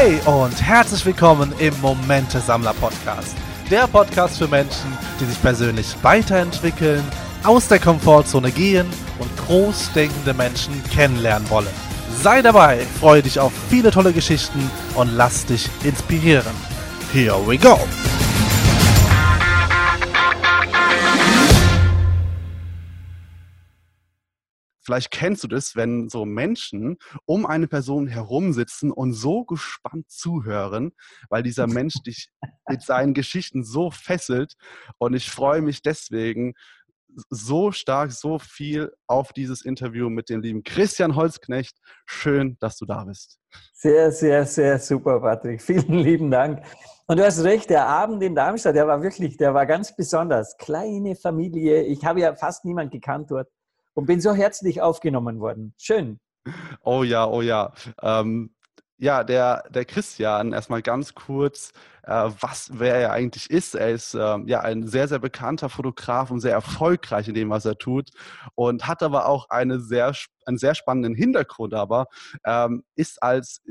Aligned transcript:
Hey 0.00 0.20
und 0.26 0.62
herzlich 0.62 1.04
willkommen 1.04 1.52
im 1.58 1.74
Momente 1.80 2.38
Sammler 2.38 2.72
Podcast. 2.72 3.36
Der 3.68 3.88
Podcast 3.88 4.38
für 4.38 4.46
Menschen, 4.46 4.96
die 5.18 5.24
sich 5.24 5.42
persönlich 5.42 5.92
weiterentwickeln, 6.02 7.02
aus 7.42 7.66
der 7.66 7.80
Komfortzone 7.80 8.52
gehen 8.52 8.86
und 9.18 9.36
großdenkende 9.38 10.34
Menschen 10.34 10.84
kennenlernen 10.84 11.50
wollen. 11.50 11.66
Sei 12.22 12.42
dabei, 12.42 12.86
freue 13.00 13.22
dich 13.22 13.40
auf 13.40 13.52
viele 13.68 13.90
tolle 13.90 14.12
Geschichten 14.12 14.70
und 14.94 15.16
lass 15.16 15.46
dich 15.46 15.68
inspirieren. 15.82 16.54
Here 17.12 17.44
we 17.44 17.58
go! 17.58 17.76
Vielleicht 24.88 25.10
kennst 25.10 25.44
du 25.44 25.48
das, 25.48 25.76
wenn 25.76 26.08
so 26.08 26.24
Menschen 26.24 26.96
um 27.26 27.44
eine 27.44 27.68
Person 27.68 28.06
herum 28.06 28.54
sitzen 28.54 28.90
und 28.90 29.12
so 29.12 29.44
gespannt 29.44 30.10
zuhören, 30.10 30.92
weil 31.28 31.42
dieser 31.42 31.66
Mensch 31.66 31.96
dich 32.06 32.30
mit 32.66 32.80
seinen 32.80 33.12
Geschichten 33.12 33.64
so 33.64 33.90
fesselt. 33.90 34.54
Und 34.96 35.12
ich 35.12 35.30
freue 35.30 35.60
mich 35.60 35.82
deswegen 35.82 36.54
so 37.28 37.70
stark, 37.70 38.12
so 38.12 38.38
viel 38.38 38.90
auf 39.06 39.34
dieses 39.34 39.62
Interview 39.62 40.08
mit 40.08 40.30
dem 40.30 40.40
lieben 40.40 40.62
Christian 40.62 41.16
Holzknecht. 41.16 41.76
Schön, 42.06 42.56
dass 42.58 42.78
du 42.78 42.86
da 42.86 43.04
bist. 43.04 43.38
Sehr, 43.74 44.10
sehr, 44.10 44.46
sehr 44.46 44.78
super, 44.78 45.20
Patrick. 45.20 45.60
Vielen 45.68 45.98
lieben 45.98 46.30
Dank. 46.30 46.62
Und 47.06 47.18
du 47.18 47.26
hast 47.26 47.44
recht, 47.44 47.68
der 47.68 47.86
Abend 47.86 48.22
in 48.22 48.34
Darmstadt, 48.34 48.74
der 48.74 48.86
war 48.86 49.02
wirklich, 49.02 49.36
der 49.36 49.52
war 49.52 49.66
ganz 49.66 49.94
besonders. 49.94 50.56
Kleine 50.56 51.14
Familie. 51.14 51.82
Ich 51.82 52.06
habe 52.06 52.20
ja 52.20 52.34
fast 52.34 52.64
niemand 52.64 52.90
gekannt 52.90 53.30
dort 53.30 53.48
und 53.94 54.06
bin 54.06 54.20
so 54.20 54.32
herzlich 54.32 54.80
aufgenommen 54.80 55.40
worden. 55.40 55.74
Schön. 55.78 56.20
Oh 56.82 57.02
ja, 57.02 57.26
oh 57.26 57.42
ja. 57.42 57.72
Ähm, 58.02 58.54
ja, 59.00 59.22
der, 59.22 59.62
der 59.70 59.84
Christian, 59.84 60.52
erstmal 60.52 60.82
ganz 60.82 61.14
kurz, 61.14 61.72
äh, 62.02 62.30
was, 62.40 62.70
wer 62.74 62.96
er 62.96 63.12
eigentlich 63.12 63.48
ist. 63.48 63.76
Er 63.76 63.90
ist 63.90 64.14
äh, 64.14 64.38
ja 64.46 64.60
ein 64.60 64.88
sehr, 64.88 65.06
sehr 65.06 65.20
bekannter 65.20 65.68
Fotograf 65.68 66.32
und 66.32 66.40
sehr 66.40 66.52
erfolgreich 66.52 67.28
in 67.28 67.34
dem, 67.34 67.48
was 67.50 67.64
er 67.64 67.78
tut 67.78 68.10
und 68.56 68.88
hat 68.88 69.04
aber 69.04 69.26
auch 69.26 69.50
eine 69.50 69.78
sehr, 69.78 70.12
einen 70.46 70.58
sehr 70.58 70.74
spannenden 70.74 71.14
Hintergrund, 71.14 71.74
aber 71.74 72.06
ähm, 72.44 72.82
ist 72.96 73.22
als, 73.22 73.62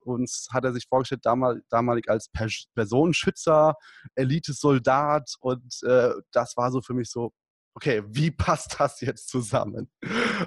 uns 0.00 0.48
hat 0.52 0.64
er 0.64 0.72
sich 0.72 0.86
vorgestellt, 0.88 1.26
damal, 1.26 1.62
damalig 1.68 2.08
als 2.08 2.30
Personenschützer, 2.74 3.74
Elite-Soldat 4.14 5.34
und 5.40 5.82
äh, 5.82 6.10
das 6.30 6.56
war 6.56 6.70
so 6.70 6.80
für 6.80 6.94
mich 6.94 7.10
so, 7.10 7.32
okay, 7.76 8.02
wie 8.08 8.30
passt 8.32 8.80
das 8.80 9.00
jetzt 9.00 9.28
zusammen? 9.28 9.88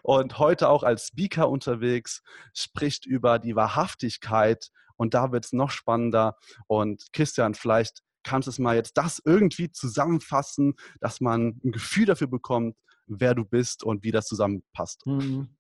Und 0.04 0.40
heute 0.40 0.68
auch 0.68 0.84
als 0.84 1.08
Speaker 1.08 1.50
unterwegs, 1.50 2.22
spricht 2.54 3.06
über 3.06 3.40
die 3.40 3.56
Wahrhaftigkeit 3.56 4.70
und 4.98 5.14
da 5.14 5.32
wird 5.32 5.46
es 5.46 5.54
noch 5.54 5.72
spannender. 5.72 6.36
Und 6.68 7.08
Christian, 7.14 7.54
vielleicht 7.54 8.02
kannst 8.24 8.48
du 8.48 8.52
es 8.52 8.60
mal 8.60 8.76
jetzt 8.76 8.98
das 8.98 9.22
irgendwie 9.24 9.72
zusammenfassen, 9.72 10.74
dass 11.00 11.22
man 11.22 11.60
ein 11.64 11.72
Gefühl 11.72 12.06
dafür 12.06 12.28
bekommt, 12.28 12.76
wer 13.08 13.34
du 13.34 13.46
bist 13.46 13.84
und 13.84 14.04
wie 14.04 14.12
das 14.12 14.26
zusammenpasst. 14.26 15.06
Mhm. 15.06 15.56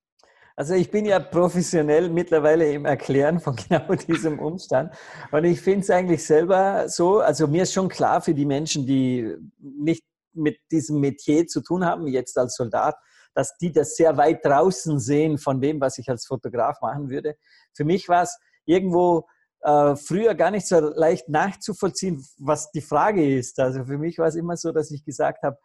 Also 0.55 0.73
ich 0.73 0.91
bin 0.91 1.05
ja 1.05 1.19
professionell 1.19 2.09
mittlerweile 2.09 2.69
im 2.73 2.83
Erklären 2.83 3.39
von 3.39 3.55
genau 3.69 3.95
diesem 3.95 4.39
Umstand. 4.39 4.93
Und 5.31 5.45
ich 5.45 5.61
finde 5.61 5.79
es 5.79 5.89
eigentlich 5.89 6.25
selber 6.25 6.89
so, 6.89 7.19
also 7.19 7.47
mir 7.47 7.63
ist 7.63 7.71
schon 7.71 7.87
klar 7.87 8.21
für 8.21 8.33
die 8.33 8.45
Menschen, 8.45 8.85
die 8.85 9.35
nicht 9.57 10.03
mit 10.39 10.57
diesem 10.71 10.99
Metier 10.99 11.47
zu 11.47 11.61
tun 11.61 11.85
haben, 11.85 12.07
jetzt 12.07 12.37
als 12.37 12.55
Soldat, 12.55 12.95
dass 13.33 13.55
die 13.57 13.71
das 13.71 13.95
sehr 13.95 14.17
weit 14.17 14.43
draußen 14.43 14.99
sehen 14.99 15.37
von 15.37 15.61
dem, 15.61 15.79
was 15.79 15.97
ich 15.97 16.09
als 16.09 16.25
Fotograf 16.25 16.81
machen 16.81 17.09
würde. 17.09 17.35
Für 17.73 17.85
mich 17.85 18.09
war 18.09 18.23
es 18.23 18.37
irgendwo 18.65 19.27
äh, 19.61 19.95
früher 19.95 20.35
gar 20.35 20.51
nicht 20.51 20.67
so 20.67 20.79
leicht 20.79 21.29
nachzuvollziehen, 21.29 22.25
was 22.37 22.71
die 22.71 22.81
Frage 22.81 23.37
ist. 23.37 23.59
Also 23.59 23.85
für 23.85 23.97
mich 23.97 24.17
war 24.17 24.27
es 24.27 24.35
immer 24.35 24.57
so, 24.57 24.71
dass 24.71 24.91
ich 24.91 25.03
gesagt 25.03 25.43
habe, 25.43 25.57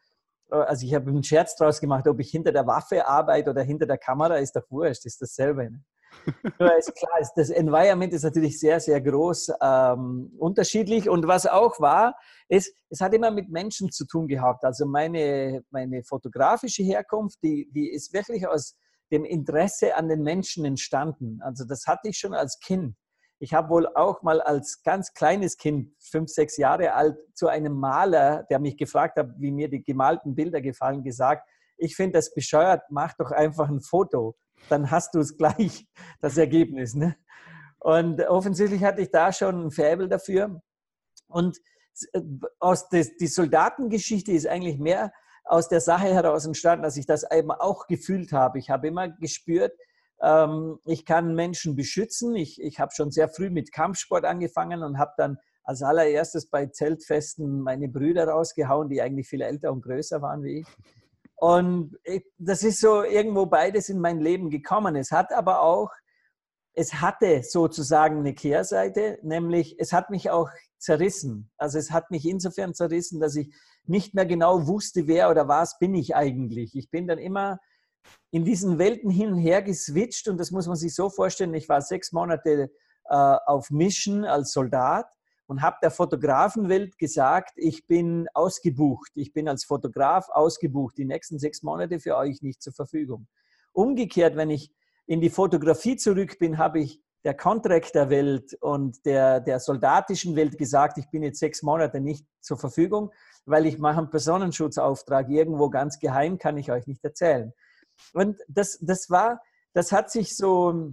äh, 0.50 0.56
also 0.56 0.87
ich 0.87 0.94
habe 0.94 1.10
einen 1.10 1.22
Scherz 1.22 1.56
draus 1.56 1.81
gemacht, 1.81 2.06
ob 2.09 2.20
ich 2.20 2.31
hinter 2.31 2.53
der 2.53 2.66
Waffe 2.66 3.06
arbeite 3.06 3.50
oder 3.50 3.62
hinter 3.62 3.87
der 3.87 3.99
Kamera, 3.99 4.37
ist 4.37 4.56
doch 4.56 4.69
wurscht, 4.70 5.04
ist 5.06 5.22
dasselbe. 5.22 5.70
Ne? 5.70 5.84
Nur 6.58 6.76
ist 6.76 6.94
klar, 6.94 7.19
das 7.36 7.50
Environment 7.50 8.12
ist 8.12 8.22
natürlich 8.22 8.58
sehr, 8.58 8.80
sehr 8.80 9.00
groß 9.00 9.52
ähm, 9.60 10.32
unterschiedlich. 10.38 11.08
Und 11.08 11.26
was 11.26 11.47
auch 11.47 11.80
war, 11.80 12.16
ist, 12.48 12.75
es 12.91 13.00
hat 13.00 13.14
immer 13.14 13.30
mit 13.30 13.50
Menschen 13.50 13.91
zu 13.91 14.06
tun 14.06 14.28
gehabt. 14.28 14.64
Also 14.64 14.86
meine, 14.86 15.62
meine 15.70 16.02
fotografische 16.02 16.82
Herkunft, 16.82 17.38
die, 17.42 17.70
die 17.72 17.91
ist 17.91 18.12
wirklich 18.12 18.47
aus 18.47 18.76
dem 19.12 19.25
Interesse 19.25 19.97
an 19.97 20.08
den 20.08 20.22
Menschen 20.22 20.64
entstanden. 20.64 21.41
Also 21.42 21.64
das 21.64 21.86
hatte 21.86 22.08
ich 22.08 22.19
schon 22.19 22.34
als 22.34 22.58
Kind. 22.58 22.96
Ich 23.38 23.52
habe 23.52 23.69
wohl 23.69 23.86
auch 23.94 24.22
mal 24.22 24.41
als 24.41 24.82
ganz 24.82 25.12
kleines 25.12 25.58
Kind, 25.58 25.92
fünf, 25.98 26.31
sechs 26.31 26.56
Jahre 26.56 26.94
alt, 26.94 27.16
zu 27.34 27.48
einem 27.48 27.75
Maler, 27.75 28.44
der 28.44 28.58
mich 28.58 28.76
gefragt 28.76 29.19
hat, 29.19 29.28
wie 29.38 29.50
mir 29.50 29.69
die 29.69 29.82
gemalten 29.82 30.34
Bilder 30.34 30.60
gefallen, 30.60 31.02
gesagt, 31.02 31.48
ich 31.76 31.96
finde 31.96 32.19
das 32.19 32.32
bescheuert, 32.32 32.82
mach 32.88 33.14
doch 33.14 33.32
einfach 33.32 33.69
ein 33.69 33.81
Foto 33.81 34.36
dann 34.69 34.91
hast 34.91 35.14
du 35.14 35.20
es 35.20 35.36
gleich, 35.36 35.86
das 36.20 36.36
Ergebnis. 36.36 36.94
Ne? 36.94 37.16
Und 37.78 38.20
offensichtlich 38.22 38.82
hatte 38.84 39.02
ich 39.02 39.10
da 39.10 39.32
schon 39.32 39.66
ein 39.66 39.70
Faible 39.70 40.08
dafür. 40.08 40.60
Und 41.26 41.58
äh, 42.12 42.20
aus 42.58 42.88
des, 42.88 43.16
die 43.16 43.26
Soldatengeschichte 43.26 44.32
ist 44.32 44.47
eigentlich 44.47 44.78
mehr 44.78 45.12
aus 45.44 45.69
der 45.69 45.80
Sache 45.80 46.06
heraus 46.06 46.47
entstanden, 46.47 46.82
dass 46.82 46.97
ich 46.97 47.06
das 47.06 47.25
eben 47.30 47.50
auch 47.50 47.86
gefühlt 47.86 48.32
habe. 48.32 48.58
Ich 48.58 48.70
habe 48.70 48.88
immer 48.88 49.08
gespürt, 49.08 49.72
ähm, 50.22 50.78
ich 50.86 51.04
kann 51.04 51.34
Menschen 51.34 51.76
beschützen. 51.76 52.34
Ich, 52.34 52.60
ich 52.60 52.81
habe 52.81 52.92
schon 52.94 53.10
sehr 53.10 53.28
früh 53.28 53.50
mit 53.50 53.72
Kampfsport 53.72 54.25
angefangen 54.25 54.82
und 54.82 54.98
habe 54.98 55.12
dann 55.16 55.38
als 55.62 55.82
allererstes 55.82 56.48
bei 56.48 56.66
Zeltfesten 56.66 57.60
meine 57.60 57.88
Brüder 57.88 58.28
rausgehauen, 58.28 58.88
die 58.88 59.00
eigentlich 59.00 59.28
viel 59.28 59.42
älter 59.42 59.72
und 59.72 59.82
größer 59.82 60.20
waren 60.22 60.42
wie 60.42 60.60
ich. 60.60 60.66
Und 61.37 61.97
das 62.39 62.62
ist 62.62 62.81
so 62.81 63.03
irgendwo 63.03 63.47
beides 63.47 63.89
in 63.89 64.00
mein 64.00 64.21
Leben 64.21 64.50
gekommen. 64.50 64.97
Es 64.97 65.11
hat 65.11 65.33
aber 65.33 65.62
auch, 65.62 65.91
es 66.75 66.95
hatte 66.95 67.43
sozusagen 67.43 68.19
eine 68.19 68.34
Kehrseite, 68.34 69.19
nämlich 69.22 69.77
es 69.78 69.93
hat 69.93 70.11
mich 70.11 70.31
auch 70.31 70.49
zerrissen. 70.78 71.50
Also 71.56 71.78
es 71.78 71.91
hat 71.91 72.11
mich 72.11 72.27
insofern 72.27 72.75
zerrissen, 72.75 73.21
dass 73.21 73.37
ich 73.37 73.55
nicht 73.84 74.15
mehr 74.15 74.27
genau 74.27 74.67
wusste, 74.67 75.06
wer 75.06 75.31
oder 75.31 75.49
was 75.49 75.78
bin 75.78 75.94
ich 75.94 76.15
eigentlich. 76.15 76.75
Ich 76.75 76.91
bin 76.91 77.06
dann 77.06 77.19
immer 77.19 77.59
in 78.31 78.44
diesen 78.44 78.78
Welten 78.78 79.11
hin 79.11 79.33
und 79.33 79.39
her 79.39 79.62
geswitcht 79.62 80.28
und 80.28 80.39
das 80.39 80.50
muss 80.50 80.67
man 80.67 80.77
sich 80.77 80.94
so 80.94 81.11
vorstellen. 81.11 81.55
Ich 81.55 81.69
war 81.69 81.81
sechs 81.81 82.12
Monate 82.12 82.71
äh, 83.05 83.15
auf 83.15 83.71
Mission 83.71 84.25
als 84.25 84.53
Soldat 84.53 85.06
und 85.47 85.62
habe 85.62 85.77
der 85.82 85.91
Fotografenwelt 85.91 86.99
gesagt, 86.99 87.53
ich 87.56 87.87
bin 87.87 88.27
ausgebucht. 88.34 89.12
Ich 89.15 89.32
bin 89.32 89.49
als 89.49 89.65
Fotograf 89.65 90.28
ausgebucht. 90.31 90.97
Die 90.97 91.05
nächsten 91.05 91.38
sechs 91.38 91.62
Monate 91.62 92.00
für 92.00 92.16
euch 92.16 92.43
nicht 92.43 92.62
zur 92.62 92.72
Verfügung. 92.72 93.27
Umgekehrt, 93.72 94.37
wenn 94.37 94.50
ich 94.50 94.72
in 95.06 95.21
die 95.21 95.31
Fotografie 95.31 95.97
zurück 95.97 96.38
bin, 96.38 96.59
habe 96.59 96.81
ich 96.81 97.00
der 97.25 97.34
Contractor-Welt 97.34 98.55
und 98.60 99.05
der, 99.06 99.41
der 99.41 99.59
soldatischen 99.59 100.37
Welt 100.37 100.59
gesagt, 100.59 100.99
ich 100.99 101.09
bin 101.10 101.22
jetzt 101.22 101.41
sechs 101.41 101.62
Monate 101.62 102.00
nicht 102.00 102.26
zur 102.41 102.59
Verfügung, 102.59 103.12
weil 103.47 103.66
ich 103.66 103.78
mache 103.78 103.99
einen 103.99 104.11
Personenschutzauftrag 104.11 105.31
irgendwo 105.31 105.71
ganz 105.71 105.99
geheim, 105.99 106.38
kann 106.38 106.59
ich 106.59 106.71
euch 106.71 106.87
nicht 106.87 107.03
erzählen. 107.03 107.53
Und 108.12 108.41
das, 108.49 108.78
das 108.81 109.09
war, 109.09 109.41
das 109.72 109.91
hat 109.91 110.11
sich 110.11 110.37
so, 110.37 110.93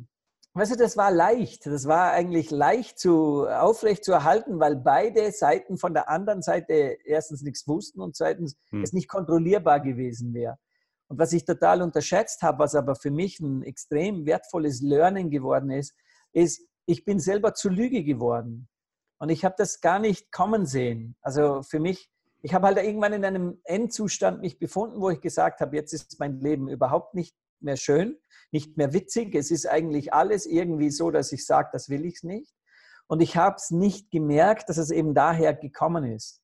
Weißt 0.54 0.74
du, 0.74 0.76
das 0.76 0.98
war 0.98 1.12
leicht. 1.12 1.66
Das 1.66 1.88
war 1.88 2.12
eigentlich 2.12 2.52
leicht 2.52 3.00
zu, 3.00 3.48
aufrecht 3.48 4.04
zu 4.04 4.12
erhalten, 4.12 4.60
weil 4.60 4.76
beide 4.76 5.32
Seiten 5.32 5.78
von 5.78 5.94
der 5.94 6.10
anderen 6.10 6.42
Seite 6.42 6.98
erstens 7.06 7.42
nichts 7.42 7.68
wussten 7.68 8.02
und 8.02 8.16
zweitens 8.16 8.58
hm. 8.70 8.84
es 8.84 8.92
nicht 8.92 9.08
kontrollierbar 9.08 9.80
gewesen 9.80 10.34
wäre. 10.34 10.58
Und 11.08 11.20
was 11.20 11.34
ich 11.34 11.46
total 11.46 11.82
unterschätzt 11.82 12.42
habe, 12.42 12.60
was 12.60 12.76
aber 12.76 12.96
für 12.96 13.12
mich 13.12 13.40
ein 13.40 13.64
extrem 13.64 14.26
wertvolles 14.26 14.82
Learning 14.82 15.30
geworden 15.30 15.70
ist, 15.70 15.94
ist, 16.34 16.68
ich 16.86 17.06
bin 17.06 17.20
selber 17.20 17.54
zur 17.54 17.72
Lüge 17.72 18.04
geworden. 18.04 18.68
Und 19.20 19.30
ich 19.30 19.46
habe 19.46 19.56
das 19.58 19.82
gar 19.82 20.00
nicht 20.00 20.32
kommen 20.32 20.66
sehen. 20.66 21.16
Also 21.22 21.64
für 21.64 21.80
mich, 21.80 22.10
ich 22.42 22.54
habe 22.54 22.68
halt 22.68 22.78
irgendwann 22.78 23.14
in 23.14 23.24
einem 23.24 23.62
Endzustand 23.66 24.42
mich 24.42 24.58
befunden, 24.58 25.00
wo 25.00 25.10
ich 25.10 25.22
gesagt 25.22 25.62
habe, 25.62 25.76
jetzt 25.76 25.94
ist 25.94 26.20
mein 26.20 26.40
Leben 26.40 26.68
überhaupt 26.68 27.14
nicht 27.14 27.36
mehr 27.64 27.78
schön, 27.78 28.18
nicht 28.52 28.78
mehr 28.78 28.94
witzig. 28.94 29.36
Es 29.36 29.52
ist 29.52 29.68
eigentlich 29.68 30.14
alles 30.14 30.46
irgendwie 30.46 30.90
so, 30.90 31.12
dass 31.12 31.32
ich 31.32 31.46
sage, 31.46 31.70
das 31.72 31.90
will 31.90 32.06
ich 32.06 32.24
nicht. 32.24 32.54
Und 33.08 33.22
ich 33.22 33.36
habe 33.36 33.56
es 33.58 33.72
nicht 33.72 34.10
gemerkt, 34.12 34.70
dass 34.70 34.78
es 34.78 34.90
eben 34.90 35.14
daher 35.14 35.54
gekommen 35.54 36.06
ist. 36.06 36.42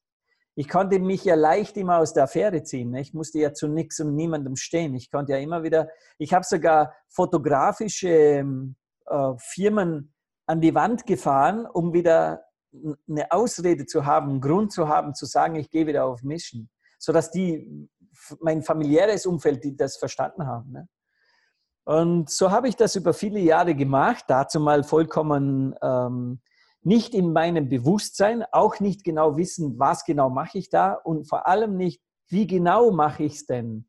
Ich 0.56 0.68
konnte 0.68 1.00
mich 1.00 1.24
ja 1.24 1.36
leicht 1.36 1.78
immer 1.78 2.00
aus 2.00 2.14
der 2.14 2.24
Affäre 2.24 2.64
ziehen. 2.64 2.90
Ne? 2.90 3.02
Ich 3.02 3.14
musste 3.14 3.40
ja 3.40 3.54
zu 3.54 3.68
nichts 3.68 4.00
und 4.00 4.16
niemandem 4.16 4.56
stehen. 4.56 4.96
Ich 4.96 5.12
konnte 5.12 5.34
ja 5.34 5.38
immer 5.38 5.64
wieder, 5.64 5.88
ich 6.18 6.34
habe 6.34 6.44
sogar 6.44 6.96
fotografische 7.10 8.10
ähm, 8.10 8.75
äh, 9.06 9.34
Firmen 9.38 10.14
an 10.48 10.60
die 10.60 10.74
Wand 10.74 11.06
gefahren, 11.06 11.68
um 11.68 11.94
wieder 11.94 12.44
eine 13.08 13.31
Ausrede 13.31 13.86
zu 13.86 14.06
haben, 14.06 14.30
einen 14.31 14.42
Grund 14.42 14.72
zu 14.72 14.88
haben, 14.88 15.14
zu 15.14 15.25
sagen, 15.25 15.56
ich 15.56 15.69
gehe 15.69 15.88
wieder 15.88 16.06
auf 16.06 16.24
Mission. 16.24 16.69
Sodass 16.98 17.31
die, 17.31 17.88
mein 18.40 18.64
familiäres 18.64 19.25
Umfeld, 19.25 19.64
die 19.64 19.75
das 19.75 19.98
verstanden 19.98 20.48
haben. 20.48 20.72
Ne? 20.72 20.88
Und 21.88 22.30
so 22.30 22.51
habe 22.51 22.68
ich 22.68 22.75
das 22.75 22.98
über 22.98 23.13
viele 23.13 23.39
Jahre 23.39 23.74
gemacht, 23.74 24.25
dazu 24.28 24.60
mal 24.60 24.84
vollkommen 24.84 25.74
ähm, 25.81 26.42
nicht 26.81 27.16
in 27.16 27.31
meinem 27.31 27.69
Bewusstsein, 27.69 28.44
auch 28.51 28.81
nicht 28.81 29.06
genau 29.06 29.38
wissen, 29.38 29.80
was 29.80 30.04
genau 30.04 30.30
mache 30.30 30.57
ich 30.57 30.69
da 30.69 30.92
und 30.92 31.30
vor 31.30 31.48
allem 31.48 31.78
nicht, 31.78 32.01
wie 32.28 32.45
genau 32.45 32.92
mache 32.92 33.24
ich 33.24 33.36
es 33.36 33.45
denn? 33.45 33.88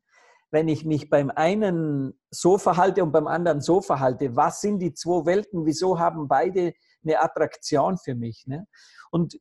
Wenn 0.49 0.69
ich 0.69 0.85
mich 0.85 1.09
beim 1.09 1.29
einen 1.29 2.17
so 2.31 2.57
verhalte 2.57 3.03
und 3.03 3.11
beim 3.11 3.27
anderen 3.27 3.59
so 3.59 3.81
verhalte, 3.81 4.33
was 4.33 4.61
sind 4.61 4.79
die 4.79 4.93
zwei 4.93 5.25
Welten? 5.25 5.65
Wieso 5.65 5.99
haben 5.99 6.29
beide 6.29 6.71
eine 7.03 7.19
Attraktion 7.19 7.97
für 7.97 8.15
mich? 8.15 8.47
Ne? 8.47 8.65
Und 9.11 9.37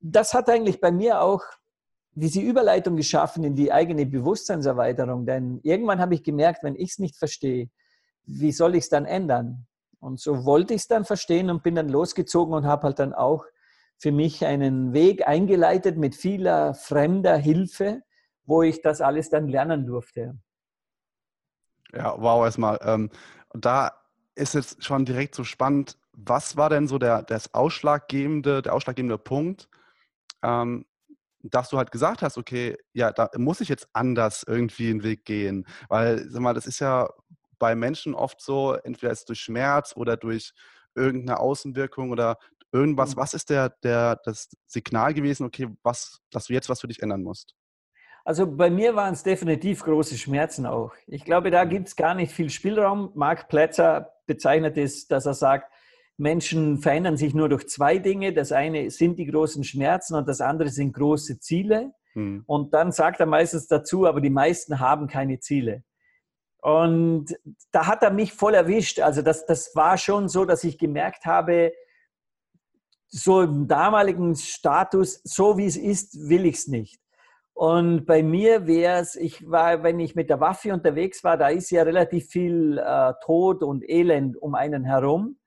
das 0.00 0.34
hat 0.34 0.50
eigentlich 0.50 0.80
bei 0.80 0.90
mir 0.90 1.22
auch 1.22 1.44
diese 2.14 2.40
Überleitung 2.40 2.96
geschaffen 2.96 3.44
in 3.44 3.54
die 3.54 3.70
eigene 3.70 4.04
Bewusstseinserweiterung. 4.04 5.26
Denn 5.26 5.60
irgendwann 5.62 6.00
habe 6.00 6.16
ich 6.16 6.24
gemerkt, 6.24 6.64
wenn 6.64 6.74
ich 6.74 6.90
es 6.90 6.98
nicht 6.98 7.16
verstehe, 7.16 7.70
wie 8.26 8.52
soll 8.52 8.74
ich 8.74 8.84
es 8.84 8.88
dann 8.88 9.04
ändern? 9.04 9.66
Und 10.00 10.20
so 10.20 10.44
wollte 10.44 10.74
ich 10.74 10.82
es 10.82 10.88
dann 10.88 11.04
verstehen 11.04 11.50
und 11.50 11.62
bin 11.62 11.74
dann 11.74 11.88
losgezogen 11.88 12.54
und 12.54 12.64
habe 12.64 12.84
halt 12.84 12.98
dann 12.98 13.12
auch 13.12 13.44
für 13.98 14.12
mich 14.12 14.44
einen 14.46 14.94
Weg 14.94 15.28
eingeleitet 15.28 15.98
mit 15.98 16.14
vieler 16.14 16.74
fremder 16.74 17.36
Hilfe, 17.36 18.02
wo 18.44 18.62
ich 18.62 18.80
das 18.80 19.02
alles 19.02 19.28
dann 19.28 19.46
lernen 19.48 19.86
durfte. 19.86 20.38
Ja, 21.92 22.14
wow, 22.18 22.44
erstmal. 22.44 22.78
Ähm, 22.82 23.10
da 23.52 23.92
ist 24.34 24.54
jetzt 24.54 24.82
schon 24.82 25.04
direkt 25.04 25.34
so 25.34 25.44
spannend. 25.44 25.98
Was 26.12 26.56
war 26.56 26.70
denn 26.70 26.88
so 26.88 26.98
der, 26.98 27.22
das 27.22 27.52
ausschlaggebende, 27.52 28.62
der 28.62 28.74
ausschlaggebende 28.74 29.18
Punkt, 29.18 29.68
ähm, 30.42 30.86
dass 31.42 31.70
du 31.70 31.78
halt 31.78 31.90
gesagt 31.90 32.22
hast, 32.22 32.38
okay, 32.38 32.76
ja, 32.92 33.12
da 33.12 33.30
muss 33.36 33.60
ich 33.60 33.68
jetzt 33.68 33.88
anders 33.92 34.44
irgendwie 34.46 34.90
einen 34.90 35.02
Weg 35.02 35.24
gehen. 35.24 35.66
Weil, 35.88 36.28
sag 36.30 36.40
mal, 36.40 36.54
das 36.54 36.66
ist 36.66 36.80
ja 36.80 37.08
bei 37.60 37.76
Menschen 37.76 38.14
oft 38.14 38.40
so, 38.40 38.72
entweder 38.72 39.12
ist 39.12 39.20
es 39.20 39.24
durch 39.26 39.40
Schmerz 39.40 39.92
oder 39.94 40.16
durch 40.16 40.52
irgendeine 40.96 41.38
Außenwirkung 41.38 42.10
oder 42.10 42.38
irgendwas. 42.72 43.14
Mhm. 43.14 43.20
Was 43.20 43.34
ist 43.34 43.50
der, 43.50 43.68
der, 43.84 44.16
das 44.24 44.48
Signal 44.66 45.14
gewesen, 45.14 45.46
okay, 45.46 45.68
was, 45.84 46.20
dass 46.32 46.46
du 46.46 46.52
jetzt 46.52 46.68
was 46.68 46.80
für 46.80 46.88
dich 46.88 47.02
ändern 47.02 47.22
musst? 47.22 47.54
Also 48.24 48.46
bei 48.46 48.70
mir 48.70 48.94
waren 48.96 49.14
es 49.14 49.22
definitiv 49.22 49.82
große 49.82 50.18
Schmerzen 50.18 50.66
auch. 50.66 50.92
Ich 51.06 51.24
glaube, 51.24 51.50
da 51.50 51.64
mhm. 51.64 51.70
gibt 51.70 51.88
es 51.88 51.96
gar 51.96 52.14
nicht 52.14 52.32
viel 52.32 52.50
Spielraum. 52.50 53.12
Mark 53.14 53.48
Plätzer 53.48 54.12
bezeichnet 54.26 54.76
es, 54.76 55.06
dass 55.06 55.26
er 55.26 55.34
sagt, 55.34 55.72
Menschen 56.16 56.78
verändern 56.78 57.16
sich 57.16 57.32
nur 57.32 57.48
durch 57.48 57.66
zwei 57.68 57.98
Dinge. 57.98 58.34
Das 58.34 58.52
eine 58.52 58.90
sind 58.90 59.18
die 59.18 59.26
großen 59.26 59.64
Schmerzen 59.64 60.14
und 60.14 60.28
das 60.28 60.40
andere 60.40 60.68
sind 60.68 60.92
große 60.92 61.40
Ziele. 61.40 61.92
Hm. 62.12 62.44
Und 62.46 62.74
dann 62.74 62.92
sagt 62.92 63.20
er 63.20 63.26
meistens 63.26 63.68
dazu, 63.68 64.06
aber 64.06 64.20
die 64.20 64.30
meisten 64.30 64.80
haben 64.80 65.06
keine 65.06 65.40
Ziele. 65.40 65.82
Und 66.62 67.36
da 67.72 67.86
hat 67.86 68.02
er 68.02 68.10
mich 68.10 68.32
voll 68.32 68.54
erwischt. 68.54 69.00
Also 69.00 69.22
das, 69.22 69.46
das 69.46 69.74
war 69.74 69.96
schon 69.96 70.28
so, 70.28 70.44
dass 70.44 70.64
ich 70.64 70.78
gemerkt 70.78 71.24
habe, 71.24 71.72
so 73.08 73.42
im 73.42 73.66
damaligen 73.66 74.36
Status, 74.36 75.20
so 75.24 75.56
wie 75.58 75.66
es 75.66 75.76
ist, 75.76 76.28
will 76.28 76.46
ich 76.46 76.56
es 76.56 76.68
nicht. 76.68 77.00
Und 77.54 78.06
bei 78.06 78.22
mir 78.22 78.66
wäre 78.66 79.00
es, 79.00 79.16
ich 79.16 79.50
war, 79.50 79.82
wenn 79.82 80.00
ich 80.00 80.14
mit 80.14 80.30
der 80.30 80.40
Waffe 80.40 80.72
unterwegs 80.72 81.24
war, 81.24 81.36
da 81.36 81.48
ist 81.48 81.70
ja 81.70 81.82
relativ 81.82 82.28
viel 82.28 82.78
äh, 82.78 83.12
Tod 83.24 83.62
und 83.62 83.86
Elend 83.88 84.36
um 84.36 84.54
einen 84.54 84.84
herum, 84.84 85.38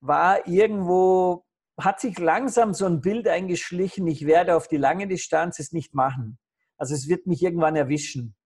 war 0.00 0.46
irgendwo, 0.46 1.44
hat 1.80 2.00
sich 2.00 2.18
langsam 2.18 2.74
so 2.74 2.86
ein 2.86 3.00
Bild 3.00 3.26
eingeschlichen, 3.26 4.06
ich 4.06 4.26
werde 4.26 4.54
auf 4.54 4.68
die 4.68 4.76
lange 4.76 5.08
Distanz 5.08 5.58
es 5.58 5.72
nicht 5.72 5.94
machen. 5.94 6.38
Also 6.76 6.94
es 6.94 7.08
wird 7.08 7.26
mich 7.26 7.42
irgendwann 7.42 7.76
erwischen. 7.76 8.36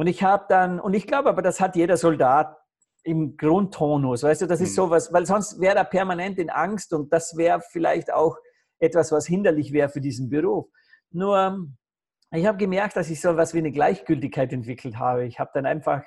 Und 0.00 0.06
ich 0.06 0.22
habe 0.22 0.46
dann, 0.48 0.80
und 0.80 0.94
ich 0.94 1.06
glaube 1.06 1.28
aber, 1.28 1.42
das 1.42 1.60
hat 1.60 1.76
jeder 1.76 1.98
Soldat 1.98 2.56
im 3.02 3.36
Grundtonus, 3.36 4.22
weißt 4.22 4.40
du, 4.40 4.46
das 4.46 4.62
ist 4.62 4.70
mhm. 4.70 4.76
sowas, 4.76 5.12
weil 5.12 5.26
sonst 5.26 5.60
wäre 5.60 5.76
er 5.76 5.84
permanent 5.84 6.38
in 6.38 6.48
Angst 6.48 6.94
und 6.94 7.12
das 7.12 7.36
wäre 7.36 7.60
vielleicht 7.60 8.10
auch 8.10 8.38
etwas, 8.78 9.12
was 9.12 9.26
hinderlich 9.26 9.74
wäre 9.74 9.90
für 9.90 10.00
diesen 10.00 10.30
Beruf. 10.30 10.70
Nur, 11.10 11.68
ich 12.32 12.46
habe 12.46 12.56
gemerkt, 12.56 12.96
dass 12.96 13.10
ich 13.10 13.20
so 13.20 13.36
was 13.36 13.52
wie 13.52 13.58
eine 13.58 13.72
Gleichgültigkeit 13.72 14.50
entwickelt 14.54 14.98
habe. 14.98 15.26
Ich 15.26 15.38
habe 15.38 15.50
dann 15.52 15.66
einfach, 15.66 16.02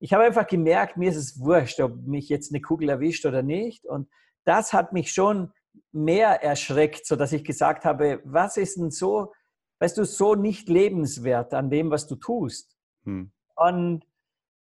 ich 0.00 0.12
habe 0.12 0.24
einfach 0.24 0.48
gemerkt, 0.48 0.96
mir 0.96 1.10
ist 1.10 1.16
es 1.16 1.38
wurscht, 1.38 1.78
ob 1.78 1.94
mich 2.08 2.28
jetzt 2.28 2.52
eine 2.52 2.60
Kugel 2.60 2.88
erwischt 2.88 3.24
oder 3.24 3.44
nicht. 3.44 3.86
Und 3.86 4.08
das 4.42 4.72
hat 4.72 4.92
mich 4.92 5.12
schon 5.12 5.52
mehr 5.92 6.42
erschreckt, 6.42 7.06
sodass 7.06 7.30
ich 7.30 7.44
gesagt 7.44 7.84
habe, 7.84 8.20
was 8.24 8.56
ist 8.56 8.78
denn 8.78 8.90
so, 8.90 9.32
weißt 9.78 9.96
du, 9.96 10.04
so 10.04 10.34
nicht 10.34 10.68
lebenswert 10.68 11.54
an 11.54 11.70
dem, 11.70 11.92
was 11.92 12.08
du 12.08 12.16
tust? 12.16 12.79
Hm. 13.04 13.30
Und 13.56 14.04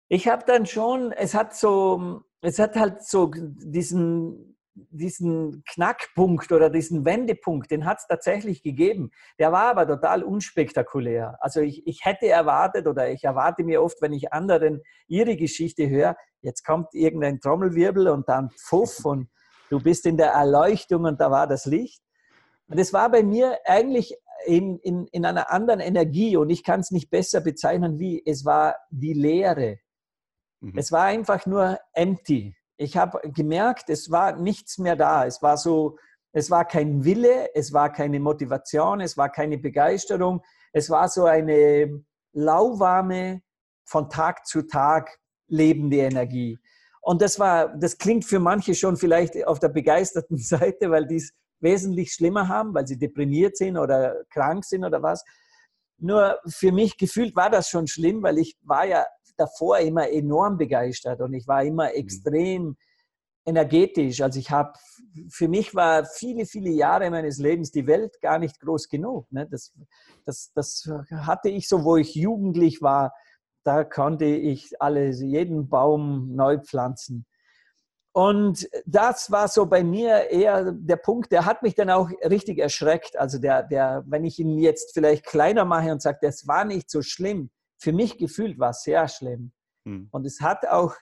ich 0.09 0.29
habe 0.29 0.45
dann 0.47 0.67
schon, 0.67 1.13
es 1.13 1.35
hat 1.35 1.55
so, 1.55 2.23
es 2.41 2.59
hat 2.59 2.77
halt 2.77 3.05
so 3.05 3.31
diesen, 3.33 4.57
diesen 4.75 5.63
Knackpunkt 5.65 6.51
oder 6.53 6.71
diesen 6.71 7.05
Wendepunkt, 7.05 7.71
den 7.71 7.85
hat 7.85 7.99
es 7.99 8.07
tatsächlich 8.07 8.63
gegeben. 8.63 9.11
Der 9.39 9.53
war 9.53 9.71
aber 9.71 9.87
total 9.87 10.23
unspektakulär. 10.23 11.37
Also 11.41 11.61
ich, 11.61 11.87
ich 11.87 12.05
hätte 12.05 12.29
erwartet 12.29 12.87
oder 12.87 13.11
ich 13.11 13.25
erwarte 13.25 13.63
mir 13.63 13.83
oft, 13.83 14.01
wenn 14.03 14.13
ich 14.13 14.33
anderen 14.33 14.83
ihre 15.07 15.37
Geschichte 15.37 15.89
höre, 15.89 16.17
jetzt 16.41 16.65
kommt 16.65 16.95
irgendein 16.95 17.41
Trommelwirbel 17.41 18.09
und 18.09 18.29
dann 18.29 18.51
Pfuff 18.51 19.05
und 19.05 19.29
du 19.69 19.81
bist 19.81 20.07
in 20.07 20.17
der 20.17 20.33
Erleuchtung 20.33 21.05
und 21.05 21.21
da 21.21 21.31
war 21.31 21.47
das 21.47 21.67
Licht. 21.67 22.03
Und 22.69 22.79
es 22.79 22.93
war 22.93 23.11
bei 23.11 23.23
mir 23.23 23.59
eigentlich 23.65 24.17
in, 24.47 24.79
in, 24.79 25.07
in 25.09 25.25
einer 25.25 25.51
anderen 25.51 25.81
Energie 25.81 26.37
und 26.37 26.51
ich 26.51 26.65
kann 26.65 26.81
es 26.81 26.91
nicht 26.91 27.11
besser 27.11 27.41
bezeichnen 27.41 27.99
wie 27.99 28.23
es 28.25 28.45
war 28.45 28.77
die 28.91 29.13
Leere. 29.13 29.79
Mhm. 30.61 30.77
Es 30.77 30.93
war 30.93 31.05
einfach 31.05 31.47
nur 31.47 31.79
empty. 31.93 32.57
Ich 32.77 32.97
habe 32.97 33.21
gemerkt, 33.33 33.91
es 33.91 34.11
war 34.11 34.37
nichts 34.37 34.79
mehr 34.79 34.97
da. 34.97 35.27
Es 35.27 35.43
war 35.43 35.57
so, 35.57 35.99
es 36.33 36.51
war 36.51 36.65
kein 36.65 37.05
Wille, 37.05 37.55
es 37.55 37.73
war 37.73 37.93
keine 37.93 38.21
Motivation, 38.21 39.01
es 39.01 39.17
war 39.17 39.31
keine 39.31 39.59
Begeisterung. 39.59 40.43
Es 40.73 40.89
war 40.89 41.09
so 41.09 41.25
eine 41.25 42.05
lauwarme, 42.33 43.43
von 43.85 44.09
Tag 44.09 44.47
zu 44.47 44.63
Tag 44.63 45.19
lebende 45.49 45.99
Energie. 45.99 46.59
Und 47.03 47.23
das 47.23 47.39
war, 47.39 47.77
das 47.77 47.99
klingt 47.99 48.25
für 48.25 48.39
manche 48.39 48.75
schon 48.75 48.97
vielleicht 48.97 49.45
auf 49.47 49.59
der 49.59 49.69
begeisterten 49.69 50.37
Seite, 50.39 50.91
weil 50.91 51.07
die 51.07 51.17
es 51.17 51.33
wesentlich 51.61 52.13
schlimmer 52.13 52.49
haben, 52.49 52.75
weil 52.75 52.87
sie 52.87 52.99
deprimiert 52.99 53.57
sind 53.57 53.77
oder 53.77 54.25
krank 54.31 54.65
sind 54.65 54.85
oder 54.85 55.03
was. 55.03 55.25
Nur 55.99 56.39
für 56.47 56.73
mich 56.73 56.97
gefühlt 56.97 57.37
war 57.37 57.51
das 57.51 57.69
schon 57.69 57.87
schlimm, 57.87 58.23
weil 58.23 58.39
ich 58.39 58.57
war 58.63 58.87
ja 58.87 59.05
davor 59.37 59.79
immer 59.79 60.09
enorm 60.11 60.59
begeistert 60.59 61.21
und 61.21 61.35
ich 61.35 61.47
war 61.47 61.65
immer 61.65 61.89
mhm. 61.89 61.95
extrem 61.95 62.77
energetisch. 63.47 64.21
Also 64.21 64.39
ich 64.39 64.51
habe, 64.51 64.73
für 65.29 65.49
mich 65.49 65.75
war 65.75 66.05
viele, 66.05 66.47
viele 66.47 66.71
Jahre 66.71 67.11
meines 67.11 67.39
Lebens 67.39 67.71
die 67.71 67.87
Welt 67.87 68.21
gar 68.21 68.39
nicht 68.39 68.61
groß 68.61 68.89
genug. 68.89 69.31
Ne? 69.33 69.47
Das, 69.51 69.73
das, 70.25 70.53
das 70.55 70.91
hatte 71.11 71.49
ich 71.49 71.69
so, 71.69 71.85
wo 71.85 71.97
ich 71.97 72.15
jugendlich 72.15 72.83
war, 72.83 73.13
da 73.65 73.85
konnte 73.85 74.25
ich 74.25 74.81
alles, 74.81 75.21
jeden 75.21 75.69
Baum 75.69 76.35
neu 76.35 76.59
pflanzen. 76.59 77.27
Und 78.13 78.69
das 78.87 79.31
war 79.31 79.47
so 79.47 79.67
bei 79.67 79.85
mir 79.85 80.31
eher 80.31 80.73
der 80.73 80.97
Punkt, 80.97 81.31
der 81.31 81.45
hat 81.45 81.63
mich 81.63 81.77
dann 81.77 81.91
auch 81.91 82.11
richtig 82.25 82.59
erschreckt. 82.59 83.17
Also 83.17 83.39
der, 83.39 83.63
der, 83.63 84.03
wenn 84.07 84.25
ich 84.25 84.39
ihn 84.41 84.59
jetzt 84.59 84.95
vielleicht 84.95 85.25
kleiner 85.25 85.65
mache 85.65 85.93
und 85.93 86.03
sage, 86.03 86.19
das 86.23 86.49
war 86.49 86.65
nicht 86.65 86.91
so 86.91 87.03
schlimm, 87.03 87.51
für 87.79 87.93
mich 87.93 88.19
gefühlt 88.19 88.59
war 88.59 88.71
es 88.71 88.83
sehr 88.83 89.07
schlimm. 89.07 89.53
Hm. 89.87 90.09
Und 90.11 90.27
es 90.27 90.41
hat 90.41 90.67
auch 90.67 90.97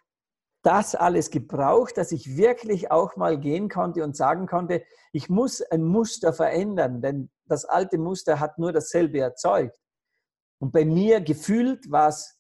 das 0.63 0.95
alles 0.95 1.31
gebraucht, 1.31 1.97
dass 1.97 2.13
ich 2.13 2.37
wirklich 2.37 2.91
auch 2.91 3.17
mal 3.17 3.39
gehen 3.39 3.71
konnte 3.71 4.05
und 4.05 4.17
sagen 4.17 4.47
konnte, 4.47 4.85
ich 5.13 5.31
muss 5.31 5.63
ein 5.63 5.83
Muster 5.83 6.33
verändern, 6.33 7.01
denn 7.01 7.31
das 7.47 7.65
alte 7.65 7.97
Muster 7.97 8.39
hat 8.39 8.59
nur 8.59 8.73
dasselbe 8.73 9.21
erzeugt. 9.21 9.79
Und 10.61 10.73
bei 10.73 10.85
mir 10.85 11.21
gefühlt 11.21 11.91
war 11.91 12.09
es 12.09 12.39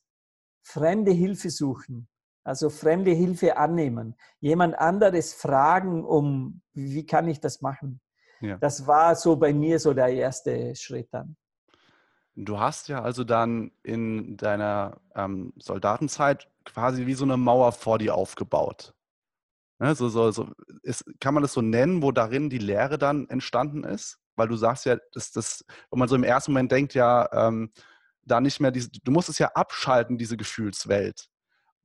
fremde 0.62 1.12
Hilfe 1.12 1.50
suchen. 1.50 2.08
Also 2.44 2.70
fremde 2.70 3.10
Hilfe 3.10 3.56
annehmen, 3.56 4.14
jemand 4.40 4.78
anderes 4.78 5.34
fragen, 5.34 6.04
um 6.04 6.62
wie 6.72 7.04
kann 7.04 7.28
ich 7.28 7.40
das 7.40 7.60
machen. 7.60 8.00
Ja. 8.40 8.56
Das 8.56 8.86
war 8.86 9.14
so 9.16 9.36
bei 9.36 9.52
mir 9.52 9.78
so 9.78 9.92
der 9.92 10.08
erste 10.08 10.74
Schritt 10.74 11.08
dann. 11.12 11.36
Du 12.36 12.60
hast 12.60 12.88
ja 12.88 13.02
also 13.02 13.24
dann 13.24 13.72
in 13.82 14.36
deiner 14.36 15.00
ähm, 15.14 15.52
Soldatenzeit 15.56 16.48
quasi 16.64 17.06
wie 17.06 17.14
so 17.14 17.24
eine 17.24 17.36
Mauer 17.36 17.72
vor 17.72 17.98
dir 17.98 18.14
aufgebaut. 18.14 18.94
Ne, 19.80 19.94
so, 19.94 20.08
so, 20.08 20.30
so, 20.30 20.48
ist, 20.82 21.04
kann 21.20 21.34
man 21.34 21.42
das 21.42 21.52
so 21.52 21.62
nennen, 21.62 22.02
wo 22.02 22.12
darin 22.12 22.50
die 22.50 22.58
Lehre 22.58 22.98
dann 22.98 23.28
entstanden 23.28 23.84
ist? 23.84 24.18
Weil 24.36 24.48
du 24.48 24.56
sagst 24.56 24.86
ja, 24.86 24.96
dass 25.12 25.32
das, 25.32 25.64
wenn 25.90 25.98
man 25.98 26.08
so 26.08 26.14
im 26.14 26.24
ersten 26.24 26.52
Moment 26.52 26.70
denkt, 26.70 26.94
ja, 26.94 27.28
ähm, 27.32 27.72
da 28.22 28.40
nicht 28.40 28.60
mehr 28.60 28.70
diese, 28.70 28.90
du 28.90 29.10
musst 29.10 29.28
es 29.28 29.38
ja 29.38 29.48
abschalten, 29.54 30.18
diese 30.18 30.36
Gefühlswelt 30.36 31.28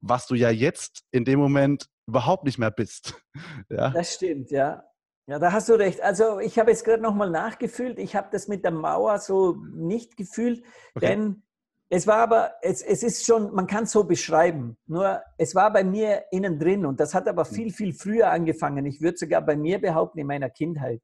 was 0.04 0.28
du 0.28 0.36
ja 0.36 0.50
jetzt 0.50 1.04
in 1.12 1.26
dem 1.26 1.40
Moment 1.40 1.88
überhaupt 2.08 2.44
nicht 2.44 2.60
mehr 2.60 2.72
bist. 2.72 3.16
Ja? 3.70 3.90
Das 3.90 4.14
stimmt, 4.14 4.52
ja. 4.52 4.84
Ja, 5.26 5.40
da 5.40 5.52
hast 5.52 5.70
du 5.70 5.74
recht. 5.74 6.02
Also 6.02 6.40
ich 6.40 6.60
habe 6.60 6.70
jetzt 6.70 6.84
gerade 6.84 7.02
nochmal 7.02 7.30
nachgefühlt. 7.30 7.98
Ich 7.98 8.16
habe 8.16 8.28
das 8.32 8.48
mit 8.48 8.64
der 8.64 8.72
Mauer 8.72 9.18
so 9.20 9.56
nicht 9.74 10.18
gefühlt, 10.18 10.64
okay. 10.94 11.08
denn 11.08 11.44
es 11.90 12.06
war 12.08 12.18
aber, 12.18 12.54
es, 12.62 12.82
es 12.82 13.04
ist 13.04 13.26
schon, 13.26 13.54
man 13.54 13.66
kann 13.68 13.86
es 13.86 13.92
so 13.92 14.04
beschreiben. 14.04 14.78
Nur 14.86 15.22
es 15.38 15.56
war 15.56 15.72
bei 15.72 15.84
mir 15.84 16.26
innen 16.32 16.60
drin 16.60 16.86
und 16.86 17.00
das 17.00 17.14
hat 17.14 17.28
aber 17.28 17.46
viel, 17.46 17.72
viel 17.72 17.94
früher 17.94 18.30
angefangen. 18.32 18.86
Ich 18.86 19.02
würde 19.02 19.18
sogar 19.18 19.42
bei 19.42 19.56
mir 19.56 19.80
behaupten, 19.80 20.20
in 20.20 20.28
meiner 20.28 20.50
Kindheit. 20.50 21.02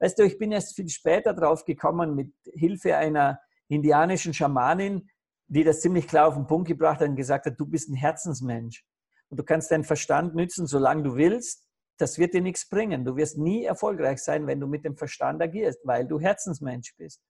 Weißt 0.00 0.18
du, 0.18 0.24
ich 0.24 0.38
bin 0.38 0.50
erst 0.50 0.74
viel 0.74 0.88
später 0.88 1.32
drauf 1.32 1.64
gekommen 1.64 2.14
mit 2.14 2.32
Hilfe 2.52 2.96
einer 2.96 3.38
indianischen 3.68 4.34
Schamanin, 4.34 5.08
die 5.50 5.64
das 5.64 5.80
ziemlich 5.80 6.06
klar 6.06 6.28
auf 6.28 6.34
den 6.34 6.46
Punkt 6.46 6.68
gebracht 6.68 7.00
hat 7.00 7.08
und 7.08 7.16
gesagt 7.16 7.44
hat, 7.44 7.58
du 7.58 7.66
bist 7.66 7.88
ein 7.88 7.94
Herzensmensch. 7.94 8.84
Und 9.28 9.38
du 9.38 9.44
kannst 9.44 9.70
deinen 9.70 9.84
Verstand 9.84 10.34
nützen, 10.34 10.66
solange 10.66 11.02
du 11.02 11.16
willst. 11.16 11.66
Das 11.98 12.18
wird 12.18 12.34
dir 12.34 12.40
nichts 12.40 12.68
bringen. 12.68 13.04
Du 13.04 13.16
wirst 13.16 13.36
nie 13.36 13.64
erfolgreich 13.64 14.22
sein, 14.22 14.46
wenn 14.46 14.60
du 14.60 14.66
mit 14.66 14.84
dem 14.84 14.96
Verstand 14.96 15.42
agierst, 15.42 15.80
weil 15.84 16.06
du 16.06 16.20
Herzensmensch 16.20 16.94
bist. 16.96 17.20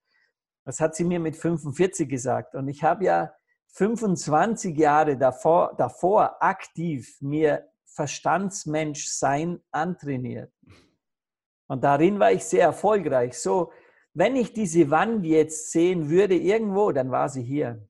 Das 0.66 0.80
hat 0.80 0.94
sie 0.94 1.04
mir 1.04 1.18
mit 1.18 1.34
45 1.34 2.08
gesagt. 2.08 2.54
Und 2.54 2.68
ich 2.68 2.82
habe 2.82 3.04
ja 3.04 3.32
25 3.72 4.76
Jahre 4.76 5.16
davor, 5.16 5.74
davor 5.78 6.42
aktiv 6.42 7.16
mir 7.20 7.70
Verstandsmensch 7.86 9.08
sein 9.08 9.60
antrainiert. 9.70 10.52
Und 11.68 11.84
darin 11.84 12.18
war 12.18 12.32
ich 12.32 12.44
sehr 12.44 12.64
erfolgreich. 12.64 13.38
So, 13.38 13.72
wenn 14.12 14.36
ich 14.36 14.52
diese 14.52 14.90
Wand 14.90 15.24
jetzt 15.24 15.70
sehen 15.70 16.10
würde 16.10 16.34
irgendwo, 16.34 16.92
dann 16.92 17.10
war 17.10 17.28
sie 17.28 17.42
hier, 17.42 17.88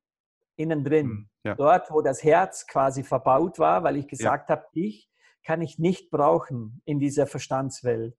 innen 0.61 0.85
drin. 0.85 1.07
Hm, 1.07 1.31
ja. 1.45 1.55
Dort, 1.55 1.91
wo 1.91 2.03
das 2.03 2.23
Herz 2.23 2.67
quasi 2.67 3.03
verbaut 3.03 3.59
war, 3.59 3.83
weil 3.83 3.97
ich 3.97 4.07
gesagt 4.07 4.49
ja. 4.49 4.57
habe, 4.57 4.67
dich 4.75 5.09
kann 5.45 5.63
ich 5.63 5.79
nicht 5.79 6.11
brauchen 6.11 6.83
in 6.85 7.01
dieser 7.01 7.27
Verstandswelt. 7.27 8.15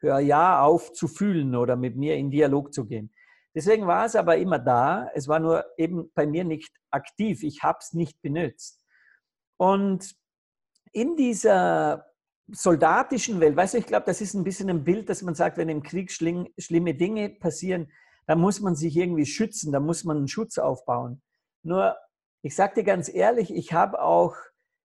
Hör 0.00 0.20
ja 0.20 0.62
auf 0.62 0.92
zu 0.92 1.08
fühlen 1.08 1.56
oder 1.56 1.74
mit 1.76 1.96
mir 1.96 2.16
in 2.16 2.30
Dialog 2.30 2.72
zu 2.72 2.86
gehen. 2.86 3.12
Deswegen 3.54 3.86
war 3.86 4.04
es 4.04 4.14
aber 4.14 4.36
immer 4.36 4.58
da. 4.58 5.10
Es 5.14 5.26
war 5.26 5.40
nur 5.40 5.64
eben 5.76 6.12
bei 6.14 6.26
mir 6.26 6.44
nicht 6.44 6.72
aktiv. 6.90 7.42
Ich 7.42 7.62
habe 7.62 7.78
es 7.80 7.92
nicht 7.94 8.20
benutzt. 8.22 8.84
Und 9.56 10.14
in 10.92 11.16
dieser 11.16 12.06
soldatischen 12.46 13.40
Welt, 13.40 13.56
weißt 13.56 13.74
du, 13.74 13.78
ich 13.78 13.86
glaube, 13.86 14.06
das 14.06 14.20
ist 14.20 14.34
ein 14.34 14.44
bisschen 14.44 14.70
ein 14.70 14.84
Bild, 14.84 15.08
dass 15.08 15.22
man 15.22 15.34
sagt, 15.34 15.58
wenn 15.58 15.68
im 15.68 15.82
Krieg 15.82 16.12
schlimme 16.12 16.94
Dinge 16.94 17.30
passieren, 17.30 17.90
dann 18.26 18.40
muss 18.40 18.60
man 18.60 18.76
sich 18.76 18.96
irgendwie 18.96 19.26
schützen, 19.26 19.72
da 19.72 19.80
muss 19.80 20.04
man 20.04 20.18
einen 20.18 20.28
Schutz 20.28 20.58
aufbauen. 20.58 21.22
Nur, 21.62 21.96
ich 22.42 22.54
sage 22.54 22.76
dir 22.76 22.84
ganz 22.84 23.12
ehrlich, 23.12 23.54
ich 23.54 23.72
habe 23.72 24.00
auch 24.00 24.34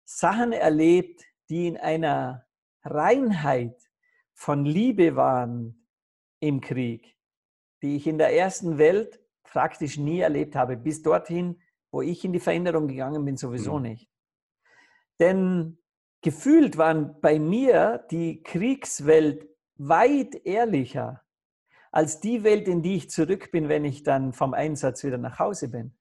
Sachen 0.05 0.51
erlebt, 0.51 1.23
die 1.49 1.67
in 1.67 1.77
einer 1.77 2.45
Reinheit 2.83 3.79
von 4.33 4.65
Liebe 4.65 5.15
waren 5.15 5.87
im 6.39 6.61
Krieg, 6.61 7.15
die 7.81 7.95
ich 7.95 8.07
in 8.07 8.17
der 8.17 8.35
ersten 8.35 8.77
Welt 8.77 9.21
praktisch 9.43 9.97
nie 9.97 10.19
erlebt 10.19 10.55
habe, 10.55 10.75
bis 10.75 11.01
dorthin, 11.01 11.61
wo 11.91 12.01
ich 12.01 12.25
in 12.25 12.33
die 12.33 12.39
Veränderung 12.39 12.87
gegangen 12.87 13.23
bin, 13.23 13.37
sowieso 13.37 13.77
mhm. 13.77 13.83
nicht. 13.83 14.09
Denn 15.19 15.77
gefühlt 16.21 16.77
waren 16.77 17.21
bei 17.21 17.39
mir 17.39 18.05
die 18.09 18.41
Kriegswelt 18.41 19.47
weit 19.75 20.35
ehrlicher 20.45 21.23
als 21.91 22.19
die 22.19 22.43
Welt, 22.43 22.67
in 22.67 22.81
die 22.81 22.95
ich 22.95 23.11
zurück 23.11 23.51
bin, 23.51 23.69
wenn 23.69 23.85
ich 23.85 24.01
dann 24.01 24.33
vom 24.33 24.55
Einsatz 24.55 25.03
wieder 25.03 25.19
nach 25.19 25.37
Hause 25.37 25.69
bin. 25.69 25.95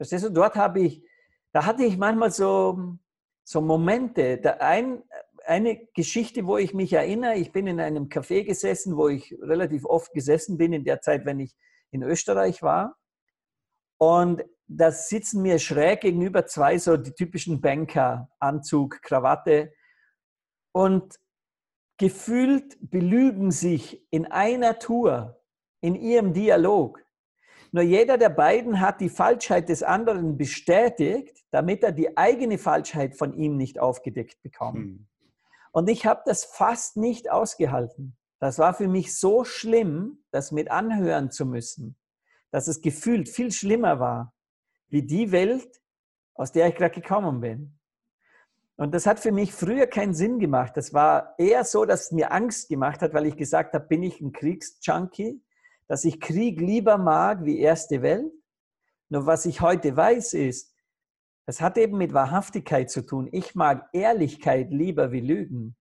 Verstehst 0.00 0.24
du? 0.24 0.30
Dort 0.30 0.56
habe 0.56 0.80
ich, 0.80 1.06
da 1.52 1.66
hatte 1.66 1.84
ich 1.84 1.98
manchmal 1.98 2.30
so, 2.30 2.96
so 3.44 3.60
Momente. 3.60 4.38
Da 4.38 4.52
ein, 4.52 5.02
eine 5.44 5.76
Geschichte, 5.92 6.46
wo 6.46 6.56
ich 6.56 6.72
mich 6.72 6.94
erinnere, 6.94 7.34
ich 7.34 7.52
bin 7.52 7.66
in 7.66 7.78
einem 7.80 8.08
Café 8.08 8.44
gesessen, 8.44 8.96
wo 8.96 9.08
ich 9.08 9.36
relativ 9.42 9.84
oft 9.84 10.14
gesessen 10.14 10.56
bin 10.56 10.72
in 10.72 10.84
der 10.84 11.02
Zeit, 11.02 11.26
wenn 11.26 11.38
ich 11.38 11.54
in 11.90 12.02
Österreich 12.02 12.62
war. 12.62 12.96
Und 13.98 14.42
da 14.66 14.90
sitzen 14.90 15.42
mir 15.42 15.58
schräg 15.58 16.00
gegenüber 16.00 16.46
zwei 16.46 16.78
so 16.78 16.96
die 16.96 17.12
typischen 17.12 17.60
Banker, 17.60 18.30
Anzug, 18.38 19.02
Krawatte. 19.02 19.70
Und 20.72 21.20
gefühlt 21.98 22.78
belügen 22.80 23.50
sich 23.50 24.02
in 24.08 24.24
einer 24.24 24.78
Tour, 24.78 25.42
in 25.82 25.94
ihrem 25.94 26.32
Dialog. 26.32 27.04
Nur 27.72 27.84
jeder 27.84 28.18
der 28.18 28.30
beiden 28.30 28.80
hat 28.80 29.00
die 29.00 29.08
Falschheit 29.08 29.68
des 29.68 29.82
anderen 29.82 30.36
bestätigt, 30.36 31.44
damit 31.50 31.82
er 31.82 31.92
die 31.92 32.16
eigene 32.16 32.58
Falschheit 32.58 33.16
von 33.16 33.32
ihm 33.32 33.56
nicht 33.56 33.78
aufgedeckt 33.78 34.42
bekommt. 34.42 34.76
Hm. 34.76 35.06
Und 35.72 35.88
ich 35.88 36.04
habe 36.06 36.22
das 36.26 36.44
fast 36.44 36.96
nicht 36.96 37.30
ausgehalten. 37.30 38.16
Das 38.40 38.58
war 38.58 38.74
für 38.74 38.88
mich 38.88 39.18
so 39.18 39.44
schlimm, 39.44 40.24
das 40.30 40.50
mit 40.50 40.70
anhören 40.70 41.30
zu 41.30 41.46
müssen, 41.46 41.96
dass 42.50 42.66
es 42.66 42.80
gefühlt 42.80 43.28
viel 43.28 43.52
schlimmer 43.52 44.00
war 44.00 44.34
wie 44.88 45.02
die 45.02 45.30
Welt, 45.30 45.80
aus 46.34 46.50
der 46.50 46.68
ich 46.68 46.74
gerade 46.74 46.94
gekommen 46.94 47.40
bin. 47.40 47.78
Und 48.76 48.94
das 48.94 49.06
hat 49.06 49.20
für 49.20 49.30
mich 49.30 49.52
früher 49.52 49.86
keinen 49.86 50.14
Sinn 50.14 50.38
gemacht. 50.38 50.76
Das 50.76 50.94
war 50.94 51.34
eher 51.38 51.64
so, 51.64 51.84
dass 51.84 52.04
es 52.04 52.12
mir 52.12 52.32
Angst 52.32 52.68
gemacht 52.68 53.02
hat, 53.02 53.12
weil 53.12 53.26
ich 53.26 53.36
gesagt 53.36 53.74
habe, 53.74 53.86
bin 53.86 54.02
ich 54.02 54.20
ein 54.20 54.32
Kriegsjunkie, 54.32 55.42
dass 55.90 56.04
ich 56.04 56.20
Krieg 56.20 56.60
lieber 56.60 56.98
mag 56.98 57.44
wie 57.44 57.58
erste 57.58 58.00
Welt. 58.00 58.32
Nur 59.08 59.26
was 59.26 59.44
ich 59.44 59.60
heute 59.60 59.96
weiß 59.96 60.34
ist, 60.34 60.72
das 61.46 61.60
hat 61.60 61.76
eben 61.76 61.98
mit 61.98 62.14
Wahrhaftigkeit 62.14 62.88
zu 62.88 63.04
tun. 63.04 63.28
Ich 63.32 63.56
mag 63.56 63.88
Ehrlichkeit 63.92 64.70
lieber 64.70 65.10
wie 65.10 65.18
Lügen. 65.18 65.76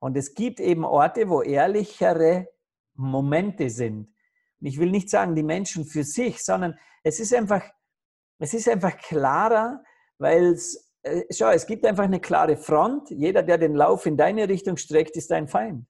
Und 0.00 0.16
es 0.16 0.32
gibt 0.32 0.58
eben 0.58 0.86
Orte, 0.86 1.28
wo 1.28 1.42
ehrlichere 1.42 2.48
Momente 2.94 3.68
sind. 3.68 4.08
Und 4.60 4.66
ich 4.66 4.78
will 4.78 4.90
nicht 4.90 5.10
sagen, 5.10 5.34
die 5.34 5.42
Menschen 5.42 5.84
für 5.84 6.04
sich, 6.04 6.42
sondern 6.42 6.78
es 7.02 7.20
ist 7.20 7.34
einfach 7.34 7.62
es 8.38 8.54
ist 8.54 8.68
einfach 8.68 8.96
klarer, 8.96 9.82
weil 10.18 10.52
es, 10.52 10.92
äh, 11.02 11.24
schau, 11.30 11.50
es 11.50 11.66
gibt 11.66 11.84
einfach 11.84 12.04
eine 12.04 12.20
klare 12.20 12.56
Front. 12.56 13.10
Jeder, 13.10 13.42
der 13.42 13.58
den 13.58 13.74
Lauf 13.74 14.06
in 14.06 14.16
deine 14.16 14.48
Richtung 14.48 14.78
streckt, 14.78 15.16
ist 15.16 15.30
dein 15.30 15.46
Feind. 15.46 15.86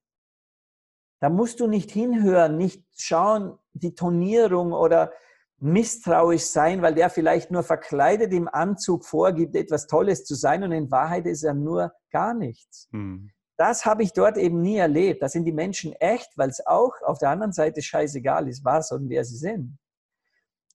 Da 1.24 1.30
musst 1.30 1.60
du 1.60 1.66
nicht 1.66 1.90
hinhören, 1.90 2.58
nicht 2.58 2.84
schauen, 2.96 3.58
die 3.72 3.94
Tonierung 3.94 4.74
oder 4.74 5.10
misstrauisch 5.58 6.44
sein, 6.44 6.82
weil 6.82 6.94
der 6.94 7.08
vielleicht 7.08 7.50
nur 7.50 7.62
verkleidet 7.62 8.30
im 8.34 8.46
Anzug 8.46 9.06
vorgibt, 9.06 9.56
etwas 9.56 9.86
Tolles 9.86 10.26
zu 10.26 10.34
sein 10.34 10.62
und 10.62 10.72
in 10.72 10.90
Wahrheit 10.90 11.24
ist 11.24 11.42
er 11.42 11.54
nur 11.54 11.94
gar 12.10 12.34
nichts. 12.34 12.88
Hm. 12.92 13.30
Das 13.56 13.86
habe 13.86 14.02
ich 14.02 14.12
dort 14.12 14.36
eben 14.36 14.60
nie 14.60 14.76
erlebt. 14.76 15.22
Da 15.22 15.30
sind 15.30 15.44
die 15.44 15.52
Menschen 15.52 15.94
echt, 15.94 16.28
weil 16.36 16.50
es 16.50 16.66
auch 16.66 16.92
auf 17.02 17.18
der 17.18 17.30
anderen 17.30 17.52
Seite 17.52 17.80
scheißegal 17.80 18.46
ist, 18.46 18.62
was 18.62 18.92
und 18.92 19.08
wer 19.08 19.24
sie 19.24 19.38
sind 19.38 19.78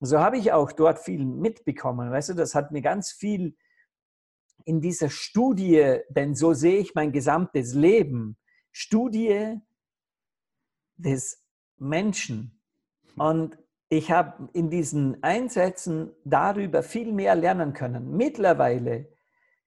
so 0.02 0.20
habe 0.20 0.38
ich 0.38 0.52
auch 0.52 0.72
dort 0.72 1.00
viel 1.00 1.26
mitbekommen. 1.26 2.12
Weißt 2.12 2.30
du, 2.30 2.34
das 2.34 2.56
hat 2.56 2.72
mir 2.72 2.82
ganz 2.82 3.12
viel 3.12 3.56
in 4.66 4.82
dieser 4.82 5.10
Studie, 5.10 6.00
denn 6.10 6.36
so 6.36 6.54
sehe 6.54 6.80
ich 6.80 6.96
mein 6.96 7.12
gesamtes 7.12 7.74
Leben, 7.74 8.38
Studie 8.72 9.60
des 11.00 11.44
Menschen. 11.78 12.62
Und 13.18 13.58
ich 13.90 14.12
habe 14.12 14.50
in 14.54 14.70
diesen 14.70 15.24
Einsätzen 15.24 16.12
darüber 16.24 16.84
viel 16.84 17.12
mehr 17.12 17.36
lernen 17.36 17.74
können. 17.74 18.16
Mittlerweile 18.16 19.12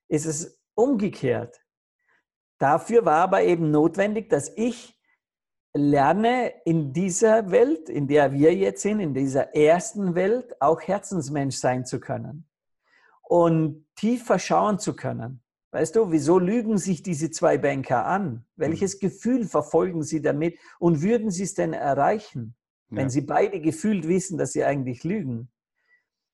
ist 0.09 0.27
es 0.27 0.62
umgekehrt. 0.75 1.61
Dafür 2.59 3.05
war 3.05 3.23
aber 3.23 3.43
eben 3.43 3.71
notwendig, 3.71 4.31
dass 4.31 4.53
ich 4.57 4.97
lerne 5.75 6.53
in 6.65 6.93
dieser 6.93 7.51
Welt, 7.51 7.89
in 7.89 8.07
der 8.07 8.33
wir 8.33 8.55
jetzt 8.55 8.83
sind, 8.83 9.01
in 9.01 9.15
dieser 9.15 9.55
ersten 9.57 10.15
Welt, 10.15 10.61
auch 10.61 10.81
Herzensmensch 10.81 11.57
sein 11.57 11.85
zu 11.85 11.99
können 11.99 12.49
und 13.23 13.87
tiefer 13.97 14.39
schauen 14.39 14.79
zu 14.79 14.95
können. 14.95 15.42
Weißt 15.73 15.97
du, 15.97 16.12
wieso 16.12 16.38
lügen 16.38 16.76
sich 16.76 17.02
diese 17.02 17.31
zwei 17.31 17.57
Banker 17.57 18.05
an? 18.05 18.45
Welches 18.57 18.97
mhm. 18.97 19.00
Gefühl 19.00 19.49
verfolgen 19.49 20.02
sie 20.02 20.21
damit 20.21 20.59
und 20.79 21.00
würden 21.00 21.31
sie 21.31 21.45
es 21.45 21.55
denn 21.55 21.73
erreichen, 21.73 22.55
wenn 22.91 23.07
ja. 23.07 23.09
sie 23.09 23.23
beide 23.23 23.59
gefühlt 23.59 24.07
wissen, 24.07 24.37
dass 24.37 24.52
sie 24.52 24.64
eigentlich 24.64 25.02
lügen? 25.02 25.50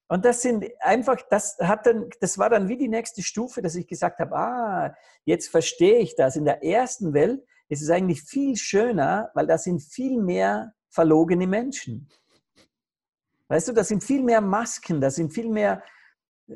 Und 0.09 0.25
das 0.25 0.42
sind 0.42 0.66
einfach, 0.80 1.18
das 1.30 1.57
hat 1.61 1.87
dann, 1.87 2.11
das 2.21 2.38
war 2.38 2.50
dann 2.50 2.68
wie 2.68 2.76
die 2.76 2.88
nächste 2.88 3.23
Stufe, 3.23 3.62
dass 3.62 3.76
ich 3.76 3.87
gesagt 3.87 4.18
habe, 4.18 4.35
ah, 4.35 4.97
jetzt 5.25 5.50
verstehe 5.50 5.99
ich 5.99 6.16
das. 6.16 6.35
In 6.35 6.45
der 6.45 6.64
ersten 6.64 7.12
Welt 7.12 7.45
ist 7.68 7.83
es 7.83 7.90
eigentlich 7.90 8.23
viel 8.23 8.57
schöner, 8.57 9.30
weil 9.35 9.47
da 9.47 9.57
sind 9.57 9.83
viel 9.83 10.21
mehr 10.21 10.73
verlogene 10.88 11.47
Menschen. 11.47 12.09
Weißt 13.49 13.68
du, 13.68 13.73
da 13.73 13.85
sind 13.85 14.02
viel 14.02 14.23
mehr 14.25 14.40
Masken, 14.40 15.00
da 15.00 15.11
sind 15.11 15.33
viel 15.33 15.49
mehr 15.49 15.83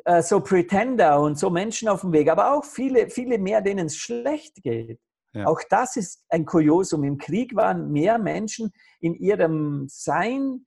äh, 0.05 0.23
so 0.23 0.41
Pretender 0.41 1.21
und 1.21 1.39
so 1.39 1.51
Menschen 1.51 1.89
auf 1.89 2.01
dem 2.03 2.13
Weg, 2.13 2.31
aber 2.31 2.55
auch 2.55 2.65
viele, 2.65 3.11
viele 3.11 3.39
mehr, 3.39 3.61
denen 3.61 3.87
es 3.87 3.97
schlecht 3.97 4.63
geht. 4.63 5.01
Ja. 5.35 5.47
Auch 5.47 5.61
das 5.69 5.97
ist 5.97 6.25
ein 6.29 6.45
Kuriosum. 6.45 7.05
Im 7.05 7.19
Krieg 7.19 7.57
waren 7.57 7.91
mehr 7.91 8.19
Menschen 8.19 8.71
in 9.01 9.15
ihrem 9.15 9.87
Sein 9.89 10.67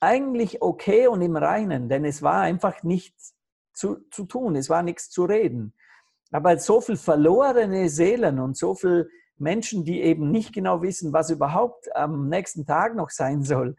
eigentlich 0.00 0.62
okay 0.62 1.06
und 1.06 1.20
im 1.20 1.36
Reinen, 1.36 1.88
denn 1.88 2.04
es 2.06 2.22
war 2.22 2.40
einfach 2.40 2.82
nichts 2.82 3.34
zu, 3.74 3.98
zu 4.10 4.24
tun, 4.24 4.56
es 4.56 4.70
war 4.70 4.82
nichts 4.82 5.10
zu 5.10 5.24
reden. 5.24 5.74
Aber 6.32 6.58
so 6.58 6.80
viel 6.80 6.96
verlorene 6.96 7.88
Seelen 7.88 8.38
und 8.38 8.56
so 8.56 8.74
viel 8.74 9.10
Menschen, 9.36 9.84
die 9.84 10.00
eben 10.00 10.30
nicht 10.30 10.52
genau 10.54 10.80
wissen, 10.82 11.12
was 11.12 11.30
überhaupt 11.30 11.94
am 11.94 12.28
nächsten 12.28 12.66
Tag 12.66 12.94
noch 12.94 13.10
sein 13.10 13.42
soll, 13.42 13.76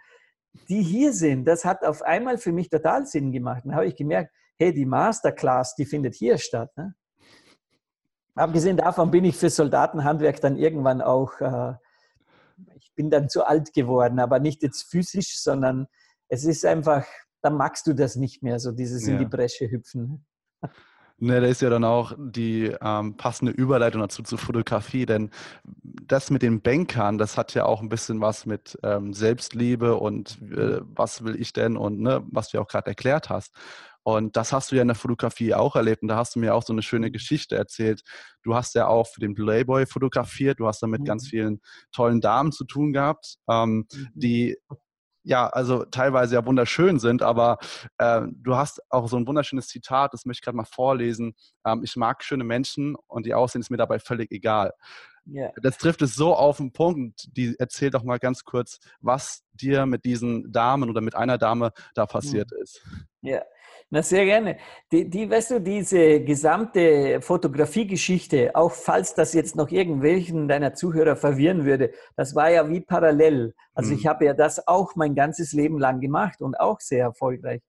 die 0.68 0.84
hier 0.84 1.14
sind, 1.14 1.46
das 1.46 1.66
hat 1.66 1.86
auf 1.86 2.02
einmal 2.02 2.38
für 2.38 2.52
mich 2.52 2.70
total 2.70 3.06
Sinn 3.06 3.32
gemacht. 3.32 3.64
Dann 3.66 3.76
habe 3.76 3.88
ich 3.88 3.96
gemerkt, 3.96 4.32
hey, 4.62 4.72
die 4.72 4.86
Masterclass, 4.86 5.74
die 5.74 5.86
findet 5.86 6.14
hier 6.14 6.38
statt. 6.38 6.70
Ne? 6.78 6.94
Abgesehen 8.36 8.78
davon 8.78 9.10
bin 9.10 9.26
ich 9.26 9.36
für 9.36 9.50
Soldatenhandwerk 9.50 10.40
dann 10.40 10.56
irgendwann 10.56 11.02
auch, 11.02 11.42
äh, 11.42 11.74
ich 12.76 12.94
bin 12.94 13.10
dann 13.10 13.28
zu 13.28 13.44
alt 13.44 13.74
geworden, 13.74 14.20
aber 14.20 14.40
nicht 14.40 14.62
jetzt 14.62 14.84
physisch, 14.84 15.42
sondern 15.42 15.88
es 16.28 16.46
ist 16.46 16.64
einfach, 16.64 17.06
dann 17.42 17.56
magst 17.56 17.88
du 17.88 17.94
das 17.94 18.16
nicht 18.16 18.44
mehr, 18.44 18.60
so 18.60 18.72
dieses 18.72 19.08
ja. 19.08 19.14
in 19.14 19.20
die 19.20 19.26
Bresche 19.26 19.70
hüpfen. 19.70 20.28
Ne, 21.18 21.40
da 21.40 21.46
ist 21.46 21.62
ja 21.62 21.70
dann 21.70 21.84
auch 21.84 22.14
die 22.18 22.76
ähm, 22.82 23.16
passende 23.16 23.52
Überleitung 23.52 24.02
dazu 24.02 24.24
zur 24.24 24.40
Fotografie, 24.40 25.06
denn 25.06 25.30
das 25.84 26.32
mit 26.32 26.42
den 26.42 26.62
Bankern, 26.62 27.20
das 27.20 27.38
hat 27.38 27.54
ja 27.54 27.66
auch 27.66 27.82
ein 27.82 27.90
bisschen 27.90 28.22
was 28.22 28.48
mit 28.48 28.78
ähm, 28.82 29.14
Selbstliebe 29.14 29.98
und 29.98 30.42
äh, 30.42 30.82
was 30.82 31.24
will 31.24 31.40
ich 31.40 31.54
denn 31.54 31.78
und 31.78 32.00
ne, 32.00 32.24
was 32.32 32.50
du 32.50 32.58
ja 32.58 32.64
auch 32.64 32.68
gerade 32.68 32.88
erklärt 32.88 33.30
hast. 33.30 33.54
Und 34.04 34.36
das 34.36 34.52
hast 34.52 34.72
du 34.72 34.76
ja 34.76 34.82
in 34.82 34.88
der 34.88 34.96
Fotografie 34.96 35.54
auch 35.54 35.76
erlebt 35.76 36.02
und 36.02 36.08
da 36.08 36.16
hast 36.16 36.36
du 36.36 36.40
mir 36.40 36.56
auch 36.56 36.64
so 36.64 36.74
eine 36.74 36.82
schöne. 36.82 37.12
Geschichte 37.12 37.56
erzählt. 37.56 38.02
Du 38.44 38.56
hast 38.56 38.76
ja 38.76 38.88
auch 38.88 39.08
für 39.08 39.20
den 39.20 39.36
Playboy 39.36 39.86
fotografiert, 39.86 40.60
du 40.60 40.68
hast 40.68 40.82
da 40.82 40.88
mit 40.88 41.02
mhm. 41.02 41.06
ganz 41.06 41.28
vielen 41.28 41.62
tollen 41.92 42.22
Damen 42.22 42.52
zu 42.52 42.66
tun 42.66 42.94
gehabt, 42.94 43.36
ähm, 43.50 43.88
mhm. 43.92 44.08
die 44.14 44.58
ja, 45.24 45.48
also 45.48 45.86
teilweise 45.86 46.34
ja 46.34 46.46
wunderschön 46.46 46.98
sind, 46.98 47.22
aber 47.22 47.60
äh, 48.00 48.22
du 48.34 48.56
hast 48.56 48.82
auch 48.90 49.08
so 49.08 49.18
ein 49.18 49.28
wunderschönes 49.28 49.68
Zitat, 49.68 50.14
das 50.14 50.26
möchte 50.26 50.40
ich 50.40 50.46
gerade 50.46 50.58
mal 50.58 50.66
vorlesen. 50.66 51.36
Ähm, 51.64 51.82
ich 51.84 51.96
mag 51.96 52.24
schöne 52.24 52.44
Menschen 52.44 52.96
und 53.08 53.28
die 53.28 53.36
Aussehen 53.36 53.62
ist 53.62 53.70
mir 53.70 53.78
dabei 53.78 54.00
völlig 54.00 54.32
egal. 54.32 54.74
Yeah. 55.28 55.52
Das 55.62 55.78
trifft 55.78 56.02
es 56.02 56.16
so 56.16 56.36
auf 56.36 56.58
den 56.58 56.72
Punkt. 56.72 57.28
Die 57.38 57.56
erzählt 57.60 57.94
doch 57.94 58.04
mal 58.04 58.18
ganz 58.18 58.44
kurz, 58.44 58.80
was 59.00 59.44
dir 59.54 59.86
mit 59.86 60.04
diesen 60.06 60.52
Damen 60.52 60.90
oder 60.90 61.02
mit 61.02 61.16
einer 61.16 61.38
Dame 61.38 61.72
da 61.94 62.06
passiert 62.06 62.52
mhm. 62.52 62.62
ist. 62.62 62.82
Ja, 63.22 63.44
na, 63.94 64.02
sehr 64.02 64.26
gerne. 64.26 64.58
Die, 64.92 65.10
die, 65.10 65.30
weißt 65.30 65.52
du, 65.52 65.60
diese 65.60 66.22
gesamte 66.22 67.22
Fotografiegeschichte, 67.22 68.56
auch 68.56 68.72
falls 68.72 69.14
das 69.14 69.34
jetzt 69.34 69.56
noch 69.56 69.70
irgendwelchen 69.70 70.48
deiner 70.48 70.74
Zuhörer 70.74 71.16
verwirren 71.16 71.66
würde, 71.66 71.92
das 72.16 72.34
war 72.34 72.50
ja 72.50 72.70
wie 72.70 72.80
parallel. 72.80 73.54
Also 73.74 73.92
mhm. 73.92 73.98
ich 73.98 74.08
habe 74.08 74.26
ja 74.26 74.34
das 74.34 74.66
auch 74.66 74.96
mein 74.96 75.14
ganzes 75.14 75.52
Leben 75.52 75.78
lang 75.78 76.00
gemacht 76.00 76.42
und 76.42 76.60
auch 76.60 76.80
sehr 76.80 77.04
erfolgreich. 77.04 77.62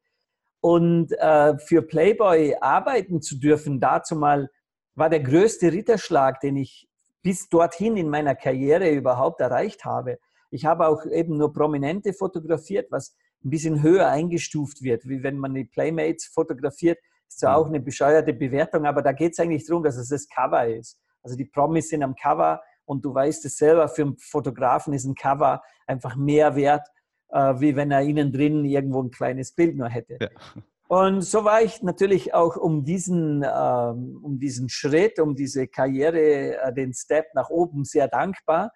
Und 0.61 1.11
äh, 1.19 1.59
für 1.59 1.83
Playboy 1.83 2.55
arbeiten 2.61 3.21
zu 3.21 3.41
dürfen, 3.41 3.81
dazu 3.81 4.15
mal 4.15 4.49
war 4.95 5.11
der 5.11 5.21
größte 5.21 5.73
Ritterschlag, 5.73 6.39
den 6.39 6.57
ich 6.57 6.87
bis 7.23 7.49
dorthin 7.49 7.97
in 7.97 8.09
meiner 8.09 8.35
Karriere 8.35 8.91
überhaupt 8.91 9.41
erreicht 9.41 9.85
habe. 9.85 10.19
Ich 10.51 10.67
habe 10.67 10.87
auch 10.87 11.07
eben 11.07 11.39
nur 11.39 11.53
Prominente 11.53 12.13
fotografiert, 12.13 12.91
was 12.91 13.17
ein 13.45 13.51
bisschen 13.51 13.83
höher 13.83 14.09
eingestuft 14.09 14.83
wird, 14.83 15.09
wie 15.09 15.23
wenn 15.23 15.39
man 15.39 15.55
die 15.55 15.65
Playmates 15.65 16.27
fotografiert. 16.27 16.99
Ist 17.29 17.41
zwar 17.41 17.57
auch 17.57 17.67
eine 17.67 17.81
bescheuerte 17.81 18.35
Bewertung, 18.35 18.85
aber 18.85 19.03
da 19.03 19.13
geht 19.13 19.33
es 19.33 19.39
eigentlich 19.39 19.67
darum, 19.67 19.83
dass 19.83 19.97
es 19.97 20.09
das 20.09 20.29
Cover 20.29 20.67
ist. 20.67 20.99
Also 21.23 21.37
die 21.37 21.47
Promis 21.47 21.89
sind 21.89 22.03
am 22.03 22.15
Cover 22.15 22.61
und 22.85 23.05
du 23.05 23.15
weißt 23.15 23.45
es 23.45 23.57
selber, 23.57 23.89
für 23.89 24.03
einen 24.03 24.19
Fotografen 24.19 24.93
ist 24.93 25.05
ein 25.05 25.15
Cover 25.15 25.63
einfach 25.87 26.17
mehr 26.17 26.57
wert, 26.57 26.87
äh, 27.29 27.55
wie 27.59 27.75
wenn 27.77 27.91
er 27.91 28.03
innen 28.03 28.33
drin 28.33 28.65
irgendwo 28.65 29.03
ein 29.03 29.11
kleines 29.11 29.55
Bild 29.55 29.77
nur 29.77 29.89
hätte. 29.89 30.19
Ja. 30.21 30.29
Und 30.93 31.23
so 31.23 31.43
war 31.45 31.63
ich 31.63 31.81
natürlich 31.83 32.35
auch 32.35 32.59
um 32.59 32.85
diesen, 32.85 33.43
ähm, 33.43 34.21
um 34.23 34.39
diesen 34.39 34.69
Schritt, 34.69 35.19
um 35.21 35.35
diese 35.35 35.67
Karriere, 35.67 36.59
äh, 36.59 36.75
den 36.75 36.93
Step 36.93 37.29
nach 37.33 37.49
oben 37.49 37.87
sehr 37.87 38.09
dankbar. 38.09 38.73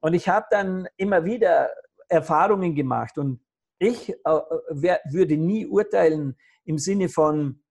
Und 0.00 0.12
ich 0.12 0.28
habe 0.28 0.44
dann 0.50 0.86
immer 0.98 1.24
wieder 1.24 1.70
Erfahrungen 2.08 2.74
gemacht 2.74 3.16
und 3.16 3.40
ich 3.78 4.10
äh, 4.10 4.98
würde 5.06 5.38
nie 5.38 5.64
urteilen 5.66 6.36
im 6.66 6.76
Sinne 6.76 7.08
von 7.08 7.62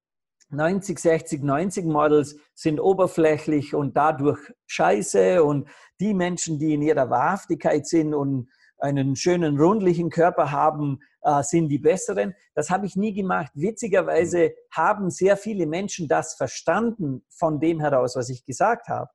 90, 0.50 0.98
60, 0.98 1.44
90 1.44 1.86
Models 1.86 2.36
sind 2.56 2.80
oberflächlich 2.80 3.76
und 3.76 3.96
dadurch 3.96 4.40
scheiße 4.66 5.44
und 5.44 5.70
die 6.00 6.16
Menschen, 6.16 6.58
die 6.58 6.74
in 6.74 6.82
ihrer 6.82 7.12
Wahrhaftigkeit 7.12 7.86
sind 7.86 8.16
und 8.16 8.50
einen 8.80 9.16
schönen 9.16 9.60
rundlichen 9.60 10.10
Körper 10.10 10.50
haben, 10.50 10.98
äh, 11.24 11.44
sind 11.44 11.70
die 11.70 11.80
besseren. 11.80 12.36
Das 12.54 12.70
habe 12.70 12.86
ich 12.86 12.96
nie 12.96 13.14
gemacht. 13.14 13.52
Witzigerweise 13.56 14.54
haben 14.72 15.10
sehr 15.10 15.38
viele 15.38 15.66
Menschen 15.66 16.08
das 16.08 16.36
verstanden 16.36 17.26
von 17.30 17.60
dem 17.60 17.80
heraus, 17.80 18.16
was 18.16 18.30
ich 18.30 18.46
gesagt 18.46 18.88
habe. 18.88 19.10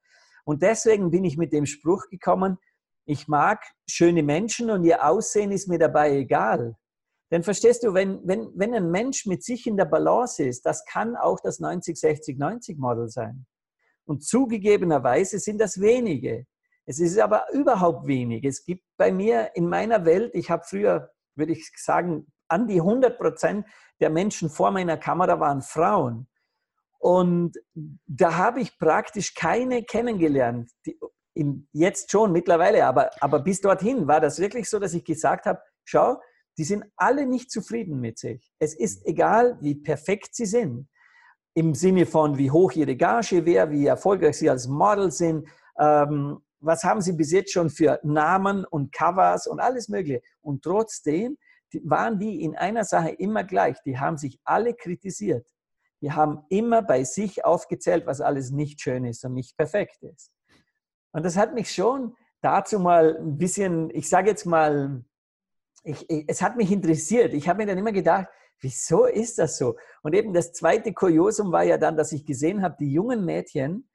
Und 0.44 0.62
deswegen 0.62 1.10
bin 1.10 1.24
ich 1.24 1.36
mit 1.36 1.52
dem 1.52 1.66
Spruch 1.66 2.08
gekommen, 2.10 2.58
ich 3.04 3.26
mag 3.28 3.62
schöne 3.88 4.22
Menschen 4.22 4.70
und 4.70 4.84
ihr 4.84 5.06
Aussehen 5.06 5.50
ist 5.50 5.68
mir 5.68 5.78
dabei 5.78 6.16
egal. 6.16 6.76
Denn 7.30 7.42
verstehst 7.42 7.82
du, 7.82 7.94
wenn, 7.94 8.20
wenn, 8.26 8.50
wenn 8.54 8.74
ein 8.74 8.90
Mensch 8.90 9.26
mit 9.26 9.44
sich 9.44 9.66
in 9.66 9.76
der 9.76 9.84
Balance 9.84 10.42
ist, 10.42 10.64
das 10.64 10.84
kann 10.84 11.16
auch 11.16 11.40
das 11.40 11.60
90-60-90-Model 11.60 13.08
sein. 13.08 13.46
Und 14.04 14.24
zugegebenerweise 14.24 15.38
sind 15.38 15.60
das 15.60 15.80
wenige. 15.80 16.46
Es 16.86 17.00
ist 17.00 17.18
aber 17.18 17.44
überhaupt 17.52 18.06
wenig. 18.06 18.44
Es 18.44 18.64
gibt 18.64 18.82
bei 18.96 19.12
mir 19.12 19.50
in 19.54 19.68
meiner 19.68 20.06
Welt, 20.06 20.34
ich 20.34 20.50
habe 20.50 20.64
früher, 20.66 21.10
würde 21.38 21.52
ich 21.52 21.70
sagen, 21.76 22.26
an 22.48 22.66
die 22.66 22.80
100 22.80 23.18
Prozent 23.18 23.66
der 24.00 24.10
Menschen 24.10 24.50
vor 24.50 24.70
meiner 24.70 24.96
Kamera 24.96 25.38
waren 25.40 25.62
Frauen. 25.62 26.28
Und 26.98 27.56
da 28.06 28.36
habe 28.36 28.60
ich 28.60 28.78
praktisch 28.78 29.34
keine 29.34 29.84
kennengelernt. 29.84 30.70
Die, 30.84 30.98
jetzt 31.72 32.10
schon 32.10 32.32
mittlerweile, 32.32 32.84
aber, 32.84 33.10
aber 33.20 33.38
bis 33.38 33.60
dorthin 33.60 34.08
war 34.08 34.20
das 34.20 34.40
wirklich 34.40 34.68
so, 34.68 34.78
dass 34.78 34.94
ich 34.94 35.04
gesagt 35.04 35.46
habe, 35.46 35.60
schau, 35.84 36.20
die 36.56 36.64
sind 36.64 36.84
alle 36.96 37.26
nicht 37.26 37.50
zufrieden 37.52 38.00
mit 38.00 38.18
sich. 38.18 38.52
Es 38.58 38.74
ist 38.74 39.06
egal, 39.06 39.56
wie 39.60 39.76
perfekt 39.76 40.34
sie 40.34 40.46
sind. 40.46 40.88
Im 41.54 41.74
Sinne 41.74 42.06
von, 42.06 42.38
wie 42.38 42.50
hoch 42.50 42.72
ihre 42.72 42.96
Gage 42.96 43.46
wäre, 43.46 43.70
wie 43.70 43.86
erfolgreich 43.86 44.38
sie 44.38 44.50
als 44.50 44.66
Model 44.66 45.12
sind, 45.12 45.48
ähm, 45.78 46.40
was 46.60 46.84
haben 46.84 47.00
sie 47.00 47.12
bis 47.12 47.32
jetzt 47.32 47.52
schon 47.52 47.70
für 47.70 48.00
Namen 48.02 48.64
und 48.64 48.92
Covers 48.92 49.46
und 49.46 49.60
alles 49.60 49.88
Mögliche. 49.88 50.22
Und 50.40 50.62
trotzdem 50.62 51.38
waren 51.84 52.18
die 52.18 52.42
in 52.42 52.56
einer 52.56 52.84
Sache 52.84 53.10
immer 53.10 53.44
gleich. 53.44 53.76
Die 53.84 53.98
haben 53.98 54.16
sich 54.16 54.40
alle 54.44 54.74
kritisiert. 54.74 55.46
Die 56.00 56.12
haben 56.12 56.44
immer 56.48 56.82
bei 56.82 57.04
sich 57.04 57.44
aufgezählt, 57.44 58.06
was 58.06 58.20
alles 58.20 58.50
nicht 58.50 58.80
schön 58.80 59.04
ist 59.04 59.24
und 59.24 59.34
nicht 59.34 59.56
perfekt 59.56 60.02
ist. 60.02 60.30
Und 61.12 61.24
das 61.24 61.36
hat 61.36 61.54
mich 61.54 61.72
schon 61.72 62.14
dazu 62.40 62.78
mal 62.78 63.16
ein 63.16 63.38
bisschen, 63.38 63.90
ich 63.90 64.08
sage 64.08 64.30
jetzt 64.30 64.46
mal, 64.46 65.04
ich, 65.82 66.08
ich, 66.08 66.24
es 66.28 66.42
hat 66.42 66.56
mich 66.56 66.70
interessiert. 66.70 67.34
Ich 67.34 67.48
habe 67.48 67.58
mir 67.58 67.66
dann 67.66 67.78
immer 67.78 67.92
gedacht, 67.92 68.28
wieso 68.60 69.06
ist 69.06 69.38
das 69.38 69.58
so? 69.58 69.76
Und 70.02 70.14
eben 70.14 70.32
das 70.32 70.52
zweite 70.52 70.92
Kuriosum 70.92 71.52
war 71.52 71.64
ja 71.64 71.78
dann, 71.78 71.96
dass 71.96 72.12
ich 72.12 72.24
gesehen 72.24 72.62
habe, 72.62 72.76
die 72.78 72.92
jungen 72.92 73.24
Mädchen, 73.24 73.88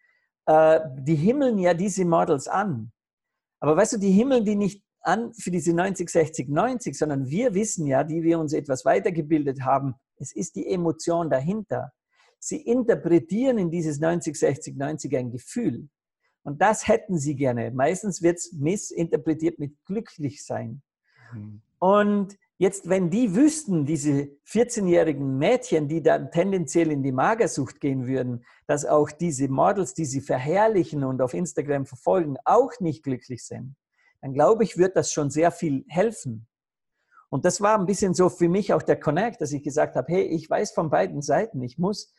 äh, 0.45 0.79
die 0.99 1.15
himmeln 1.15 1.57
ja 1.57 1.73
diese 1.73 2.05
Models 2.05 2.47
an. 2.47 2.91
Aber 3.59 3.77
weißt 3.77 3.93
du, 3.93 3.97
die 3.97 4.11
himmeln 4.11 4.45
die 4.45 4.55
nicht 4.55 4.83
an 5.01 5.33
für 5.33 5.51
diese 5.51 5.73
90, 5.73 6.09
60, 6.09 6.49
90, 6.49 6.97
sondern 6.97 7.29
wir 7.29 7.53
wissen 7.53 7.85
ja, 7.87 8.03
die 8.03 8.23
wir 8.23 8.39
uns 8.39 8.53
etwas 8.53 8.85
weitergebildet 8.85 9.61
haben, 9.61 9.95
es 10.17 10.33
ist 10.35 10.55
die 10.55 10.67
Emotion 10.67 11.29
dahinter. 11.29 11.91
Sie 12.39 12.61
interpretieren 12.61 13.57
in 13.57 13.71
dieses 13.71 13.99
90, 13.99 14.35
60, 14.35 14.75
90 14.75 15.15
ein 15.17 15.31
Gefühl. 15.31 15.89
Und 16.43 16.61
das 16.61 16.87
hätten 16.87 17.17
sie 17.17 17.35
gerne. 17.35 17.71
Meistens 17.71 18.21
wird 18.21 18.37
es 18.37 18.51
missinterpretiert 18.53 19.59
mit 19.59 19.75
glücklich 19.85 20.45
sein. 20.45 20.81
Mhm. 21.33 21.61
Und 21.79 22.37
jetzt, 22.57 22.89
wenn 22.89 23.09
die 23.09 23.35
wüssten, 23.35 23.85
diese 23.85 24.29
14-jährigen 24.47 25.37
Mädchen, 25.37 25.87
die 25.87 26.01
dann 26.01 26.31
tendenziell 26.31 26.91
in 26.91 27.03
die 27.03 27.11
Magersucht 27.11 27.79
gehen 27.79 28.07
würden, 28.07 28.45
dass 28.67 28.85
auch 28.85 29.11
diese 29.11 29.47
Models, 29.49 29.93
die 29.93 30.05
sie 30.05 30.21
verherrlichen 30.21 31.03
und 31.03 31.21
auf 31.21 31.33
Instagram 31.33 31.85
verfolgen, 31.85 32.37
auch 32.45 32.71
nicht 32.79 33.03
glücklich 33.03 33.45
sind, 33.45 33.75
dann 34.21 34.33
glaube 34.33 34.63
ich, 34.63 34.77
wird 34.77 34.95
das 34.95 35.11
schon 35.11 35.29
sehr 35.29 35.51
viel 35.51 35.83
helfen. 35.87 36.47
Und 37.29 37.45
das 37.45 37.61
war 37.61 37.79
ein 37.79 37.87
bisschen 37.87 38.13
so 38.13 38.29
für 38.29 38.47
mich 38.47 38.73
auch 38.73 38.83
der 38.83 38.99
Connect, 38.99 39.41
dass 39.41 39.51
ich 39.51 39.63
gesagt 39.63 39.95
habe, 39.95 40.11
hey, 40.11 40.23
ich 40.23 40.49
weiß 40.49 40.71
von 40.71 40.89
beiden 40.89 41.21
Seiten, 41.21 41.61
ich 41.63 41.79
muss 41.79 42.13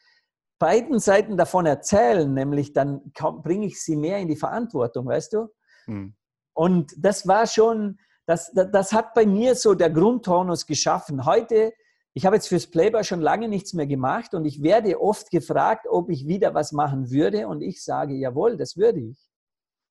beiden 0.58 0.98
Seiten 0.98 1.36
davon 1.36 1.66
erzählen, 1.66 2.32
nämlich 2.32 2.72
dann 2.72 3.12
bringe 3.42 3.66
ich 3.66 3.82
sie 3.82 3.96
mehr 3.96 4.18
in 4.18 4.28
die 4.28 4.36
Verantwortung, 4.36 5.06
weißt 5.06 5.32
du? 5.34 5.48
Hm. 5.84 6.14
Und 6.52 6.94
das 6.98 7.26
war 7.26 7.46
schon, 7.46 7.98
das, 8.26 8.50
das, 8.52 8.70
das 8.70 8.92
hat 8.92 9.14
bei 9.14 9.26
mir 9.26 9.54
so 9.54 9.74
der 9.74 9.90
Grundtonus 9.90 10.66
geschaffen. 10.66 11.26
Heute, 11.26 11.72
ich 12.14 12.24
habe 12.24 12.36
jetzt 12.36 12.48
fürs 12.48 12.66
Playboy 12.66 13.04
schon 13.04 13.20
lange 13.20 13.48
nichts 13.48 13.74
mehr 13.74 13.86
gemacht 13.86 14.34
und 14.34 14.44
ich 14.44 14.62
werde 14.62 15.00
oft 15.00 15.30
gefragt, 15.30 15.86
ob 15.88 16.10
ich 16.10 16.26
wieder 16.26 16.54
was 16.54 16.72
machen 16.72 17.10
würde 17.10 17.48
und 17.48 17.60
ich 17.60 17.82
sage, 17.82 18.14
jawohl, 18.14 18.56
das 18.56 18.76
würde 18.76 19.00
ich. 19.00 19.18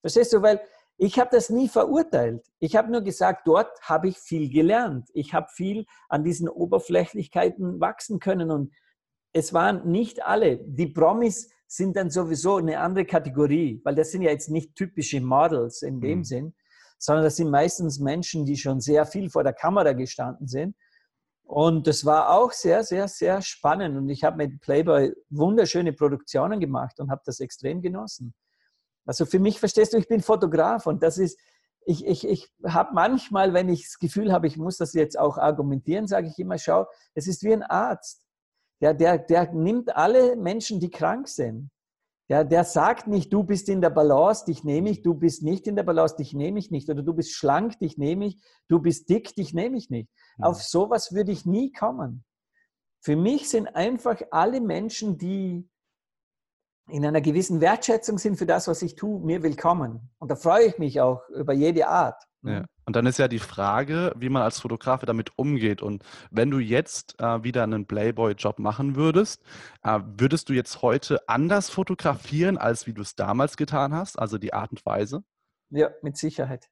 Verstehst 0.01 0.33
du? 0.33 0.41
Weil 0.41 0.61
ich 0.97 1.19
habe 1.19 1.29
das 1.31 1.49
nie 1.49 1.67
verurteilt. 1.67 2.45
Ich 2.59 2.75
habe 2.75 2.91
nur 2.91 3.01
gesagt, 3.01 3.47
dort 3.47 3.81
habe 3.81 4.07
ich 4.07 4.17
viel 4.17 4.49
gelernt. 4.49 5.09
Ich 5.13 5.33
habe 5.33 5.47
viel 5.53 5.85
an 6.07 6.23
diesen 6.23 6.47
Oberflächlichkeiten 6.47 7.79
wachsen 7.79 8.19
können 8.19 8.51
und 8.51 8.73
es 9.33 9.53
waren 9.53 9.89
nicht 9.89 10.23
alle. 10.23 10.57
Die 10.57 10.87
Promis 10.87 11.49
sind 11.67 11.97
dann 11.97 12.11
sowieso 12.11 12.57
eine 12.57 12.79
andere 12.79 13.05
Kategorie, 13.05 13.81
weil 13.83 13.95
das 13.95 14.11
sind 14.11 14.21
ja 14.21 14.29
jetzt 14.29 14.49
nicht 14.49 14.75
typische 14.75 15.19
Models 15.21 15.81
in 15.81 15.99
dem 15.99 16.19
mhm. 16.19 16.23
Sinn, 16.23 16.55
sondern 17.03 17.25
das 17.25 17.35
sind 17.35 17.49
meistens 17.49 17.99
Menschen, 17.99 18.45
die 18.45 18.55
schon 18.55 18.79
sehr 18.79 19.05
viel 19.05 19.29
vor 19.29 19.43
der 19.43 19.51
Kamera 19.51 19.91
gestanden 19.91 20.47
sind. 20.47 20.73
Und 21.43 21.85
das 21.85 22.05
war 22.05 22.29
auch 22.29 22.53
sehr, 22.53 22.85
sehr, 22.85 23.09
sehr 23.09 23.41
spannend. 23.41 23.97
Und 23.97 24.07
ich 24.07 24.23
habe 24.23 24.37
mit 24.37 24.61
Playboy 24.61 25.13
wunderschöne 25.29 25.91
Produktionen 25.91 26.61
gemacht 26.61 27.01
und 27.01 27.11
habe 27.11 27.21
das 27.25 27.41
extrem 27.41 27.81
genossen. 27.81 28.33
Also 29.05 29.25
für 29.25 29.39
mich, 29.39 29.59
verstehst 29.59 29.91
du, 29.91 29.97
ich 29.97 30.07
bin 30.07 30.21
Fotograf 30.21 30.87
und 30.87 31.03
das 31.03 31.17
ist, 31.17 31.37
ich, 31.85 32.05
ich, 32.07 32.25
ich 32.25 32.49
habe 32.65 32.93
manchmal, 32.93 33.53
wenn 33.53 33.67
ich 33.67 33.83
das 33.83 33.99
Gefühl 33.99 34.31
habe, 34.31 34.47
ich 34.47 34.55
muss 34.55 34.77
das 34.77 34.93
jetzt 34.93 35.19
auch 35.19 35.37
argumentieren, 35.37 36.07
sage 36.07 36.27
ich 36.27 36.39
immer, 36.39 36.57
schau, 36.57 36.87
es 37.15 37.27
ist 37.27 37.43
wie 37.43 37.51
ein 37.51 37.63
Arzt. 37.63 38.25
Der, 38.79 38.93
der, 38.93 39.17
der 39.17 39.51
nimmt 39.51 39.93
alle 39.93 40.37
Menschen, 40.37 40.79
die 40.79 40.89
krank 40.89 41.27
sind. 41.27 41.69
Der, 42.29 42.45
der 42.45 42.63
sagt 42.63 43.07
nicht, 43.07 43.33
du 43.33 43.43
bist 43.43 43.67
in 43.67 43.81
der 43.81 43.89
Balance, 43.89 44.45
dich 44.45 44.63
nehme 44.63 44.89
ich, 44.89 45.01
du 45.01 45.13
bist 45.13 45.43
nicht 45.43 45.67
in 45.67 45.75
der 45.75 45.83
Balance, 45.83 46.15
dich 46.15 46.33
nehme 46.33 46.59
ich 46.59 46.71
nicht. 46.71 46.89
Oder 46.89 47.03
du 47.03 47.13
bist 47.13 47.33
schlank, 47.33 47.77
dich 47.79 47.97
nehme 47.97 48.25
ich, 48.27 48.41
du 48.69 48.79
bist 48.79 49.09
dick, 49.09 49.35
dich 49.35 49.53
nehme 49.53 49.77
ich 49.77 49.89
nicht. 49.89 50.09
Mhm. 50.37 50.45
Auf 50.45 50.63
sowas 50.63 51.11
würde 51.13 51.31
ich 51.31 51.45
nie 51.45 51.71
kommen. 51.71 52.23
Für 53.01 53.17
mich 53.17 53.49
sind 53.49 53.67
einfach 53.67 54.21
alle 54.31 54.61
Menschen, 54.61 55.17
die 55.17 55.69
in 56.89 57.05
einer 57.05 57.21
gewissen 57.21 57.61
Wertschätzung 57.61 58.17
sind 58.17 58.37
für 58.37 58.45
das, 58.45 58.67
was 58.67 58.81
ich 58.81 58.95
tue, 58.95 59.19
mir 59.25 59.41
willkommen. 59.43 60.09
Und 60.19 60.29
da 60.31 60.35
freue 60.35 60.65
ich 60.65 60.77
mich 60.77 60.99
auch 60.99 61.27
über 61.29 61.53
jede 61.53 61.87
Art. 61.87 62.21
Ja. 62.43 62.65
Und 62.85 62.97
dann 62.97 63.05
ist 63.05 63.19
ja 63.19 63.29
die 63.29 63.39
Frage, 63.39 64.11
wie 64.17 64.27
man 64.27 64.41
als 64.41 64.59
Fotograf 64.59 65.01
damit 65.05 65.31
umgeht. 65.37 65.81
Und 65.81 66.03
wenn 66.29 66.51
du 66.51 66.59
jetzt 66.59 67.17
äh, 67.21 67.41
wieder 67.43 67.63
einen 67.63 67.85
Playboy-Job 67.85 68.59
machen 68.59 68.97
würdest, 68.97 69.41
äh, 69.83 69.99
würdest 70.17 70.49
du 70.49 70.53
jetzt 70.53 70.81
heute 70.81 71.27
anders 71.29 71.69
fotografieren, 71.69 72.57
als 72.57 72.85
wie 72.85 72.93
du 72.93 73.01
es 73.01 73.15
damals 73.15 73.55
getan 73.55 73.93
hast? 73.93 74.19
Also 74.19 74.37
die 74.37 74.53
Art 74.53 74.71
und 74.71 74.85
Weise? 74.85 75.23
Ja, 75.69 75.89
mit 76.01 76.17
Sicherheit. 76.17 76.69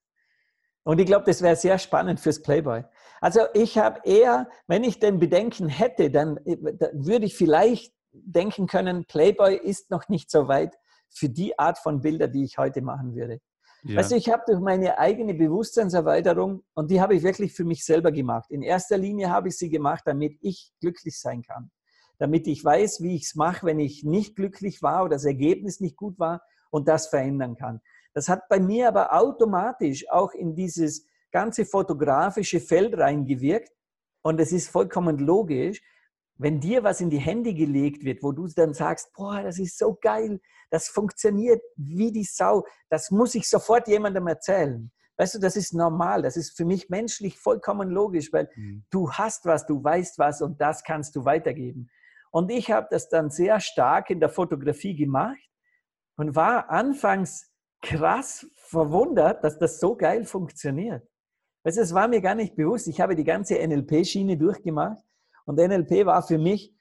Und 0.83 0.99
ich 0.99 1.05
glaube, 1.05 1.25
das 1.25 1.41
wäre 1.41 1.55
sehr 1.55 1.77
spannend 1.77 2.19
fürs 2.19 2.41
Playboy. 2.41 2.83
Also 3.21 3.41
ich 3.53 3.77
habe 3.77 4.01
eher, 4.03 4.49
wenn 4.67 4.83
ich 4.83 4.99
den 4.99 5.19
Bedenken 5.19 5.69
hätte, 5.69 6.11
dann, 6.11 6.37
äh, 6.45 6.57
dann 6.73 7.05
würde 7.05 7.25
ich 7.25 7.35
vielleicht 7.35 7.93
denken 8.11 8.67
können, 8.67 9.05
Playboy 9.05 9.55
ist 9.55 9.89
noch 9.91 10.09
nicht 10.09 10.29
so 10.29 10.47
weit 10.47 10.75
für 11.09 11.29
die 11.29 11.57
Art 11.57 11.77
von 11.77 12.01
Bilder, 12.01 12.27
die 12.27 12.43
ich 12.43 12.57
heute 12.57 12.81
machen 12.81 13.15
würde. 13.15 13.39
Ja. 13.83 13.97
Also 13.97 14.15
ich 14.15 14.29
habe 14.29 14.43
durch 14.45 14.59
meine 14.59 14.99
eigene 14.99 15.33
Bewusstseinserweiterung, 15.33 16.63
und 16.73 16.91
die 16.91 17.01
habe 17.01 17.15
ich 17.15 17.23
wirklich 17.23 17.53
für 17.53 17.63
mich 17.63 17.83
selber 17.83 18.11
gemacht. 18.11 18.51
In 18.51 18.61
erster 18.61 18.97
Linie 18.97 19.29
habe 19.29 19.47
ich 19.47 19.57
sie 19.57 19.69
gemacht, 19.69 20.03
damit 20.05 20.37
ich 20.41 20.71
glücklich 20.79 21.19
sein 21.19 21.41
kann. 21.41 21.71
Damit 22.19 22.45
ich 22.47 22.63
weiß, 22.63 23.01
wie 23.01 23.15
ich 23.15 23.23
es 23.23 23.35
mache, 23.35 23.65
wenn 23.65 23.79
ich 23.79 24.03
nicht 24.03 24.35
glücklich 24.35 24.83
war 24.83 25.03
oder 25.03 25.15
das 25.15 25.25
Ergebnis 25.25 25.79
nicht 25.79 25.95
gut 25.95 26.19
war 26.19 26.41
und 26.69 26.87
das 26.87 27.07
verändern 27.07 27.55
kann. 27.55 27.81
Das 28.13 28.29
hat 28.29 28.47
bei 28.49 28.59
mir 28.59 28.87
aber 28.87 29.13
automatisch 29.13 30.07
auch 30.09 30.33
in 30.33 30.53
dieses 30.53 31.07
ganze 31.31 31.65
fotografische 31.65 32.59
Feld 32.59 32.97
reingewirkt. 32.97 33.71
Und 34.21 34.39
es 34.39 34.51
ist 34.51 34.69
vollkommen 34.69 35.17
logisch, 35.17 35.81
wenn 36.41 36.59
dir 36.59 36.83
was 36.83 37.01
in 37.01 37.11
die 37.11 37.19
Hände 37.19 37.53
gelegt 37.53 38.03
wird, 38.03 38.23
wo 38.23 38.31
du 38.31 38.47
dann 38.47 38.73
sagst, 38.73 39.13
boah, 39.13 39.43
das 39.43 39.59
ist 39.59 39.77
so 39.77 39.97
geil, 40.01 40.39
das 40.71 40.87
funktioniert 40.87 41.61
wie 41.75 42.11
die 42.11 42.23
Sau, 42.23 42.65
das 42.89 43.11
muss 43.11 43.35
ich 43.35 43.47
sofort 43.47 43.87
jemandem 43.87 44.25
erzählen. 44.27 44.91
Weißt 45.17 45.35
du, 45.35 45.39
das 45.39 45.55
ist 45.55 45.73
normal, 45.73 46.23
das 46.23 46.37
ist 46.37 46.57
für 46.57 46.65
mich 46.65 46.89
menschlich 46.89 47.37
vollkommen 47.37 47.91
logisch, 47.91 48.33
weil 48.33 48.49
mhm. 48.55 48.83
du 48.89 49.11
hast 49.11 49.45
was, 49.45 49.67
du 49.67 49.83
weißt 49.83 50.17
was 50.17 50.41
und 50.41 50.59
das 50.59 50.83
kannst 50.83 51.15
du 51.15 51.25
weitergeben. 51.25 51.91
Und 52.31 52.49
ich 52.49 52.71
habe 52.71 52.87
das 52.89 53.07
dann 53.07 53.29
sehr 53.29 53.59
stark 53.59 54.09
in 54.09 54.19
der 54.19 54.29
Fotografie 54.29 54.95
gemacht 54.95 55.37
und 56.15 56.35
war 56.35 56.71
anfangs 56.71 57.51
krass 57.83 58.47
verwundert, 58.55 59.43
dass 59.43 59.59
das 59.59 59.79
so 59.79 59.95
geil 59.95 60.25
funktioniert. 60.25 61.07
Weißt 61.63 61.77
du, 61.77 61.81
es 61.81 61.93
war 61.93 62.07
mir 62.07 62.21
gar 62.21 62.35
nicht 62.35 62.55
bewusst. 62.55 62.87
Ich 62.87 62.99
habe 62.99 63.15
die 63.15 63.23
ganze 63.23 63.55
NLP-Schiene 63.55 64.37
durchgemacht 64.37 65.03
und 65.45 65.57
NLP 65.57 66.05
war 66.05 66.23
für 66.23 66.37
mich 66.37 66.73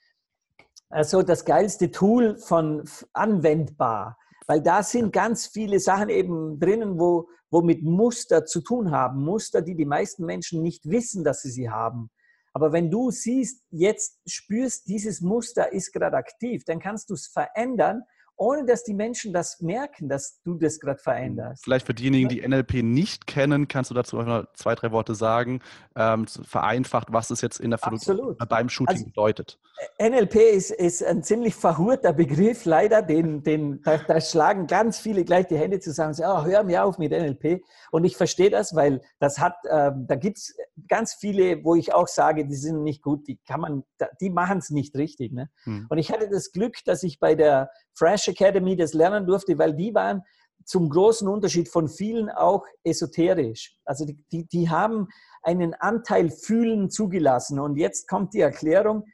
also 0.88 1.22
das 1.22 1.44
geilste 1.44 1.90
Tool 1.90 2.36
von 2.36 2.84
anwendbar, 3.12 4.18
weil 4.46 4.60
da 4.60 4.82
sind 4.82 5.12
ganz 5.12 5.46
viele 5.46 5.78
Sachen 5.78 6.08
eben 6.08 6.58
drinnen, 6.58 6.98
wo, 6.98 7.28
wo 7.50 7.62
mit 7.62 7.82
Muster 7.82 8.44
zu 8.44 8.60
tun 8.60 8.90
haben. 8.90 9.24
Muster, 9.24 9.62
die 9.62 9.76
die 9.76 9.84
meisten 9.84 10.24
Menschen 10.24 10.62
nicht 10.62 10.90
wissen, 10.90 11.22
dass 11.22 11.42
sie 11.42 11.50
sie 11.50 11.70
haben. 11.70 12.10
Aber 12.52 12.72
wenn 12.72 12.90
du 12.90 13.12
siehst, 13.12 13.62
jetzt 13.70 14.18
spürst, 14.26 14.88
dieses 14.88 15.20
Muster 15.20 15.72
ist 15.72 15.92
gerade 15.92 16.16
aktiv, 16.16 16.64
dann 16.64 16.80
kannst 16.80 17.10
du 17.10 17.14
es 17.14 17.28
verändern 17.28 18.02
ohne 18.40 18.64
dass 18.64 18.84
die 18.84 18.94
Menschen 18.94 19.34
das 19.34 19.60
merken, 19.60 20.08
dass 20.08 20.40
du 20.42 20.54
das 20.54 20.80
gerade 20.80 20.98
veränderst. 20.98 21.62
Vielleicht 21.62 21.84
für 21.84 21.92
diejenigen, 21.92 22.30
die 22.30 22.40
NLP 22.40 22.82
nicht 22.82 23.26
kennen, 23.26 23.68
kannst 23.68 23.90
du 23.90 23.94
dazu 23.94 24.16
noch 24.16 24.46
zwei, 24.54 24.74
drei 24.74 24.92
Worte 24.92 25.14
sagen, 25.14 25.60
ähm, 25.94 26.26
vereinfacht, 26.26 27.08
was 27.12 27.30
es 27.30 27.42
jetzt 27.42 27.60
in 27.60 27.68
der 27.68 27.78
Fotografie 27.78 28.36
beim 28.48 28.70
Shooting 28.70 28.96
also, 28.96 29.04
bedeutet. 29.04 29.58
Äh, 29.98 30.08
NLP 30.08 30.36
ist, 30.36 30.70
ist 30.70 31.04
ein 31.04 31.22
ziemlich 31.22 31.54
verhurter 31.54 32.14
Begriff, 32.14 32.64
leider. 32.64 33.02
Den, 33.02 33.42
den, 33.42 33.82
da, 33.82 33.98
da, 33.98 34.18
schlagen 34.22 34.66
ganz 34.66 34.98
viele 34.98 35.22
gleich 35.24 35.46
die 35.48 35.58
Hände 35.58 35.78
zusammen 35.78 36.08
und 36.08 36.14
sagen, 36.14 36.40
oh, 36.40 36.50
hör 36.50 36.64
mir 36.64 36.84
auf 36.84 36.96
mit 36.96 37.12
NLP. 37.12 37.62
Und 37.90 38.04
ich 38.04 38.16
verstehe 38.16 38.48
das, 38.48 38.74
weil 38.74 39.02
das 39.18 39.38
hat, 39.38 39.56
ähm, 39.70 40.06
da 40.08 40.14
gibt 40.14 40.38
es 40.38 40.56
ganz 40.88 41.12
viele, 41.12 41.62
wo 41.62 41.74
ich 41.74 41.92
auch 41.92 42.08
sage, 42.08 42.46
die 42.46 42.56
sind 42.56 42.84
nicht 42.84 43.02
gut, 43.02 43.28
die 43.28 43.38
kann 43.46 43.60
man, 43.60 43.84
die 44.22 44.30
machen 44.30 44.58
es 44.58 44.70
nicht 44.70 44.96
richtig. 44.96 45.32
Ne? 45.32 45.50
Hm. 45.64 45.86
Und 45.90 45.98
ich 45.98 46.10
hatte 46.10 46.30
das 46.30 46.52
Glück, 46.52 46.76
dass 46.86 47.02
ich 47.02 47.20
bei 47.20 47.34
der 47.34 47.68
Fresh 47.94 48.29
Academy 48.30 48.76
das 48.76 48.94
lernen 48.94 49.26
durfte, 49.26 49.58
weil 49.58 49.74
die 49.74 49.94
waren 49.94 50.22
zum 50.64 50.88
großen 50.88 51.26
Unterschied 51.28 51.68
von 51.68 51.88
vielen 51.88 52.28
auch 52.30 52.64
esoterisch. 52.84 53.76
Also 53.84 54.04
die, 54.04 54.22
die, 54.30 54.46
die 54.46 54.68
haben 54.68 55.08
einen 55.42 55.74
Anteil 55.74 56.30
Fühlen 56.30 56.90
zugelassen. 56.90 57.58
Und 57.58 57.76
jetzt 57.76 58.08
kommt 58.08 58.34
die 58.34 58.40
Erklärung, 58.40 59.04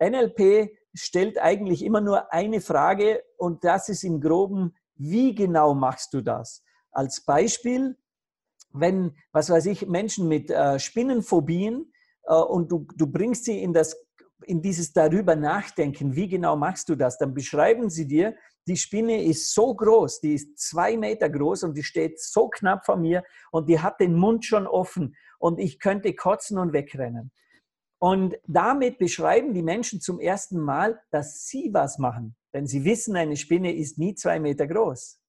NLP 0.00 0.70
stellt 0.94 1.38
eigentlich 1.38 1.84
immer 1.84 2.00
nur 2.00 2.32
eine 2.32 2.60
Frage 2.60 3.22
und 3.36 3.64
das 3.64 3.88
ist 3.88 4.04
im 4.04 4.20
groben, 4.20 4.74
wie 4.96 5.34
genau 5.34 5.74
machst 5.74 6.14
du 6.14 6.20
das? 6.20 6.62
Als 6.92 7.24
Beispiel, 7.24 7.96
wenn, 8.70 9.16
was 9.32 9.50
weiß 9.50 9.66
ich, 9.66 9.86
Menschen 9.86 10.28
mit 10.28 10.50
äh, 10.50 10.78
Spinnenphobien 10.78 11.92
äh, 12.24 12.34
und 12.34 12.70
du, 12.70 12.86
du 12.94 13.06
bringst 13.08 13.44
sie 13.44 13.60
in 13.60 13.72
das 13.72 13.96
in 14.46 14.60
dieses 14.60 14.92
darüber 14.92 15.36
nachdenken, 15.36 16.14
wie 16.14 16.28
genau 16.28 16.56
machst 16.56 16.88
du 16.90 16.96
das, 16.96 17.16
dann 17.16 17.32
beschreiben 17.32 17.88
sie 17.88 18.06
dir, 18.06 18.36
die 18.66 18.76
Spinne 18.76 19.24
ist 19.24 19.52
so 19.52 19.74
groß, 19.74 20.20
die 20.20 20.34
ist 20.34 20.58
zwei 20.58 20.96
Meter 20.96 21.28
groß 21.28 21.64
und 21.64 21.76
die 21.76 21.82
steht 21.82 22.20
so 22.20 22.48
knapp 22.48 22.86
vor 22.86 22.96
mir 22.96 23.22
und 23.50 23.68
die 23.68 23.80
hat 23.80 24.00
den 24.00 24.14
Mund 24.14 24.44
schon 24.44 24.66
offen 24.66 25.16
und 25.38 25.58
ich 25.58 25.78
könnte 25.78 26.14
kotzen 26.14 26.58
und 26.58 26.72
wegrennen. 26.72 27.30
Und 27.98 28.36
damit 28.46 28.98
beschreiben 28.98 29.54
die 29.54 29.62
Menschen 29.62 30.00
zum 30.00 30.20
ersten 30.20 30.60
Mal, 30.60 31.00
dass 31.10 31.46
sie 31.46 31.70
was 31.72 31.98
machen. 31.98 32.36
Denn 32.52 32.66
sie 32.66 32.84
wissen, 32.84 33.16
eine 33.16 33.36
Spinne 33.36 33.74
ist 33.74 33.98
nie 33.98 34.14
zwei 34.14 34.38
Meter 34.40 34.66
groß. 34.66 35.20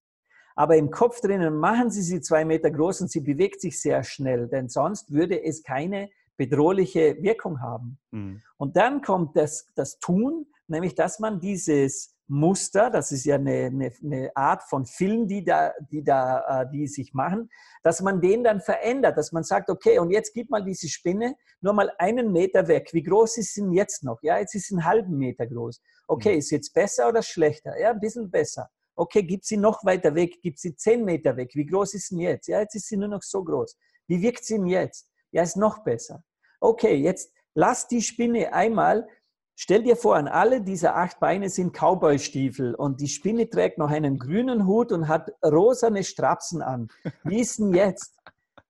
Aber 0.56 0.76
im 0.76 0.90
Kopf 0.90 1.20
drinnen 1.20 1.56
machen 1.56 1.90
sie 1.90 2.02
sie 2.02 2.20
zwei 2.20 2.44
Meter 2.44 2.70
groß 2.70 3.02
und 3.02 3.10
sie 3.10 3.20
bewegt 3.20 3.60
sich 3.60 3.80
sehr 3.80 4.02
schnell, 4.02 4.48
denn 4.48 4.68
sonst 4.68 5.12
würde 5.12 5.42
es 5.42 5.62
keine 5.62 6.10
bedrohliche 6.38 7.16
Wirkung 7.22 7.60
haben. 7.60 7.98
Mhm. 8.10 8.42
Und 8.56 8.76
dann 8.76 9.02
kommt 9.02 9.36
das, 9.36 9.66
das 9.74 9.98
Tun, 9.98 10.46
nämlich 10.66 10.94
dass 10.94 11.18
man 11.18 11.40
dieses 11.40 12.15
Muster, 12.28 12.90
das 12.90 13.12
ist 13.12 13.24
ja 13.24 13.36
eine, 13.36 13.66
eine, 13.66 13.92
eine, 14.02 14.36
Art 14.36 14.64
von 14.64 14.84
Film, 14.84 15.28
die 15.28 15.44
da, 15.44 15.72
die 15.92 16.02
da, 16.02 16.62
äh, 16.62 16.70
die 16.70 16.88
sich 16.88 17.14
machen, 17.14 17.48
dass 17.82 18.00
man 18.00 18.20
den 18.20 18.42
dann 18.42 18.60
verändert, 18.60 19.16
dass 19.16 19.30
man 19.30 19.44
sagt, 19.44 19.70
okay, 19.70 19.98
und 20.00 20.10
jetzt 20.10 20.34
gib 20.34 20.50
mal 20.50 20.64
diese 20.64 20.88
Spinne 20.88 21.36
nur 21.60 21.72
mal 21.72 21.92
einen 21.98 22.32
Meter 22.32 22.66
weg. 22.66 22.90
Wie 22.92 23.02
groß 23.02 23.38
ist 23.38 23.54
sie 23.54 23.62
denn 23.62 23.72
jetzt 23.72 24.02
noch? 24.02 24.20
Ja, 24.22 24.38
jetzt 24.38 24.54
ist 24.56 24.68
sie 24.68 24.74
einen 24.74 24.84
halben 24.84 25.16
Meter 25.16 25.46
groß. 25.46 25.80
Okay, 26.08 26.32
mhm. 26.32 26.38
ist 26.38 26.50
jetzt 26.50 26.74
besser 26.74 27.08
oder 27.08 27.22
schlechter? 27.22 27.78
Ja, 27.78 27.90
ein 27.90 28.00
bisschen 28.00 28.30
besser. 28.30 28.68
Okay, 28.96 29.22
gib 29.22 29.44
sie 29.44 29.56
noch 29.56 29.84
weiter 29.84 30.14
weg, 30.14 30.38
gib 30.42 30.58
sie 30.58 30.74
zehn 30.74 31.04
Meter 31.04 31.36
weg. 31.36 31.50
Wie 31.54 31.66
groß 31.66 31.94
ist 31.94 32.08
sie 32.08 32.22
jetzt? 32.22 32.48
Ja, 32.48 32.60
jetzt 32.60 32.74
ist 32.74 32.88
sie 32.88 32.96
nur 32.96 33.08
noch 33.08 33.22
so 33.22 33.44
groß. 33.44 33.76
Wie 34.08 34.20
wirkt 34.20 34.44
sie 34.44 34.54
denn 34.54 34.66
jetzt? 34.66 35.08
Ja, 35.30 35.42
ist 35.42 35.56
noch 35.56 35.84
besser. 35.84 36.24
Okay, 36.60 36.94
jetzt 36.94 37.30
lass 37.54 37.86
die 37.86 38.02
Spinne 38.02 38.52
einmal, 38.52 39.06
stell 39.56 39.82
dir 39.82 39.96
vor, 39.96 40.14
an 40.14 40.28
alle 40.28 40.60
diese 40.60 40.94
acht 40.94 41.18
Beine 41.18 41.48
sind 41.48 41.72
Cowboystiefel 41.72 42.74
und 42.74 43.00
die 43.00 43.08
Spinne 43.08 43.50
trägt 43.50 43.78
noch 43.78 43.90
einen 43.90 44.18
grünen 44.18 44.66
Hut 44.66 44.92
und 44.92 45.08
hat 45.08 45.32
rosane 45.44 46.04
Strapsen 46.04 46.62
an. 46.62 46.88
Wie 47.24 47.40
ist 47.40 47.58
denn 47.58 47.74
jetzt? 47.74 48.14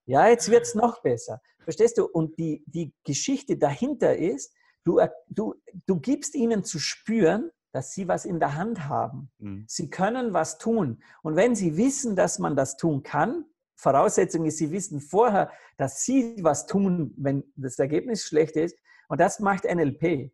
Ja, 0.07 0.29
jetzt 0.29 0.51
wird 0.51 0.63
es 0.63 0.75
noch 0.75 1.03
besser. 1.03 1.43
Verstehst 1.65 1.99
du? 1.99 2.07
Und 2.07 2.39
die, 2.39 2.63
die 2.67 2.95
Geschichte 3.05 3.59
dahinter 3.59 4.17
ist, 4.17 4.55
du, 4.85 5.01
du, 5.29 5.55
du 5.87 6.01
gibst 6.01 6.35
ihnen 6.37 6.65
zu 6.65 6.79
spüren, 6.79 7.51
dass 7.73 7.93
sie 7.93 8.09
was 8.09 8.25
in 8.25 8.39
der 8.39 8.55
Hand 8.55 8.89
haben. 8.89 9.31
Mhm. 9.39 9.65
Sie 9.67 9.91
können 9.91 10.33
was 10.33 10.59
tun. 10.59 11.03
Und 11.23 11.37
wenn 11.37 11.55
sie 11.55 11.77
wissen, 11.77 12.17
dass 12.17 12.39
man 12.39 12.57
das 12.57 12.77
tun 12.77 13.03
kann, 13.03 13.45
Voraussetzung 13.75 14.47
ist, 14.47 14.57
sie 14.57 14.71
wissen 14.71 15.01
vorher, 15.01 15.51
dass 15.77 16.05
sie 16.05 16.37
was 16.41 16.67
tun, 16.67 17.13
wenn 17.19 17.45
das 17.57 17.79
Ergebnis 17.79 18.23
schlecht 18.25 18.57
ist. 18.57 18.77
Und 19.09 19.21
das 19.21 19.41
macht 19.41 19.65
NLP. 19.65 20.33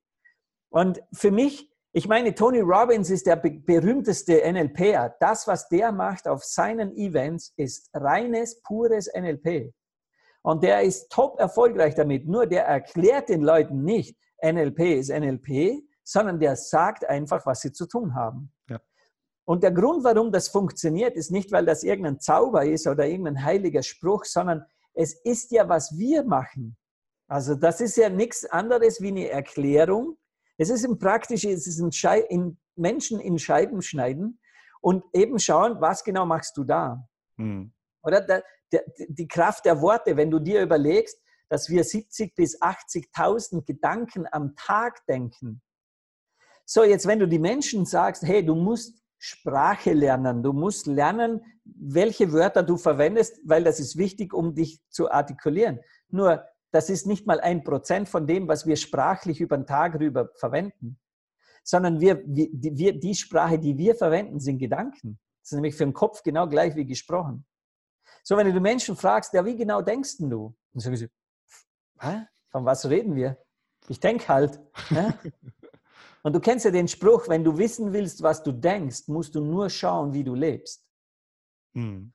Und 0.72 1.00
für 1.12 1.30
mich 1.30 1.72
Ich 1.94 2.08
meine, 2.08 2.35
Tony 2.35 2.61
Robbins 2.61 3.11
ist 3.11 3.26
der 3.26 3.37
berühmteste 3.37 4.40
NLPer. 4.50 5.14
Das, 5.20 5.46
was 5.46 5.68
der 5.68 5.92
macht 5.92 6.26
auf 6.26 6.42
seinen 6.42 6.96
Events, 6.96 7.52
ist 7.56 7.90
reines, 7.92 8.62
pures 8.62 9.11
NLP. 9.14 9.74
Und 10.40 10.62
der 10.62 10.80
ist 10.82 11.11
top 11.12 11.38
erfolgreich 11.38 11.94
damit. 11.94 12.26
Nur 12.26 12.46
der 12.46 12.64
erklärt 12.64 13.28
den 13.28 13.42
Leuten 13.42 13.85
nicht, 13.85 14.16
NLP 14.42 14.80
ist 14.98 15.11
NLP, 15.11 15.82
sondern 16.02 16.40
der 16.40 16.56
sagt 16.56 17.04
einfach, 17.04 17.44
was 17.44 17.61
sie 17.61 17.72
zu 17.72 17.87
tun 17.87 18.14
haben. 18.14 18.50
Ja. 18.70 18.80
Und 19.44 19.62
der 19.62 19.72
Grund, 19.72 20.02
warum 20.02 20.32
das 20.32 20.48
funktioniert, 20.48 21.14
ist 21.14 21.30
nicht, 21.30 21.52
weil 21.52 21.66
das 21.66 21.82
irgendein 21.82 22.20
Zauber 22.20 22.64
ist 22.64 22.87
oder 22.87 23.06
irgendein 23.06 23.44
heiliger 23.44 23.82
Spruch, 23.82 24.24
sondern 24.24 24.64
es 24.94 25.12
ist 25.24 25.52
ja, 25.52 25.68
was 25.68 25.96
wir 25.98 26.24
machen. 26.24 26.78
Also 27.28 27.54
das 27.54 27.82
ist 27.82 27.98
ja 27.98 28.08
nichts 28.08 28.46
anderes 28.46 29.02
wie 29.02 29.08
eine 29.08 29.28
Erklärung. 29.28 30.16
Es 30.62 30.70
ist 30.70 30.85
im 30.85 30.96
Praktischen, 30.96 31.51
es 31.51 31.66
ist 31.66 31.81
in 31.81 32.57
Menschen 32.77 33.18
in 33.18 33.37
Scheiben 33.37 33.83
schneiden 33.83 34.38
und 34.81 35.03
eben 35.12 35.40
schauen, 35.40 35.81
was 35.81 36.05
genau 36.05 36.25
machst 36.25 36.57
du 36.57 36.62
da. 36.62 37.05
Hm. 37.37 37.72
Oder 38.05 38.20
der, 38.20 38.44
der, 38.70 38.85
die 39.09 39.27
Kraft 39.27 39.64
der 39.64 39.81
Worte, 39.81 40.16
wenn 40.16 40.31
du 40.31 40.38
dir 40.38 40.62
überlegst, 40.62 41.18
dass 41.48 41.68
wir 41.68 41.83
70 41.83 42.37
bis 42.37 42.62
80.000 42.62 43.64
Gedanken 43.64 44.27
am 44.31 44.55
Tag 44.55 45.05
denken. 45.07 45.61
So, 46.64 46.85
jetzt, 46.85 47.09
wenn 47.09 47.18
du 47.18 47.27
die 47.27 47.40
Menschen 47.40 47.85
sagst, 47.85 48.22
hey, 48.22 48.46
du 48.46 48.55
musst 48.55 49.03
Sprache 49.18 49.92
lernen, 49.92 50.44
du 50.44 50.53
musst 50.53 50.87
lernen, 50.87 51.40
welche 51.64 52.33
Wörter 52.33 52.62
du 52.62 52.77
verwendest, 52.77 53.40
weil 53.44 53.64
das 53.64 53.81
ist 53.81 53.96
wichtig, 53.96 54.33
um 54.33 54.55
dich 54.55 54.81
zu 54.90 55.11
artikulieren. 55.11 55.81
Nur, 56.09 56.44
das 56.72 56.90
ist 56.90 57.06
nicht 57.06 57.26
mal 57.26 57.40
ein 57.40 57.62
Prozent 57.62 58.08
von 58.08 58.26
dem, 58.26 58.48
was 58.48 58.66
wir 58.66 58.76
sprachlich 58.76 59.40
über 59.40 59.56
den 59.56 59.66
Tag 59.66 59.94
rüber 60.00 60.30
verwenden, 60.35 60.98
sondern 61.62 62.00
wir, 62.00 62.22
wir, 62.26 62.98
die 62.98 63.14
Sprache, 63.14 63.58
die 63.58 63.76
wir 63.78 63.94
verwenden, 63.94 64.40
sind 64.40 64.58
Gedanken. 64.58 65.20
Das 65.42 65.52
ist 65.52 65.54
nämlich 65.54 65.76
für 65.76 65.85
den 65.85 65.92
Kopf 65.92 66.22
genau 66.22 66.48
gleich 66.48 66.74
wie 66.74 66.87
gesprochen. 66.87 67.46
So, 68.24 68.37
wenn 68.37 68.52
du 68.52 68.61
Menschen 68.61 68.96
fragst, 68.96 69.32
ja, 69.35 69.44
wie 69.44 69.56
genau 69.56 69.82
denkst 69.82 70.16
du? 70.18 70.54
Dann 70.72 70.80
sagen 70.80 70.96
sie, 70.96 71.08
Hä? 72.00 72.26
von 72.50 72.64
was 72.64 72.88
reden 72.88 73.14
wir? 73.14 73.37
Ich 73.88 74.00
denke 74.00 74.28
halt. 74.28 74.61
Und 76.22 76.35
du 76.35 76.40
kennst 76.40 76.64
ja 76.64 76.70
den 76.70 76.88
Spruch, 76.88 77.28
wenn 77.28 77.44
du 77.44 77.58
wissen 77.58 77.92
willst, 77.92 78.22
was 78.22 78.42
du 78.42 78.52
denkst, 78.52 79.08
musst 79.08 79.35
du 79.35 79.40
nur 79.40 79.68
schauen, 79.68 80.12
wie 80.12 80.24
du 80.24 80.35
lebst. 80.35 80.87
Mhm. 81.74 82.12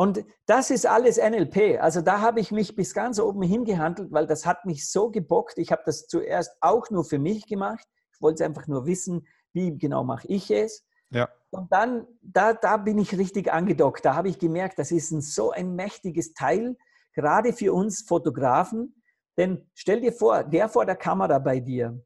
Und 0.00 0.24
das 0.46 0.70
ist 0.70 0.86
alles 0.86 1.18
NLP. 1.18 1.78
Also 1.78 2.00
da 2.00 2.22
habe 2.22 2.40
ich 2.40 2.52
mich 2.52 2.74
bis 2.74 2.94
ganz 2.94 3.20
oben 3.20 3.42
hingehandelt, 3.42 4.10
weil 4.10 4.26
das 4.26 4.46
hat 4.46 4.64
mich 4.64 4.90
so 4.90 5.10
gebockt. 5.10 5.58
Ich 5.58 5.72
habe 5.72 5.82
das 5.84 6.06
zuerst 6.06 6.56
auch 6.62 6.88
nur 6.88 7.04
für 7.04 7.18
mich 7.18 7.46
gemacht. 7.46 7.86
Ich 8.14 8.22
wollte 8.22 8.46
einfach 8.46 8.66
nur 8.66 8.86
wissen, 8.86 9.26
wie 9.52 9.76
genau 9.76 10.02
mache 10.02 10.26
ich 10.28 10.50
es. 10.50 10.86
Ja. 11.10 11.28
Und 11.50 11.70
dann, 11.70 12.06
da, 12.22 12.54
da 12.54 12.78
bin 12.78 12.96
ich 12.96 13.18
richtig 13.18 13.52
angedockt. 13.52 14.02
Da 14.02 14.14
habe 14.14 14.30
ich 14.30 14.38
gemerkt, 14.38 14.78
das 14.78 14.90
ist 14.90 15.10
ein, 15.10 15.20
so 15.20 15.50
ein 15.50 15.74
mächtiges 15.74 16.32
Teil, 16.32 16.78
gerade 17.12 17.52
für 17.52 17.74
uns 17.74 18.00
Fotografen. 18.00 19.02
Denn 19.36 19.70
stell 19.74 20.00
dir 20.00 20.14
vor, 20.14 20.44
der 20.44 20.70
vor 20.70 20.86
der 20.86 20.96
Kamera 20.96 21.38
bei 21.38 21.60
dir, 21.60 22.02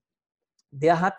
der 0.73 1.01
hat, 1.01 1.15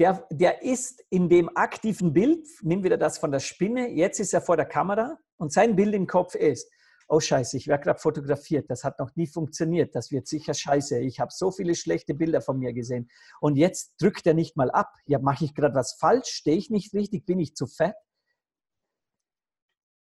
der, 0.00 0.26
der 0.32 0.62
ist 0.64 1.00
in 1.10 1.28
dem 1.28 1.48
aktiven 1.56 2.12
Bild, 2.12 2.44
nimm 2.62 2.82
wieder 2.82 2.96
das 2.96 3.18
von 3.18 3.30
der 3.30 3.38
Spinne, 3.38 3.88
jetzt 3.90 4.18
ist 4.18 4.34
er 4.34 4.40
vor 4.40 4.56
der 4.56 4.66
Kamera 4.66 5.16
und 5.38 5.52
sein 5.52 5.76
Bild 5.76 5.94
im 5.94 6.06
Kopf 6.06 6.34
ist, 6.34 6.70
oh 7.08 7.20
scheiße, 7.20 7.56
ich 7.56 7.66
werde 7.66 7.84
gerade 7.84 7.98
fotografiert, 7.98 8.70
das 8.70 8.84
hat 8.84 8.98
noch 8.98 9.16
nie 9.16 9.26
funktioniert, 9.26 9.94
das 9.94 10.10
wird 10.10 10.26
sicher 10.26 10.52
scheiße, 10.52 10.98
ich 10.98 11.20
habe 11.20 11.30
so 11.32 11.50
viele 11.50 11.74
schlechte 11.74 12.14
Bilder 12.14 12.42
von 12.42 12.58
mir 12.58 12.72
gesehen 12.72 13.10
und 13.40 13.56
jetzt 13.56 13.94
drückt 14.00 14.26
er 14.26 14.34
nicht 14.34 14.56
mal 14.56 14.70
ab. 14.70 14.92
Ja, 15.06 15.18
mache 15.18 15.44
ich 15.44 15.54
gerade 15.54 15.74
was 15.74 15.94
falsch? 15.94 16.28
Stehe 16.28 16.56
ich 16.56 16.70
nicht 16.70 16.92
richtig? 16.92 17.24
Bin 17.24 17.40
ich 17.40 17.54
zu 17.54 17.66
fett? 17.66 17.96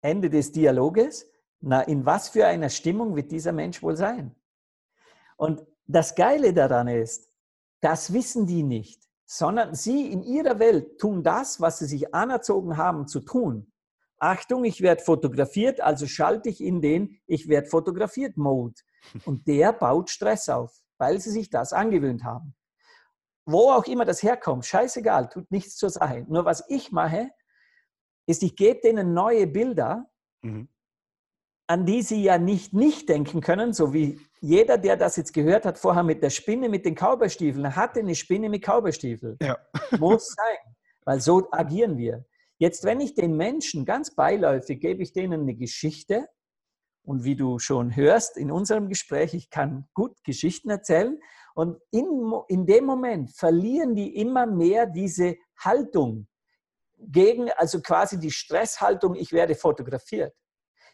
Ende 0.02 0.30
des 0.30 0.52
Dialoges. 0.52 1.30
Na, 1.60 1.82
in 1.82 2.04
was 2.04 2.28
für 2.28 2.46
einer 2.46 2.68
Stimmung 2.68 3.16
wird 3.16 3.32
dieser 3.32 3.52
Mensch 3.52 3.82
wohl 3.82 3.96
sein? 3.96 4.34
Und 5.36 5.64
das 5.86 6.14
Geile 6.14 6.52
daran 6.52 6.88
ist, 6.88 7.30
das 7.80 8.12
wissen 8.12 8.46
die 8.46 8.62
nicht, 8.62 9.02
sondern 9.26 9.74
sie 9.74 10.10
in 10.10 10.22
ihrer 10.22 10.58
Welt 10.58 10.98
tun 10.98 11.22
das, 11.22 11.60
was 11.60 11.78
sie 11.78 11.86
sich 11.86 12.14
anerzogen 12.14 12.76
haben 12.76 13.06
zu 13.06 13.20
tun. 13.20 13.72
Achtung, 14.18 14.64
ich 14.64 14.80
werde 14.80 15.02
fotografiert, 15.02 15.80
also 15.80 16.06
schalte 16.06 16.48
ich 16.48 16.60
in 16.60 16.80
den 16.80 17.20
Ich 17.26 17.48
werde 17.48 17.68
fotografiert 17.68 18.36
Mode. 18.36 18.74
Und 19.24 19.46
der 19.46 19.72
baut 19.72 20.10
Stress 20.10 20.48
auf, 20.48 20.72
weil 20.98 21.20
sie 21.20 21.30
sich 21.30 21.50
das 21.50 21.72
angewöhnt 21.72 22.24
haben. 22.24 22.54
Wo 23.44 23.70
auch 23.70 23.84
immer 23.84 24.04
das 24.04 24.22
herkommt, 24.22 24.64
scheißegal, 24.66 25.28
tut 25.28 25.50
nichts 25.50 25.76
zur 25.76 25.90
Sache. 25.90 26.24
Nur 26.28 26.44
was 26.44 26.64
ich 26.68 26.90
mache, 26.90 27.30
ist, 28.26 28.42
ich 28.42 28.56
gebe 28.56 28.80
denen 28.80 29.14
neue 29.14 29.46
Bilder, 29.46 30.06
mhm. 30.42 30.68
an 31.68 31.86
die 31.86 32.02
sie 32.02 32.22
ja 32.22 32.38
nicht 32.38 32.72
nicht 32.72 33.08
denken 33.08 33.40
können, 33.40 33.72
so 33.72 33.92
wie 33.92 34.18
jeder, 34.40 34.78
der 34.78 34.96
das 34.96 35.16
jetzt 35.16 35.32
gehört 35.32 35.64
hat, 35.64 35.78
vorher 35.78 36.02
mit 36.02 36.22
der 36.22 36.30
Spinne 36.30 36.68
mit 36.68 36.84
den 36.84 36.94
Kauberstiefeln, 36.94 37.76
hatte 37.76 38.00
eine 38.00 38.14
Spinne 38.14 38.48
mit 38.48 38.64
Kauberstiefeln. 38.64 39.36
Ja. 39.40 39.58
Muss 39.98 40.34
sein, 40.34 40.74
weil 41.04 41.20
so 41.20 41.48
agieren 41.52 41.96
wir. 41.96 42.24
Jetzt, 42.58 42.84
wenn 42.84 43.00
ich 43.00 43.14
den 43.14 43.36
Menschen 43.36 43.84
ganz 43.84 44.14
beiläufig 44.14 44.80
gebe 44.80 45.02
ich 45.02 45.12
denen 45.12 45.42
eine 45.42 45.54
Geschichte 45.54 46.26
und 47.02 47.24
wie 47.24 47.36
du 47.36 47.58
schon 47.58 47.94
hörst 47.94 48.36
in 48.36 48.50
unserem 48.50 48.88
Gespräch, 48.88 49.34
ich 49.34 49.50
kann 49.50 49.88
gut 49.94 50.16
Geschichten 50.24 50.70
erzählen 50.70 51.18
und 51.54 51.78
in, 51.90 52.32
in 52.48 52.66
dem 52.66 52.84
Moment 52.84 53.30
verlieren 53.30 53.94
die 53.94 54.16
immer 54.16 54.46
mehr 54.46 54.86
diese 54.86 55.36
Haltung 55.58 56.28
gegen, 56.98 57.50
also 57.56 57.80
quasi 57.80 58.18
die 58.18 58.30
Stresshaltung, 58.30 59.14
ich 59.14 59.32
werde 59.32 59.54
fotografiert. 59.54 60.34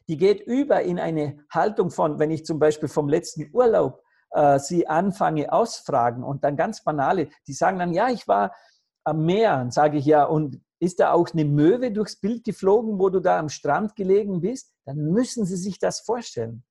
Die 0.09 0.16
geht 0.16 0.40
über 0.40 0.83
in 0.83 0.98
eine 0.98 1.44
Haltung 1.48 1.90
von, 1.90 2.18
wenn 2.18 2.33
ich 2.33 2.44
zum 2.44 2.59
Beispiel 2.59 2.88
vom 2.88 3.09
letzten 3.09 3.51
Urlaub 3.53 4.03
äh, 4.33 4.59
sie 4.59 4.88
anfange 4.88 5.53
ausfragen 5.53 6.25
und 6.25 6.42
dann 6.42 6.57
ganz 6.57 6.83
banale, 6.83 7.29
die 7.46 7.53
sagen 7.53 7.79
dann, 7.79 7.92
ja, 7.92 8.09
ich 8.09 8.27
war 8.27 8.53
am 9.05 9.25
Meer, 9.25 9.61
und 9.61 9.72
sage 9.72 9.98
ich 9.98 10.07
ja, 10.07 10.25
und 10.25 10.61
ist 10.83 10.99
da 10.99 11.12
auch 11.12 11.29
eine 11.33 11.45
Möwe 11.45 11.92
durchs 11.92 12.16
Bild 12.16 12.42
geflogen, 12.42 12.99
wo 12.99 13.09
du 13.09 13.21
da 13.21 13.38
am 13.38 13.49
Strand 13.49 13.95
gelegen 13.95 14.40
bist? 14.40 14.75
Dann 14.85 15.12
müssen 15.12 15.47
Sie 15.47 15.57
sich 15.57 15.79
das 15.79 16.01
vorstellen. 16.01 16.64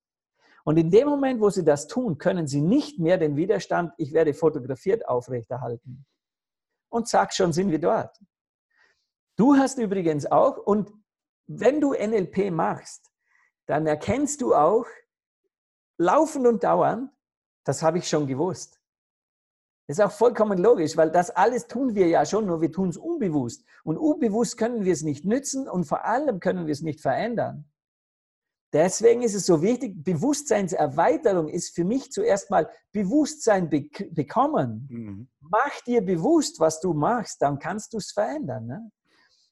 Und 0.66 0.76
in 0.76 0.92
dem 0.92 1.08
Moment, 1.08 1.40
wo 1.40 1.50
Sie 1.50 1.64
das 1.64 1.88
tun, 1.88 2.18
können 2.18 2.46
Sie 2.46 2.60
nicht 2.60 3.00
mehr 3.00 3.18
den 3.18 3.38
Widerstand, 3.38 3.94
ich 3.98 4.12
werde 4.12 4.34
fotografiert, 4.34 5.08
aufrechterhalten. 5.08 6.06
Und 6.90 7.08
zack, 7.08 7.34
schon 7.34 7.54
sind 7.54 7.72
wir 7.72 7.80
dort. 7.80 8.20
Du 9.38 9.56
hast 9.56 9.78
übrigens 9.78 10.30
auch, 10.30 10.58
und 10.58 10.92
wenn 11.48 11.80
du 11.80 11.94
NLP 11.94 12.52
machst, 12.52 13.10
dann 13.66 13.88
erkennst 13.88 14.42
du 14.42 14.54
auch 14.54 14.88
laufend 15.98 16.48
und 16.48 16.66
dauernd, 16.66 17.10
das 17.64 17.82
habe 17.82 18.00
ich 18.00 18.10
schon 18.10 18.28
gewusst. 18.28 18.81
Das 19.92 20.00
ist 20.00 20.06
auch 20.06 20.12
vollkommen 20.14 20.58
logisch, 20.58 20.96
weil 20.96 21.12
das 21.12 21.32
alles 21.32 21.68
tun 21.68 21.96
wir 21.96 22.08
ja 22.08 22.26
schon, 22.26 22.46
nur 22.46 22.62
wir 22.62 22.72
tun 22.72 22.88
es 22.88 22.96
unbewusst. 22.96 23.66
Und 23.84 23.98
unbewusst 23.98 24.56
können 24.56 24.86
wir 24.86 24.94
es 24.94 25.02
nicht 25.02 25.26
nützen 25.26 25.68
und 25.68 25.84
vor 25.84 26.06
allem 26.06 26.40
können 26.40 26.66
wir 26.66 26.72
es 26.72 26.82
nicht 26.82 27.02
verändern. 27.02 27.70
Deswegen 28.72 29.22
ist 29.22 29.36
es 29.36 29.46
so 29.46 29.62
wichtig, 29.62 30.02
Bewusstseinserweiterung 30.02 31.50
ist 31.50 31.76
für 31.76 31.84
mich 31.84 32.10
zuerst 32.10 32.50
mal 32.50 32.70
Bewusstsein 32.94 33.70
be 33.70 33.90
bekommen. 34.12 34.88
Mhm. 34.90 35.30
Mach 35.42 35.82
dir 35.86 36.02
bewusst, 36.02 36.62
was 36.62 36.80
du 36.80 36.94
machst, 36.94 37.42
dann 37.42 37.60
kannst 37.60 37.92
du 37.92 37.98
es 37.98 38.14
verändern. 38.14 38.68
Ne? 38.68 38.92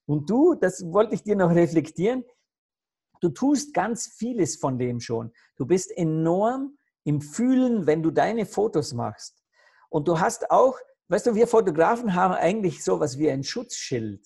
Und 0.06 0.30
du, 0.30 0.56
das 0.56 0.82
wollte 0.86 1.16
ich 1.16 1.24
dir 1.24 1.36
noch 1.36 1.54
reflektieren, 1.54 2.24
du 3.20 3.28
tust 3.28 3.74
ganz 3.74 4.08
vieles 4.08 4.56
von 4.56 4.78
dem 4.78 5.02
schon. 5.02 5.34
Du 5.58 5.66
bist 5.66 5.92
enorm 5.98 6.78
im 7.04 7.20
Fühlen, 7.20 7.88
wenn 7.88 8.02
du 8.02 8.12
deine 8.12 8.46
Fotos 8.46 8.94
machst. 8.94 9.39
Und 9.90 10.08
du 10.08 10.20
hast 10.20 10.52
auch, 10.52 10.78
weißt 11.08 11.28
du, 11.28 11.36
wir 11.36 11.48
Fotografen 11.48 12.14
haben 12.14 12.34
eigentlich 12.34 12.84
sowas 12.84 13.18
wie 13.18 13.30
ein 13.30 13.44
Schutzschild. 13.44 14.26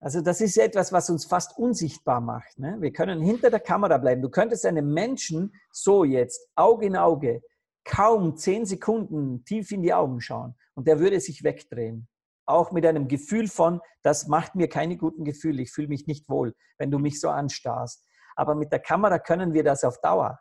Also 0.00 0.20
das 0.20 0.40
ist 0.40 0.56
etwas, 0.56 0.92
was 0.92 1.10
uns 1.10 1.24
fast 1.24 1.58
unsichtbar 1.58 2.20
macht. 2.20 2.58
Ne? 2.58 2.76
Wir 2.80 2.92
können 2.92 3.20
hinter 3.20 3.50
der 3.50 3.60
Kamera 3.60 3.98
bleiben. 3.98 4.22
Du 4.22 4.30
könntest 4.30 4.64
einem 4.64 4.92
Menschen 4.92 5.52
so 5.72 6.04
jetzt, 6.04 6.48
Auge 6.54 6.86
in 6.86 6.96
Auge, 6.96 7.42
kaum 7.84 8.36
zehn 8.36 8.64
Sekunden 8.64 9.44
tief 9.44 9.72
in 9.72 9.82
die 9.82 9.94
Augen 9.94 10.20
schauen 10.20 10.54
und 10.74 10.86
der 10.86 11.00
würde 11.00 11.18
sich 11.20 11.42
wegdrehen. 11.42 12.06
Auch 12.46 12.70
mit 12.70 12.86
einem 12.86 13.08
Gefühl 13.08 13.48
von, 13.48 13.80
das 14.02 14.28
macht 14.28 14.54
mir 14.54 14.68
keine 14.68 14.96
guten 14.96 15.24
Gefühle, 15.24 15.62
ich 15.62 15.72
fühle 15.72 15.88
mich 15.88 16.06
nicht 16.06 16.28
wohl, 16.28 16.54
wenn 16.78 16.90
du 16.90 16.98
mich 16.98 17.20
so 17.20 17.28
anstarrst. 17.28 18.04
Aber 18.36 18.54
mit 18.54 18.70
der 18.70 18.78
Kamera 18.78 19.18
können 19.18 19.52
wir 19.52 19.64
das 19.64 19.82
auf 19.84 20.00
Dauer. 20.00 20.38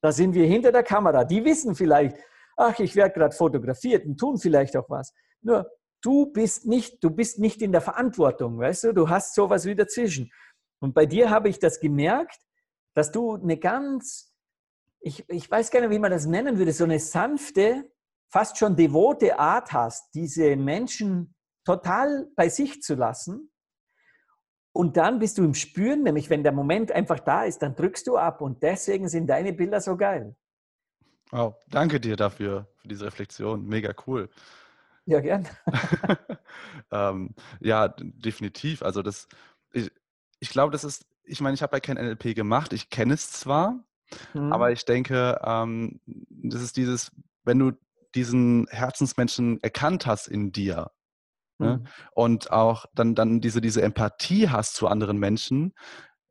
Da 0.00 0.10
sind 0.10 0.34
wir 0.34 0.46
hinter 0.46 0.72
der 0.72 0.82
Kamera. 0.82 1.24
Die 1.24 1.44
wissen 1.44 1.74
vielleicht, 1.74 2.16
ach, 2.58 2.78
ich 2.80 2.96
werde 2.96 3.14
gerade 3.14 3.34
fotografiert 3.34 4.04
und 4.04 4.18
tun 4.18 4.38
vielleicht 4.38 4.76
auch 4.76 4.90
was. 4.90 5.14
Nur, 5.40 5.70
du 6.02 6.26
bist 6.26 6.66
nicht, 6.66 7.02
du 7.02 7.10
bist 7.10 7.38
nicht 7.38 7.62
in 7.62 7.72
der 7.72 7.80
Verantwortung, 7.80 8.58
weißt 8.58 8.84
du, 8.84 8.92
du 8.92 9.08
hast 9.08 9.34
sowas 9.34 9.64
wie 9.64 9.74
dazwischen. 9.74 10.30
Und 10.80 10.94
bei 10.94 11.06
dir 11.06 11.30
habe 11.30 11.48
ich 11.48 11.58
das 11.58 11.80
gemerkt, 11.80 12.38
dass 12.94 13.12
du 13.12 13.34
eine 13.34 13.56
ganz, 13.56 14.34
ich, 15.00 15.28
ich 15.28 15.50
weiß 15.50 15.70
gar 15.70 15.80
nicht, 15.80 15.90
wie 15.90 15.98
man 15.98 16.10
das 16.10 16.26
nennen 16.26 16.58
würde, 16.58 16.72
so 16.72 16.84
eine 16.84 16.98
sanfte, 16.98 17.90
fast 18.30 18.58
schon 18.58 18.76
devote 18.76 19.38
Art 19.38 19.72
hast, 19.72 20.14
diese 20.14 20.56
Menschen 20.56 21.34
total 21.64 22.28
bei 22.36 22.48
sich 22.48 22.82
zu 22.82 22.94
lassen. 22.94 23.52
Und 24.72 24.96
dann 24.96 25.18
bist 25.18 25.38
du 25.38 25.44
im 25.44 25.54
Spüren, 25.54 26.02
nämlich 26.02 26.28
wenn 26.30 26.42
der 26.42 26.52
Moment 26.52 26.92
einfach 26.92 27.20
da 27.20 27.44
ist, 27.44 27.62
dann 27.62 27.74
drückst 27.74 28.06
du 28.06 28.16
ab. 28.16 28.40
Und 28.40 28.62
deswegen 28.62 29.08
sind 29.08 29.28
deine 29.28 29.52
Bilder 29.52 29.80
so 29.80 29.96
geil. 29.96 30.36
Wow, 31.30 31.56
danke 31.68 32.00
dir 32.00 32.16
dafür, 32.16 32.66
für 32.76 32.88
diese 32.88 33.06
Reflexion. 33.06 33.66
Mega 33.66 33.92
cool. 34.06 34.30
Ja, 35.04 35.20
gern. 35.20 35.48
ähm, 36.90 37.34
ja, 37.60 37.88
definitiv. 37.88 38.82
Also 38.82 39.02
das, 39.02 39.28
ich, 39.72 39.90
ich 40.40 40.50
glaube, 40.50 40.72
das 40.72 40.84
ist, 40.84 41.06
ich 41.24 41.40
meine, 41.40 41.54
ich 41.54 41.62
habe 41.62 41.76
ja 41.76 41.80
kein 41.80 41.96
NLP 41.96 42.34
gemacht, 42.34 42.72
ich 42.72 42.90
kenne 42.90 43.14
es 43.14 43.30
zwar, 43.30 43.82
mhm. 44.34 44.52
aber 44.52 44.70
ich 44.72 44.84
denke, 44.84 45.40
ähm, 45.42 46.00
das 46.06 46.62
ist 46.62 46.76
dieses, 46.76 47.10
wenn 47.44 47.58
du 47.58 47.72
diesen 48.14 48.66
Herzensmenschen 48.68 49.62
erkannt 49.62 50.06
hast 50.06 50.28
in 50.28 50.52
dir, 50.52 50.90
ne, 51.58 51.78
mhm. 51.78 51.82
ne, 51.82 51.90
und 52.12 52.50
auch 52.50 52.86
dann, 52.94 53.14
dann 53.14 53.40
diese, 53.40 53.60
diese 53.60 53.82
Empathie 53.82 54.48
hast 54.48 54.74
zu 54.74 54.88
anderen 54.88 55.18
Menschen, 55.18 55.74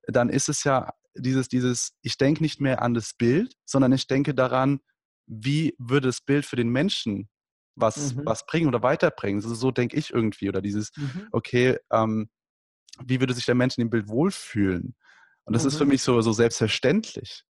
dann 0.08 0.30
ist 0.30 0.50
es 0.50 0.64
ja 0.64 0.94
dieses, 1.20 1.48
dieses, 1.48 1.94
ich 2.02 2.18
denke 2.18 2.42
nicht 2.42 2.62
mehr 2.62 2.82
an 2.82 2.94
das 2.94 3.14
Bild, 3.14 3.54
sondern 3.66 3.92
ich 3.92 4.08
denke 4.08 4.34
daran, 4.34 4.80
wie 5.26 5.76
würde 5.78 6.08
das 6.08 6.22
Bild 6.22 6.46
für 6.46 6.56
den 6.56 6.70
Menschen 6.70 7.30
was, 7.78 8.16
mhm. 8.16 8.26
was 8.26 8.46
bringen 8.46 8.68
oder 8.68 8.82
weiterbringen. 8.82 9.42
Also 9.42 9.54
so 9.54 9.72
denke 9.72 9.96
ich 9.96 10.12
irgendwie. 10.12 10.50
Oder 10.50 10.62
dieses, 10.62 10.92
mhm. 10.96 11.28
okay, 11.32 11.78
ähm, 11.92 12.30
wie 13.04 13.20
würde 13.20 13.34
sich 13.34 13.46
der 13.46 13.56
Mensch 13.56 13.78
in 13.78 13.86
dem 13.86 13.90
Bild 13.90 14.08
wohlfühlen? 14.08 14.96
Und 15.46 15.54
das 15.54 15.64
mhm. 15.64 15.68
ist 15.68 15.78
für 15.78 15.86
mhm. 15.86 15.92
mich 15.92 16.02
so, 16.02 16.20
so 16.22 16.34
selbstverständlich. 16.34 17.44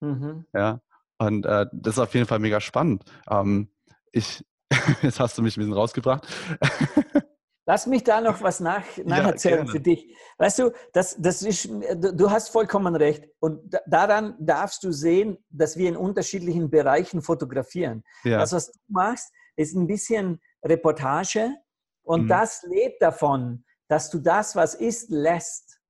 Mhm. 0.00 0.46
Ja. 0.54 0.80
Und 1.18 1.46
äh, 1.46 1.66
das 1.72 1.94
ist 1.94 2.00
auf 2.00 2.14
jeden 2.14 2.26
Fall 2.26 2.38
mega 2.38 2.60
spannend. 2.60 3.04
Ähm, 3.28 3.70
ich, 4.12 4.44
jetzt 5.02 5.20
hast 5.20 5.38
du 5.38 5.42
mich 5.42 5.56
ein 5.56 5.60
bisschen 5.60 5.74
rausgebracht. 5.74 6.26
Lass 7.66 7.86
mich 7.86 8.04
da 8.04 8.20
noch 8.20 8.42
was 8.42 8.60
nach, 8.60 8.84
nacherzählen 9.04 9.66
ja, 9.66 9.72
für 9.72 9.80
dich. 9.80 10.14
Weißt 10.38 10.58
du, 10.58 10.72
das, 10.92 11.16
das 11.18 11.42
ist, 11.42 11.68
du 11.68 12.30
hast 12.30 12.50
vollkommen 12.50 12.94
recht. 12.94 13.26
Und 13.40 13.74
daran 13.86 14.36
darfst 14.38 14.84
du 14.84 14.92
sehen, 14.92 15.38
dass 15.48 15.76
wir 15.76 15.88
in 15.88 15.96
unterschiedlichen 15.96 16.70
Bereichen 16.70 17.22
fotografieren. 17.22 18.04
Ja. 18.24 18.38
Das, 18.38 18.52
was 18.52 18.72
du 18.72 18.78
machst, 18.88 19.32
ist 19.56 19.74
ein 19.74 19.86
bisschen 19.86 20.40
Reportage 20.62 21.54
und 22.02 22.24
mhm. 22.24 22.28
das 22.28 22.62
lebt 22.68 23.00
davon, 23.02 23.64
dass 23.88 24.10
du 24.10 24.18
das, 24.18 24.54
was 24.56 24.74
ist, 24.74 25.10
lässt. 25.10 25.80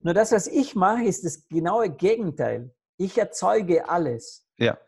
Nur 0.00 0.14
das, 0.14 0.32
was 0.32 0.46
ich 0.46 0.74
mache, 0.74 1.04
ist 1.04 1.24
das 1.24 1.46
genaue 1.48 1.90
Gegenteil. 1.90 2.74
Ich 2.96 3.18
erzeuge 3.18 3.88
alles. 3.88 4.46
Ja. 4.56 4.78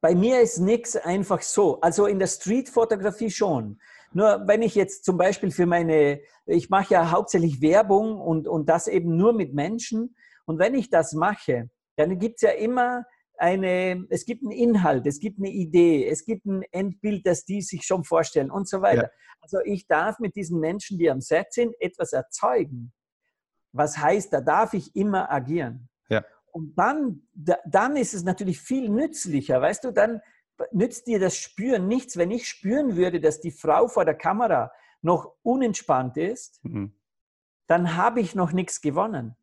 Bei 0.00 0.14
mir 0.14 0.40
ist 0.40 0.58
nichts 0.58 0.96
einfach 0.96 1.42
so. 1.42 1.80
Also 1.80 2.06
in 2.06 2.18
der 2.18 2.26
Streetfotografie 2.26 3.30
schon. 3.30 3.80
Nur 4.14 4.46
wenn 4.46 4.62
ich 4.62 4.74
jetzt 4.74 5.04
zum 5.04 5.18
Beispiel 5.18 5.50
für 5.50 5.66
meine, 5.66 6.20
ich 6.46 6.70
mache 6.70 6.94
ja 6.94 7.10
hauptsächlich 7.10 7.60
Werbung 7.60 8.20
und, 8.20 8.46
und 8.48 8.68
das 8.68 8.86
eben 8.86 9.16
nur 9.16 9.32
mit 9.32 9.54
Menschen. 9.54 10.16
Und 10.46 10.58
wenn 10.58 10.74
ich 10.74 10.88
das 10.88 11.12
mache, 11.12 11.68
dann 11.96 12.18
gibt 12.18 12.36
es 12.36 12.42
ja 12.42 12.50
immer 12.50 13.04
eine, 13.36 14.06
es 14.10 14.24
gibt 14.24 14.42
einen 14.42 14.52
Inhalt, 14.52 15.06
es 15.06 15.18
gibt 15.18 15.38
eine 15.38 15.50
Idee, 15.50 16.08
es 16.08 16.24
gibt 16.24 16.46
ein 16.46 16.62
Endbild, 16.70 17.26
das 17.26 17.44
die 17.44 17.60
sich 17.60 17.84
schon 17.84 18.04
vorstellen 18.04 18.50
und 18.50 18.68
so 18.68 18.80
weiter. 18.80 19.02
Ja. 19.02 19.10
Also 19.40 19.58
ich 19.64 19.86
darf 19.88 20.20
mit 20.20 20.36
diesen 20.36 20.60
Menschen, 20.60 20.96
die 20.98 21.10
am 21.10 21.20
Set 21.20 21.52
sind, 21.52 21.74
etwas 21.80 22.12
erzeugen. 22.12 22.92
Was 23.72 23.98
heißt, 23.98 24.32
da 24.32 24.40
darf 24.40 24.74
ich 24.74 24.94
immer 24.94 25.30
agieren. 25.30 25.88
Ja. 26.08 26.24
Und 26.52 26.78
dann, 26.78 27.26
dann 27.34 27.96
ist 27.96 28.14
es 28.14 28.22
natürlich 28.22 28.60
viel 28.60 28.88
nützlicher, 28.88 29.60
weißt 29.60 29.82
du, 29.82 29.90
dann 29.90 30.20
nützt 30.72 31.06
dir 31.06 31.18
das 31.18 31.36
Spüren 31.36 31.88
nichts. 31.88 32.16
Wenn 32.16 32.30
ich 32.30 32.48
spüren 32.48 32.96
würde, 32.96 33.20
dass 33.20 33.40
die 33.40 33.50
Frau 33.50 33.88
vor 33.88 34.04
der 34.04 34.14
Kamera 34.14 34.72
noch 35.02 35.34
unentspannt 35.42 36.16
ist, 36.16 36.64
mhm. 36.64 36.94
dann 37.66 37.96
habe 37.96 38.20
ich 38.20 38.34
noch 38.34 38.52
nichts 38.52 38.80
gewonnen 38.80 39.36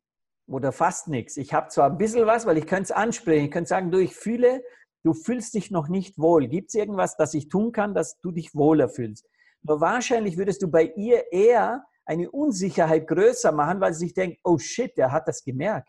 oder 0.46 0.72
fast 0.72 1.08
nichts. 1.08 1.36
Ich 1.36 1.54
habe 1.54 1.68
zwar 1.68 1.90
ein 1.90 1.98
bisschen 1.98 2.26
was, 2.26 2.46
weil 2.46 2.58
ich 2.58 2.66
könnte 2.66 2.84
es 2.84 2.92
ansprechen. 2.92 3.46
Ich 3.46 3.50
könnte 3.50 3.68
sagen, 3.68 3.90
du, 3.90 3.98
ich 3.98 4.14
fühle, 4.14 4.62
du 5.04 5.14
fühlst 5.14 5.54
dich 5.54 5.70
noch 5.70 5.88
nicht 5.88 6.18
wohl. 6.18 6.48
Gibt 6.48 6.68
es 6.68 6.74
irgendwas, 6.74 7.16
das 7.16 7.34
ich 7.34 7.48
tun 7.48 7.72
kann, 7.72 7.94
dass 7.94 8.20
du 8.20 8.32
dich 8.32 8.54
wohler 8.54 8.88
fühlst? 8.88 9.28
Nur 9.62 9.80
wahrscheinlich 9.80 10.36
würdest 10.36 10.62
du 10.62 10.70
bei 10.70 10.84
ihr 10.96 11.32
eher 11.32 11.84
eine 12.04 12.30
Unsicherheit 12.30 13.06
größer 13.06 13.52
machen, 13.52 13.80
weil 13.80 13.94
sie 13.94 14.06
sich 14.06 14.14
denkt, 14.14 14.40
oh 14.42 14.58
shit, 14.58 14.96
der 14.96 15.12
hat 15.12 15.28
das 15.28 15.44
gemerkt. 15.44 15.88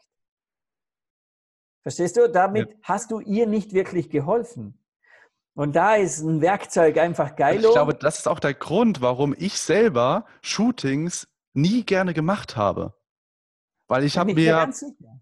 Verstehst 1.82 2.16
du? 2.16 2.30
Damit 2.30 2.70
ja. 2.70 2.78
hast 2.84 3.12
du 3.12 3.20
ihr 3.20 3.48
nicht 3.48 3.74
wirklich 3.74 4.10
geholfen. 4.10 4.80
Und 5.56 5.76
da 5.76 5.96
ist 5.96 6.22
ein 6.22 6.42
Werkzeug 6.42 6.98
einfach 6.98 7.36
geil. 7.36 7.64
Ich 7.64 7.72
glaube, 7.72 7.94
das 7.94 8.20
ist 8.20 8.28
auch 8.28 8.40
der 8.40 8.54
Grund, 8.54 9.02
warum 9.02 9.36
ich 9.38 9.60
selber 9.60 10.26
Shootings 10.42 11.28
nie 11.54 11.84
gerne 11.84 12.14
gemacht 12.14 12.56
habe. 12.56 12.96
Weil 13.88 14.06
ich 14.06 14.18
habe 14.18 14.34
mir 14.34 14.44
ja, 14.44 14.70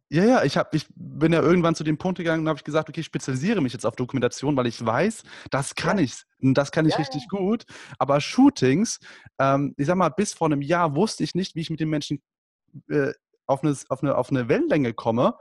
ja, 0.10 0.24
ja, 0.24 0.44
ich, 0.44 0.56
hab, 0.56 0.74
ich 0.74 0.88
bin 0.96 1.34
ja 1.34 1.42
irgendwann 1.42 1.76
zu 1.76 1.84
dem 1.84 1.98
Punkt 1.98 2.20
gegangen 2.20 2.44
und 2.44 2.50
habe 2.50 2.62
gesagt, 2.62 2.88
okay, 2.88 3.02
ich 3.02 3.06
spezialisiere 3.06 3.60
mich 3.60 3.74
jetzt 3.74 3.86
auf 3.86 3.96
Dokumentation, 3.96 4.56
weil 4.56 4.68
ich 4.68 4.86
weiß, 4.86 5.24
das 5.50 5.76
kann 5.76 5.98
ja. 5.98 6.04
ich, 6.04 6.24
das 6.40 6.72
kann 6.72 6.86
ich 6.86 6.94
ja, 6.94 7.00
richtig 7.00 7.24
ja. 7.32 7.38
gut. 7.38 7.66
Aber 7.98 8.22
Shootings, 8.22 9.00
ähm, 9.40 9.74
ich 9.78 9.88
sag 9.88 9.96
mal, 9.96 10.10
bis 10.10 10.34
vor 10.34 10.48
einem 10.48 10.62
Jahr 10.62 10.96
wusste 10.96 11.24
ich 11.24 11.34
nicht, 11.34 11.56
wie 11.56 11.62
ich 11.62 11.70
mit 11.70 11.80
den 11.80 11.90
Menschen 11.90 12.22
äh, 12.90 13.14
auf, 13.46 13.64
eine, 13.64 13.76
auf, 13.90 14.04
eine, 14.04 14.16
auf 14.16 14.30
eine 14.30 14.48
Wellenlänge 14.48 14.94
komme, 14.94 15.36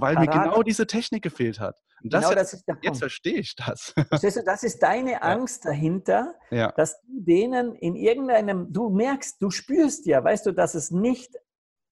weil 0.00 0.14
Parade. 0.14 0.38
mir 0.38 0.44
genau 0.44 0.62
diese 0.62 0.86
Technik 0.86 1.22
gefehlt 1.22 1.60
hat. 1.60 1.80
Und 2.02 2.12
das, 2.12 2.24
genau, 2.24 2.34
das 2.34 2.52
ist 2.52 2.68
der 2.68 2.78
jetzt 2.82 2.98
verstehe 2.98 3.38
ich 3.38 3.54
das. 3.54 3.94
Verstehst 4.08 4.36
du, 4.36 4.44
das 4.44 4.62
ist 4.62 4.82
deine 4.82 5.22
Angst 5.22 5.64
dahinter, 5.64 6.34
dass 6.76 7.00
du 7.02 7.20
denen 7.20 7.74
in 7.76 7.96
irgendeinem, 7.96 8.72
du 8.72 8.90
merkst, 8.90 9.40
du 9.40 9.50
spürst 9.50 10.06
ja, 10.06 10.22
weißt 10.22 10.46
du, 10.46 10.52
dass 10.52 10.74
es 10.74 10.90
nicht 10.90 11.34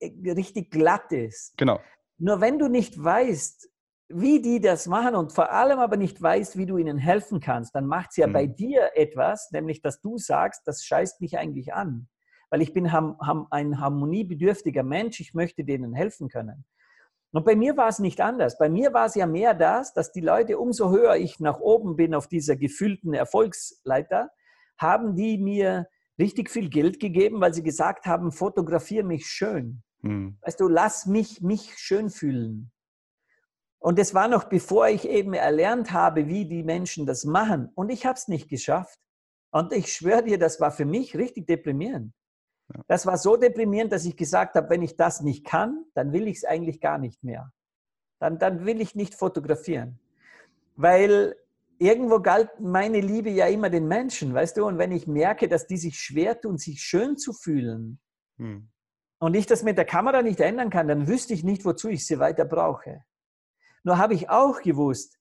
richtig 0.01 0.69
glatt 0.69 1.11
ist. 1.11 1.57
Genau. 1.57 1.79
Nur 2.17 2.41
wenn 2.41 2.59
du 2.59 2.67
nicht 2.67 3.01
weißt, 3.01 3.69
wie 4.09 4.41
die 4.41 4.59
das 4.59 4.85
machen 4.85 5.15
und 5.15 5.31
vor 5.31 5.51
allem 5.51 5.79
aber 5.79 5.97
nicht 5.97 6.21
weißt, 6.21 6.57
wie 6.57 6.65
du 6.65 6.77
ihnen 6.77 6.97
helfen 6.97 7.39
kannst, 7.39 7.73
dann 7.73 7.87
macht 7.87 8.11
es 8.11 8.17
ja 8.17 8.27
mhm. 8.27 8.33
bei 8.33 8.45
dir 8.45 8.91
etwas, 8.95 9.49
nämlich 9.51 9.81
dass 9.81 10.01
du 10.01 10.17
sagst, 10.17 10.61
das 10.65 10.83
scheißt 10.83 11.21
mich 11.21 11.37
eigentlich 11.37 11.73
an. 11.73 12.07
Weil 12.49 12.61
ich 12.61 12.73
bin 12.73 12.85
ein 12.85 13.79
harmoniebedürftiger 13.79 14.83
Mensch, 14.83 15.19
ich 15.19 15.33
möchte 15.33 15.63
denen 15.63 15.93
helfen 15.93 16.29
können. 16.29 16.65
Und 17.33 17.45
bei 17.45 17.55
mir 17.55 17.75
war 17.77 17.87
es 17.87 17.97
nicht 17.97 18.21
anders. 18.21 18.59
Bei 18.59 18.69
mir 18.69 18.93
war 18.93 19.07
es 19.07 19.15
ja 19.15 19.25
mehr 19.25 19.55
das, 19.55 19.93
dass 19.93 20.11
die 20.11 20.21
Leute, 20.21 20.59
umso 20.59 20.91
höher 20.91 21.15
ich 21.15 21.39
nach 21.39 21.59
oben 21.59 21.95
bin 21.95 22.13
auf 22.13 22.27
dieser 22.27 22.55
gefühlten 22.55 23.15
Erfolgsleiter, 23.15 24.29
haben 24.77 25.15
die 25.15 25.39
mir 25.39 25.87
richtig 26.19 26.51
viel 26.51 26.69
Geld 26.69 26.99
gegeben, 26.99 27.41
weil 27.41 27.53
sie 27.53 27.63
gesagt 27.63 28.05
haben, 28.05 28.31
fotografiere 28.31 29.03
mich 29.03 29.25
schön. 29.25 29.81
Hm. 30.01 30.37
Weißt 30.41 30.59
du, 30.59 30.67
lass 30.67 31.07
mich 31.07 31.41
mich 31.41 31.75
schön 31.77 32.11
fühlen. 32.11 32.71
Und 33.79 33.97
das 33.97 34.13
war 34.13 34.27
noch 34.27 34.43
bevor 34.43 34.87
ich 34.87 35.09
eben 35.09 35.33
erlernt 35.33 35.91
habe, 35.91 36.27
wie 36.27 36.47
die 36.47 36.63
Menschen 36.63 37.07
das 37.07 37.25
machen. 37.25 37.71
Und 37.73 37.89
ich 37.89 38.05
habe 38.05 38.15
es 38.15 38.27
nicht 38.27 38.47
geschafft. 38.47 38.99
Und 39.51 39.73
ich 39.73 39.91
schwöre 39.91 40.23
dir, 40.23 40.37
das 40.37 40.59
war 40.61 40.71
für 40.71 40.85
mich 40.85 41.17
richtig 41.17 41.47
deprimierend. 41.47 42.13
Ja. 42.69 42.81
Das 42.87 43.05
war 43.05 43.17
so 43.17 43.35
deprimierend, 43.37 43.91
dass 43.91 44.05
ich 44.05 44.15
gesagt 44.15 44.55
habe, 44.55 44.69
wenn 44.69 44.81
ich 44.81 44.95
das 44.95 45.21
nicht 45.21 45.45
kann, 45.45 45.85
dann 45.93 46.13
will 46.13 46.27
ich 46.27 46.37
es 46.37 46.45
eigentlich 46.45 46.79
gar 46.79 46.97
nicht 46.97 47.23
mehr. 47.23 47.51
Dann, 48.19 48.39
dann 48.39 48.65
will 48.65 48.79
ich 48.81 48.95
nicht 48.95 49.15
fotografieren. 49.15 49.99
Weil 50.75 51.35
irgendwo 51.79 52.19
galt 52.19 52.59
meine 52.59 53.01
Liebe 53.01 53.29
ja 53.29 53.47
immer 53.47 53.69
den 53.69 53.87
Menschen, 53.87 54.33
weißt 54.33 54.57
du? 54.57 54.65
Und 54.65 54.77
wenn 54.77 54.91
ich 54.91 55.07
merke, 55.07 55.47
dass 55.47 55.67
die 55.67 55.77
sich 55.77 55.99
schwer 55.99 56.39
tun, 56.39 56.57
sich 56.57 56.81
schön 56.81 57.17
zu 57.17 57.33
fühlen, 57.33 57.99
hm 58.37 58.69
und 59.23 59.35
ich 59.35 59.45
das 59.45 59.63
mit 59.63 59.77
der 59.77 59.85
Kamera 59.85 60.21
nicht 60.21 60.41
ändern 60.41 60.69
kann, 60.69 60.89
dann 60.89 61.07
wüsste 61.07 61.33
ich 61.33 61.45
nicht, 61.45 61.63
wozu 61.63 61.87
ich 61.87 62.05
sie 62.05 62.19
weiter 62.19 62.43
brauche. 62.43 63.05
Nur 63.85 63.97
habe 63.97 64.15
ich 64.15 64.29
auch 64.29 64.61
gewusst, 64.61 65.17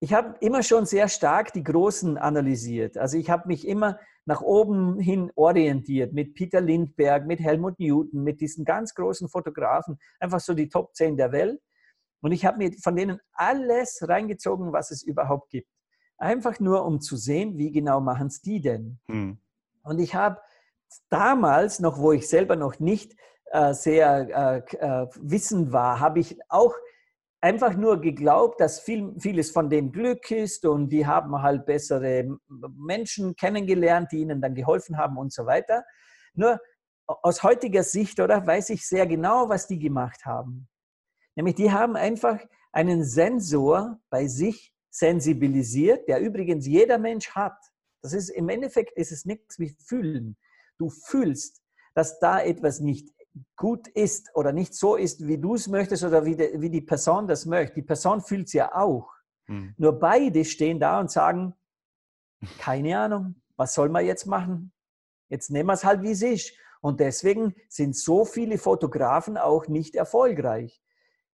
ich 0.00 0.14
habe 0.14 0.34
immer 0.40 0.62
schon 0.62 0.86
sehr 0.86 1.08
stark 1.08 1.52
die 1.52 1.62
Großen 1.62 2.16
analysiert. 2.16 2.96
Also 2.96 3.18
ich 3.18 3.28
habe 3.28 3.46
mich 3.48 3.68
immer 3.68 3.98
nach 4.24 4.40
oben 4.40 4.98
hin 4.98 5.30
orientiert 5.34 6.14
mit 6.14 6.34
Peter 6.34 6.60
Lindbergh, 6.60 7.26
mit 7.26 7.40
Helmut 7.40 7.78
Newton, 7.78 8.22
mit 8.22 8.40
diesen 8.40 8.64
ganz 8.64 8.94
großen 8.94 9.28
Fotografen, 9.28 9.98
einfach 10.18 10.40
so 10.40 10.54
die 10.54 10.70
Top 10.70 10.94
10 10.94 11.18
der 11.18 11.32
Welt. 11.32 11.60
Und 12.22 12.32
ich 12.32 12.46
habe 12.46 12.58
mir 12.58 12.72
von 12.82 12.96
denen 12.96 13.20
alles 13.32 14.00
reingezogen, 14.02 14.72
was 14.72 14.90
es 14.90 15.02
überhaupt 15.02 15.50
gibt. 15.50 15.68
Einfach 16.16 16.60
nur, 16.60 16.84
um 16.84 17.00
zu 17.00 17.16
sehen, 17.16 17.58
wie 17.58 17.70
genau 17.70 18.00
machen 18.00 18.28
es 18.28 18.40
die 18.40 18.60
denn. 18.60 19.00
Hm. 19.08 19.38
Und 19.82 19.98
ich 19.98 20.14
habe 20.14 20.40
damals 21.08 21.80
noch, 21.80 21.98
wo 21.98 22.12
ich 22.12 22.28
selber 22.28 22.56
noch 22.56 22.78
nicht 22.78 23.16
äh, 23.52 23.74
sehr 23.74 24.64
äh, 24.70 24.76
äh, 24.76 25.06
wissend 25.16 25.72
war, 25.72 26.00
habe 26.00 26.20
ich 26.20 26.38
auch 26.48 26.74
einfach 27.40 27.74
nur 27.74 28.00
geglaubt, 28.00 28.60
dass 28.60 28.80
viel, 28.80 29.14
vieles 29.18 29.50
von 29.50 29.70
dem 29.70 29.92
Glück 29.92 30.30
ist 30.30 30.64
und 30.66 30.88
die 30.90 31.06
haben 31.06 31.40
halt 31.42 31.66
bessere 31.66 32.38
Menschen 32.48 33.34
kennengelernt, 33.36 34.12
die 34.12 34.20
ihnen 34.20 34.40
dann 34.40 34.54
geholfen 34.54 34.98
haben 34.98 35.16
und 35.16 35.32
so 35.32 35.46
weiter. 35.46 35.84
Nur 36.34 36.60
aus 37.06 37.42
heutiger 37.42 37.82
Sicht, 37.82 38.20
oder, 38.20 38.46
weiß 38.46 38.70
ich 38.70 38.86
sehr 38.86 39.06
genau, 39.06 39.48
was 39.48 39.66
die 39.66 39.78
gemacht 39.78 40.24
haben. 40.24 40.68
Nämlich, 41.34 41.56
die 41.56 41.72
haben 41.72 41.96
einfach 41.96 42.38
einen 42.72 43.04
Sensor 43.04 43.98
bei 44.10 44.28
sich 44.28 44.72
sensibilisiert, 44.90 46.08
der 46.08 46.20
übrigens 46.20 46.66
jeder 46.66 46.98
Mensch 46.98 47.30
hat. 47.30 47.58
Das 48.02 48.12
ist 48.12 48.28
im 48.28 48.48
Endeffekt 48.48 48.96
ist 48.96 49.12
es 49.12 49.24
nichts 49.24 49.58
wie 49.58 49.74
fühlen. 49.86 50.36
du 50.78 50.88
fühlst, 50.88 51.60
dass 51.94 52.18
da 52.20 52.40
etwas 52.40 52.80
nicht 52.80 53.10
gut 53.56 53.88
ist 53.88 54.30
oder 54.34 54.52
nicht 54.52 54.74
so 54.74 54.96
ist, 54.96 55.26
wie 55.26 55.38
du 55.38 55.54
es 55.54 55.68
möchtest 55.68 56.04
oder 56.04 56.24
wie, 56.24 56.36
de, 56.36 56.60
wie 56.60 56.70
die 56.70 56.80
Person 56.80 57.26
das 57.26 57.46
möchte. 57.46 57.76
Die 57.76 57.82
Person 57.82 58.20
fühlt 58.20 58.48
es 58.48 58.52
ja 58.52 58.74
auch. 58.74 59.12
Hm. 59.46 59.74
Nur 59.76 59.98
beide 59.98 60.44
stehen 60.44 60.80
da 60.80 61.00
und 61.00 61.10
sagen, 61.10 61.54
keine 62.58 62.98
Ahnung, 62.98 63.36
was 63.56 63.74
soll 63.74 63.88
man 63.88 64.04
jetzt 64.04 64.26
machen? 64.26 64.72
Jetzt 65.28 65.50
nehmen 65.50 65.68
wir 65.68 65.74
es 65.74 65.84
halt, 65.84 66.02
wie 66.02 66.12
es 66.12 66.22
ist. 66.22 66.52
Und 66.80 67.00
deswegen 67.00 67.54
sind 67.68 67.94
so 67.94 68.24
viele 68.24 68.58
Fotografen 68.58 69.36
auch 69.36 69.68
nicht 69.68 69.94
erfolgreich. 69.94 70.82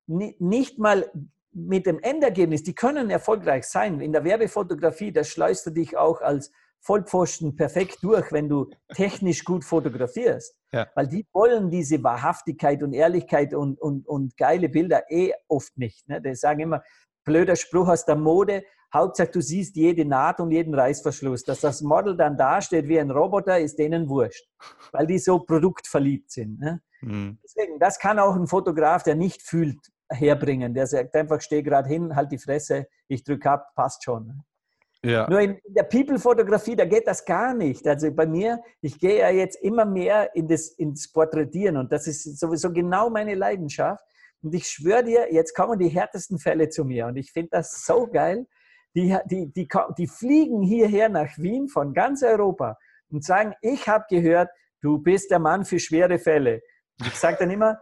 Nicht 0.06 0.78
mal 0.78 1.10
mit 1.52 1.86
dem 1.86 2.00
Endergebnis, 2.00 2.62
die 2.62 2.74
können 2.74 3.10
erfolgreich 3.10 3.64
sein. 3.64 4.00
In 4.00 4.12
der 4.12 4.24
Werbefotografie, 4.24 5.12
da 5.12 5.24
schleust 5.24 5.66
du 5.66 5.70
dich 5.70 5.96
auch 5.96 6.20
als 6.20 6.52
Vollpfosten 6.80 7.56
perfekt 7.56 7.98
durch, 8.02 8.30
wenn 8.30 8.48
du 8.48 8.70
technisch 8.94 9.44
gut 9.44 9.64
fotografierst. 9.64 10.54
Ja. 10.76 10.86
Weil 10.94 11.08
die 11.08 11.26
wollen 11.32 11.70
diese 11.70 12.02
Wahrhaftigkeit 12.02 12.82
und 12.82 12.92
Ehrlichkeit 12.92 13.54
und, 13.54 13.80
und, 13.80 14.06
und 14.06 14.36
geile 14.36 14.68
Bilder 14.68 15.10
eh 15.10 15.32
oft 15.48 15.76
nicht. 15.78 16.06
Ne? 16.08 16.20
Die 16.20 16.34
sagen 16.34 16.60
immer, 16.60 16.82
blöder 17.24 17.56
Spruch 17.56 17.88
aus 17.88 18.04
der 18.04 18.16
Mode, 18.16 18.62
Hauptsache 18.92 19.30
du 19.30 19.40
siehst 19.40 19.76
jede 19.76 20.04
Naht 20.04 20.38
und 20.38 20.50
jeden 20.50 20.74
Reißverschluss. 20.74 21.44
Dass 21.44 21.60
das 21.60 21.80
Model 21.80 22.16
dann 22.16 22.36
dasteht 22.36 22.88
wie 22.88 23.00
ein 23.00 23.10
Roboter, 23.10 23.58
ist 23.58 23.78
denen 23.78 24.08
wurscht, 24.08 24.46
weil 24.92 25.06
die 25.06 25.18
so 25.18 25.38
produktverliebt 25.38 26.30
sind. 26.30 26.60
Ne? 26.60 26.82
Mhm. 27.00 27.38
Deswegen, 27.42 27.78
das 27.78 27.98
kann 27.98 28.18
auch 28.18 28.36
ein 28.36 28.46
Fotograf, 28.46 29.02
der 29.02 29.14
nicht 29.14 29.42
fühlt, 29.42 29.78
herbringen. 30.10 30.74
Der 30.74 30.86
sagt 30.86 31.14
einfach, 31.14 31.40
steh 31.40 31.62
gerade 31.62 31.88
hin, 31.88 32.14
halt 32.14 32.30
die 32.32 32.38
Fresse, 32.38 32.86
ich 33.08 33.24
drücke 33.24 33.50
ab, 33.50 33.72
passt 33.74 34.04
schon. 34.04 34.42
Ja. 35.02 35.28
Nur 35.28 35.40
in 35.40 35.60
der 35.66 35.84
People-Fotografie, 35.84 36.74
da 36.74 36.84
geht 36.84 37.06
das 37.06 37.24
gar 37.24 37.54
nicht. 37.54 37.86
Also 37.86 38.10
bei 38.12 38.26
mir, 38.26 38.60
ich 38.80 38.98
gehe 38.98 39.18
ja 39.18 39.30
jetzt 39.30 39.56
immer 39.62 39.84
mehr 39.84 40.34
in 40.34 40.48
das, 40.48 40.68
ins 40.68 41.12
Porträtieren 41.12 41.76
und 41.76 41.92
das 41.92 42.06
ist 42.06 42.38
sowieso 42.38 42.72
genau 42.72 43.10
meine 43.10 43.34
Leidenschaft. 43.34 44.04
Und 44.42 44.54
ich 44.54 44.68
schwöre 44.68 45.04
dir, 45.04 45.32
jetzt 45.32 45.54
kommen 45.54 45.78
die 45.78 45.88
härtesten 45.88 46.38
Fälle 46.38 46.68
zu 46.68 46.84
mir 46.84 47.06
und 47.06 47.16
ich 47.16 47.32
finde 47.32 47.50
das 47.52 47.84
so 47.84 48.06
geil. 48.06 48.46
Die, 48.94 49.16
die, 49.26 49.52
die, 49.52 49.68
die 49.98 50.06
fliegen 50.06 50.62
hierher 50.62 51.08
nach 51.08 51.36
Wien 51.36 51.68
von 51.68 51.92
ganz 51.92 52.22
Europa 52.22 52.78
und 53.10 53.24
sagen, 53.24 53.54
ich 53.60 53.88
habe 53.88 54.04
gehört, 54.08 54.48
du 54.80 54.98
bist 54.98 55.30
der 55.30 55.38
Mann 55.38 55.64
für 55.64 55.78
schwere 55.78 56.18
Fälle. 56.18 56.62
Ich 57.04 57.14
sage 57.14 57.36
dann 57.40 57.50
immer, 57.50 57.78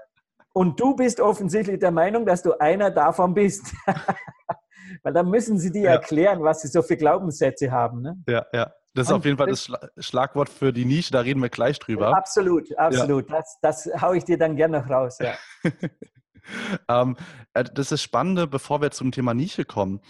und 0.53 0.79
du 0.79 0.95
bist 0.95 1.21
offensichtlich 1.21 1.79
der 1.81 1.91
Meinung, 1.91 2.27
dass 2.27 2.43
du 2.43 2.59
einer 2.59 2.91
davon 2.91 3.35
bist. 3.35 3.73
Weil 5.03 5.13
dann 5.13 5.29
müssen 5.31 5.59
sie 5.59 5.71
dir 5.71 5.83
ja. 5.83 5.91
erklären, 5.93 6.43
was 6.43 6.63
sie 6.63 6.69
so 6.69 6.83
für 6.83 6.97
Glaubenssätze 6.97 7.71
haben. 7.71 8.03
Ne? 8.03 8.23
Ja, 8.29 8.47
ja. 8.53 8.73
Das 8.95 9.09
ist 9.09 9.13
und 9.13 9.19
auf 9.19 9.25
jeden 9.25 9.37
Fall 9.37 9.49
das 9.49 9.69
Schlagwort 9.99 10.49
für 10.49 10.73
die 10.73 10.85
Nische, 10.85 11.11
da 11.11 11.21
reden 11.21 11.43
wir 11.43 11.49
gleich 11.49 11.81
drüber. 11.81 12.17
Absolut, 12.17 12.77
absolut. 12.79 13.29
Ja. 13.29 13.37
Das, 13.39 13.59
das 13.61 13.91
haue 14.01 14.17
ich 14.17 14.25
dir 14.25 14.39
dann 14.39 14.55
gerne 14.55 14.79
noch 14.79 14.89
raus. 14.89 15.19
Ja. 15.19 15.35
ähm, 16.89 17.17
äh, 17.55 17.65
das 17.65 17.91
ist 17.91 18.03
Spannende, 18.03 18.47
bevor 18.47 18.81
wir 18.81 18.93
zum 18.93 19.11
Thema 19.11 19.35
Nische 19.35 19.65
kommen, 19.65 20.01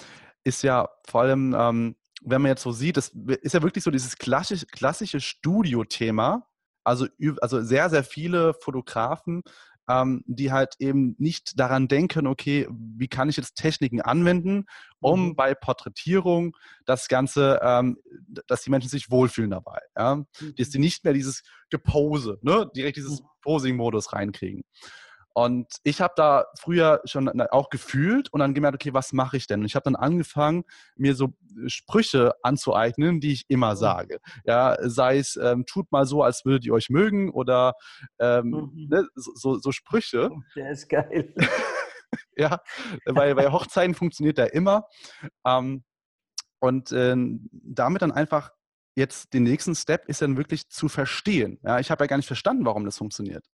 ist 0.45 0.62
ja 0.62 0.89
vor 1.07 1.22
allem, 1.22 1.57
ähm, 1.59 1.97
wenn 2.22 2.43
man 2.43 2.51
jetzt 2.51 2.62
so 2.62 2.72
sieht, 2.72 2.99
das 2.99 3.09
ist 3.41 3.55
ja 3.55 3.62
wirklich 3.62 3.85
so 3.85 3.91
dieses 3.91 4.18
klassische, 4.18 4.66
klassische 4.66 5.20
Studio-Thema. 5.20 6.47
Also, 6.85 7.07
also 7.41 7.62
sehr, 7.62 7.89
sehr 7.89 8.05
viele 8.05 8.53
Fotografen 8.53 9.43
ähm, 9.89 10.22
die 10.26 10.53
halt 10.53 10.74
eben 10.78 11.14
nicht 11.18 11.59
daran 11.59 11.89
denken, 11.89 12.26
okay, 12.26 12.66
wie 12.70 13.09
kann 13.09 13.28
ich 13.28 13.37
jetzt 13.37 13.57
Techniken 13.57 14.01
anwenden, 14.01 14.64
um 15.01 15.28
mhm. 15.28 15.37
bei 15.37 15.55
Porträtierung 15.55 16.57
das 16.85 17.09
Ganze, 17.09 17.61
ähm, 17.62 17.99
dass 18.47 18.62
die 18.62 18.70
Menschen 18.70 18.89
sich 18.89 19.11
wohlfühlen 19.11 19.51
dabei. 19.51 19.80
Ja? 19.97 20.16
Mhm. 20.16 20.55
Dass 20.57 20.70
die 20.70 20.78
nicht 20.78 21.05
mehr 21.05 21.12
dieses 21.12 21.43
Gepose, 21.70 22.39
ne? 22.43 22.70
direkt 22.74 22.97
dieses 22.97 23.20
mhm. 23.20 23.26
Posing-Modus 23.43 24.12
reinkriegen. 24.12 24.64
Und 25.37 25.78
ich 25.82 26.01
habe 26.01 26.14
da 26.16 26.47
früher 26.59 27.01
schon 27.07 27.28
auch 27.28 27.68
gefühlt 27.68 28.32
und 28.32 28.39
dann 28.39 28.55
gemerkt, 28.55 28.76
okay, 28.76 28.95
was 28.95 29.12
mache 29.12 29.37
ich 29.37 29.49
denn? 29.49 29.61
Und 29.61 29.66
ich 29.66 29.74
habe 29.74 29.82
dann 29.82 29.97
angefangen, 29.97 30.62
mir 30.95 31.16
so 31.16 31.35
äh, 31.61 31.68
Sprüche 31.68 32.35
anzueignen, 32.43 33.20
die 33.20 33.32
ich 33.32 33.45
immer 33.49 33.72
mhm. 33.72 33.78
sage. 33.78 34.20
Ja, 34.45 34.76
sei 34.80 35.18
es, 35.18 35.37
ähm, 35.37 35.66
tut 35.66 35.91
mal 35.91 36.07
so, 36.07 36.22
als 36.22 36.45
würdet 36.45 36.64
ihr 36.64 36.72
euch 36.72 36.89
mögen 36.89 37.32
oder 37.32 37.74
ähm, 38.20 38.70
mhm. 38.74 38.87
ne, 38.89 39.09
so, 39.16 39.59
so, 39.59 39.72
Sprüche. 39.72 40.30
Oh, 40.32 40.41
der 40.55 40.70
ist 40.70 40.89
geil. 40.89 41.35
ja, 42.37 42.61
weil 43.05 43.35
bei 43.35 43.51
Hochzeiten 43.51 43.97
funktioniert 43.97 44.39
der 44.39 44.55
immer. 44.55 44.87
Ähm, 45.45 45.82
und 46.61 46.93
äh, 46.93 47.16
damit 47.51 48.03
dann 48.03 48.12
einfach 48.12 48.53
jetzt 48.95 49.35
den 49.35 49.43
nächsten 49.43 49.74
Step 49.74 50.09
ist 50.09 50.22
dann 50.22 50.37
wirklich 50.37 50.68
zu 50.68 50.89
verstehen. 50.89 51.59
Ja, 51.64 51.80
ich 51.80 51.91
habe 51.91 52.05
ja 52.05 52.07
gar 52.07 52.18
nicht 52.18 52.28
verstanden, 52.28 52.64
warum 52.64 52.85
das 52.85 52.99
funktioniert. 52.99 53.45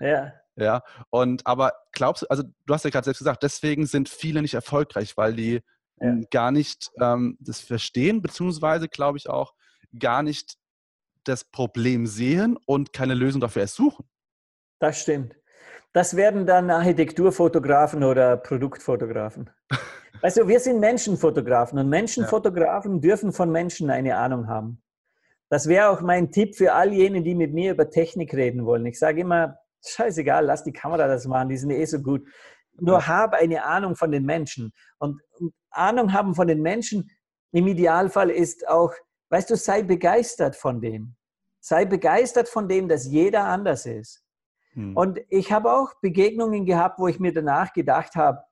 Ja. 0.00 0.32
Ja, 0.56 0.82
und 1.10 1.46
aber 1.46 1.74
glaubst 1.92 2.22
du, 2.22 2.26
also 2.28 2.42
du 2.64 2.74
hast 2.74 2.84
ja 2.84 2.90
gerade 2.90 3.04
selbst 3.04 3.18
gesagt, 3.18 3.42
deswegen 3.42 3.84
sind 3.84 4.08
viele 4.08 4.40
nicht 4.40 4.54
erfolgreich, 4.54 5.16
weil 5.16 5.34
die 5.34 5.60
ja. 6.00 6.14
gar 6.30 6.50
nicht 6.50 6.90
ähm, 7.00 7.36
das 7.40 7.60
verstehen, 7.60 8.22
beziehungsweise 8.22 8.88
glaube 8.88 9.18
ich 9.18 9.28
auch 9.28 9.54
gar 9.98 10.22
nicht 10.22 10.56
das 11.24 11.44
Problem 11.44 12.06
sehen 12.06 12.56
und 12.66 12.92
keine 12.92 13.14
Lösung 13.14 13.40
dafür 13.40 13.62
erst 13.62 13.76
suchen. 13.76 14.08
Das 14.78 15.00
stimmt. 15.00 15.34
Das 15.92 16.16
werden 16.16 16.46
dann 16.46 16.70
Architekturfotografen 16.70 18.04
oder 18.04 18.36
Produktfotografen. 18.36 19.50
Also 20.22 20.48
wir 20.48 20.58
sind 20.60 20.80
Menschenfotografen 20.80 21.78
und 21.78 21.90
Menschenfotografen 21.90 22.94
ja. 22.94 23.00
dürfen 23.00 23.32
von 23.32 23.52
Menschen 23.52 23.90
eine 23.90 24.16
Ahnung 24.16 24.48
haben. 24.48 24.82
Das 25.50 25.68
wäre 25.68 25.90
auch 25.90 26.00
mein 26.00 26.32
Tipp 26.32 26.56
für 26.56 26.72
all 26.72 26.92
jene, 26.92 27.22
die 27.22 27.34
mit 27.34 27.52
mir 27.52 27.72
über 27.72 27.90
Technik 27.90 28.32
reden 28.32 28.64
wollen. 28.64 28.86
Ich 28.86 28.98
sage 28.98 29.20
immer, 29.20 29.58
scheißegal, 29.88 30.44
lass 30.44 30.64
die 30.64 30.72
Kamera 30.72 31.06
das 31.06 31.26
machen, 31.26 31.48
die 31.48 31.56
sind 31.56 31.70
eh 31.70 31.84
so 31.84 32.00
gut. 32.00 32.26
Nur 32.78 32.98
ja. 32.98 33.06
habe 33.06 33.36
eine 33.38 33.64
Ahnung 33.64 33.96
von 33.96 34.10
den 34.10 34.24
Menschen. 34.24 34.72
Und, 34.98 35.20
Ahnung 35.70 36.12
haben 36.12 36.34
von 36.34 36.48
den 36.48 36.62
Menschen 36.62 37.10
im 37.52 37.66
Idealfall 37.66 38.30
ist 38.30 38.68
auch, 38.68 38.94
weißt 39.30 39.50
du, 39.50 39.56
sei 39.56 39.82
begeistert 39.82 40.56
von 40.56 40.80
dem. 40.80 41.16
Sei 41.60 41.84
begeistert 41.84 42.48
von 42.48 42.68
dem, 42.68 42.88
dass 42.88 43.06
jeder 43.06 43.44
anders 43.44 43.86
ist. 43.86 44.22
Hm. 44.72 44.96
Und 44.96 45.20
ich 45.28 45.52
habe 45.52 45.72
auch 45.72 45.94
Begegnungen 46.00 46.64
gehabt, 46.64 46.98
wo 46.98 47.08
ich 47.08 47.18
mir 47.18 47.32
danach 47.32 47.72
gedacht 47.72 48.14
habe, 48.14 48.42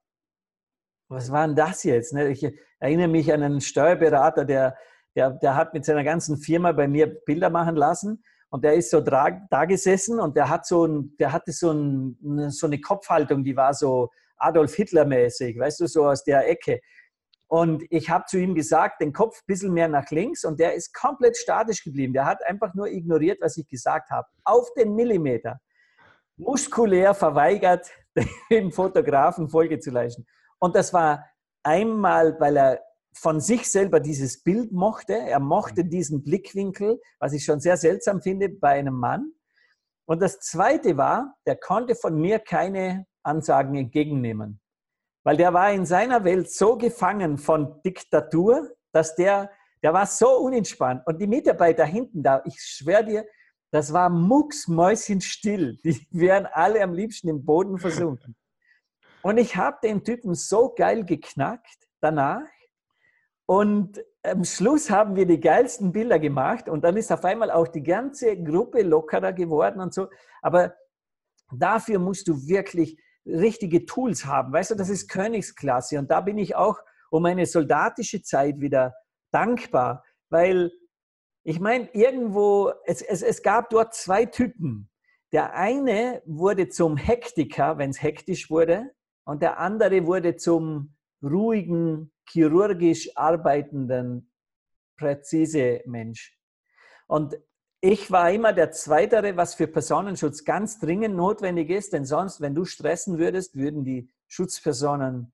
was 1.08 1.30
war 1.30 1.46
denn 1.46 1.56
das 1.56 1.84
jetzt? 1.84 2.12
Ne? 2.12 2.28
Ich 2.28 2.46
erinnere 2.78 3.08
mich 3.08 3.32
an 3.32 3.42
einen 3.42 3.60
Steuerberater, 3.60 4.44
der, 4.44 4.76
der, 5.14 5.30
der 5.30 5.54
hat 5.54 5.74
mit 5.74 5.84
seiner 5.84 6.04
ganzen 6.04 6.38
Firma 6.38 6.72
bei 6.72 6.88
mir 6.88 7.06
Bilder 7.06 7.50
machen 7.50 7.76
lassen 7.76 8.24
und 8.54 8.62
der 8.62 8.74
ist 8.74 8.90
so 8.90 9.00
da, 9.00 9.30
da 9.50 9.64
gesessen 9.64 10.20
und 10.20 10.36
der 10.36 10.48
hat 10.48 10.64
so 10.64 10.86
ein, 10.86 11.16
der 11.18 11.32
hatte 11.32 11.50
so, 11.50 11.72
ein, 11.72 12.50
so 12.50 12.68
eine 12.68 12.80
Kopfhaltung, 12.80 13.42
die 13.42 13.56
war 13.56 13.74
so 13.74 14.10
Adolf 14.36 14.76
Hitler 14.76 15.04
mäßig, 15.04 15.58
weißt 15.58 15.80
du, 15.80 15.88
so 15.88 16.06
aus 16.06 16.22
der 16.22 16.48
Ecke. 16.48 16.80
Und 17.48 17.82
ich 17.90 18.10
habe 18.10 18.26
zu 18.28 18.38
ihm 18.38 18.54
gesagt, 18.54 19.00
den 19.00 19.12
Kopf 19.12 19.38
ein 19.38 19.46
bisschen 19.48 19.72
mehr 19.72 19.88
nach 19.88 20.08
links 20.10 20.44
und 20.44 20.60
der 20.60 20.74
ist 20.74 20.94
komplett 20.94 21.36
statisch 21.36 21.82
geblieben. 21.82 22.12
Der 22.12 22.26
hat 22.26 22.46
einfach 22.46 22.74
nur 22.74 22.86
ignoriert, 22.86 23.38
was 23.40 23.56
ich 23.56 23.66
gesagt 23.66 24.10
habe. 24.10 24.28
Auf 24.44 24.72
den 24.74 24.94
Millimeter. 24.94 25.58
Muskulär 26.36 27.12
verweigert, 27.12 27.90
dem 28.52 28.70
Fotografen 28.70 29.48
Folge 29.48 29.80
zu 29.80 29.90
leisten. 29.90 30.26
Und 30.60 30.76
das 30.76 30.94
war 30.94 31.28
einmal, 31.64 32.38
weil 32.38 32.56
er 32.56 32.80
von 33.14 33.40
sich 33.40 33.70
selber 33.70 34.00
dieses 34.00 34.42
Bild 34.42 34.72
mochte. 34.72 35.14
Er 35.14 35.40
mochte 35.40 35.84
mhm. 35.84 35.90
diesen 35.90 36.24
Blickwinkel, 36.24 37.00
was 37.18 37.32
ich 37.32 37.44
schon 37.44 37.60
sehr 37.60 37.76
seltsam 37.76 38.20
finde 38.20 38.48
bei 38.48 38.78
einem 38.78 38.94
Mann. 38.94 39.32
Und 40.06 40.20
das 40.20 40.40
Zweite 40.40 40.96
war, 40.96 41.34
der 41.46 41.56
konnte 41.56 41.94
von 41.94 42.20
mir 42.20 42.38
keine 42.38 43.06
Ansagen 43.22 43.74
entgegennehmen. 43.74 44.60
Weil 45.22 45.38
der 45.38 45.54
war 45.54 45.72
in 45.72 45.86
seiner 45.86 46.24
Welt 46.24 46.50
so 46.50 46.76
gefangen 46.76 47.38
von 47.38 47.80
Diktatur, 47.82 48.70
dass 48.92 49.14
der, 49.14 49.50
der 49.82 49.94
war 49.94 50.06
so 50.06 50.28
unentspannt. 50.38 51.06
Und 51.06 51.20
die 51.20 51.26
Mitarbeiter 51.26 51.86
hinten 51.86 52.22
da, 52.22 52.42
ich 52.44 52.60
schwöre 52.60 53.04
dir, 53.04 53.26
das 53.70 53.92
war 53.92 54.10
mucksmäuschenstill. 54.10 55.78
Die 55.84 56.06
wären 56.10 56.46
alle 56.46 56.82
am 56.82 56.92
liebsten 56.92 57.28
im 57.28 57.44
Boden 57.44 57.78
versunken. 57.78 58.36
Und 59.22 59.38
ich 59.38 59.56
habe 59.56 59.78
den 59.82 60.04
Typen 60.04 60.34
so 60.34 60.74
geil 60.74 61.04
geknackt 61.04 61.88
danach, 62.00 62.42
und 63.46 64.02
am 64.22 64.44
Schluss 64.44 64.88
haben 64.90 65.16
wir 65.16 65.26
die 65.26 65.40
geilsten 65.40 65.92
Bilder 65.92 66.18
gemacht 66.18 66.68
und 66.68 66.82
dann 66.82 66.96
ist 66.96 67.12
auf 67.12 67.24
einmal 67.24 67.50
auch 67.50 67.68
die 67.68 67.82
ganze 67.82 68.42
Gruppe 68.42 68.82
lockerer 68.82 69.32
geworden 69.32 69.80
und 69.80 69.92
so. 69.92 70.08
Aber 70.40 70.74
dafür 71.52 71.98
musst 71.98 72.26
du 72.28 72.46
wirklich 72.46 72.98
richtige 73.26 73.84
Tools 73.84 74.24
haben. 74.24 74.52
Weißt 74.52 74.70
du, 74.70 74.74
das 74.74 74.88
ist 74.88 75.08
Königsklasse 75.08 75.98
und 75.98 76.10
da 76.10 76.20
bin 76.20 76.38
ich 76.38 76.56
auch 76.56 76.78
um 77.10 77.22
meine 77.22 77.46
soldatische 77.46 78.22
Zeit 78.22 78.60
wieder 78.60 78.94
dankbar, 79.30 80.04
weil 80.30 80.72
ich 81.42 81.60
meine, 81.60 81.90
irgendwo, 81.92 82.72
es, 82.86 83.02
es, 83.02 83.22
es 83.22 83.42
gab 83.42 83.68
dort 83.68 83.94
zwei 83.94 84.24
Typen. 84.24 84.88
Der 85.32 85.54
eine 85.54 86.22
wurde 86.24 86.70
zum 86.70 86.96
Hektiker, 86.96 87.76
wenn 87.76 87.90
es 87.90 88.02
hektisch 88.02 88.50
wurde, 88.50 88.90
und 89.26 89.42
der 89.42 89.58
andere 89.58 90.06
wurde 90.06 90.36
zum 90.36 90.94
ruhigen, 91.22 92.12
chirurgisch 92.28 93.16
arbeitenden, 93.16 94.30
präzise 94.96 95.82
Mensch. 95.86 96.38
Und 97.06 97.36
ich 97.80 98.10
war 98.10 98.30
immer 98.30 98.52
der 98.52 98.70
Zweitere, 98.70 99.36
was 99.36 99.54
für 99.54 99.66
Personenschutz 99.66 100.44
ganz 100.44 100.78
dringend 100.78 101.16
notwendig 101.16 101.68
ist, 101.70 101.92
denn 101.92 102.06
sonst, 102.06 102.40
wenn 102.40 102.54
du 102.54 102.64
stressen 102.64 103.18
würdest, 103.18 103.56
würden 103.56 103.84
die 103.84 104.10
Schutzpersonen 104.26 105.32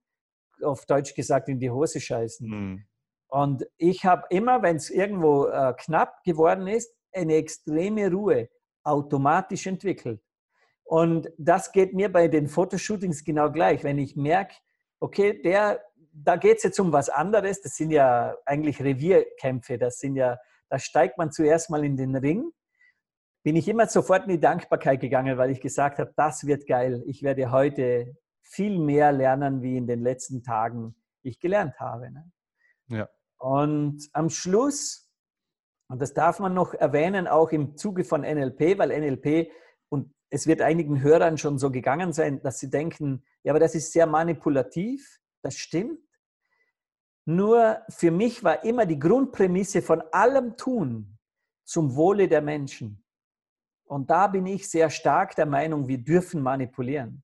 auf 0.63 0.85
Deutsch 0.87 1.15
gesagt 1.15 1.49
in 1.49 1.61
die 1.61 1.71
Hose 1.71 2.01
scheißen. 2.01 2.49
Mhm. 2.49 2.85
Und 3.29 3.65
ich 3.77 4.05
habe 4.05 4.27
immer, 4.31 4.63
wenn 4.63 4.77
es 4.77 4.91
irgendwo 4.91 5.47
äh, 5.47 5.75
knapp 5.79 6.25
geworden 6.25 6.67
ist, 6.67 6.93
eine 7.13 7.35
extreme 7.37 8.11
Ruhe 8.11 8.49
automatisch 8.83 9.67
entwickelt. 9.67 10.21
Und 10.83 11.31
das 11.39 11.71
geht 11.71 11.95
mir 11.95 12.11
bei 12.11 12.27
den 12.27 12.49
Fotoshootings 12.49 13.25
genau 13.25 13.51
gleich. 13.53 13.85
Wenn 13.85 13.99
ich 13.99 14.17
merke, 14.17 14.57
okay, 15.01 15.41
der, 15.43 15.81
da 16.13 16.37
geht 16.37 16.59
es 16.59 16.63
jetzt 16.63 16.79
um 16.79 16.93
was 16.93 17.09
anderes, 17.09 17.61
das 17.63 17.75
sind 17.75 17.91
ja 17.91 18.37
eigentlich 18.45 18.81
Revierkämpfe, 18.83 19.79
das 19.79 19.99
sind 19.99 20.17
ja, 20.17 20.39
da 20.69 20.79
steigt 20.79 21.19
man 21.19 21.33
zuerst 21.33 21.71
mal 21.71 21.85
in 21.85 21.97
den 21.97 22.15
Ring, 22.17 22.53
bin 23.43 23.57
ich 23.57 23.69
immer 23.69 23.87
sofort 23.87 24.25
in 24.25 24.31
die 24.31 24.41
Dankbarkeit 24.41 25.01
gegangen, 25.01 25.39
weil 25.39 25.51
ich 25.51 25.61
gesagt 25.61 25.99
habe, 25.99 26.13
das 26.17 26.47
wird 26.47 26.67
geil. 26.67 27.03
Ich 27.07 27.23
werde 27.23 27.51
heute 27.51 28.15
viel 28.43 28.79
mehr 28.79 29.13
lernen, 29.13 29.63
wie 29.63 29.77
in 29.77 29.87
den 29.87 30.01
letzten 30.01 30.43
Tagen 30.43 30.95
ich 31.23 31.41
gelernt 31.41 31.79
habe. 31.81 32.11
Ne? 32.11 32.31
Ja. 32.89 33.09
Und 33.39 34.09
am 34.13 34.29
Schluss, 34.29 35.11
und 35.89 36.03
das 36.03 36.13
darf 36.13 36.39
man 36.39 36.53
noch 36.53 36.75
erwähnen, 36.75 37.27
auch 37.27 37.51
im 37.51 37.77
Zuge 37.77 38.05
von 38.05 38.21
NLP, 38.21 38.79
weil 38.79 38.91
NLP, 38.91 39.51
es 40.31 40.47
wird 40.47 40.63
einigen 40.63 41.03
Hörern 41.03 41.39
schon 41.39 41.59
so 41.59 41.71
gegangen 41.71 42.13
sein, 42.13 42.41
dass 42.43 42.59
sie 42.59 42.71
denken, 42.71 43.25
ja, 43.43 43.53
aber 43.53 43.61
das 43.61 43.75
ist 43.75 43.93
sehr 43.93 44.07
manipulativ, 44.07 45.21
das 45.43 45.57
stimmt. 45.57 46.01
Nur 47.25 47.83
für 47.89 48.11
mich 48.11 48.43
war 48.43 48.65
immer 48.65 48.87
die 48.87 48.99
Grundprämisse 48.99 49.83
von 49.83 50.01
allem 50.13 50.57
Tun 50.57 51.19
zum 51.65 51.95
Wohle 51.95 52.29
der 52.29 52.43
Menschen. 52.43 53.05
Und 53.85 54.11
da 54.11 54.29
bin 54.29 54.47
ich 54.47 54.69
sehr 54.69 54.89
stark 54.89 55.35
der 55.35 55.47
Meinung, 55.47 55.89
wir 55.89 55.99
dürfen 55.99 56.43
manipulieren 56.43 57.23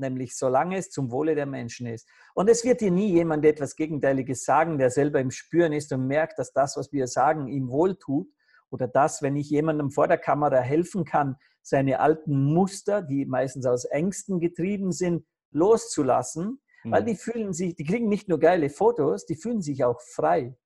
nämlich 0.00 0.36
solange 0.36 0.76
es 0.76 0.90
zum 0.90 1.10
Wohle 1.10 1.34
der 1.34 1.46
Menschen 1.46 1.86
ist. 1.86 2.08
Und 2.34 2.48
es 2.50 2.64
wird 2.64 2.80
dir 2.80 2.90
nie 2.90 3.12
jemand 3.12 3.44
etwas 3.44 3.76
Gegenteiliges 3.76 4.44
sagen, 4.44 4.78
der 4.78 4.90
selber 4.90 5.20
im 5.20 5.30
Spüren 5.30 5.72
ist 5.72 5.92
und 5.92 6.06
merkt, 6.06 6.38
dass 6.38 6.52
das, 6.52 6.76
was 6.76 6.92
wir 6.92 7.06
sagen, 7.06 7.46
ihm 7.46 7.68
wohltut. 7.68 8.28
Oder 8.70 8.88
das, 8.88 9.22
wenn 9.22 9.36
ich 9.36 9.50
jemandem 9.50 9.90
vor 9.90 10.08
der 10.08 10.18
Kamera 10.18 10.58
helfen 10.58 11.04
kann, 11.04 11.36
seine 11.62 12.00
alten 12.00 12.44
Muster, 12.44 13.02
die 13.02 13.26
meistens 13.26 13.66
aus 13.66 13.84
Ängsten 13.84 14.40
getrieben 14.40 14.92
sind, 14.92 15.26
loszulassen, 15.52 16.60
mhm. 16.84 16.92
weil 16.92 17.04
die 17.04 17.16
fühlen 17.16 17.52
sich, 17.52 17.74
die 17.74 17.84
kriegen 17.84 18.08
nicht 18.08 18.28
nur 18.28 18.38
geile 18.38 18.70
Fotos, 18.70 19.26
die 19.26 19.36
fühlen 19.36 19.62
sich 19.62 19.84
auch 19.84 20.00
frei. 20.00 20.56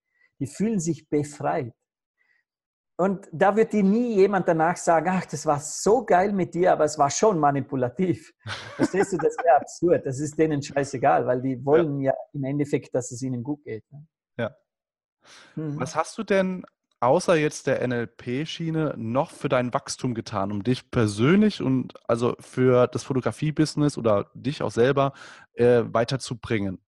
Die 0.40 0.46
fühlen 0.46 0.80
sich 0.80 1.08
befreit. 1.08 1.72
Und 2.96 3.28
da 3.32 3.56
wird 3.56 3.72
dir 3.72 3.82
nie 3.82 4.14
jemand 4.14 4.46
danach 4.46 4.76
sagen, 4.76 5.08
ach, 5.10 5.26
das 5.26 5.46
war 5.46 5.58
so 5.58 6.04
geil 6.04 6.32
mit 6.32 6.54
dir, 6.54 6.72
aber 6.72 6.84
es 6.84 6.96
war 6.96 7.10
schon 7.10 7.40
manipulativ. 7.40 8.32
Verstehst 8.76 9.12
du, 9.12 9.16
das 9.16 9.36
wäre 9.42 9.56
absurd. 9.56 10.06
Das 10.06 10.20
ist 10.20 10.38
denen 10.38 10.62
scheißegal, 10.62 11.26
weil 11.26 11.42
die 11.42 11.64
wollen 11.64 12.00
ja, 12.00 12.12
ja 12.12 12.18
im 12.32 12.44
Endeffekt, 12.44 12.94
dass 12.94 13.10
es 13.10 13.20
ihnen 13.22 13.42
gut 13.42 13.64
geht. 13.64 13.84
Ne? 13.90 14.06
Ja. 14.38 14.56
Mhm. 15.56 15.80
Was 15.80 15.96
hast 15.96 16.16
du 16.18 16.22
denn 16.22 16.64
außer 17.04 17.36
jetzt 17.36 17.66
der 17.66 17.86
NLP-Schiene 17.86 18.94
noch 18.96 19.30
für 19.30 19.48
dein 19.48 19.72
Wachstum 19.72 20.14
getan, 20.14 20.50
um 20.50 20.64
dich 20.64 20.90
persönlich 20.90 21.62
und 21.62 21.94
also 22.08 22.34
für 22.40 22.86
das 22.86 23.04
Fotografie-Business 23.04 23.98
oder 23.98 24.30
dich 24.34 24.62
auch 24.62 24.70
selber 24.70 25.12
äh, 25.54 25.82
weiterzubringen? 25.86 26.78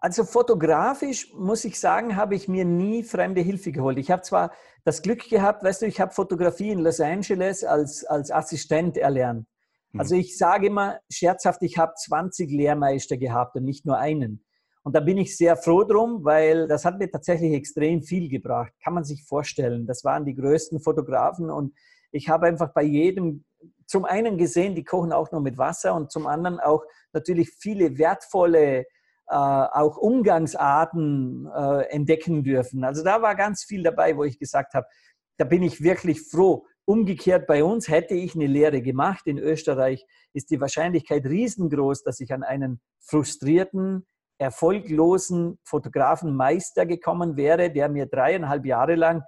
Also 0.00 0.24
fotografisch 0.24 1.32
muss 1.32 1.64
ich 1.64 1.78
sagen, 1.78 2.16
habe 2.16 2.34
ich 2.34 2.48
mir 2.48 2.64
nie 2.64 3.04
fremde 3.04 3.40
Hilfe 3.40 3.70
geholt. 3.70 3.98
Ich 3.98 4.10
habe 4.10 4.22
zwar 4.22 4.50
das 4.84 5.00
Glück 5.02 5.28
gehabt, 5.28 5.62
weißt 5.62 5.82
du, 5.82 5.86
ich 5.86 6.00
habe 6.00 6.12
Fotografie 6.12 6.70
in 6.70 6.80
Los 6.80 6.98
Angeles 6.98 7.62
als, 7.62 8.04
als 8.04 8.32
Assistent 8.32 8.96
erlernt. 8.96 9.46
Mhm. 9.92 10.00
Also 10.00 10.16
ich 10.16 10.36
sage 10.36 10.66
immer 10.66 10.98
scherzhaft, 11.08 11.62
ich 11.62 11.78
habe 11.78 11.92
20 11.94 12.50
Lehrmeister 12.50 13.16
gehabt 13.16 13.54
und 13.54 13.64
nicht 13.64 13.86
nur 13.86 13.98
einen. 13.98 14.44
Und 14.84 14.96
da 14.96 15.00
bin 15.00 15.18
ich 15.18 15.36
sehr 15.36 15.56
froh 15.56 15.84
drum, 15.84 16.24
weil 16.24 16.66
das 16.66 16.84
hat 16.84 16.98
mir 16.98 17.10
tatsächlich 17.10 17.52
extrem 17.52 18.02
viel 18.02 18.28
gebracht. 18.28 18.72
Kann 18.82 18.94
man 18.94 19.04
sich 19.04 19.24
vorstellen. 19.24 19.86
Das 19.86 20.04
waren 20.04 20.24
die 20.24 20.34
größten 20.34 20.80
Fotografen 20.80 21.50
und 21.50 21.74
ich 22.10 22.28
habe 22.28 22.46
einfach 22.46 22.72
bei 22.72 22.82
jedem 22.82 23.44
zum 23.86 24.04
einen 24.04 24.38
gesehen, 24.38 24.74
die 24.74 24.84
kochen 24.84 25.12
auch 25.12 25.30
nur 25.32 25.40
mit 25.40 25.58
Wasser 25.58 25.94
und 25.94 26.10
zum 26.10 26.26
anderen 26.26 26.60
auch 26.60 26.82
natürlich 27.12 27.50
viele 27.50 27.98
wertvolle 27.98 28.86
äh, 29.28 29.34
auch 29.34 29.96
Umgangsarten 29.96 31.48
äh, 31.54 31.84
entdecken 31.90 32.42
dürfen. 32.42 32.84
Also 32.84 33.04
da 33.04 33.22
war 33.22 33.34
ganz 33.34 33.64
viel 33.64 33.82
dabei, 33.82 34.16
wo 34.16 34.24
ich 34.24 34.38
gesagt 34.38 34.74
habe, 34.74 34.86
da 35.38 35.44
bin 35.44 35.62
ich 35.62 35.82
wirklich 35.82 36.22
froh. 36.22 36.66
Umgekehrt 36.84 37.46
bei 37.46 37.62
uns 37.62 37.88
hätte 37.88 38.14
ich 38.14 38.34
eine 38.34 38.46
Lehre 38.46 38.82
gemacht. 38.82 39.26
In 39.26 39.38
Österreich 39.38 40.04
ist 40.32 40.50
die 40.50 40.60
Wahrscheinlichkeit 40.60 41.24
riesengroß, 41.24 42.02
dass 42.02 42.20
ich 42.20 42.32
an 42.32 42.42
einen 42.42 42.80
frustrierten, 43.00 44.06
erfolglosen 44.42 45.58
Fotografenmeister 45.64 46.86
gekommen 46.86 47.36
wäre, 47.36 47.70
der 47.70 47.88
mir 47.88 48.06
dreieinhalb 48.06 48.66
Jahre 48.66 48.94
lang 48.94 49.22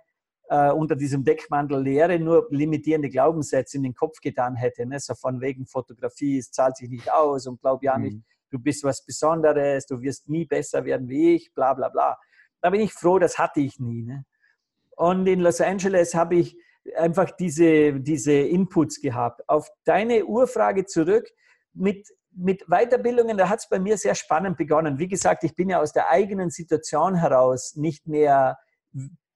äh, 0.48 0.70
unter 0.70 0.96
diesem 0.96 1.24
Deckmantel 1.24 1.82
Lehre 1.82 2.18
nur 2.18 2.46
limitierende 2.50 3.08
Glaubenssätze 3.08 3.76
in 3.76 3.82
den 3.82 3.94
Kopf 3.94 4.20
getan 4.20 4.56
hätte. 4.56 4.86
Ne? 4.86 4.98
So 5.00 5.14
von 5.14 5.40
wegen 5.40 5.66
Fotografie, 5.66 6.38
es 6.38 6.50
zahlt 6.50 6.76
sich 6.76 6.88
nicht 6.88 7.12
aus 7.12 7.46
und 7.46 7.60
glaub 7.60 7.82
ja 7.82 7.98
nicht, 7.98 8.16
mhm 8.16 8.24
du 8.54 8.60
bist 8.60 8.84
was 8.84 9.04
Besonderes, 9.04 9.86
du 9.86 10.00
wirst 10.00 10.28
nie 10.28 10.46
besser 10.46 10.84
werden 10.84 11.08
wie 11.08 11.34
ich, 11.34 11.52
bla 11.54 11.74
bla 11.74 11.88
bla. 11.88 12.16
Da 12.62 12.70
bin 12.70 12.80
ich 12.80 12.92
froh, 12.92 13.18
das 13.18 13.36
hatte 13.36 13.60
ich 13.60 13.80
nie. 13.80 14.02
Ne? 14.02 14.24
Und 14.96 15.26
in 15.26 15.40
Los 15.40 15.60
Angeles 15.60 16.14
habe 16.14 16.36
ich 16.36 16.56
einfach 16.96 17.32
diese, 17.32 18.00
diese 18.00 18.32
Inputs 18.32 19.00
gehabt. 19.00 19.46
Auf 19.48 19.68
deine 19.84 20.24
Urfrage 20.24 20.86
zurück, 20.86 21.28
mit, 21.72 22.08
mit 22.36 22.64
Weiterbildungen, 22.68 23.36
da 23.36 23.48
hat 23.48 23.60
es 23.60 23.68
bei 23.68 23.78
mir 23.78 23.96
sehr 23.96 24.14
spannend 24.14 24.56
begonnen. 24.56 24.98
Wie 24.98 25.08
gesagt, 25.08 25.44
ich 25.44 25.54
bin 25.54 25.68
ja 25.68 25.80
aus 25.80 25.92
der 25.92 26.10
eigenen 26.10 26.50
Situation 26.50 27.14
heraus 27.14 27.76
nicht 27.76 28.06
mehr 28.06 28.58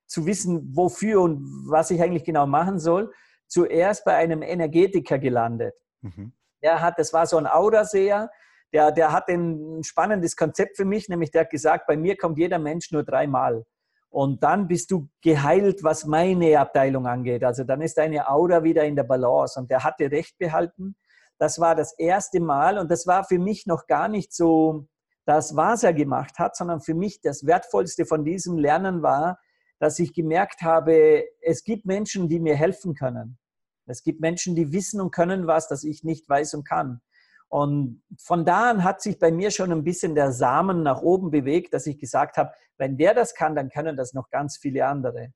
zu 0.06 0.26
wissen, 0.26 0.74
wofür 0.74 1.20
und 1.20 1.40
was 1.68 1.90
ich 1.90 2.02
eigentlich 2.02 2.24
genau 2.24 2.46
machen 2.46 2.78
soll, 2.78 3.12
zuerst 3.46 4.04
bei 4.04 4.14
einem 4.14 4.42
Energetiker 4.42 5.18
gelandet. 5.18 5.74
Mhm. 6.00 6.32
Der 6.62 6.80
hat, 6.80 6.98
das 6.98 7.12
war 7.12 7.26
so 7.26 7.36
ein 7.36 7.46
Auraseher, 7.46 8.30
der, 8.72 8.92
der 8.92 9.12
hat 9.12 9.28
ein 9.28 9.82
spannendes 9.82 10.36
Konzept 10.36 10.76
für 10.76 10.84
mich, 10.84 11.08
nämlich 11.08 11.30
der 11.30 11.42
hat 11.42 11.50
gesagt, 11.50 11.86
bei 11.86 11.96
mir 11.96 12.16
kommt 12.16 12.38
jeder 12.38 12.58
Mensch 12.58 12.90
nur 12.90 13.04
dreimal. 13.04 13.64
Und 14.10 14.42
dann 14.42 14.68
bist 14.68 14.90
du 14.90 15.08
geheilt, 15.22 15.84
was 15.84 16.06
meine 16.06 16.58
Abteilung 16.58 17.06
angeht. 17.06 17.44
Also 17.44 17.64
dann 17.64 17.82
ist 17.82 17.98
deine 17.98 18.28
Aura 18.28 18.64
wieder 18.64 18.84
in 18.84 18.96
der 18.96 19.04
Balance. 19.04 19.60
Und 19.60 19.70
der 19.70 19.84
hatte 19.84 20.10
Recht 20.10 20.38
behalten. 20.38 20.96
Das 21.38 21.58
war 21.60 21.74
das 21.74 21.96
erste 21.98 22.40
Mal 22.40 22.78
und 22.78 22.90
das 22.90 23.06
war 23.06 23.24
für 23.24 23.38
mich 23.38 23.66
noch 23.66 23.86
gar 23.86 24.08
nicht 24.08 24.34
so 24.34 24.88
das, 25.24 25.54
was 25.56 25.82
er 25.82 25.92
gemacht 25.92 26.38
hat, 26.38 26.56
sondern 26.56 26.80
für 26.80 26.94
mich 26.94 27.20
das 27.20 27.46
Wertvollste 27.46 28.06
von 28.06 28.24
diesem 28.24 28.58
Lernen 28.58 29.02
war, 29.02 29.38
dass 29.78 29.98
ich 29.98 30.12
gemerkt 30.12 30.62
habe, 30.62 31.24
es 31.40 31.64
gibt 31.64 31.86
Menschen, 31.86 32.28
die 32.28 32.40
mir 32.40 32.56
helfen 32.56 32.94
können. 32.94 33.38
Es 33.86 34.02
gibt 34.02 34.20
Menschen, 34.20 34.54
die 34.54 34.72
wissen 34.72 35.00
und 35.00 35.12
können 35.12 35.46
was, 35.46 35.68
das 35.68 35.84
ich 35.84 36.02
nicht 36.02 36.28
weiß 36.28 36.54
und 36.54 36.66
kann. 36.66 37.00
Und 37.48 38.02
von 38.18 38.44
da 38.44 38.70
an 38.70 38.84
hat 38.84 39.00
sich 39.00 39.18
bei 39.18 39.30
mir 39.30 39.50
schon 39.50 39.72
ein 39.72 39.84
bisschen 39.84 40.14
der 40.14 40.32
Samen 40.32 40.82
nach 40.82 41.00
oben 41.00 41.30
bewegt, 41.30 41.72
dass 41.72 41.86
ich 41.86 41.98
gesagt 41.98 42.36
habe, 42.36 42.52
wenn 42.76 42.98
der 42.98 43.14
das 43.14 43.34
kann, 43.34 43.54
dann 43.54 43.70
können 43.70 43.96
das 43.96 44.12
noch 44.12 44.28
ganz 44.30 44.58
viele 44.58 44.86
andere. 44.86 45.32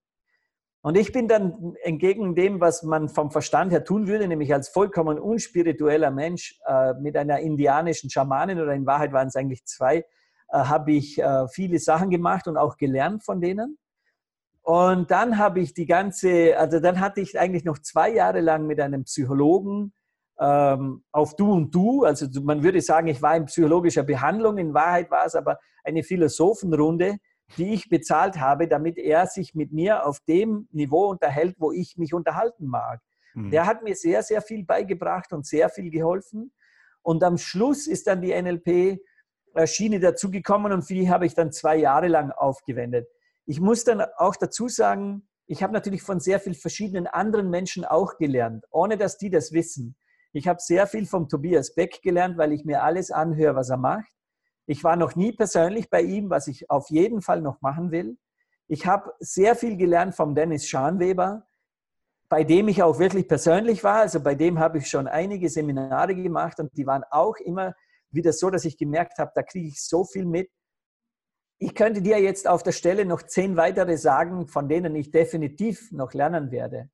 Und 0.85 0.97
ich 0.97 1.13
bin 1.13 1.29
dann 1.29 1.77
entgegen 1.85 2.35
dem, 2.35 2.61
was 2.61 2.83
man 2.83 3.09
vom 3.09 3.31
Verstand 3.31 3.73
her 3.73 3.85
tun 3.85 4.09
würde, 4.09 4.27
nämlich 4.27 4.53
als 4.53 4.69
vollkommen 4.69 5.19
unspiritueller 5.19 6.11
Mensch 6.11 6.59
äh, 6.67 6.95
mit 6.95 7.17
einer 7.17 7.39
indianischen 7.39 8.11
Schamanin 8.11 8.61
oder 8.61 8.75
in 8.75 8.85
Wahrheit 8.85 9.13
waren 9.13 9.29
es 9.29 9.37
eigentlich 9.37 9.65
zwei, 9.65 9.99
äh, 9.99 10.05
habe 10.51 10.93
ich 10.93 11.19
äh, 11.19 11.47
viele 11.49 11.79
Sachen 11.79 12.11
gemacht 12.11 12.49
und 12.49 12.57
auch 12.57 12.77
gelernt 12.77 13.25
von 13.25 13.41
denen. 13.41 13.79
Und 14.63 15.13
dann 15.13 15.39
habe 15.39 15.61
ich 15.61 15.73
die 15.73 15.87
ganze, 15.87 16.57
also 16.59 16.81
dann 16.81 17.01
hatte 17.01 17.21
ich 17.21 17.39
eigentlich 17.39 17.65
noch 17.65 17.79
zwei 17.79 18.11
Jahre 18.11 18.41
lang 18.41 18.67
mit 18.67 18.81
einem 18.81 19.05
Psychologen 19.05 19.93
ähm, 20.41 21.05
auf 21.13 21.37
Du 21.37 21.53
und 21.53 21.73
Du. 21.73 22.05
Also 22.05 22.27
man 22.43 22.65
würde 22.65 22.81
sagen, 22.81 23.07
ich 23.07 23.23
war 23.23 23.37
in 23.37 23.47
psychologischer 23.47 24.03
Behandlung. 24.03 24.59
In 24.59 24.75
Wahrheit 24.75 25.11
war 25.13 25.27
es 25.27 25.37
aber 25.37 25.59
eine 25.85 26.03
Philosophenrunde, 26.03 27.19
die 27.57 27.75
ich 27.75 27.89
bezahlt 27.89 28.41
habe, 28.41 28.69
damit 28.69 28.99
er 28.99 29.27
sich 29.27 29.55
mit 29.55 29.73
mir 29.73 30.07
auf 30.07 30.21
dem 30.21 30.69
Niveau 30.73 31.11
unterhält, 31.11 31.57
wo 31.59 31.73
ich 31.73 31.97
mich 31.97 32.15
unterhalten 32.15 32.67
mag. 32.67 33.01
Mhm. 33.35 33.51
Der 33.51 33.67
hat 33.67 33.83
mir 33.83 33.95
sehr, 33.95 34.23
sehr 34.23 34.43
viel 34.43 34.65
beigebracht 34.65 35.33
und 35.33 35.47
sehr 35.47 35.69
viel 35.69 35.91
geholfen. 35.91 36.53
Und 37.03 37.25
am 37.25 37.39
Schluss 37.39 37.87
ist 37.87 38.07
dann 38.07 38.23
die 38.23 38.33
NLP-Schiene 38.33 40.01
dazugekommen 40.01 40.73
und 40.73 40.83
für 40.83 40.95
die 40.95 41.11
habe 41.11 41.27
ich 41.27 41.35
dann 41.35 41.53
zwei 41.53 41.77
Jahre 41.77 42.09
lang 42.09 42.31
aufgewendet. 42.31 43.09
Ich 43.45 43.61
muss 43.61 43.85
dann 43.85 44.03
auch 44.17 44.37
dazu 44.37 44.69
sagen, 44.69 45.29
ich 45.47 45.63
habe 45.63 45.73
natürlich 45.73 46.03
von 46.03 46.21
sehr 46.21 46.39
vielen 46.39 46.55
verschiedenen 46.55 47.07
anderen 47.07 47.51
Menschen 47.51 47.85
auch 47.85 48.17
gelernt, 48.17 48.65
ohne 48.71 48.97
dass 48.97 49.19
die 49.19 49.31
das 49.31 49.53
wissen. 49.53 49.97
Ich 50.33 50.49
habe 50.49 50.61
sehr 50.61 50.87
viel 50.87 51.07
vom 51.07 51.29
Tobias 51.29 51.75
Beck 51.75 52.01
gelernt, 52.03 52.39
weil 52.39 52.53
ich 52.53 52.65
mir 52.65 52.83
alles 52.83 53.11
anhöre, 53.11 53.57
was 53.57 53.69
er 53.69 53.77
macht. 53.77 54.11
Ich 54.67 54.85
war 54.85 54.97
noch 54.97 55.17
nie 55.17 55.33
persönlich 55.33 55.91
bei 55.91 56.03
ihm, 56.03 56.31
was 56.31 56.47
ich 56.47 56.71
auf 56.71 56.89
jeden 56.91 57.21
Fall 57.23 57.41
noch 57.41 57.61
machen 57.61 57.91
will. 57.91 58.17
Ich 58.69 58.87
habe 58.87 59.13
sehr 59.19 59.57
viel 59.57 59.77
gelernt 59.77 60.15
vom 60.15 60.35
Dennis 60.35 60.67
Schanweber. 60.69 61.47
bei 62.33 62.45
dem 62.45 62.69
ich 62.69 62.83
auch 62.83 62.99
wirklich 62.99 63.29
persönlich 63.29 63.85
war. 63.85 63.97
Also 63.97 64.19
bei 64.19 64.35
dem 64.35 64.59
habe 64.59 64.79
ich 64.79 64.89
schon 64.89 65.07
einige 65.07 65.51
Seminare 65.51 66.15
gemacht 66.15 66.59
und 66.61 66.75
die 66.79 66.87
waren 66.87 67.05
auch 67.11 67.37
immer 67.37 67.75
wieder 68.11 68.33
so, 68.33 68.49
dass 68.49 68.65
ich 68.65 68.79
gemerkt 68.79 69.19
habe, 69.19 69.33
da 69.35 69.43
kriege 69.43 69.69
ich 69.69 69.85
so 69.85 70.05
viel 70.05 70.25
mit. 70.25 70.51
Ich 71.59 71.75
könnte 71.75 72.01
dir 72.01 72.19
jetzt 72.23 72.49
auf 72.49 72.63
der 72.63 72.73
Stelle 72.73 73.05
noch 73.05 73.23
zehn 73.23 73.59
weitere 73.59 73.99
sagen, 73.99 74.49
von 74.49 74.67
denen 74.67 74.97
ich 74.97 75.11
definitiv 75.11 75.93
noch 75.93 76.15
lernen 76.15 76.51
werde. 76.51 76.89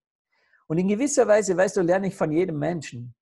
Und 0.67 0.79
in 0.79 0.89
gewisser 0.89 1.29
Weise, 1.29 1.57
weißt 1.57 1.77
du, 1.77 1.83
lerne 1.83 2.09
ich 2.09 2.17
von 2.17 2.33
jedem 2.33 2.59
Menschen. 2.59 3.15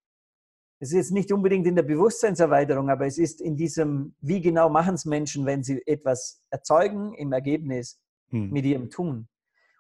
Es 0.79 0.93
ist 0.93 1.11
nicht 1.11 1.33
unbedingt 1.33 1.67
in 1.67 1.75
der 1.75 1.83
Bewusstseinserweiterung, 1.83 2.91
aber 2.91 3.07
es 3.07 3.19
ist 3.19 3.41
in 3.41 3.57
diesem, 3.57 4.15
wie 4.21 4.43
genau 4.43 4.69
machen 4.69 4.95
es 4.95 5.07
Menschen, 5.07 5.47
wenn 5.47 5.63
sie 5.63 5.83
etwas 5.87 6.43
erzeugen 6.51 7.15
im 7.15 7.33
Ergebnis 7.33 7.99
hm. 8.29 8.51
mit 8.51 8.65
ihrem 8.67 8.91
Tun. 8.91 9.29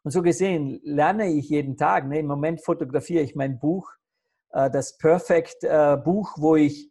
Und 0.04 0.12
so 0.12 0.22
gesehen 0.22 0.80
lerne 0.84 1.30
ich 1.32 1.48
jeden 1.48 1.76
Tag. 1.76 2.06
Ne? 2.06 2.20
Im 2.20 2.26
Moment 2.26 2.64
fotografiere 2.64 3.22
ich 3.22 3.34
mein 3.34 3.58
Buch, 3.58 3.90
äh, 4.52 4.70
das 4.70 4.96
Perfect 4.96 5.64
äh, 5.64 5.96
Buch, 6.02 6.34
wo 6.38 6.56
ich 6.56 6.90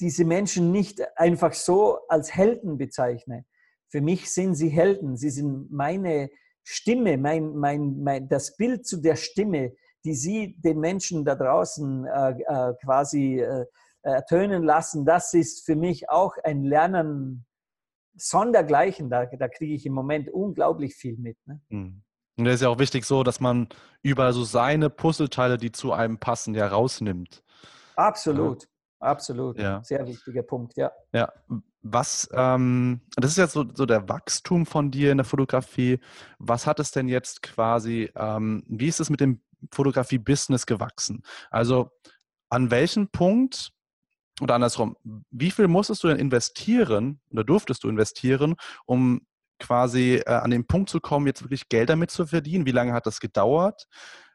diese 0.00 0.24
Menschen 0.24 0.70
nicht 0.70 1.00
einfach 1.16 1.54
so 1.54 1.98
als 2.08 2.34
Helden 2.34 2.78
bezeichne. 2.78 3.46
Für 3.88 4.00
mich 4.00 4.30
sind 4.30 4.54
sie 4.54 4.68
Helden. 4.68 5.16
Sie 5.16 5.30
sind 5.30 5.72
meine 5.72 6.30
Stimme, 6.62 7.16
mein, 7.16 7.56
mein, 7.56 7.98
mein, 8.02 8.28
das 8.28 8.56
Bild 8.56 8.86
zu 8.86 8.98
der 8.98 9.16
Stimme, 9.16 9.72
die 10.08 10.14
sie 10.14 10.56
den 10.58 10.80
Menschen 10.80 11.22
da 11.22 11.34
draußen 11.34 12.06
äh, 12.06 12.30
äh, 12.30 12.74
quasi 12.82 13.40
äh, 13.40 13.66
ertönen 14.00 14.62
lassen. 14.62 15.04
Das 15.04 15.34
ist 15.34 15.66
für 15.66 15.76
mich 15.76 16.08
auch 16.08 16.32
ein 16.44 16.64
Lernen 16.64 17.44
sondergleichen. 18.16 19.10
Da, 19.10 19.26
da 19.26 19.48
kriege 19.48 19.74
ich 19.74 19.84
im 19.84 19.92
Moment 19.92 20.30
unglaublich 20.30 20.94
viel 20.94 21.18
mit. 21.18 21.36
Ne? 21.46 21.60
Mhm. 21.68 22.02
Und 22.38 22.46
es 22.46 22.54
ist 22.54 22.60
ja 22.62 22.70
auch 22.70 22.78
wichtig 22.78 23.04
so, 23.04 23.22
dass 23.22 23.38
man 23.38 23.68
über 24.02 24.32
so 24.32 24.44
seine 24.44 24.88
Puzzleteile, 24.88 25.58
die 25.58 25.72
zu 25.72 25.92
einem 25.92 26.16
passen, 26.16 26.54
ja 26.54 26.68
rausnimmt. 26.68 27.42
Absolut, 27.96 28.62
ja. 28.62 28.68
absolut. 29.00 29.58
Ja. 29.58 29.84
Sehr 29.84 30.06
wichtiger 30.06 30.42
Punkt, 30.42 30.74
ja. 30.78 30.90
Ja, 31.12 31.30
was, 31.82 32.28
ähm, 32.32 33.02
das 33.16 33.32
ist 33.32 33.36
jetzt 33.36 33.52
so, 33.52 33.66
so 33.74 33.84
der 33.84 34.08
Wachstum 34.08 34.64
von 34.64 34.90
dir 34.90 35.12
in 35.12 35.18
der 35.18 35.24
Fotografie. 35.24 36.00
Was 36.38 36.66
hat 36.66 36.80
es 36.80 36.92
denn 36.92 37.08
jetzt 37.08 37.42
quasi, 37.42 38.10
ähm, 38.14 38.64
wie 38.68 38.88
ist 38.88 39.00
es 39.00 39.10
mit 39.10 39.20
dem 39.20 39.42
Fotografie-Business 39.72 40.66
gewachsen? 40.66 41.22
Also 41.50 41.90
an 42.48 42.70
welchem 42.70 43.08
Punkt 43.08 43.72
oder 44.40 44.54
andersrum, 44.54 44.96
wie 45.30 45.50
viel 45.50 45.68
musstest 45.68 46.04
du 46.04 46.08
denn 46.08 46.18
investieren 46.18 47.20
oder 47.30 47.44
durftest 47.44 47.84
du 47.84 47.88
investieren, 47.88 48.54
um 48.86 49.22
quasi 49.58 50.22
äh, 50.24 50.30
an 50.30 50.50
den 50.50 50.66
Punkt 50.66 50.90
zu 50.90 51.00
kommen, 51.00 51.26
jetzt 51.26 51.42
wirklich 51.42 51.68
Geld 51.68 51.90
damit 51.90 52.10
zu 52.10 52.26
verdienen? 52.26 52.66
Wie 52.66 52.72
lange 52.72 52.92
hat 52.92 53.06
das 53.06 53.20
gedauert? 53.20 53.86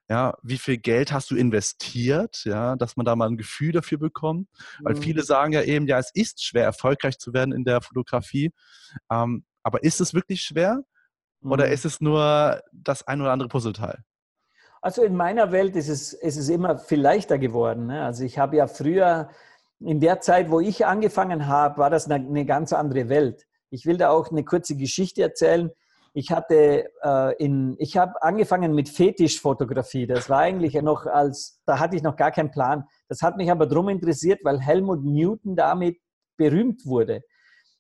Ja, 0.10 0.34
wie 0.44 0.58
viel 0.58 0.78
Geld 0.78 1.14
hast 1.14 1.32
du 1.32 1.36
investiert, 1.36 2.44
ja, 2.44 2.76
dass 2.76 2.98
man 2.98 3.06
da 3.06 3.16
mal 3.16 3.30
ein 3.30 3.38
Gefühl 3.38 3.72
dafür 3.72 3.98
bekommt? 3.98 4.50
Weil 4.82 4.96
viele 4.98 5.22
mhm. 5.22 5.26
sagen 5.26 5.54
ja 5.54 5.62
eben, 5.64 5.88
ja, 5.88 5.98
es 5.98 6.12
ist 6.14 6.44
schwer, 6.44 6.66
erfolgreich 6.66 7.20
zu 7.20 7.34
werden 7.34 7.54
in 7.54 7.64
der 7.64 7.82
Fotografie. 7.82 8.52
Ähm, 9.10 9.46
aber 9.64 9.84
ist 9.84 10.02
es 10.02 10.14
wirklich 10.14 10.42
schwer? 10.42 10.84
Oder 11.42 11.68
mhm. 11.68 11.72
ist 11.72 11.86
es 11.86 12.02
nur 12.02 12.62
das 12.74 13.08
ein 13.08 13.22
oder 13.22 13.32
andere 13.32 13.48
Puzzleteil? 13.48 14.04
Also 14.84 15.02
in 15.02 15.16
meiner 15.16 15.54
Welt 15.54 15.78
ist 15.78 15.88
es, 15.88 16.12
ist 16.12 16.36
es 16.36 16.50
immer 16.50 16.78
viel 16.78 17.00
leichter 17.00 17.38
geworden. 17.38 17.88
Ne? 17.88 18.04
Also 18.04 18.26
ich 18.26 18.38
habe 18.38 18.58
ja 18.58 18.68
früher, 18.68 19.30
in 19.80 20.02
der 20.02 20.20
Zeit, 20.20 20.52
wo 20.52 20.60
ich 20.60 20.86
angefangen 20.86 21.48
habe, 21.48 21.78
war 21.78 21.90
das 21.90 22.12
eine, 22.12 22.16
eine 22.16 22.46
ganz 22.46 22.74
andere 22.74 23.08
Welt. 23.08 23.48
Ich 23.70 23.86
will 23.86 23.96
da 23.96 24.10
auch 24.10 24.30
eine 24.30 24.44
kurze 24.44 24.76
Geschichte 24.76 25.22
erzählen. 25.22 25.72
Ich 26.14 26.34
hatte 26.34 26.90
äh, 27.02 27.36
in, 27.42 27.78
ich 27.80 27.96
habe 27.96 28.22
angefangen 28.22 28.76
mit 28.76 28.90
Fetischfotografie. 28.90 30.06
Das 30.06 30.30
war 30.30 30.40
eigentlich 30.40 30.74
noch 30.82 31.06
als, 31.06 31.62
da 31.66 31.80
hatte 31.80 31.96
ich 31.96 32.04
noch 32.04 32.18
gar 32.18 32.32
keinen 32.32 32.52
Plan. 32.52 32.84
Das 33.08 33.22
hat 33.22 33.38
mich 33.38 33.50
aber 33.50 33.68
drum 33.68 33.88
interessiert, 33.88 34.42
weil 34.44 34.60
Helmut 34.60 35.06
Newton 35.06 35.56
damit 35.56 35.98
berühmt 36.36 36.86
wurde 36.86 37.22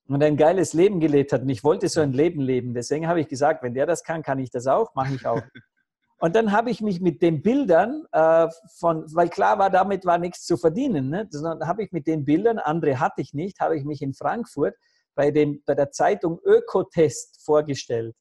und 0.07 0.23
ein 0.23 0.37
geiles 0.37 0.71
Leben 0.71 1.01
gelebt 1.01 1.33
hat. 1.33 1.41
Und 1.41 1.49
ich 1.49 1.65
wollte 1.65 1.89
so 1.89 1.99
ein 1.99 2.13
Leben 2.13 2.39
leben. 2.39 2.73
Deswegen 2.73 3.09
habe 3.09 3.19
ich 3.19 3.27
gesagt, 3.27 3.61
wenn 3.61 3.73
der 3.73 3.87
das 3.87 4.05
kann, 4.05 4.23
kann 4.23 4.39
ich 4.39 4.51
das 4.51 4.67
auch, 4.67 4.95
mache 4.95 5.15
ich 5.15 5.25
auch. 5.25 5.41
Und 6.17 6.35
dann 6.35 6.51
habe 6.51 6.69
ich 6.71 6.81
mich 6.81 7.01
mit 7.01 7.21
den 7.21 7.41
Bildern 7.41 8.05
äh, 8.11 8.47
von, 8.77 9.03
weil 9.13 9.29
klar 9.29 9.59
war, 9.59 9.69
damit 9.69 10.05
war 10.05 10.17
nichts 10.17 10.45
zu 10.45 10.57
verdienen. 10.57 11.09
Ne? 11.09 11.27
Dann 11.31 11.67
habe 11.67 11.83
ich 11.83 11.91
mit 11.91 12.07
den 12.07 12.23
Bildern, 12.23 12.59
andere 12.59 12.99
hatte 12.99 13.21
ich 13.21 13.33
nicht, 13.33 13.59
habe 13.59 13.77
ich 13.77 13.83
mich 13.83 14.01
in 14.01 14.13
Frankfurt 14.13 14.75
bei, 15.15 15.31
dem, 15.31 15.61
bei 15.65 15.75
der 15.75 15.91
Zeitung 15.91 16.39
Ökotest 16.43 17.43
vorgestellt. 17.43 18.15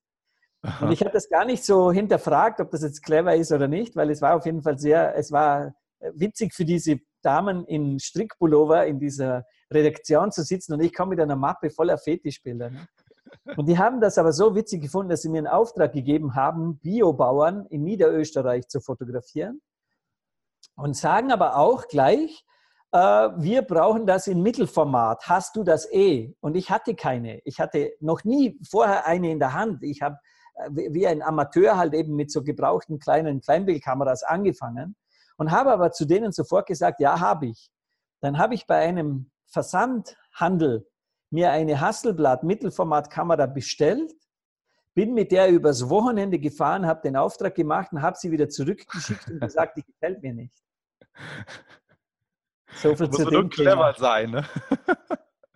Aha. 0.62 0.86
Und 0.86 0.93
ich 0.93 1.01
habe 1.01 1.11
das 1.11 1.28
gar 1.28 1.45
nicht 1.45 1.64
so 1.64 1.93
hinterfragt, 1.93 2.61
ob 2.61 2.70
das 2.70 2.82
jetzt 2.82 3.03
clever 3.03 3.34
ist 3.34 3.53
oder 3.53 3.68
nicht, 3.68 3.97
weil 3.97 4.11
es 4.11 4.22
war 4.22 4.36
auf 4.36 4.47
jeden 4.47 4.62
Fall 4.62 4.78
sehr, 4.78 5.16
es 5.16 5.32
war 5.32 5.74
witzig 6.14 6.55
für 6.55 6.64
diese 6.64 6.99
Damen 7.22 7.64
in 7.66 7.99
Strickpullover 7.99 8.86
in 8.86 8.99
dieser 8.99 9.45
Redaktion 9.72 10.32
zu 10.32 10.43
sitzen 10.43 10.74
und 10.74 10.80
ich 10.80 10.93
komme 10.93 11.11
mit 11.11 11.20
einer 11.20 11.36
Mappe 11.36 11.70
voller 11.70 11.99
Fetischbilder. 11.99 12.70
Ne? 12.70 12.86
Und 13.57 13.66
die 13.66 13.78
haben 13.78 14.01
das 14.01 14.18
aber 14.18 14.33
so 14.33 14.55
witzig 14.55 14.83
gefunden, 14.83 15.11
dass 15.11 15.22
sie 15.22 15.28
mir 15.28 15.39
einen 15.39 15.47
Auftrag 15.47 15.93
gegeben 15.93 16.35
haben, 16.35 16.78
Biobauern 16.78 17.66
in 17.66 17.83
Niederösterreich 17.85 18.68
zu 18.68 18.80
fotografieren. 18.80 19.61
Und 20.76 20.97
sagen 20.97 21.33
aber 21.33 21.57
auch 21.57 21.87
gleich, 21.89 22.45
äh, 22.93 22.99
wir 22.99 23.62
brauchen 23.62 24.07
das 24.07 24.26
in 24.26 24.43
Mittelformat. 24.43 25.28
Hast 25.28 25.57
du 25.57 25.64
das 25.64 25.91
eh? 25.93 26.35
Und 26.41 26.57
ich 26.57 26.70
hatte 26.70 26.95
keine. 26.95 27.41
Ich 27.45 27.61
hatte 27.61 27.93
noch 28.01 28.24
nie 28.24 28.59
vorher 28.68 29.07
eine 29.07 29.30
in 29.30 29.39
der 29.39 29.55
Hand. 29.55 29.83
Ich 29.83 30.03
habe 30.03 30.18
äh, 30.55 30.70
wie 30.70 31.07
ein 31.07 31.22
Amateur 31.22 31.76
halt 31.76 31.95
eben 31.95 32.14
mit 32.14 32.30
so 32.30 32.43
gebrauchten 32.43 32.99
kleinen 32.99 33.41
Kleinbildkameras 33.41 34.22
angefangen 34.22 34.97
und 35.37 35.51
habe 35.51 35.72
aber 35.72 35.93
zu 35.93 36.05
denen 36.05 36.33
sofort 36.33 36.66
gesagt, 36.66 37.01
ja, 37.01 37.20
habe 37.20 37.47
ich. 37.47 37.70
Dann 38.20 38.39
habe 38.39 38.55
ich 38.55 38.66
bei 38.66 38.76
einem 38.76 39.30
Versandhandel 39.47 40.87
mir 41.33 41.51
eine 41.51 41.80
Hasselblatt 41.80 42.43
Mittelformatkamera 42.43 43.47
bestellt, 43.47 44.12
bin 44.95 45.14
mit 45.14 45.33
der 45.33 45.49
übers 45.49 45.89
Wochenende 45.89 46.39
gefahren, 46.39 46.87
habe 46.87 47.01
den 47.03 47.16
Auftrag 47.16 47.55
gemacht 47.55 47.93
und 47.93 48.03
habe 48.03 48.16
sie 48.18 48.30
wieder 48.30 48.49
zurückgeschickt 48.49 49.30
und 49.30 49.41
gesagt, 49.41 49.78
die 49.78 49.85
gefällt 49.85 50.22
mir 50.22 50.35
nicht. 50.35 50.55
So 52.74 52.95
viel 52.95 53.11
zu 53.11 53.24
dem 53.24 53.49
clever 53.49 53.95
sein, 53.99 54.30
ne? 54.30 54.47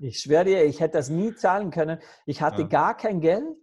Ich 0.01 0.21
schwöre 0.21 0.45
dir, 0.45 0.65
ich 0.65 0.81
hätte 0.81 0.99
das 0.99 1.09
nie 1.09 1.35
zahlen 1.35 1.71
können. 1.71 1.99
Ich 2.27 2.43
hatte 2.43 2.63
ja. 2.63 2.69
gar 2.69 2.97
kein 2.97 3.21
Geld 3.21 3.57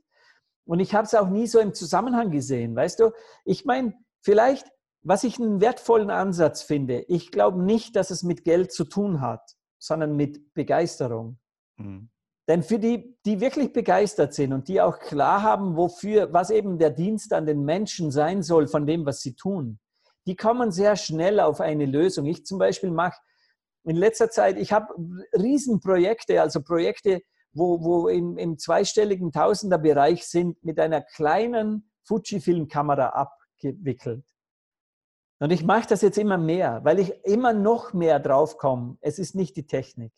und 0.66 0.80
ich 0.80 0.96
habe 0.96 1.06
es 1.06 1.14
auch 1.14 1.30
nie 1.30 1.46
so 1.46 1.60
im 1.60 1.74
Zusammenhang 1.74 2.32
gesehen. 2.32 2.76
Weißt 2.76 3.00
du, 3.00 3.12
ich 3.46 3.66
meine, 3.66 3.94
vielleicht, 4.22 4.68
was 5.04 5.24
ich 5.24 5.40
einen 5.40 5.62
wertvollen 5.62 6.10
Ansatz 6.10 6.64
finde, 6.64 7.02
ich 7.08 7.32
glaube 7.32 7.62
nicht, 7.62 7.96
dass 7.96 8.10
es 8.10 8.24
mit 8.24 8.44
Geld 8.44 8.72
zu 8.72 8.86
tun 8.86 9.22
hat, 9.22 9.56
sondern 9.78 10.16
mit 10.16 10.54
Begeisterung. 10.54 11.38
Mhm. 11.84 12.10
Denn 12.48 12.62
für 12.62 12.78
die, 12.78 13.18
die 13.26 13.40
wirklich 13.40 13.72
begeistert 13.72 14.34
sind 14.34 14.52
und 14.52 14.68
die 14.68 14.82
auch 14.82 15.00
klar 15.00 15.44
haben, 15.44 15.78
wofür, 15.78 16.34
was 16.34 16.50
eben 16.50 16.78
der 16.78 16.90
Dienst 16.90 17.32
an 17.32 17.46
den 17.46 17.64
Menschen 17.64 18.12
sein 18.12 18.44
soll 18.44 18.68
von 18.68 18.86
dem, 18.86 19.06
was 19.06 19.22
sie 19.22 19.34
tun, 19.34 19.80
die 20.26 20.36
kommen 20.36 20.72
sehr 20.72 20.96
schnell 20.96 21.40
auf 21.40 21.62
eine 21.62 21.86
Lösung. 21.86 22.26
Ich 22.26 22.46
zum 22.46 22.58
Beispiel 22.58 22.92
mache 22.92 23.18
in 23.86 23.96
letzter 23.96 24.30
Zeit, 24.30 24.58
ich 24.58 24.72
habe 24.72 24.94
Riesenprojekte, 25.34 26.42
also 26.42 26.62
Projekte, 26.62 27.22
wo, 27.54 27.84
wo 27.84 28.08
im, 28.08 28.38
im 28.38 28.58
zweistelligen 28.58 29.32
Tausenderbereich 29.32 30.26
sind, 30.26 30.64
mit 30.64 30.80
einer 30.80 31.02
kleinen 31.02 31.92
Fujifilm-Kamera 32.06 33.10
abgewickelt. 33.10 34.26
Und 35.40 35.52
ich 35.52 35.64
mache 35.64 35.88
das 35.90 36.02
jetzt 36.02 36.18
immer 36.18 36.38
mehr, 36.38 36.82
weil 36.84 37.00
ich 37.00 37.14
immer 37.26 37.54
noch 37.54 37.94
mehr 37.94 38.20
draufkomme. 38.20 38.98
Es 39.02 39.20
ist 39.20 39.36
nicht 39.36 39.58
die 39.58 39.68
Technik. 39.68 40.14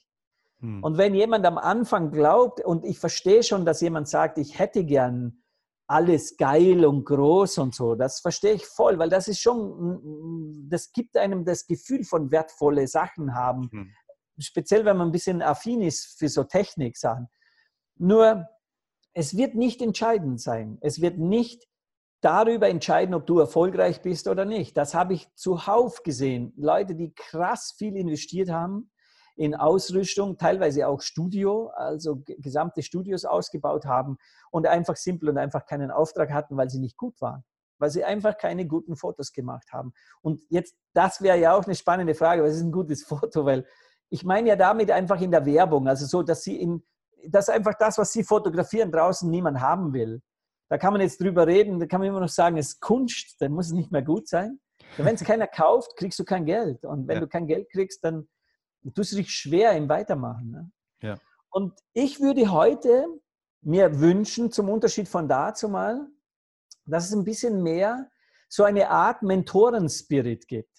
Hm. 0.59 0.83
Und 0.83 0.97
wenn 0.97 1.13
jemand 1.13 1.45
am 1.45 1.57
Anfang 1.57 2.11
glaubt, 2.11 2.63
und 2.63 2.85
ich 2.85 2.99
verstehe 2.99 3.43
schon, 3.43 3.65
dass 3.65 3.81
jemand 3.81 4.07
sagt, 4.07 4.37
ich 4.37 4.59
hätte 4.59 4.83
gern 4.85 5.41
alles 5.87 6.37
geil 6.37 6.85
und 6.85 7.05
groß 7.05 7.59
und 7.59 7.75
so, 7.75 7.95
das 7.95 8.19
verstehe 8.19 8.53
ich 8.53 8.65
voll, 8.65 8.97
weil 8.97 9.09
das 9.09 9.27
ist 9.27 9.39
schon, 9.39 10.67
das 10.69 10.91
gibt 10.91 11.15
einem 11.15 11.45
das 11.45 11.67
Gefühl 11.67 12.03
von 12.03 12.31
wertvolle 12.31 12.87
Sachen 12.87 13.35
haben. 13.35 13.69
Hm. 13.71 13.91
Speziell, 14.39 14.83
wenn 14.83 14.97
man 14.97 15.09
ein 15.09 15.13
bisschen 15.13 15.41
affin 15.41 15.81
ist 15.81 16.17
für 16.19 16.27
so 16.27 16.43
Technik-Sachen. 16.43 17.27
Nur, 17.97 18.47
es 19.13 19.37
wird 19.37 19.55
nicht 19.55 19.81
entscheidend 19.81 20.41
sein. 20.41 20.77
Es 20.81 20.99
wird 20.99 21.17
nicht 21.17 21.65
darüber 22.21 22.67
entscheiden, 22.67 23.13
ob 23.13 23.25
du 23.27 23.39
erfolgreich 23.39 24.01
bist 24.01 24.27
oder 24.27 24.45
nicht. 24.45 24.75
Das 24.75 24.93
habe 24.93 25.13
ich 25.13 25.33
zuhauf 25.35 26.03
gesehen. 26.03 26.53
Leute, 26.57 26.95
die 26.95 27.13
krass 27.13 27.75
viel 27.77 27.95
investiert 27.95 28.49
haben, 28.49 28.91
in 29.35 29.53
Ausrüstung, 29.53 30.37
teilweise 30.37 30.87
auch 30.87 31.01
Studio, 31.01 31.67
also 31.75 32.23
gesamte 32.25 32.81
Studios 32.81 33.25
ausgebaut 33.25 33.85
haben 33.85 34.17
und 34.49 34.65
einfach 34.65 34.95
simpel 34.95 35.29
und 35.29 35.37
einfach 35.37 35.65
keinen 35.65 35.91
Auftrag 35.91 36.31
hatten, 36.31 36.55
weil 36.55 36.69
sie 36.69 36.79
nicht 36.79 36.97
gut 36.97 37.19
waren, 37.21 37.43
weil 37.77 37.89
sie 37.89 38.03
einfach 38.03 38.37
keine 38.37 38.65
guten 38.65 38.95
Fotos 38.95 39.33
gemacht 39.33 39.73
haben. 39.73 39.93
Und 40.21 40.43
jetzt, 40.49 40.75
das 40.93 41.21
wäre 41.21 41.37
ja 41.37 41.55
auch 41.55 41.65
eine 41.65 41.75
spannende 41.75 42.15
Frage, 42.15 42.43
was 42.43 42.55
ist 42.55 42.61
ein 42.61 42.71
gutes 42.71 43.03
Foto? 43.07 43.45
Weil 43.45 43.65
ich 44.09 44.23
meine 44.23 44.49
ja 44.49 44.55
damit 44.55 44.89
einfach 44.91 45.19
in 45.19 45.31
der 45.31 45.45
Werbung, 45.45 45.87
also 45.87 46.05
so, 46.05 46.23
dass 46.23 46.43
sie 46.43 46.59
in, 46.59 46.83
dass 47.27 47.49
einfach 47.49 47.73
das, 47.77 47.97
was 47.97 48.13
sie 48.13 48.23
fotografieren, 48.23 48.91
draußen 48.91 49.29
niemand 49.29 49.59
haben 49.59 49.93
will. 49.93 50.21
Da 50.69 50.77
kann 50.77 50.93
man 50.93 51.01
jetzt 51.01 51.21
drüber 51.21 51.45
reden, 51.45 51.79
da 51.79 51.85
kann 51.85 51.99
man 51.99 52.07
immer 52.09 52.21
noch 52.21 52.29
sagen, 52.29 52.57
es 52.57 52.69
ist 52.69 52.79
Kunst, 52.79 53.35
dann 53.39 53.51
muss 53.51 53.67
es 53.67 53.73
nicht 53.73 53.91
mehr 53.91 54.01
gut 54.01 54.27
sein. 54.27 54.59
Wenn 54.97 55.15
es 55.15 55.23
keiner 55.23 55.47
kauft, 55.47 55.95
kriegst 55.97 56.17
du 56.19 56.23
kein 56.23 56.45
Geld. 56.45 56.85
Und 56.85 57.07
wenn 57.07 57.15
ja. 57.15 57.21
du 57.21 57.27
kein 57.27 57.47
Geld 57.47 57.69
kriegst, 57.69 58.03
dann 58.03 58.27
tust 58.91 59.11
du 59.11 59.17
dich 59.17 59.31
schwer 59.31 59.73
im 59.73 59.89
Weitermachen. 59.89 60.51
Ne? 60.51 60.71
Ja. 61.01 61.17
Und 61.49 61.73
ich 61.93 62.19
würde 62.19 62.51
heute 62.51 63.07
mir 63.61 63.99
wünschen, 63.99 64.51
zum 64.51 64.69
Unterschied 64.69 65.07
von 65.07 65.27
dazu 65.27 65.69
mal, 65.69 66.07
dass 66.85 67.05
es 67.05 67.13
ein 67.13 67.23
bisschen 67.23 67.63
mehr 67.63 68.09
so 68.47 68.63
eine 68.63 68.89
Art 68.89 69.23
Mentoren-Spirit 69.23 70.47
gibt. 70.47 70.69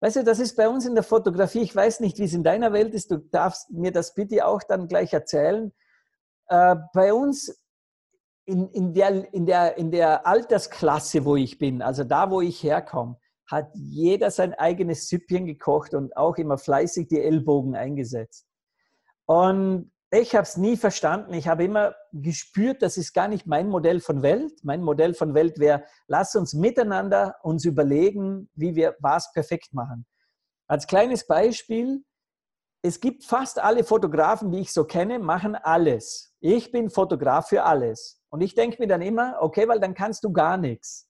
Weißt 0.00 0.16
du, 0.16 0.24
das 0.24 0.38
ist 0.38 0.56
bei 0.56 0.68
uns 0.68 0.86
in 0.86 0.94
der 0.94 1.02
Fotografie, 1.02 1.62
ich 1.62 1.74
weiß 1.74 2.00
nicht, 2.00 2.18
wie 2.18 2.24
es 2.24 2.34
in 2.34 2.44
deiner 2.44 2.72
Welt 2.72 2.94
ist, 2.94 3.10
du 3.10 3.18
darfst 3.18 3.70
mir 3.70 3.90
das 3.90 4.14
bitte 4.14 4.46
auch 4.46 4.62
dann 4.62 4.86
gleich 4.86 5.12
erzählen. 5.12 5.72
Äh, 6.48 6.76
bei 6.92 7.12
uns 7.14 7.58
in, 8.44 8.68
in, 8.68 8.92
der, 8.92 9.32
in, 9.32 9.46
der, 9.46 9.78
in 9.78 9.90
der 9.90 10.26
Altersklasse, 10.26 11.24
wo 11.24 11.36
ich 11.36 11.58
bin, 11.58 11.82
also 11.82 12.04
da, 12.04 12.30
wo 12.30 12.40
ich 12.42 12.62
herkomme, 12.62 13.18
hat 13.46 13.70
jeder 13.74 14.30
sein 14.30 14.54
eigenes 14.54 15.08
Süppchen 15.08 15.46
gekocht 15.46 15.94
und 15.94 16.16
auch 16.16 16.36
immer 16.36 16.58
fleißig 16.58 17.08
die 17.08 17.20
Ellbogen 17.20 17.76
eingesetzt. 17.76 18.46
Und 19.26 19.90
ich 20.10 20.34
habe 20.34 20.44
es 20.44 20.56
nie 20.56 20.76
verstanden. 20.76 21.32
Ich 21.34 21.48
habe 21.48 21.64
immer 21.64 21.94
gespürt, 22.12 22.82
das 22.82 22.96
ist 22.96 23.12
gar 23.14 23.26
nicht 23.26 23.46
mein 23.46 23.68
Modell 23.68 24.00
von 24.00 24.22
Welt. 24.22 24.52
Mein 24.62 24.82
Modell 24.82 25.14
von 25.14 25.34
Welt 25.34 25.58
wäre, 25.58 25.84
lass 26.06 26.34
uns 26.36 26.54
miteinander 26.54 27.36
uns 27.42 27.64
überlegen, 27.64 28.48
wie 28.54 28.76
wir 28.76 28.94
was 29.00 29.32
perfekt 29.32 29.74
machen. 29.74 30.06
Als 30.68 30.86
kleines 30.86 31.26
Beispiel, 31.26 32.04
es 32.82 33.00
gibt 33.00 33.24
fast 33.24 33.58
alle 33.58 33.82
Fotografen, 33.82 34.52
die 34.52 34.60
ich 34.60 34.72
so 34.72 34.84
kenne, 34.84 35.18
machen 35.18 35.56
alles. 35.56 36.34
Ich 36.40 36.70
bin 36.70 36.90
Fotograf 36.90 37.48
für 37.48 37.64
alles. 37.64 38.20
Und 38.28 38.40
ich 38.40 38.54
denke 38.54 38.76
mir 38.80 38.88
dann 38.88 39.02
immer, 39.02 39.36
okay, 39.40 39.66
weil 39.68 39.80
dann 39.80 39.94
kannst 39.94 40.22
du 40.22 40.32
gar 40.32 40.56
nichts. 40.56 41.08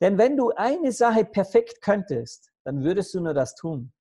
Denn 0.00 0.18
wenn 0.18 0.36
du 0.36 0.50
eine 0.50 0.92
Sache 0.92 1.24
perfekt 1.24 1.80
könntest, 1.82 2.50
dann 2.64 2.84
würdest 2.84 3.14
du 3.14 3.20
nur 3.20 3.34
das 3.34 3.54
tun. 3.54 3.92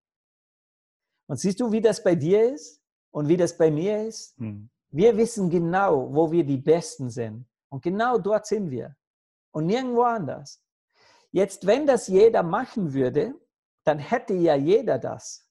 Und 1.28 1.40
siehst 1.40 1.60
du, 1.60 1.72
wie 1.72 1.82
das 1.82 2.04
bei 2.04 2.16
dir 2.16 2.54
ist 2.54 2.82
und 3.12 3.28
wie 3.28 3.38
das 3.38 3.58
bei 3.58 3.72
mir 3.72 4.04
ist? 4.04 4.38
Hm. 4.38 4.70
Wir 4.90 5.18
wissen 5.18 5.50
genau, 5.50 6.14
wo 6.14 6.32
wir 6.32 6.46
die 6.46 6.58
Besten 6.58 7.10
sind. 7.10 7.46
Und 7.70 7.84
genau 7.84 8.18
dort 8.18 8.46
sind 8.46 8.72
wir. 8.72 8.96
Und 9.52 9.66
nirgendwo 9.66 10.04
anders. 10.04 10.62
Jetzt, 11.32 11.68
wenn 11.68 11.86
das 11.86 12.08
jeder 12.08 12.44
machen 12.44 12.94
würde, 12.94 13.34
dann 13.84 14.00
hätte 14.00 14.34
ja 14.34 14.56
jeder 14.56 14.98
das. 14.98 15.48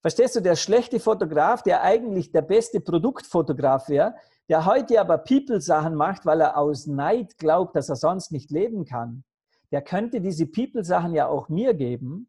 Verstehst 0.00 0.34
du, 0.36 0.40
der 0.40 0.56
schlechte 0.56 0.98
Fotograf, 0.98 1.62
der 1.62 1.82
eigentlich 1.82 2.32
der 2.32 2.42
beste 2.42 2.80
Produktfotograf 2.80 3.88
wäre, 3.88 4.14
der 4.48 4.64
heute 4.64 5.00
aber 5.00 5.18
People-Sachen 5.18 5.94
macht, 5.94 6.26
weil 6.26 6.40
er 6.40 6.56
aus 6.56 6.86
Neid 6.86 7.36
glaubt, 7.38 7.76
dass 7.76 7.88
er 7.88 7.96
sonst 7.96 8.32
nicht 8.32 8.50
leben 8.50 8.84
kann, 8.84 9.24
der 9.70 9.82
könnte 9.82 10.20
diese 10.20 10.46
People-Sachen 10.46 11.14
ja 11.14 11.28
auch 11.28 11.48
mir 11.48 11.74
geben, 11.74 12.28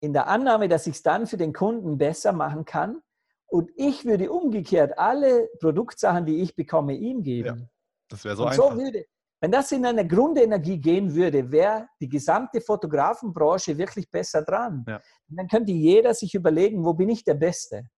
in 0.00 0.12
der 0.12 0.26
Annahme, 0.28 0.68
dass 0.68 0.86
ich 0.86 0.96
es 0.96 1.02
dann 1.02 1.26
für 1.26 1.36
den 1.36 1.52
Kunden 1.52 1.96
besser 1.96 2.32
machen 2.32 2.64
kann. 2.64 3.00
Und 3.46 3.70
ich 3.76 4.04
würde 4.04 4.30
umgekehrt 4.30 4.98
alle 4.98 5.48
Produktsachen, 5.60 6.26
die 6.26 6.42
ich 6.42 6.54
bekomme, 6.54 6.94
ihm 6.94 7.22
geben. 7.22 7.58
Ja, 7.58 7.66
das 8.08 8.24
wäre 8.24 8.36
so 8.36 8.44
einfach. 8.44 8.70
So 8.70 8.76
würde, 8.76 9.06
wenn 9.40 9.50
das 9.50 9.72
in 9.72 9.84
eine 9.86 10.06
Grundenergie 10.06 10.78
gehen 10.78 11.14
würde, 11.14 11.50
wäre 11.50 11.88
die 12.00 12.08
gesamte 12.08 12.60
Fotografenbranche 12.60 13.76
wirklich 13.78 14.10
besser 14.10 14.42
dran. 14.42 14.84
Ja. 14.88 15.00
dann 15.28 15.48
könnte 15.48 15.72
jeder 15.72 16.14
sich 16.14 16.34
überlegen, 16.34 16.84
wo 16.84 16.94
bin 16.94 17.08
ich 17.08 17.24
der 17.24 17.34
Beste? 17.34 17.88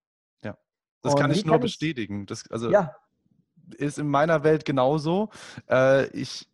Ja, 0.44 0.56
das 1.02 1.14
und 1.14 1.20
kann 1.20 1.30
ich 1.30 1.44
nur 1.44 1.54
kann 1.54 1.62
bestätigen. 1.62 2.26
Das, 2.26 2.50
also 2.50 2.70
ja. 2.70 2.94
ist 3.76 3.98
in 3.98 4.08
meiner 4.08 4.44
Welt 4.44 4.64
genauso. 4.64 5.30
Äh, 5.68 6.08
ich 6.10 6.48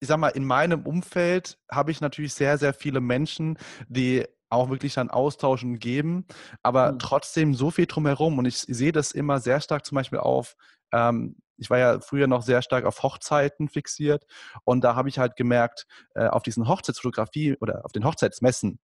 ich 0.00 0.08
sag 0.08 0.18
mal, 0.18 0.28
in 0.28 0.44
meinem 0.44 0.82
Umfeld 0.86 1.58
habe 1.70 1.90
ich 1.90 2.00
natürlich 2.00 2.34
sehr, 2.34 2.58
sehr 2.58 2.74
viele 2.74 3.00
Menschen, 3.00 3.58
die 3.88 4.24
auch 4.50 4.70
wirklich 4.70 4.94
dann 4.94 5.10
austauschen 5.10 5.78
geben, 5.78 6.26
aber 6.62 6.92
mhm. 6.92 6.98
trotzdem 6.98 7.54
so 7.54 7.70
viel 7.70 7.86
drumherum. 7.86 8.38
Und 8.38 8.46
ich 8.46 8.58
sehe 8.58 8.92
das 8.92 9.12
immer 9.12 9.40
sehr 9.40 9.60
stark 9.60 9.84
zum 9.84 9.96
Beispiel 9.96 10.20
auf, 10.20 10.54
ähm, 10.92 11.36
ich 11.60 11.70
war 11.70 11.78
ja 11.78 12.00
früher 12.00 12.28
noch 12.28 12.42
sehr 12.42 12.62
stark 12.62 12.84
auf 12.84 13.02
Hochzeiten 13.02 13.68
fixiert 13.68 14.24
und 14.64 14.84
da 14.84 14.94
habe 14.94 15.08
ich 15.08 15.18
halt 15.18 15.34
gemerkt, 15.36 15.86
äh, 16.14 16.28
auf 16.28 16.44
diesen 16.44 16.68
Hochzeitsfotografie 16.68 17.56
oder 17.60 17.84
auf 17.84 17.92
den 17.92 18.04
Hochzeitsmessen, 18.04 18.78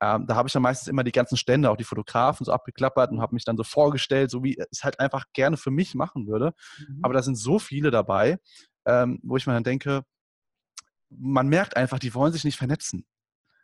ähm, 0.00 0.26
da 0.26 0.36
habe 0.36 0.48
ich 0.48 0.52
dann 0.52 0.62
meistens 0.62 0.88
immer 0.88 1.04
die 1.04 1.12
ganzen 1.12 1.36
Stände, 1.36 1.70
auch 1.70 1.76
die 1.76 1.84
Fotografen 1.84 2.44
so 2.44 2.52
abgeklappert 2.52 3.10
und 3.10 3.20
habe 3.20 3.34
mich 3.34 3.44
dann 3.44 3.56
so 3.56 3.64
vorgestellt, 3.64 4.30
so 4.30 4.42
wie 4.42 4.52
ich 4.52 4.64
es 4.70 4.84
halt 4.84 5.00
einfach 5.00 5.24
gerne 5.32 5.56
für 5.56 5.70
mich 5.70 5.94
machen 5.94 6.26
würde. 6.26 6.52
Mhm. 6.78 7.00
Aber 7.02 7.14
da 7.14 7.22
sind 7.22 7.36
so 7.36 7.58
viele 7.58 7.90
dabei, 7.90 8.38
ähm, 8.84 9.20
wo 9.22 9.36
ich 9.36 9.46
mir 9.46 9.54
dann 9.54 9.64
denke, 9.64 10.02
man 11.10 11.48
merkt 11.48 11.76
einfach, 11.76 11.98
die 11.98 12.14
wollen 12.14 12.32
sich 12.32 12.44
nicht 12.44 12.58
vernetzen. 12.58 13.06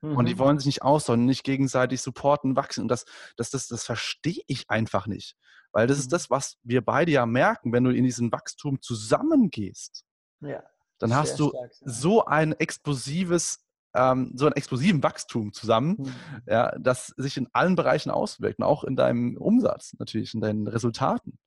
Mhm. 0.02 0.16
Und 0.16 0.26
die 0.26 0.34
mhm. 0.34 0.38
wollen 0.38 0.58
sich 0.58 0.66
nicht 0.66 0.82
austauschen, 0.82 1.24
nicht 1.24 1.44
gegenseitig 1.44 2.00
supporten, 2.02 2.56
wachsen. 2.56 2.82
Und 2.82 2.88
das, 2.88 3.04
das, 3.36 3.50
das, 3.50 3.68
das 3.68 3.84
verstehe 3.84 4.42
ich 4.46 4.68
einfach 4.68 5.06
nicht. 5.06 5.36
Weil 5.72 5.86
das 5.86 5.98
mhm. 5.98 6.02
ist 6.02 6.12
das, 6.12 6.30
was 6.30 6.58
wir 6.62 6.84
beide 6.84 7.12
ja 7.12 7.26
merken, 7.26 7.72
wenn 7.72 7.84
du 7.84 7.90
in 7.90 8.04
diesen 8.04 8.30
Wachstum 8.32 8.80
zusammengehst. 8.82 10.04
Ja, 10.40 10.62
dann 10.98 11.14
hast 11.14 11.38
du 11.40 11.48
stark, 11.48 11.72
ja. 11.80 11.88
so 11.88 12.24
ein 12.26 12.52
explosives, 12.52 13.64
ähm, 13.94 14.32
so 14.34 14.46
einen 14.46 14.54
explosiven 14.54 15.02
Wachstum 15.02 15.52
zusammen, 15.52 15.96
mhm. 15.98 16.14
ja, 16.46 16.78
das 16.78 17.08
sich 17.16 17.36
in 17.36 17.48
allen 17.52 17.74
Bereichen 17.74 18.10
auswirkt 18.10 18.58
und 18.58 18.64
auch 18.64 18.84
in 18.84 18.96
deinem 18.96 19.36
Umsatz 19.36 19.94
natürlich, 19.98 20.34
in 20.34 20.40
deinen 20.40 20.68
Resultaten. 20.68 21.38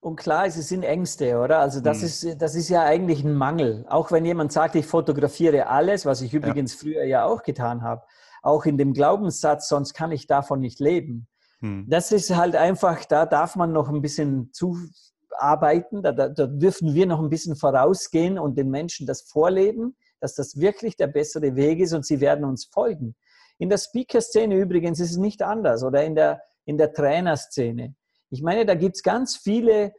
Und 0.00 0.16
klar, 0.16 0.46
es 0.46 0.54
sind 0.54 0.82
Ängste, 0.82 1.38
oder? 1.38 1.58
Also 1.58 1.80
das, 1.80 1.98
hm. 1.98 2.06
ist, 2.06 2.42
das 2.42 2.54
ist 2.54 2.70
ja 2.70 2.82
eigentlich 2.82 3.22
ein 3.22 3.34
Mangel. 3.34 3.84
Auch 3.88 4.10
wenn 4.10 4.24
jemand 4.24 4.50
sagt, 4.50 4.74
ich 4.74 4.86
fotografiere 4.86 5.66
alles, 5.66 6.06
was 6.06 6.22
ich 6.22 6.32
übrigens 6.32 6.74
ja. 6.74 6.78
früher 6.80 7.04
ja 7.04 7.24
auch 7.26 7.42
getan 7.42 7.82
habe, 7.82 8.02
auch 8.42 8.64
in 8.64 8.78
dem 8.78 8.94
Glaubenssatz, 8.94 9.68
sonst 9.68 9.92
kann 9.92 10.10
ich 10.10 10.26
davon 10.26 10.60
nicht 10.60 10.80
leben. 10.80 11.28
Hm. 11.60 11.84
Das 11.86 12.12
ist 12.12 12.34
halt 12.34 12.56
einfach, 12.56 13.04
da 13.04 13.26
darf 13.26 13.56
man 13.56 13.72
noch 13.72 13.90
ein 13.90 14.00
bisschen 14.00 14.50
zuarbeiten, 14.54 16.02
da, 16.02 16.12
da, 16.12 16.30
da 16.30 16.46
dürfen 16.46 16.94
wir 16.94 17.04
noch 17.04 17.20
ein 17.20 17.28
bisschen 17.28 17.54
vorausgehen 17.54 18.38
und 18.38 18.56
den 18.56 18.70
Menschen 18.70 19.06
das 19.06 19.20
vorleben, 19.20 19.96
dass 20.18 20.34
das 20.34 20.58
wirklich 20.58 20.96
der 20.96 21.08
bessere 21.08 21.56
Weg 21.56 21.78
ist 21.80 21.92
und 21.92 22.06
sie 22.06 22.20
werden 22.20 22.46
uns 22.46 22.64
folgen. 22.64 23.14
In 23.58 23.68
der 23.68 23.76
Speaker-Szene 23.76 24.56
übrigens 24.56 24.98
ist 25.00 25.10
es 25.10 25.16
nicht 25.18 25.42
anders 25.42 25.84
oder 25.84 26.02
in 26.02 26.14
der, 26.14 26.40
in 26.64 26.78
der 26.78 26.94
Trainerszene. 26.94 27.94
Ich 28.30 28.42
meine, 28.42 28.64
da 28.64 28.74
gibt 28.74 28.96
es 28.96 29.02
ganz 29.02 29.36
viele, 29.36 29.92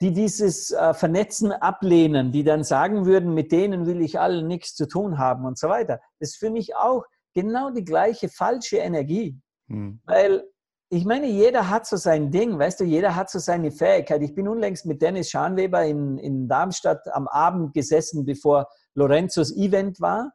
die 0.00 0.12
dieses 0.12 0.70
äh, 0.70 0.94
Vernetzen 0.94 1.52
ablehnen, 1.52 2.30
die 2.30 2.44
dann 2.44 2.62
sagen 2.62 3.06
würden, 3.06 3.34
mit 3.34 3.50
denen 3.50 3.86
will 3.86 4.00
ich 4.00 4.20
alle 4.20 4.42
nichts 4.42 4.74
zu 4.74 4.86
tun 4.86 5.18
haben 5.18 5.44
und 5.44 5.58
so 5.58 5.68
weiter. 5.68 6.00
Das 6.20 6.30
ist 6.30 6.36
für 6.36 6.50
mich 6.50 6.76
auch 6.76 7.04
genau 7.34 7.70
die 7.70 7.84
gleiche 7.84 8.28
falsche 8.28 8.78
Energie. 8.78 9.40
Hm. 9.68 10.00
Weil 10.04 10.44
ich 10.90 11.04
meine, 11.04 11.26
jeder 11.26 11.68
hat 11.68 11.86
so 11.86 11.96
sein 11.96 12.30
Ding, 12.30 12.58
weißt 12.58 12.80
du, 12.80 12.84
jeder 12.84 13.14
hat 13.14 13.28
so 13.30 13.38
seine 13.38 13.70
Fähigkeit. 13.70 14.22
Ich 14.22 14.34
bin 14.34 14.48
unlängst 14.48 14.86
mit 14.86 15.02
Dennis 15.02 15.28
Schanweber 15.28 15.84
in, 15.84 16.16
in 16.16 16.48
Darmstadt 16.48 17.06
am 17.12 17.28
Abend 17.28 17.74
gesessen, 17.74 18.24
bevor 18.24 18.68
Lorenzos 18.94 19.54
Event 19.54 20.00
war. 20.00 20.32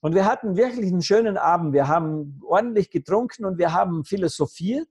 Und 0.00 0.14
wir 0.14 0.24
hatten 0.24 0.56
wirklich 0.56 0.90
einen 0.90 1.02
schönen 1.02 1.36
Abend. 1.36 1.74
Wir 1.74 1.88
haben 1.88 2.40
ordentlich 2.46 2.90
getrunken 2.90 3.44
und 3.44 3.58
wir 3.58 3.72
haben 3.72 4.04
philosophiert. 4.04 4.88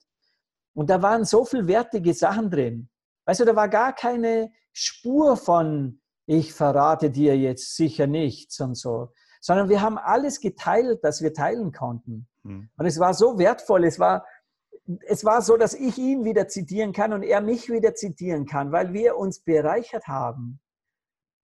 Und 0.73 0.89
da 0.89 1.01
waren 1.01 1.25
so 1.25 1.45
viel 1.45 1.67
wertige 1.67 2.13
Sachen 2.13 2.49
drin. 2.49 2.89
Weißt 3.25 3.39
du, 3.39 3.45
da 3.45 3.55
war 3.55 3.69
gar 3.69 3.93
keine 3.93 4.51
Spur 4.73 5.37
von, 5.37 6.01
ich 6.25 6.53
verrate 6.53 7.09
dir 7.09 7.37
jetzt 7.37 7.75
sicher 7.75 8.07
nichts 8.07 8.59
und 8.59 8.75
so, 8.75 9.13
sondern 9.41 9.69
wir 9.69 9.81
haben 9.81 9.97
alles 9.97 10.39
geteilt, 10.39 11.03
das 11.03 11.21
wir 11.21 11.33
teilen 11.33 11.71
konnten. 11.71 12.27
Hm. 12.43 12.69
Und 12.77 12.85
es 12.85 12.99
war 12.99 13.13
so 13.13 13.37
wertvoll, 13.37 13.85
es 13.85 13.99
war, 13.99 14.25
es 15.07 15.25
war 15.25 15.41
so, 15.41 15.57
dass 15.57 15.73
ich 15.73 15.97
ihn 15.97 16.23
wieder 16.23 16.47
zitieren 16.47 16.93
kann 16.93 17.13
und 17.13 17.23
er 17.23 17.41
mich 17.41 17.69
wieder 17.69 17.93
zitieren 17.95 18.45
kann, 18.45 18.71
weil 18.71 18.93
wir 18.93 19.17
uns 19.17 19.39
bereichert 19.39 20.07
haben. 20.07 20.59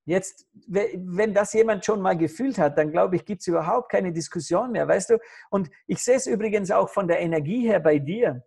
Jetzt, 0.06 0.48
wenn 0.68 1.34
das 1.34 1.52
jemand 1.52 1.84
schon 1.84 2.02
mal 2.02 2.18
gefühlt 2.18 2.58
hat, 2.58 2.78
dann 2.78 2.92
glaube 2.92 3.18
ich, 3.18 3.26
gibt 3.26 3.42
es 3.42 3.48
überhaupt 3.48 3.92
keine 3.92 4.14
Diskussion 4.14 4.72
mehr, 4.72 4.88
weißt 4.88 5.10
du? 5.10 5.20
Und 5.50 5.70
ich 5.86 6.02
sehe 6.02 6.16
es 6.16 6.28
übrigens 6.28 6.72
auch 6.72 6.88
von 6.88 7.10
der 7.10 7.20
Energie 7.20 7.68
her 7.68 7.82
bei 7.82 8.00
dir 8.00 8.42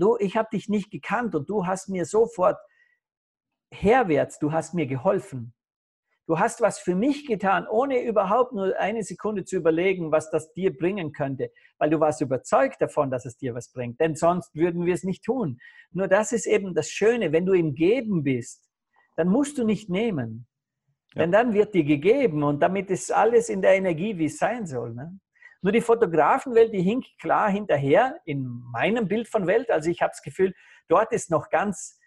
du, 0.00 0.16
ich 0.18 0.36
habe 0.36 0.48
dich 0.52 0.68
nicht 0.68 0.90
gekannt 0.90 1.34
und 1.34 1.48
du 1.48 1.66
hast 1.66 1.88
mir 1.88 2.04
sofort 2.04 2.58
herwärts, 3.70 4.38
du 4.38 4.52
hast 4.52 4.74
mir 4.74 4.86
geholfen. 4.86 5.52
Du 6.26 6.40
hast 6.40 6.60
was 6.60 6.80
für 6.80 6.96
mich 6.96 7.24
getan, 7.24 7.68
ohne 7.68 8.02
überhaupt 8.02 8.52
nur 8.52 8.76
eine 8.78 9.04
Sekunde 9.04 9.44
zu 9.44 9.56
überlegen, 9.56 10.10
was 10.10 10.28
das 10.28 10.52
dir 10.54 10.76
bringen 10.76 11.12
könnte, 11.12 11.52
weil 11.78 11.88
du 11.88 12.00
warst 12.00 12.20
überzeugt 12.20 12.80
davon, 12.80 13.12
dass 13.12 13.26
es 13.26 13.36
dir 13.36 13.54
was 13.54 13.70
bringt. 13.70 14.00
Denn 14.00 14.16
sonst 14.16 14.52
würden 14.54 14.86
wir 14.86 14.94
es 14.94 15.04
nicht 15.04 15.22
tun. 15.22 15.60
Nur 15.92 16.08
das 16.08 16.32
ist 16.32 16.46
eben 16.46 16.74
das 16.74 16.90
Schöne, 16.90 17.30
wenn 17.30 17.46
du 17.46 17.52
im 17.52 17.74
Geben 17.74 18.24
bist, 18.24 18.68
dann 19.14 19.28
musst 19.28 19.56
du 19.56 19.64
nicht 19.64 19.88
nehmen. 19.88 20.48
Ja. 21.14 21.22
Denn 21.22 21.30
dann 21.30 21.54
wird 21.54 21.74
dir 21.74 21.84
gegeben 21.84 22.42
und 22.42 22.60
damit 22.60 22.90
ist 22.90 23.12
alles 23.12 23.48
in 23.48 23.62
der 23.62 23.76
Energie, 23.76 24.18
wie 24.18 24.26
es 24.26 24.38
sein 24.38 24.66
soll. 24.66 24.94
Ne? 24.94 25.20
Nur 25.66 25.72
die 25.72 25.80
Fotografenwelt, 25.80 26.72
die 26.72 26.80
hinkt 26.80 27.18
klar 27.18 27.50
hinterher 27.50 28.20
in 28.24 28.46
meinem 28.70 29.08
Bild 29.08 29.26
von 29.28 29.48
Welt. 29.48 29.68
Also 29.68 29.90
ich 29.90 30.00
habe 30.00 30.12
das 30.12 30.22
Gefühl, 30.22 30.54
dort 30.86 31.12
ist 31.12 31.28
noch 31.28 31.50
ganz 31.50 31.98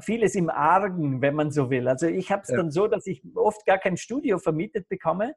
vieles 0.00 0.34
im 0.34 0.50
Argen, 0.50 1.22
wenn 1.22 1.36
man 1.36 1.52
so 1.52 1.70
will. 1.70 1.86
Also 1.86 2.08
ich 2.08 2.32
habe 2.32 2.42
es 2.42 2.48
ja. 2.48 2.56
dann 2.56 2.72
so, 2.72 2.88
dass 2.88 3.06
ich 3.06 3.22
oft 3.36 3.64
gar 3.66 3.78
kein 3.78 3.96
Studio 3.96 4.40
vermietet 4.40 4.88
bekomme, 4.88 5.36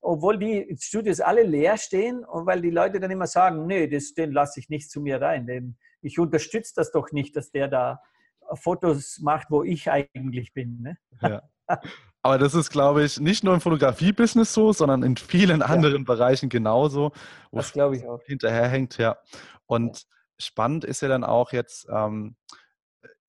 obwohl 0.00 0.38
die 0.38 0.72
Studios 0.78 1.18
alle 1.18 1.42
leer 1.42 1.76
stehen 1.76 2.24
und 2.24 2.46
weil 2.46 2.62
die 2.62 2.70
Leute 2.70 3.00
dann 3.00 3.10
immer 3.10 3.26
sagen, 3.26 3.66
nee, 3.66 3.88
das, 3.88 4.14
den 4.14 4.30
lasse 4.30 4.60
ich 4.60 4.68
nicht 4.68 4.88
zu 4.88 5.00
mir 5.00 5.20
rein. 5.20 5.44
Den, 5.48 5.76
ich 6.02 6.20
unterstütze 6.20 6.74
das 6.76 6.92
doch 6.92 7.10
nicht, 7.10 7.34
dass 7.34 7.50
der 7.50 7.66
da 7.66 8.00
Fotos 8.54 9.18
macht, 9.18 9.50
wo 9.50 9.64
ich 9.64 9.90
eigentlich 9.90 10.54
bin. 10.54 10.82
Ne? 10.82 10.98
Ja. 11.20 11.42
Aber 12.28 12.36
das 12.36 12.52
ist, 12.52 12.68
glaube 12.68 13.04
ich, 13.04 13.18
nicht 13.18 13.42
nur 13.42 13.54
im 13.54 13.62
Fotografie-Business 13.62 14.52
so, 14.52 14.74
sondern 14.74 15.02
in 15.02 15.16
vielen 15.16 15.62
anderen 15.62 16.02
ja. 16.02 16.04
Bereichen 16.04 16.50
genauso, 16.50 17.12
wo 17.50 17.56
das 17.56 17.72
glaube 17.72 17.96
ich 17.96 18.06
auch. 18.06 18.22
hinterherhängt. 18.22 18.98
Ja. 18.98 19.16
Und 19.64 20.02
ja. 20.02 20.04
spannend 20.38 20.84
ist 20.84 21.00
ja 21.00 21.08
dann 21.08 21.24
auch 21.24 21.54
jetzt, 21.54 21.86
ähm, 21.90 22.36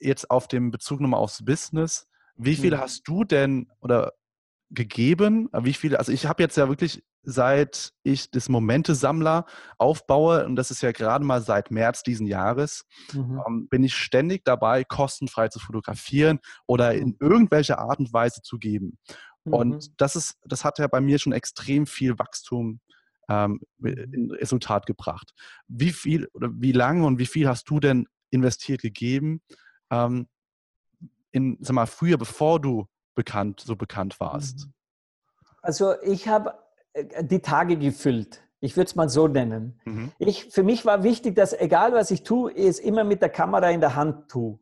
jetzt 0.02 0.30
auf 0.30 0.50
dem 0.50 0.70
Bezug 0.70 1.00
nochmal 1.00 1.22
aufs 1.22 1.46
Business. 1.46 2.10
Wie 2.36 2.58
viel 2.58 2.76
mhm. 2.76 2.82
hast 2.82 3.08
du 3.08 3.24
denn 3.24 3.72
oder 3.80 4.12
gegeben? 4.72 5.50
Wie 5.62 5.74
viele? 5.74 6.00
Also 6.00 6.12
ich 6.12 6.26
habe 6.26 6.44
jetzt 6.44 6.58
ja 6.58 6.70
wirklich 6.70 7.04
seit 7.24 7.94
ich 8.04 8.32
das 8.32 8.50
Momente-Sammler 8.50 9.46
aufbaue, 9.78 10.46
und 10.46 10.56
das 10.56 10.72
ist 10.72 10.82
ja 10.82 10.92
gerade 10.92 11.26
mal 11.26 11.42
seit 11.42 11.72
März 11.72 12.04
diesen 12.04 12.28
Jahres, 12.28 12.86
mhm. 13.14 13.42
ähm, 13.46 13.68
bin 13.70 13.84
ich 13.84 13.96
ständig 13.96 14.46
dabei, 14.46 14.84
kostenfrei 14.84 15.50
zu 15.50 15.60
fotografieren 15.60 16.40
oder 16.66 16.94
in 16.94 17.18
irgendwelcher 17.20 17.80
Art 17.80 18.00
und 18.00 18.14
Weise 18.14 18.42
zu 18.42 18.58
geben. 18.58 18.98
Mhm. 19.44 19.54
Und 19.54 20.02
das 20.02 20.16
ist, 20.16 20.38
das 20.44 20.64
hat 20.64 20.80
ja 20.80 20.88
bei 20.88 21.02
mir 21.02 21.20
schon 21.20 21.34
extrem 21.34 21.86
viel 21.86 22.18
Wachstum 22.18 22.80
ähm, 23.30 23.60
mhm. 23.78 24.14
in 24.14 24.32
Resultat 24.32 24.86
gebracht. 24.86 25.34
Wie 25.68 25.92
viel 25.92 26.28
oder 26.34 26.50
wie 26.54 26.72
lange 26.72 27.06
und 27.06 27.20
wie 27.20 27.26
viel 27.26 27.48
hast 27.48 27.70
du 27.70 27.80
denn 27.80 28.08
investiert 28.32 28.82
gegeben? 28.82 29.42
Ähm, 29.92 30.28
in, 31.32 31.58
sag 31.62 31.74
mal, 31.74 31.86
früher, 31.86 32.18
bevor 32.18 32.60
du 32.60 32.88
bekannt, 33.16 33.62
so 33.62 33.76
bekannt 33.76 34.20
warst? 34.20 34.66
Mhm. 34.66 34.74
Also 35.62 36.00
ich 36.02 36.28
habe 36.28 36.54
äh, 36.94 37.24
die 37.24 37.42
Tage 37.42 37.78
gefüllt. 37.78 38.42
Ich 38.62 38.76
würde 38.76 38.88
es 38.88 38.96
mal 38.96 39.10
so 39.10 39.28
nennen. 39.28 39.80
Mhm. 39.86 40.12
Ich, 40.20 40.46
für 40.52 40.64
mich 40.64 40.86
war 40.86 41.04
wichtig, 41.04 41.36
dass 41.36 41.54
egal 41.54 41.94
was 41.94 42.12
ich 42.12 42.24
tue, 42.24 42.52
ich 42.52 42.66
es 42.66 42.80
immer 42.80 43.04
mit 43.04 43.22
der 43.22 43.30
Kamera 43.30 43.70
in 43.70 43.80
der 43.80 43.96
Hand 43.96 44.30
tue. 44.30 44.60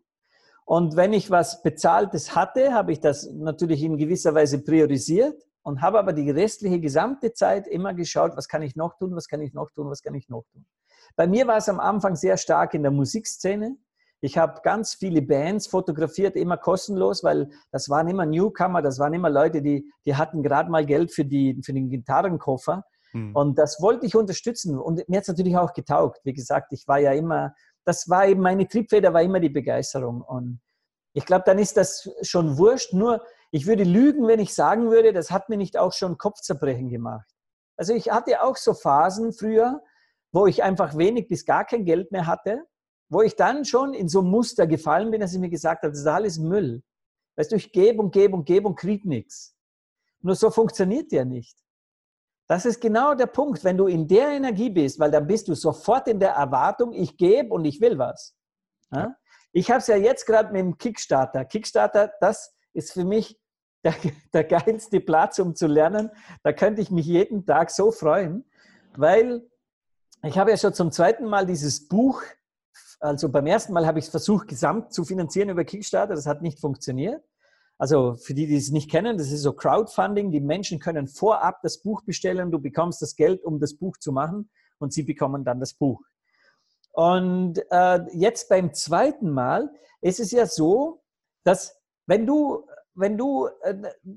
Und 0.66 0.95
wenn 0.95 1.14
ich 1.14 1.32
was 1.32 1.64
Bezahltes 1.64 2.36
hatte, 2.36 2.74
habe 2.74 2.91
ich 2.91 3.00
das 3.00 3.32
natürlich 3.32 3.82
in 3.84 3.98
gewisser 3.98 4.36
Weise 4.36 4.62
priorisiert 4.62 5.41
und 5.64 5.82
habe 5.82 5.98
aber 5.98 6.14
die 6.14 6.30
restliche 6.30 6.80
gesamte 6.80 7.34
Zeit 7.34 7.68
immer 7.68 7.93
geschaut, 7.93 8.36
was 8.36 8.48
kann 8.48 8.62
ich 8.62 8.76
noch 8.76 8.98
tun, 8.98 9.16
was 9.16 9.28
kann 9.28 9.41
ich 9.41 9.54
noch 9.54 9.72
tun, 9.72 9.89
was 9.89 10.02
kann 10.02 10.14
ich 10.14 10.28
noch 10.30 10.43
tun. 10.52 10.66
Bei 11.16 11.26
mir 11.26 11.48
war 11.48 11.58
es 11.58 11.70
am 11.70 11.80
Anfang 11.80 12.16
sehr 12.16 12.38
stark 12.38 12.74
in 12.74 12.84
der 12.84 12.91
Musikszene. 12.91 13.78
Ich 14.20 14.38
habe 14.38 14.61
ganz 14.63 14.95
viele 14.95 15.22
Bands 15.22 15.68
fotografiert, 15.68 16.36
immer 16.36 16.57
kostenlos, 16.57 17.24
weil 17.24 17.49
das 17.72 17.88
waren 17.89 18.07
immer 18.07 18.26
Newcomer, 18.26 18.82
das 18.82 18.97
waren 18.97 19.13
immer 19.13 19.30
Leute, 19.30 19.61
die, 19.61 19.91
die 20.05 20.15
hatten 20.15 20.41
gerade 20.41 20.72
mal 20.72 20.86
Geld 20.86 21.11
für, 21.11 21.26
die, 21.26 21.59
für 21.63 21.74
den 21.74 21.89
Gitarrenkoffer. 21.89 22.84
Mhm. 23.13 23.36
Und 23.36 23.59
das 23.59 23.80
wollte 23.80 24.07
ich 24.07 24.15
unterstützen. 24.15 24.80
Und 24.80 25.07
mir 25.07 25.18
hat 25.18 25.24
es 25.24 25.28
natürlich 25.28 25.57
auch 25.57 25.74
getaugt. 25.74 26.20
Wie 26.24 26.34
gesagt, 26.34 26.74
ich 26.74 26.88
war 26.88 26.97
ja 26.97 27.11
immer, 27.11 27.53
das 27.86 28.09
war 28.09 28.28
eben 28.28 28.41
meine 28.41 28.68
Triebfeder, 28.68 29.13
war 29.13 29.22
immer 29.22 29.39
die 29.39 29.49
Begeisterung. 29.49 30.22
Und 30.22 30.61
ich 31.13 31.26
glaube, 31.26 31.43
dann 31.45 31.59
ist 31.59 31.78
das 31.78 32.09
schon 32.24 32.57
wurscht. 32.57 32.93
Nur, 32.93 33.24
ich 33.51 33.68
würde 33.68 33.84
lügen, 33.84 34.28
wenn 34.28 34.39
ich 34.39 34.55
sagen 34.55 34.89
würde, 34.89 35.13
das 35.13 35.30
hat 35.30 35.47
mir 35.47 35.57
nicht 35.57 35.78
auch 35.78 35.93
schon 35.93 36.18
Kopfzerbrechen 36.18 36.89
gemacht. 36.89 37.30
Also 37.78 37.93
ich 37.93 38.09
hatte 38.09 38.41
auch 38.41 38.57
so 38.57 38.74
Phasen 38.74 39.32
früher, 39.32 39.84
wo 40.32 40.47
ich 40.47 40.63
einfach 40.63 40.97
wenig 40.97 41.28
bis 41.28 41.45
gar 41.45 41.65
kein 41.65 41.86
Geld 41.86 42.11
mehr 42.11 42.26
hatte 42.26 42.65
wo 43.10 43.22
ich 43.22 43.36
dann 43.36 43.66
schon 43.66 43.93
in 43.93 44.08
so 44.08 44.22
ein 44.22 44.30
Muster 44.30 44.68
gefallen 44.68 45.12
bin, 45.12 45.22
dass 45.22 45.34
ich 45.34 45.39
mir 45.39 45.49
gesagt 45.49 45.84
habe, 45.84 45.91
das 45.91 46.01
ist 46.01 46.08
alles 46.08 46.38
Müll. 46.38 46.84
Weißt 47.36 47.51
du, 47.51 47.55
ich 47.55 47.72
gebe 47.72 48.01
und 48.01 48.12
gebe 48.12 48.36
und 48.36 48.45
gebe 48.45 48.68
und 48.68 48.76
krieg 48.76 49.05
nichts. 49.05 49.55
Nur 50.22 50.36
so 50.36 50.49
funktioniert 50.49 51.12
ja 51.12 51.24
nicht. 51.24 51.58
Das 52.47 52.66
ist 52.66 52.80
genau 52.82 53.14
der 53.14 53.28
Punkt, 53.28 53.64
wenn 53.64 53.78
du 53.78 53.88
in 53.88 54.08
der 54.08 54.30
Energie 54.30 54.70
bist, 54.70 54.99
weil 54.99 55.12
dann 55.12 55.28
bist 55.28 55.47
du 55.47 55.53
sofort 55.53 56.08
in 56.08 56.20
der 56.20 56.32
Erwartung, 56.32 56.93
ich 56.93 57.18
gebe 57.18 57.53
und 57.53 57.66
ich 57.66 57.82
will 57.82 57.97
was. 57.97 58.36
Ja? 58.91 59.16
Ich 59.51 59.70
habe 59.70 59.80
es 59.80 59.88
ja 59.88 59.97
jetzt 59.97 60.26
gerade 60.26 60.51
mit 60.51 60.62
dem 60.62 60.78
Kickstarter. 60.78 61.45
Kickstarter, 61.45 62.14
das 62.22 62.55
ist 62.74 62.93
für 62.93 63.03
mich 63.05 63.39
der, 63.84 63.93
der 64.34 64.43
geilste 64.43 64.99
Platz, 64.99 65.39
um 65.39 65.55
zu 65.55 65.68
lernen. 65.68 66.10
Da 66.43 66.53
könnte 66.53 66.82
ich 66.82 66.89
mich 66.89 67.05
jeden 67.05 67.45
Tag 67.45 67.70
so 67.70 67.91
freuen, 67.91 68.43
weil 68.95 69.47
ich 70.24 70.38
habe 70.38 70.51
ja 70.51 70.58
schon 70.58 70.74
zum 70.74 70.91
zweiten 70.91 71.26
Mal 71.26 71.45
dieses 71.45 71.88
Buch 71.88 72.24
also 73.00 73.30
beim 73.30 73.45
ersten 73.45 73.74
Mal 73.74 73.86
habe 73.86 74.00
ich 74.00 74.06
es 74.06 74.12
versucht, 74.12 74.48
gesamt 74.48 74.93
zu 74.93 75.06
finanzieren 75.06 75.50
über 75.50 75.64
Kickstarter. 75.64 76.16
Das 76.16 76.26
hat 76.26 76.41
nicht 76.41 76.60
funktioniert. 76.60 77.24
Also 77.78 78.16
für 78.16 78.34
die, 78.34 78.48
die 78.48 78.56
es 78.56 78.72
nicht 78.72 78.89
kennen, 78.89 79.18
das 79.18 79.32
ist 79.32 79.43
so 79.43 79.54
Crowdfunding. 79.54 80.32
Die 80.32 80.41
Menschen 80.41 80.80
können 80.80 81.08
vorab 81.08 81.62
das 81.62 81.82
Buch 81.82 82.02
bestellen. 82.04 82.52
Du 82.52 82.60
bekommst 82.60 83.02
das 83.02 83.16
Geld, 83.16 83.43
um 83.43 83.60
das 83.60 83.76
Buch 83.76 83.98
zu 83.98 84.12
machen 84.12 84.50
und 84.80 84.93
sie 84.93 85.04
bekommen 85.04 85.45
dann 85.45 85.60
das 85.60 85.74
Buch. 85.74 86.02
Und 86.91 87.60
äh, 87.70 88.00
jetzt 88.14 88.50
beim 88.50 88.74
zweiten 88.74 89.30
Mal 89.30 89.72
ist 90.02 90.20
es 90.20 90.32
ja 90.32 90.48
so, 90.48 91.04
dass 91.43 91.80
wenn 92.08 92.26
du, 92.26 92.66
wenn 92.95 93.18
du, 93.18 93.48
äh, 93.62 93.76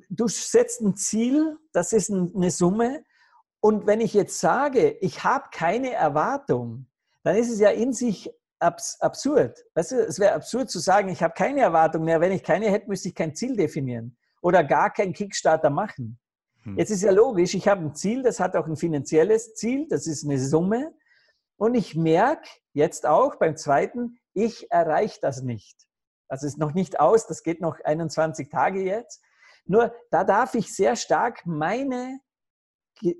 du 0.08 0.28
setzt 0.28 0.80
ein 0.80 0.96
Ziel, 0.96 1.58
das 1.72 1.92
ist 1.92 2.10
eine 2.10 2.50
Summe. 2.50 3.04
Und 3.60 3.86
wenn 3.86 4.00
ich 4.00 4.14
jetzt 4.14 4.40
sage, 4.40 4.92
ich 5.02 5.22
habe 5.22 5.44
keine 5.52 5.92
Erwartung, 5.92 6.86
dann 7.22 7.36
ist 7.36 7.50
es 7.50 7.60
ja 7.60 7.68
in 7.68 7.92
sich 7.92 8.32
abs 8.60 9.00
absurd. 9.00 9.64
Weißt 9.74 9.92
du, 9.92 9.96
es 10.06 10.18
wäre 10.18 10.34
absurd 10.34 10.70
zu 10.70 10.78
sagen, 10.78 11.08
ich 11.08 11.22
habe 11.22 11.34
keine 11.34 11.60
Erwartung 11.60 12.04
mehr. 12.04 12.20
Wenn 12.20 12.32
ich 12.32 12.42
keine 12.42 12.70
hätte, 12.70 12.88
müsste 12.88 13.08
ich 13.08 13.14
kein 13.14 13.34
Ziel 13.34 13.56
definieren 13.56 14.16
oder 14.42 14.62
gar 14.62 14.92
keinen 14.92 15.12
Kickstarter 15.12 15.70
machen. 15.70 16.18
Hm. 16.62 16.78
Jetzt 16.78 16.90
ist 16.90 17.02
ja 17.02 17.10
logisch, 17.10 17.54
ich 17.54 17.68
habe 17.68 17.82
ein 17.82 17.94
Ziel, 17.94 18.22
das 18.22 18.40
hat 18.40 18.56
auch 18.56 18.66
ein 18.66 18.76
finanzielles 18.76 19.54
Ziel, 19.54 19.86
das 19.88 20.06
ist 20.06 20.24
eine 20.24 20.38
Summe. 20.38 20.94
Und 21.56 21.74
ich 21.74 21.94
merke 21.94 22.48
jetzt 22.72 23.06
auch 23.06 23.36
beim 23.36 23.56
zweiten, 23.56 24.18
ich 24.32 24.70
erreiche 24.70 25.18
das 25.20 25.42
nicht. 25.42 25.76
Das 26.28 26.42
ist 26.42 26.58
noch 26.58 26.74
nicht 26.74 27.00
aus, 27.00 27.26
das 27.26 27.42
geht 27.42 27.60
noch 27.60 27.78
21 27.84 28.48
Tage 28.48 28.82
jetzt. 28.82 29.22
Nur 29.66 29.94
da 30.10 30.24
darf 30.24 30.54
ich 30.54 30.74
sehr 30.74 30.96
stark 30.96 31.44
meine, 31.44 32.20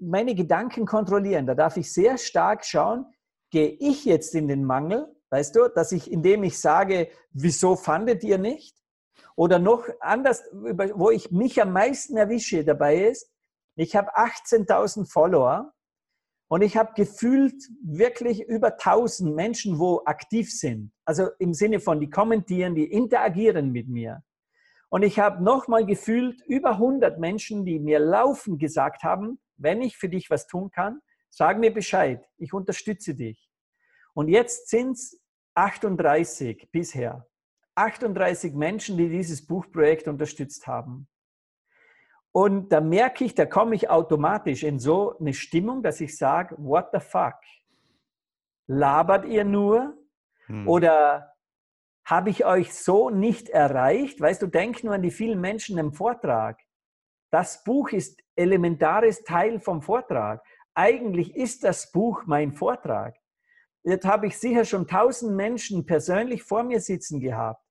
meine 0.01 0.35
Gedanken 0.35 0.87
kontrollieren. 0.87 1.47
Da 1.47 1.55
darf 1.55 1.77
ich 1.77 1.93
sehr 1.93 2.19
stark 2.19 2.65
schauen, 2.65 3.07
gehe 3.51 3.77
ich 3.81 4.05
jetzt 4.05 4.35
in 4.35 4.49
den 4.49 4.65
Mangel 4.65 5.09
Weißt 5.31 5.55
du, 5.55 5.69
dass 5.69 5.93
ich, 5.93 6.11
indem 6.11 6.43
ich 6.43 6.59
sage, 6.59 7.09
wieso 7.31 7.77
fandet 7.77 8.25
ihr 8.25 8.39
nicht? 8.39 8.77
Oder 9.37 9.59
noch 9.59 9.87
anders, 10.01 10.43
wo 10.53 11.11
ich 11.11 11.31
mich 11.31 11.63
am 11.63 11.73
meisten 11.73 12.17
erwische 12.17 12.65
dabei 12.65 13.07
ist, 13.07 13.31
ich 13.77 13.97
habe 13.97 14.15
18.000 14.17 15.11
Follower 15.11 15.73
und 16.49 16.63
ich 16.63 16.77
habe 16.77 16.93
gefühlt 16.95 17.63
wirklich 17.83 18.43
über 18.43 18.73
1000 18.73 19.35
Menschen, 19.35 19.79
wo 19.79 20.03
aktiv 20.05 20.53
sind. 20.53 20.93
Also 21.05 21.29
im 21.39 21.55
Sinne 21.55 21.79
von, 21.79 22.01
die 22.01 22.11
kommentieren, 22.11 22.75
die 22.75 22.91
interagieren 22.91 23.71
mit 23.71 23.89
mir. 23.89 24.23
Und 24.89 25.05
ich 25.05 25.21
habe 25.21 25.43
nochmal 25.43 25.87
gefühlt 25.87 26.43
über 26.47 26.73
100 26.73 27.21
Menschen, 27.21 27.65
die 27.65 27.79
mir 27.79 28.01
laufend 28.01 28.59
gesagt 28.59 29.05
haben, 29.05 29.39
wenn 29.57 29.81
ich 29.81 29.97
für 29.97 30.09
dich 30.09 30.29
was 30.29 30.49
tun 30.49 30.73
kann, 30.73 31.01
sag 31.31 31.59
mir 31.59 31.73
Bescheid, 31.73 32.29
ich 32.37 32.53
unterstütze 32.53 33.15
dich. 33.15 33.50
Und 34.15 34.29
jetzt 34.29 34.69
sind 34.69 34.93
es 34.93 35.21
38 35.55 36.71
bisher. 36.71 37.27
38 37.75 38.53
Menschen, 38.55 38.97
die 38.97 39.09
dieses 39.09 39.47
Buchprojekt 39.47 40.09
unterstützt 40.09 40.67
haben. 40.67 41.09
Und 42.33 42.71
da 42.71 42.81
merke 42.81 43.25
ich, 43.25 43.35
da 43.35 43.47
komme 43.47 43.75
ich 43.75 43.91
automatisch 43.91 44.63
in 44.63 44.79
so 44.79 45.19
eine 45.19 45.35
Stimmung, 45.35 45.83
dass 45.83 46.01
ich 46.01 46.17
sage, 46.17 46.55
what 46.59 46.91
the 46.93 47.01
fuck? 47.01 47.35
Labert 48.67 49.25
ihr 49.25 49.45
nur? 49.45 49.97
Hm. 50.47 50.69
Oder 50.69 51.35
habe 52.05 52.31
ich 52.31 52.45
euch 52.45 52.73
so 52.73 53.11
nicht 53.11 53.49
erreicht? 53.49 54.21
Weißt 54.21 54.43
du, 54.43 54.47
denk 54.47 54.85
nur 54.85 54.95
an 54.95 55.03
die 55.03 55.11
vielen 55.11 55.41
Menschen 55.41 55.79
im 55.79 55.93
Vortrag. 55.93 56.61
Das 57.31 57.65
Buch 57.65 57.91
ist 57.91 58.21
elementares 58.37 59.23
Teil 59.23 59.61
vom 59.61 59.83
Vortrag. 59.83 60.45
Eigentlich 60.75 61.35
ist 61.35 61.65
das 61.65 61.91
Buch 61.91 62.25
mein 62.27 62.53
Vortrag. 62.53 63.17
Jetzt 63.83 64.05
habe 64.05 64.27
ich 64.27 64.39
sicher 64.39 64.65
schon 64.65 64.87
tausend 64.87 65.35
Menschen 65.35 65.87
persönlich 65.87 66.43
vor 66.43 66.63
mir 66.63 66.81
sitzen 66.81 67.21
gehabt. 67.21 67.65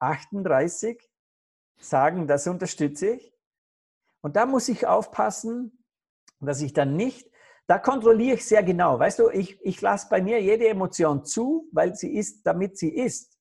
38 0.00 1.00
sagen, 1.78 2.26
das 2.26 2.46
unterstütze 2.46 3.14
ich. 3.14 3.32
Und 4.20 4.36
da 4.36 4.46
muss 4.46 4.68
ich 4.68 4.86
aufpassen, 4.86 5.84
dass 6.40 6.60
ich 6.60 6.72
dann 6.72 6.96
nicht, 6.96 7.30
da 7.66 7.78
kontrolliere 7.78 8.36
ich 8.36 8.44
sehr 8.44 8.62
genau. 8.62 8.98
Weißt 8.98 9.18
du, 9.18 9.30
ich, 9.30 9.58
ich 9.64 9.80
lasse 9.80 10.08
bei 10.10 10.22
mir 10.22 10.40
jede 10.42 10.68
Emotion 10.68 11.24
zu, 11.24 11.68
weil 11.72 11.94
sie 11.94 12.14
ist, 12.14 12.42
damit 12.44 12.78
sie 12.78 12.94
ist. 12.94 13.38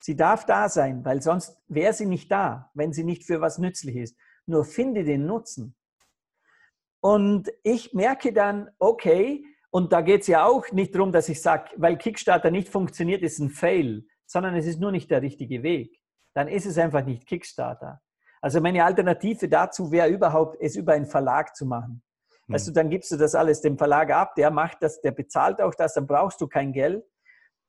Sie 0.00 0.16
darf 0.16 0.44
da 0.46 0.68
sein, 0.68 1.04
weil 1.04 1.22
sonst 1.22 1.56
wäre 1.68 1.92
sie 1.92 2.06
nicht 2.06 2.30
da, 2.30 2.70
wenn 2.74 2.92
sie 2.92 3.04
nicht 3.04 3.24
für 3.24 3.40
was 3.40 3.58
nützlich 3.58 3.96
ist. 3.96 4.16
Nur 4.46 4.64
finde 4.64 5.04
den 5.04 5.26
Nutzen. 5.26 5.76
Und 7.00 7.52
ich 7.62 7.94
merke 7.94 8.32
dann, 8.32 8.70
okay, 8.78 9.44
und 9.74 9.92
da 9.92 10.02
geht 10.02 10.20
es 10.20 10.26
ja 10.26 10.44
auch 10.44 10.70
nicht 10.70 10.94
darum, 10.94 11.12
dass 11.12 11.30
ich 11.30 11.40
sage, 11.40 11.70
weil 11.76 11.96
Kickstarter 11.96 12.50
nicht 12.50 12.68
funktioniert, 12.68 13.22
ist 13.22 13.38
ein 13.38 13.48
Fail, 13.48 14.04
sondern 14.26 14.54
es 14.54 14.66
ist 14.66 14.78
nur 14.78 14.92
nicht 14.92 15.10
der 15.10 15.22
richtige 15.22 15.62
Weg. 15.62 15.98
Dann 16.34 16.46
ist 16.46 16.66
es 16.66 16.76
einfach 16.76 17.04
nicht 17.04 17.26
Kickstarter. 17.26 18.02
Also 18.42 18.60
meine 18.60 18.84
Alternative 18.84 19.48
dazu 19.48 19.90
wäre 19.90 20.08
überhaupt, 20.08 20.58
es 20.60 20.76
über 20.76 20.92
einen 20.92 21.06
Verlag 21.06 21.56
zu 21.56 21.64
machen. 21.64 22.02
Hm. 22.46 22.54
Weißt 22.54 22.68
du, 22.68 22.72
dann 22.72 22.90
gibst 22.90 23.12
du 23.12 23.16
das 23.16 23.34
alles 23.34 23.62
dem 23.62 23.78
Verlag 23.78 24.10
ab, 24.10 24.34
der 24.34 24.50
macht 24.50 24.78
das, 24.82 25.00
der 25.00 25.12
bezahlt 25.12 25.62
auch 25.62 25.74
das, 25.74 25.94
dann 25.94 26.06
brauchst 26.06 26.42
du 26.42 26.48
kein 26.48 26.74
Geld. 26.74 27.04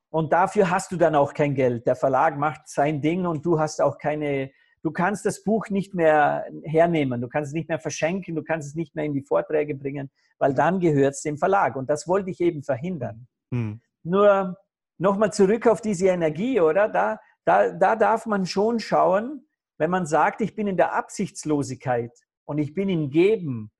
Und 0.09 0.33
dafür 0.33 0.69
hast 0.69 0.91
du 0.91 0.97
dann 0.97 1.15
auch 1.15 1.33
kein 1.33 1.55
Geld. 1.55 1.87
Der 1.87 1.95
Verlag 1.95 2.37
macht 2.37 2.67
sein 2.67 3.01
Ding 3.01 3.25
und 3.25 3.45
du 3.45 3.59
hast 3.59 3.81
auch 3.81 3.97
keine, 3.97 4.51
du 4.83 4.91
kannst 4.91 5.25
das 5.25 5.43
Buch 5.43 5.69
nicht 5.69 5.95
mehr 5.95 6.45
hernehmen, 6.63 7.21
du 7.21 7.27
kannst 7.27 7.49
es 7.49 7.53
nicht 7.53 7.69
mehr 7.69 7.79
verschenken, 7.79 8.35
du 8.35 8.43
kannst 8.43 8.67
es 8.67 8.75
nicht 8.75 8.95
mehr 8.95 9.05
in 9.05 9.13
die 9.13 9.23
Vorträge 9.23 9.75
bringen, 9.75 10.11
weil 10.37 10.53
dann 10.53 10.79
gehört 10.79 11.13
es 11.13 11.21
dem 11.21 11.37
Verlag. 11.37 11.75
Und 11.75 11.89
das 11.89 12.07
wollte 12.07 12.29
ich 12.29 12.41
eben 12.41 12.63
verhindern. 12.63 13.27
Mhm. 13.51 13.81
Nur 14.03 14.57
nochmal 14.97 15.33
zurück 15.33 15.67
auf 15.67 15.81
diese 15.81 16.07
Energie, 16.07 16.59
oder? 16.59 16.89
Da, 16.89 17.19
da, 17.45 17.71
da 17.71 17.95
darf 17.95 18.25
man 18.25 18.45
schon 18.45 18.79
schauen, 18.79 19.47
wenn 19.77 19.89
man 19.89 20.05
sagt, 20.05 20.41
ich 20.41 20.53
bin 20.53 20.67
in 20.67 20.77
der 20.77 20.93
Absichtslosigkeit 20.93 22.11
und 22.45 22.57
ich 22.57 22.73
bin 22.73 22.89
im 22.89 23.09
Geben, 23.09 23.71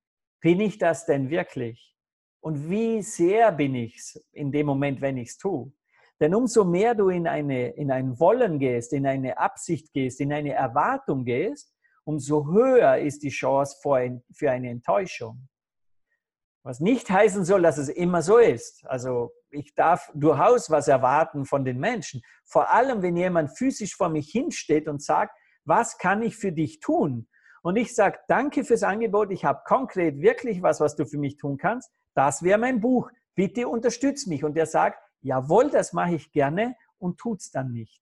bin 0.41 0.59
ich 0.59 0.77
das 0.77 1.05
denn 1.05 1.29
wirklich? 1.29 1.95
Und 2.39 2.69
wie 2.69 3.01
sehr 3.01 3.51
bin 3.51 3.75
ich 3.75 3.95
es 3.97 4.25
in 4.31 4.51
dem 4.51 4.65
Moment, 4.65 5.01
wenn 5.01 5.17
ich 5.17 5.29
es 5.29 5.37
tue? 5.37 5.71
Denn 6.19 6.35
umso 6.35 6.63
mehr 6.63 6.95
du 6.95 7.09
in, 7.09 7.27
eine, 7.27 7.69
in 7.69 7.91
ein 7.91 8.19
Wollen 8.19 8.59
gehst, 8.59 8.93
in 8.93 9.05
eine 9.05 9.37
Absicht 9.37 9.91
gehst, 9.93 10.21
in 10.21 10.31
eine 10.31 10.53
Erwartung 10.53 11.25
gehst, 11.25 11.73
umso 12.05 12.47
höher 12.47 12.97
ist 12.97 13.23
die 13.23 13.29
Chance 13.29 13.77
für 14.31 14.51
eine 14.51 14.69
Enttäuschung. 14.69 15.47
Was 16.63 16.79
nicht 16.79 17.09
heißen 17.09 17.43
soll, 17.43 17.61
dass 17.61 17.77
es 17.77 17.89
immer 17.89 18.21
so 18.21 18.37
ist. 18.37 18.85
Also 18.85 19.33
ich 19.49 19.75
darf 19.75 20.09
durchaus 20.13 20.69
was 20.69 20.87
erwarten 20.87 21.45
von 21.45 21.65
den 21.65 21.77
Menschen. 21.77 22.21
Vor 22.45 22.71
allem, 22.71 23.01
wenn 23.01 23.17
jemand 23.17 23.57
physisch 23.57 23.95
vor 23.95 24.09
mich 24.09 24.29
hinsteht 24.31 24.87
und 24.87 25.03
sagt, 25.03 25.37
was 25.65 25.97
kann 25.97 26.21
ich 26.21 26.37
für 26.37 26.53
dich 26.53 26.79
tun? 26.79 27.27
Und 27.63 27.75
ich 27.75 27.95
sage, 27.95 28.19
danke 28.27 28.63
fürs 28.63 28.83
Angebot, 28.83 29.31
ich 29.31 29.45
habe 29.45 29.61
konkret 29.65 30.21
wirklich 30.21 30.61
was, 30.61 30.79
was 30.79 30.95
du 30.95 31.05
für 31.05 31.17
mich 31.17 31.37
tun 31.37 31.57
kannst. 31.57 31.91
Das 32.13 32.43
wäre 32.43 32.59
mein 32.59 32.79
Buch. 32.79 33.09
Bitte 33.35 33.67
unterstütz 33.67 34.25
mich. 34.27 34.43
Und 34.43 34.57
er 34.57 34.65
sagt, 34.65 34.99
jawohl, 35.23 35.69
das 35.69 35.93
mache 35.93 36.15
ich 36.15 36.31
gerne 36.31 36.75
und 36.97 37.17
tut 37.17 37.39
es 37.39 37.51
dann 37.51 37.71
nicht. 37.71 38.01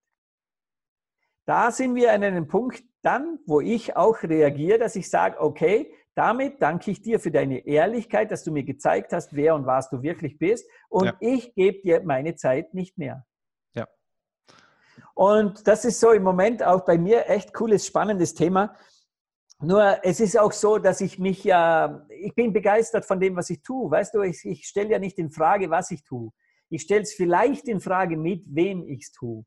Da 1.45 1.71
sind 1.71 1.95
wir 1.95 2.13
an 2.13 2.23
einem 2.23 2.47
Punkt 2.47 2.83
dann, 3.01 3.39
wo 3.45 3.61
ich 3.61 3.95
auch 3.95 4.21
reagiere, 4.23 4.77
dass 4.77 4.95
ich 4.95 5.09
sage, 5.09 5.39
okay, 5.39 5.93
damit 6.13 6.61
danke 6.61 6.91
ich 6.91 7.01
dir 7.01 7.19
für 7.19 7.31
deine 7.31 7.65
Ehrlichkeit, 7.65 8.31
dass 8.31 8.43
du 8.43 8.51
mir 8.51 8.63
gezeigt 8.63 9.13
hast, 9.13 9.33
wer 9.33 9.55
und 9.55 9.65
was 9.65 9.89
du 9.89 10.01
wirklich 10.01 10.37
bist. 10.37 10.69
Und 10.89 11.05
ja. 11.05 11.13
ich 11.19 11.53
gebe 11.55 11.81
dir 11.81 12.03
meine 12.03 12.35
Zeit 12.35 12.73
nicht 12.73 12.97
mehr. 12.97 13.25
Ja. 13.73 13.87
Und 15.13 15.67
das 15.67 15.85
ist 15.85 15.99
so 15.99 16.11
im 16.11 16.23
Moment 16.23 16.63
auch 16.63 16.85
bei 16.85 16.97
mir 16.97 17.29
echt 17.29 17.53
cooles, 17.53 17.87
spannendes 17.87 18.33
Thema. 18.33 18.75
Nur 19.61 19.99
es 20.03 20.19
ist 20.19 20.37
auch 20.37 20.51
so, 20.51 20.79
dass 20.79 21.01
ich 21.01 21.19
mich 21.19 21.43
ja, 21.43 22.05
ich 22.09 22.33
bin 22.35 22.51
begeistert 22.51 23.05
von 23.05 23.19
dem, 23.19 23.35
was 23.35 23.49
ich 23.49 23.61
tue. 23.61 23.89
Weißt 23.89 24.13
du, 24.13 24.21
ich, 24.21 24.43
ich 24.43 24.67
stelle 24.67 24.89
ja 24.89 24.99
nicht 24.99 25.17
in 25.17 25.31
Frage, 25.31 25.69
was 25.69 25.91
ich 25.91 26.03
tue. 26.03 26.31
Ich 26.71 26.83
stelle 26.83 27.01
es 27.01 27.13
vielleicht 27.13 27.67
in 27.67 27.81
Frage, 27.81 28.15
mit 28.15 28.43
wem 28.47 28.87
ich 28.87 29.03
es 29.03 29.11
tue. 29.11 29.43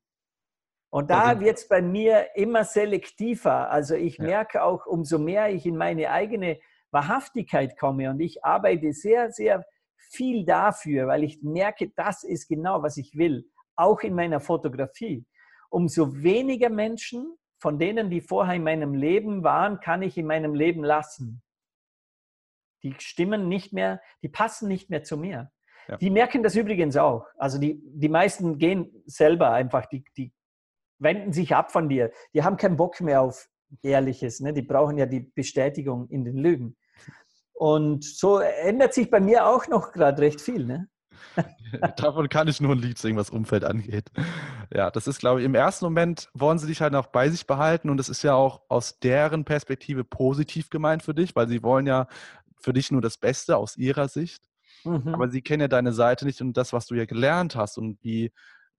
Und 0.91 1.11
da 1.11 1.41
wird 1.41 1.57
es 1.59 1.67
bei 1.67 1.83
mir 1.83 2.29
immer 2.37 2.63
selektiver. 2.63 3.71
Also 3.71 3.95
ich 3.95 4.19
ja. 4.19 4.25
merke 4.25 4.63
auch, 4.63 4.87
umso 4.87 5.19
mehr 5.19 5.53
ich 5.53 5.67
in 5.67 5.77
meine 5.77 6.11
eigene 6.11 6.61
Wahrhaftigkeit 6.93 7.77
komme 7.79 8.11
und 8.11 8.21
ich 8.21 8.45
arbeite 8.45 8.93
sehr, 8.93 9.33
sehr 9.33 9.65
viel 9.97 10.45
dafür, 10.45 11.09
weil 11.09 11.25
ich 11.25 11.43
merke, 11.43 11.91
das 11.97 12.23
ist 12.23 12.47
genau, 12.47 12.83
was 12.83 12.97
ich 12.99 13.17
will, 13.17 13.51
auch 13.75 14.03
in 14.03 14.15
meiner 14.15 14.39
Fotografie. 14.39 15.27
Umso 15.71 16.23
weniger 16.23 16.69
Menschen 16.69 17.37
von 17.59 17.79
denen, 17.79 18.11
die 18.11 18.21
vorher 18.21 18.55
in 18.55 18.63
meinem 18.63 18.95
Leben 18.95 19.43
waren, 19.43 19.81
kann 19.81 20.03
ich 20.03 20.19
in 20.19 20.27
meinem 20.27 20.55
Leben 20.55 20.85
lassen. 20.85 21.43
Die 22.85 22.95
stimmen 22.99 23.49
nicht 23.49 23.73
mehr, 23.73 24.01
die 24.23 24.29
passen 24.29 24.69
nicht 24.69 24.91
mehr 24.91 25.03
zu 25.03 25.17
mir. 25.17 25.51
Ja. 25.89 25.97
Die 25.97 26.11
merken 26.11 26.43
das 26.43 26.55
übrigens 26.55 26.97
auch. 26.97 27.27
Also 27.37 27.59
die, 27.59 27.81
die 27.85 28.09
meisten 28.09 28.59
gehen 28.59 29.03
selber 29.07 29.51
einfach, 29.51 29.87
die, 29.87 30.05
die 30.17 30.33
wenden 30.99 31.33
sich 31.33 31.55
ab 31.55 31.73
von 31.73 31.89
dir. 31.89 32.11
Die 32.35 32.43
haben 32.43 32.57
keinen 32.57 32.77
Bock 32.77 33.01
mehr 33.01 33.23
auf 33.23 33.49
Ehrliches. 33.83 34.41
Ne? 34.41 34.53
Die 34.53 34.63
brauchen 34.63 34.99
ja 34.99 35.07
die 35.07 35.21
Bestätigung 35.21 36.09
in 36.09 36.25
den 36.25 36.37
Lügen. 36.37 36.77
Und 37.53 38.05
so 38.05 38.39
ändert 38.39 38.95
sich 38.95 39.11
bei 39.11 39.21
mir 39.21 39.47
auch 39.47 39.69
noch 39.69 39.93
gerade 39.93 40.23
recht 40.23 40.41
viel. 40.41 40.65
Ne? 40.65 40.89
Davon 41.97 42.29
kann 42.29 42.49
ich 42.49 42.61
nur 42.61 42.73
ein 42.73 42.79
Lied 42.79 42.99
singen, 42.99 43.19
was 43.19 43.31
Umfeld 43.31 43.65
angeht. 43.65 44.11
Ja, 44.73 44.91
das 44.91 45.07
ist, 45.07 45.21
glaube 45.21 45.41
ich, 45.41 45.47
im 45.47 45.55
ersten 45.55 45.85
Moment 45.85 46.31
wollen 46.35 46.59
sie 46.59 46.67
dich 46.67 46.81
halt 46.81 46.93
noch 46.93 47.07
bei 47.07 47.29
sich 47.29 47.47
behalten 47.47 47.91
und 47.91 47.97
das 47.97 48.09
ist 48.09 48.23
ja 48.23 48.35
auch 48.35 48.63
aus 48.69 48.99
deren 48.99 49.45
Perspektive 49.45 50.05
positiv 50.05 50.71
gemeint 50.71 51.03
für 51.03 51.15
dich, 51.15 51.35
weil 51.37 51.49
sie 51.49 51.63
wollen 51.63 51.87
ja 51.87 52.07
für 52.61 52.73
dich 52.73 52.91
nur 52.91 53.01
das 53.01 53.19
Beste 53.19 53.57
aus 53.57 53.77
ihrer 53.77 54.09
Sicht. 54.09 54.43
Mhm. 54.85 55.15
Aber 55.15 55.31
sie 55.31 55.43
kennen 55.43 55.63
ja 55.63 55.69
deine 55.69 55.93
Seite 55.93 56.25
nicht 56.27 56.41
und 56.41 56.57
das, 56.57 56.73
was 56.73 56.87
du 56.87 56.95
ja 56.95 57.05
gelernt 57.05 57.57
hast 57.57 57.79
und 57.79 57.99
wie, 58.03 58.33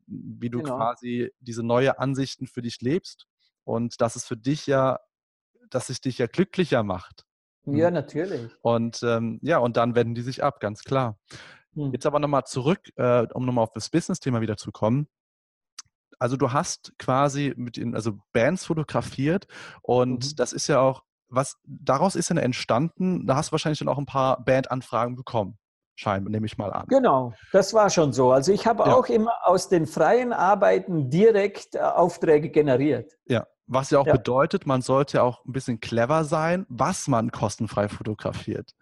wie 0.08 0.50
du 0.50 0.60
genau. 0.60 0.78
quasi 0.78 1.32
diese 1.40 1.64
neue 1.64 2.00
Ansichten 2.00 2.48
für 2.48 2.62
dich 2.62 2.82
lebst. 2.82 3.28
Und 3.64 4.00
dass 4.02 4.16
es 4.16 4.26
für 4.26 4.38
dich 4.38 4.68
ja, 4.68 5.00
dass 5.70 5.90
es 5.90 6.02
dich 6.02 6.20
ja 6.20 6.28
glücklicher 6.28 6.84
macht. 6.84 7.26
Ja, 7.66 7.88
mhm. 7.90 7.96
natürlich. 7.96 8.52
Und 8.62 9.02
ähm, 9.04 9.40
ja, 9.42 9.58
und 9.58 9.78
dann 9.78 9.96
wenden 9.96 10.14
die 10.14 10.22
sich 10.22 10.44
ab, 10.44 10.60
ganz 10.60 10.84
klar. 10.84 11.18
Hm. 11.74 11.92
Jetzt 11.92 12.06
aber 12.06 12.20
nochmal 12.20 12.46
zurück, 12.46 12.92
äh, 12.96 13.26
um 13.34 13.46
nochmal 13.46 13.64
auf 13.64 13.74
das 13.74 13.90
Business-Thema 13.90 14.42
wieder 14.42 14.58
zu 14.58 14.72
kommen. 14.72 15.08
Also 16.20 16.38
du 16.38 16.54
hast 16.54 16.94
quasi 16.98 17.54
mit 17.58 17.78
den, 17.78 17.96
also 17.96 18.20
Bands 18.32 18.66
fotografiert 18.66 19.48
und 19.82 20.26
mhm. 20.26 20.36
das 20.38 20.54
ist 20.54 20.68
ja 20.68 20.80
auch, 20.80 21.04
was 21.28 21.58
daraus 21.66 22.16
ist 22.16 22.30
dann 22.30 22.38
entstanden, 22.38 23.28
da 23.28 23.36
hast 23.36 23.50
du 23.50 23.52
wahrscheinlich 23.52 23.80
dann 23.80 23.90
auch 23.90 23.98
ein 23.98 24.06
paar 24.06 24.42
Bandanfragen 24.46 25.18
bekommen 25.18 25.58
scheinbar, 25.96 26.32
nehme 26.32 26.46
ich 26.46 26.58
mal 26.58 26.72
an. 26.72 26.86
Genau, 26.88 27.34
das 27.52 27.74
war 27.74 27.90
schon 27.90 28.14
so. 28.14 28.32
Also 28.32 28.52
ich 28.52 28.68
habe 28.68 28.84
ja. 28.84 28.96
auch 28.96 29.08
immer 29.08 29.34
aus 29.44 29.70
den 29.70 29.88
freien 29.88 30.34
Arbeiten 30.34 31.10
direkt 31.10 31.76
äh, 31.76 31.80
Aufträge 31.80 32.50
generiert. 32.50 33.14
Ja, 33.26 33.46
was 33.68 33.90
ja 33.90 34.00
auch 34.00 34.06
ja. 34.06 34.14
bedeutet, 34.14 34.66
man 34.68 34.82
sollte 34.82 35.24
auch 35.24 35.44
ein 35.46 35.54
bisschen 35.54 35.80
clever 35.80 36.24
sein, 36.24 36.66
was 36.70 37.08
man 37.08 37.32
kostenfrei 37.32 37.90
fotografiert. 37.90 38.76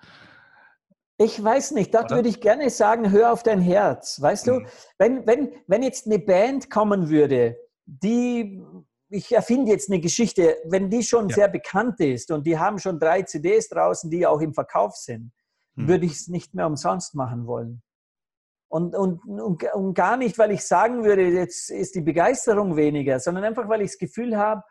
Ich 1.17 1.41
weiß 1.41 1.71
nicht, 1.71 1.93
dort 1.93 2.09
würde 2.11 2.27
ich 2.27 2.41
gerne 2.41 2.69
sagen, 2.69 3.11
hör 3.11 3.31
auf 3.31 3.43
dein 3.43 3.61
Herz. 3.61 4.19
Weißt 4.19 4.47
mhm. 4.47 4.63
du, 4.63 4.69
wenn, 4.97 5.27
wenn, 5.27 5.51
wenn 5.67 5.83
jetzt 5.83 6.07
eine 6.07 6.19
Band 6.19 6.69
kommen 6.69 7.09
würde, 7.09 7.55
die, 7.85 8.61
ich 9.09 9.31
erfinde 9.31 9.71
jetzt 9.71 9.89
eine 9.89 10.01
Geschichte, 10.01 10.57
wenn 10.65 10.89
die 10.89 11.03
schon 11.03 11.29
ja. 11.29 11.35
sehr 11.35 11.47
bekannt 11.47 11.99
ist 11.99 12.31
und 12.31 12.47
die 12.47 12.57
haben 12.57 12.79
schon 12.79 12.99
drei 12.99 13.21
CDs 13.21 13.69
draußen, 13.69 14.09
die 14.09 14.25
auch 14.25 14.41
im 14.41 14.53
Verkauf 14.53 14.95
sind, 14.95 15.31
hm. 15.75 15.87
würde 15.87 16.05
ich 16.05 16.13
es 16.13 16.27
nicht 16.27 16.53
mehr 16.53 16.67
umsonst 16.67 17.15
machen 17.15 17.47
wollen. 17.47 17.81
Und, 18.67 18.95
und, 18.95 19.23
und, 19.25 19.63
und, 19.63 19.93
gar 19.93 20.17
nicht, 20.17 20.37
weil 20.39 20.51
ich 20.51 20.65
sagen 20.65 21.03
würde, 21.03 21.27
jetzt 21.27 21.69
ist 21.69 21.93
die 21.93 22.01
Begeisterung 22.01 22.75
weniger, 22.75 23.19
sondern 23.19 23.43
einfach, 23.43 23.69
weil 23.69 23.81
ich 23.81 23.91
das 23.91 23.99
Gefühl 23.99 24.35
habe, 24.35 24.63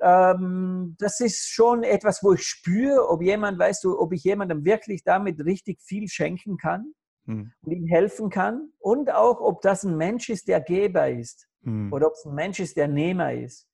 ähm, 0.00 0.96
das 0.98 1.20
ist 1.20 1.48
schon 1.50 1.82
etwas, 1.82 2.22
wo 2.22 2.32
ich 2.32 2.42
spüre, 2.42 3.08
ob 3.08 3.22
jemand, 3.22 3.58
weißt 3.58 3.84
du, 3.84 3.98
ob 3.98 4.12
ich 4.12 4.24
jemandem 4.24 4.64
wirklich 4.64 5.04
damit 5.04 5.44
richtig 5.44 5.82
viel 5.82 6.08
schenken 6.08 6.56
kann 6.56 6.94
hm. 7.26 7.52
und 7.60 7.72
ihm 7.72 7.86
helfen 7.86 8.30
kann 8.30 8.72
und 8.78 9.12
auch, 9.12 9.40
ob 9.40 9.60
das 9.62 9.84
ein 9.84 9.96
Mensch 9.96 10.28
ist, 10.30 10.48
der 10.48 10.60
Geber 10.60 11.10
ist 11.10 11.46
hm. 11.62 11.92
oder 11.92 12.06
ob 12.06 12.14
es 12.14 12.24
ein 12.24 12.34
Mensch 12.34 12.60
ist, 12.60 12.76
der 12.76 12.88
Nehmer 12.88 13.34
ist. 13.34 13.68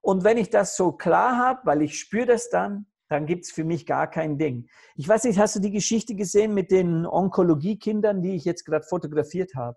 Und 0.00 0.24
wenn 0.24 0.38
ich 0.38 0.50
das 0.50 0.76
so 0.76 0.92
klar 0.92 1.36
habe, 1.36 1.60
weil 1.64 1.82
ich 1.82 1.98
spüre 1.98 2.26
das 2.26 2.48
dann, 2.48 2.86
dann 3.08 3.26
gibt 3.26 3.44
es 3.44 3.52
für 3.52 3.64
mich 3.64 3.86
gar 3.86 4.08
kein 4.08 4.38
Ding. 4.38 4.68
Ich 4.96 5.08
weiß 5.08 5.24
nicht, 5.24 5.38
hast 5.38 5.56
du 5.56 5.60
die 5.60 5.70
Geschichte 5.70 6.14
gesehen 6.14 6.54
mit 6.54 6.70
den 6.70 7.06
Onkologiekindern, 7.06 8.22
die 8.22 8.34
ich 8.34 8.44
jetzt 8.44 8.64
gerade 8.64 8.84
fotografiert 8.84 9.54
habe? 9.54 9.76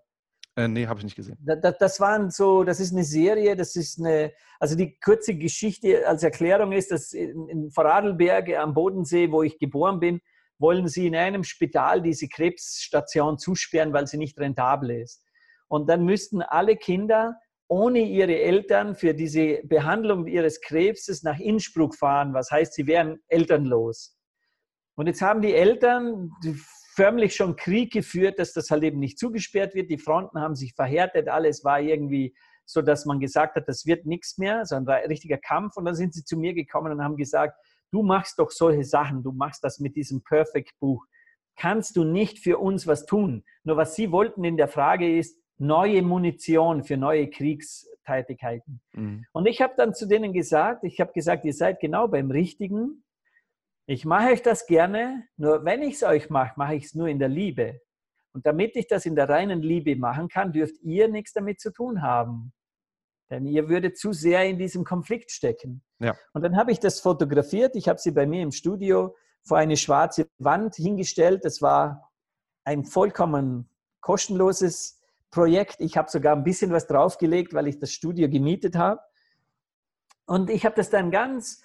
Äh, 0.56 0.68
nee, 0.68 0.86
habe 0.86 0.98
ich 0.98 1.04
nicht 1.04 1.16
gesehen. 1.16 1.38
Das, 1.40 1.76
das, 1.78 2.00
waren 2.00 2.30
so, 2.30 2.64
das 2.64 2.80
ist 2.80 2.92
eine 2.92 3.04
Serie, 3.04 3.56
das 3.56 3.76
ist 3.76 4.00
eine, 4.00 4.32
also 4.58 4.76
die 4.76 4.98
kurze 4.98 5.34
Geschichte 5.34 6.06
als 6.06 6.22
Erklärung 6.22 6.72
ist, 6.72 6.90
dass 6.90 7.12
in, 7.12 7.48
in 7.48 7.70
Vorarlberg 7.70 8.50
am 8.56 8.74
Bodensee, 8.74 9.30
wo 9.30 9.42
ich 9.42 9.58
geboren 9.58 10.00
bin, 10.00 10.20
wollen 10.58 10.88
sie 10.88 11.06
in 11.06 11.16
einem 11.16 11.44
Spital 11.44 12.02
diese 12.02 12.28
Krebsstation 12.28 13.38
zusperren, 13.38 13.92
weil 13.92 14.06
sie 14.06 14.18
nicht 14.18 14.38
rentabel 14.38 14.90
ist. 14.90 15.24
Und 15.68 15.88
dann 15.88 16.04
müssten 16.04 16.42
alle 16.42 16.76
Kinder 16.76 17.36
ohne 17.70 18.00
ihre 18.00 18.36
Eltern 18.36 18.96
für 18.96 19.14
diese 19.14 19.60
Behandlung 19.62 20.26
ihres 20.26 20.60
Krebses 20.60 21.22
nach 21.22 21.38
Innsbruck 21.38 21.94
fahren. 21.94 22.34
Was 22.34 22.50
heißt, 22.50 22.74
sie 22.74 22.88
wären 22.88 23.20
elternlos. 23.28 24.18
Und 24.96 25.06
jetzt 25.06 25.22
haben 25.22 25.40
die 25.40 25.54
Eltern 25.54 26.32
förmlich 26.96 27.36
schon 27.36 27.54
Krieg 27.54 27.92
geführt, 27.92 28.40
dass 28.40 28.52
das 28.52 28.70
halt 28.70 28.82
eben 28.82 28.98
nicht 28.98 29.20
zugesperrt 29.20 29.76
wird. 29.76 29.88
Die 29.88 29.98
Fronten 29.98 30.40
haben 30.40 30.56
sich 30.56 30.74
verhärtet, 30.74 31.28
alles 31.28 31.62
war 31.62 31.80
irgendwie 31.80 32.34
so, 32.66 32.82
dass 32.82 33.06
man 33.06 33.20
gesagt 33.20 33.54
hat, 33.54 33.68
das 33.68 33.86
wird 33.86 34.04
nichts 34.04 34.36
mehr, 34.36 34.66
sondern 34.66 34.96
ein 34.96 35.06
richtiger 35.06 35.38
Kampf. 35.38 35.76
Und 35.76 35.84
dann 35.84 35.94
sind 35.94 36.12
sie 36.12 36.24
zu 36.24 36.36
mir 36.36 36.54
gekommen 36.54 36.90
und 36.90 37.04
haben 37.04 37.16
gesagt, 37.16 37.56
du 37.92 38.02
machst 38.02 38.40
doch 38.40 38.50
solche 38.50 38.84
Sachen, 38.84 39.22
du 39.22 39.30
machst 39.30 39.62
das 39.62 39.78
mit 39.78 39.94
diesem 39.94 40.24
Perfect 40.24 40.72
Buch. 40.80 41.06
Kannst 41.56 41.94
du 41.94 42.02
nicht 42.02 42.40
für 42.40 42.58
uns 42.58 42.88
was 42.88 43.06
tun? 43.06 43.44
Nur 43.62 43.76
was 43.76 43.94
sie 43.94 44.10
wollten 44.10 44.42
in 44.42 44.56
der 44.56 44.68
Frage 44.68 45.16
ist, 45.16 45.39
neue 45.60 46.02
Munition 46.02 46.82
für 46.82 46.96
neue 46.96 47.28
Kriegsteilnehmer. 47.30 47.90
Tätigkeiten. 48.10 48.80
Mhm. 48.92 49.24
Und 49.32 49.46
ich 49.46 49.60
habe 49.60 49.74
dann 49.76 49.94
zu 49.94 50.06
denen 50.06 50.32
gesagt, 50.32 50.84
ich 50.84 51.00
habe 51.00 51.12
gesagt, 51.12 51.44
ihr 51.44 51.54
seid 51.54 51.80
genau 51.80 52.08
beim 52.08 52.30
Richtigen. 52.30 53.04
Ich 53.86 54.04
mache 54.04 54.30
euch 54.30 54.42
das 54.42 54.66
gerne, 54.66 55.26
nur 55.36 55.64
wenn 55.64 55.82
ich 55.82 55.94
es 55.94 56.02
euch 56.02 56.30
mache, 56.30 56.52
mache 56.56 56.74
ich 56.76 56.84
es 56.84 56.94
nur 56.94 57.08
in 57.08 57.18
der 57.18 57.28
Liebe. 57.28 57.80
Und 58.32 58.46
damit 58.46 58.76
ich 58.76 58.86
das 58.86 59.06
in 59.06 59.16
der 59.16 59.28
reinen 59.28 59.62
Liebe 59.62 59.96
machen 59.96 60.28
kann, 60.28 60.52
dürft 60.52 60.80
ihr 60.82 61.08
nichts 61.08 61.32
damit 61.32 61.60
zu 61.60 61.72
tun 61.72 62.02
haben. 62.02 62.52
Denn 63.28 63.46
ihr 63.46 63.68
würdet 63.68 63.98
zu 63.98 64.12
sehr 64.12 64.44
in 64.44 64.58
diesem 64.58 64.84
Konflikt 64.84 65.30
stecken. 65.30 65.82
Ja. 65.98 66.16
Und 66.32 66.42
dann 66.42 66.56
habe 66.56 66.72
ich 66.72 66.80
das 66.80 67.00
fotografiert. 67.00 67.76
Ich 67.76 67.88
habe 67.88 67.98
sie 67.98 68.12
bei 68.12 68.26
mir 68.26 68.42
im 68.42 68.52
Studio 68.52 69.16
vor 69.42 69.58
eine 69.58 69.76
schwarze 69.76 70.28
Wand 70.38 70.76
hingestellt. 70.76 71.44
Das 71.44 71.60
war 71.62 72.12
ein 72.64 72.84
vollkommen 72.84 73.68
kostenloses 74.00 74.99
Projekt. 75.30 75.76
Ich 75.80 75.96
habe 75.96 76.10
sogar 76.10 76.34
ein 76.34 76.44
bisschen 76.44 76.72
was 76.72 76.86
draufgelegt, 76.86 77.54
weil 77.54 77.66
ich 77.66 77.78
das 77.78 77.92
Studio 77.92 78.28
gemietet 78.28 78.76
habe. 78.76 79.00
Und 80.26 80.50
ich 80.50 80.64
habe 80.64 80.76
das 80.76 80.90
dann 80.90 81.10
ganz 81.10 81.62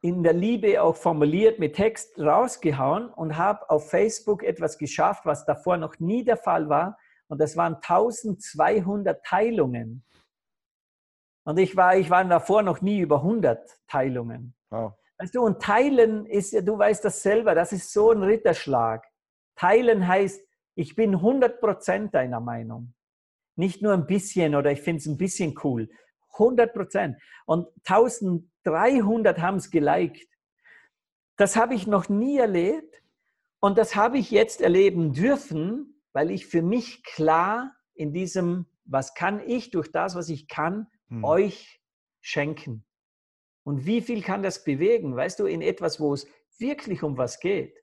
in 0.00 0.22
der 0.22 0.32
Liebe 0.32 0.82
auch 0.82 0.96
formuliert, 0.96 1.58
mit 1.58 1.76
Text 1.76 2.18
rausgehauen 2.18 3.08
und 3.08 3.36
habe 3.36 3.70
auf 3.70 3.88
Facebook 3.88 4.42
etwas 4.42 4.76
geschafft, 4.76 5.24
was 5.24 5.44
davor 5.44 5.76
noch 5.76 6.00
nie 6.00 6.24
der 6.24 6.36
Fall 6.36 6.68
war. 6.68 6.98
Und 7.28 7.40
das 7.40 7.56
waren 7.56 7.76
1200 7.76 9.24
Teilungen. 9.24 10.04
Und 11.44 11.58
ich 11.58 11.76
war, 11.76 11.96
ich 11.96 12.10
war 12.10 12.24
davor 12.24 12.62
noch 12.62 12.80
nie 12.82 13.00
über 13.00 13.16
100 13.16 13.80
Teilungen. 13.86 14.54
Wow. 14.70 14.94
Weißt 15.18 15.34
du, 15.34 15.42
und 15.42 15.62
teilen 15.62 16.26
ist 16.26 16.52
ja, 16.52 16.62
du 16.62 16.76
weißt 16.76 17.04
das 17.04 17.22
selber, 17.22 17.54
das 17.54 17.72
ist 17.72 17.92
so 17.92 18.10
ein 18.10 18.22
Ritterschlag. 18.22 19.06
Teilen 19.54 20.06
heißt, 20.06 20.44
ich 20.74 20.96
bin 20.96 21.16
100% 21.16 22.10
deiner 22.10 22.40
Meinung. 22.40 22.94
Nicht 23.56 23.82
nur 23.82 23.92
ein 23.92 24.06
bisschen 24.06 24.54
oder 24.54 24.72
ich 24.72 24.80
finde 24.80 25.00
es 25.00 25.06
ein 25.06 25.16
bisschen 25.16 25.54
cool. 25.62 25.88
100%. 26.34 27.16
Und 27.46 27.68
1300 27.84 29.38
haben 29.40 29.56
es 29.56 29.70
geliked. 29.70 30.28
Das 31.36 31.56
habe 31.56 31.74
ich 31.74 31.86
noch 31.86 32.08
nie 32.08 32.38
erlebt 32.38 33.02
und 33.60 33.78
das 33.78 33.96
habe 33.96 34.18
ich 34.18 34.30
jetzt 34.30 34.60
erleben 34.60 35.12
dürfen, 35.12 36.00
weil 36.12 36.30
ich 36.30 36.46
für 36.46 36.62
mich 36.62 37.02
klar 37.04 37.74
in 37.94 38.12
diesem, 38.12 38.66
was 38.84 39.14
kann 39.14 39.40
ich 39.46 39.70
durch 39.70 39.90
das, 39.90 40.14
was 40.14 40.28
ich 40.28 40.48
kann, 40.48 40.88
hm. 41.08 41.24
euch 41.24 41.80
schenken. 42.20 42.84
Und 43.64 43.86
wie 43.86 44.00
viel 44.00 44.22
kann 44.22 44.42
das 44.42 44.64
bewegen? 44.64 45.14
Weißt 45.14 45.38
du, 45.38 45.46
in 45.46 45.62
etwas, 45.62 46.00
wo 46.00 46.12
es 46.14 46.26
wirklich 46.58 47.02
um 47.02 47.16
was 47.16 47.40
geht, 47.40 47.81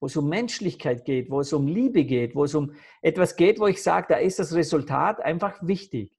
wo 0.00 0.06
es 0.06 0.16
um 0.16 0.28
Menschlichkeit 0.28 1.04
geht, 1.04 1.30
wo 1.30 1.40
es 1.40 1.52
um 1.52 1.66
Liebe 1.66 2.04
geht, 2.04 2.34
wo 2.34 2.44
es 2.44 2.54
um 2.54 2.72
etwas 3.02 3.36
geht, 3.36 3.58
wo 3.58 3.66
ich 3.66 3.82
sage, 3.82 4.06
da 4.10 4.16
ist 4.16 4.38
das 4.38 4.54
Resultat 4.54 5.20
einfach 5.20 5.58
wichtig. 5.62 6.12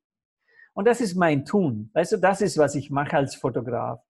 Und 0.73 0.85
das 0.85 1.01
ist 1.01 1.15
mein 1.15 1.45
Tun. 1.45 1.89
Weißt 1.93 2.13
du, 2.13 2.17
das 2.17 2.41
ist, 2.41 2.57
was 2.57 2.75
ich 2.75 2.89
mache 2.89 3.17
als 3.17 3.35
Fotograf. 3.35 4.01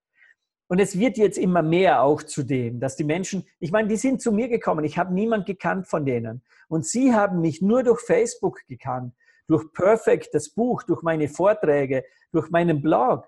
Und 0.67 0.79
es 0.79 0.99
wird 0.99 1.17
jetzt 1.17 1.39
immer 1.39 1.63
mehr 1.63 2.03
auch 2.03 2.21
zu 2.21 2.43
dem, 2.43 2.79
dass 2.79 2.95
die 2.95 3.03
Menschen, 3.03 3.43
ich 3.59 3.71
meine, 3.71 3.87
die 3.87 3.95
sind 3.95 4.21
zu 4.21 4.31
mir 4.31 4.47
gekommen, 4.49 4.85
ich 4.85 4.99
habe 4.99 5.13
niemand 5.13 5.47
gekannt 5.47 5.87
von 5.87 6.05
denen. 6.05 6.43
Und 6.67 6.85
sie 6.85 7.13
haben 7.13 7.41
mich 7.41 7.61
nur 7.61 7.81
durch 7.81 8.01
Facebook 8.01 8.59
gekannt, 8.67 9.15
durch 9.47 9.73
Perfect, 9.73 10.29
das 10.33 10.49
Buch, 10.49 10.83
durch 10.83 11.01
meine 11.01 11.27
Vorträge, 11.27 12.05
durch 12.31 12.51
meinen 12.51 12.83
Blog. 12.83 13.27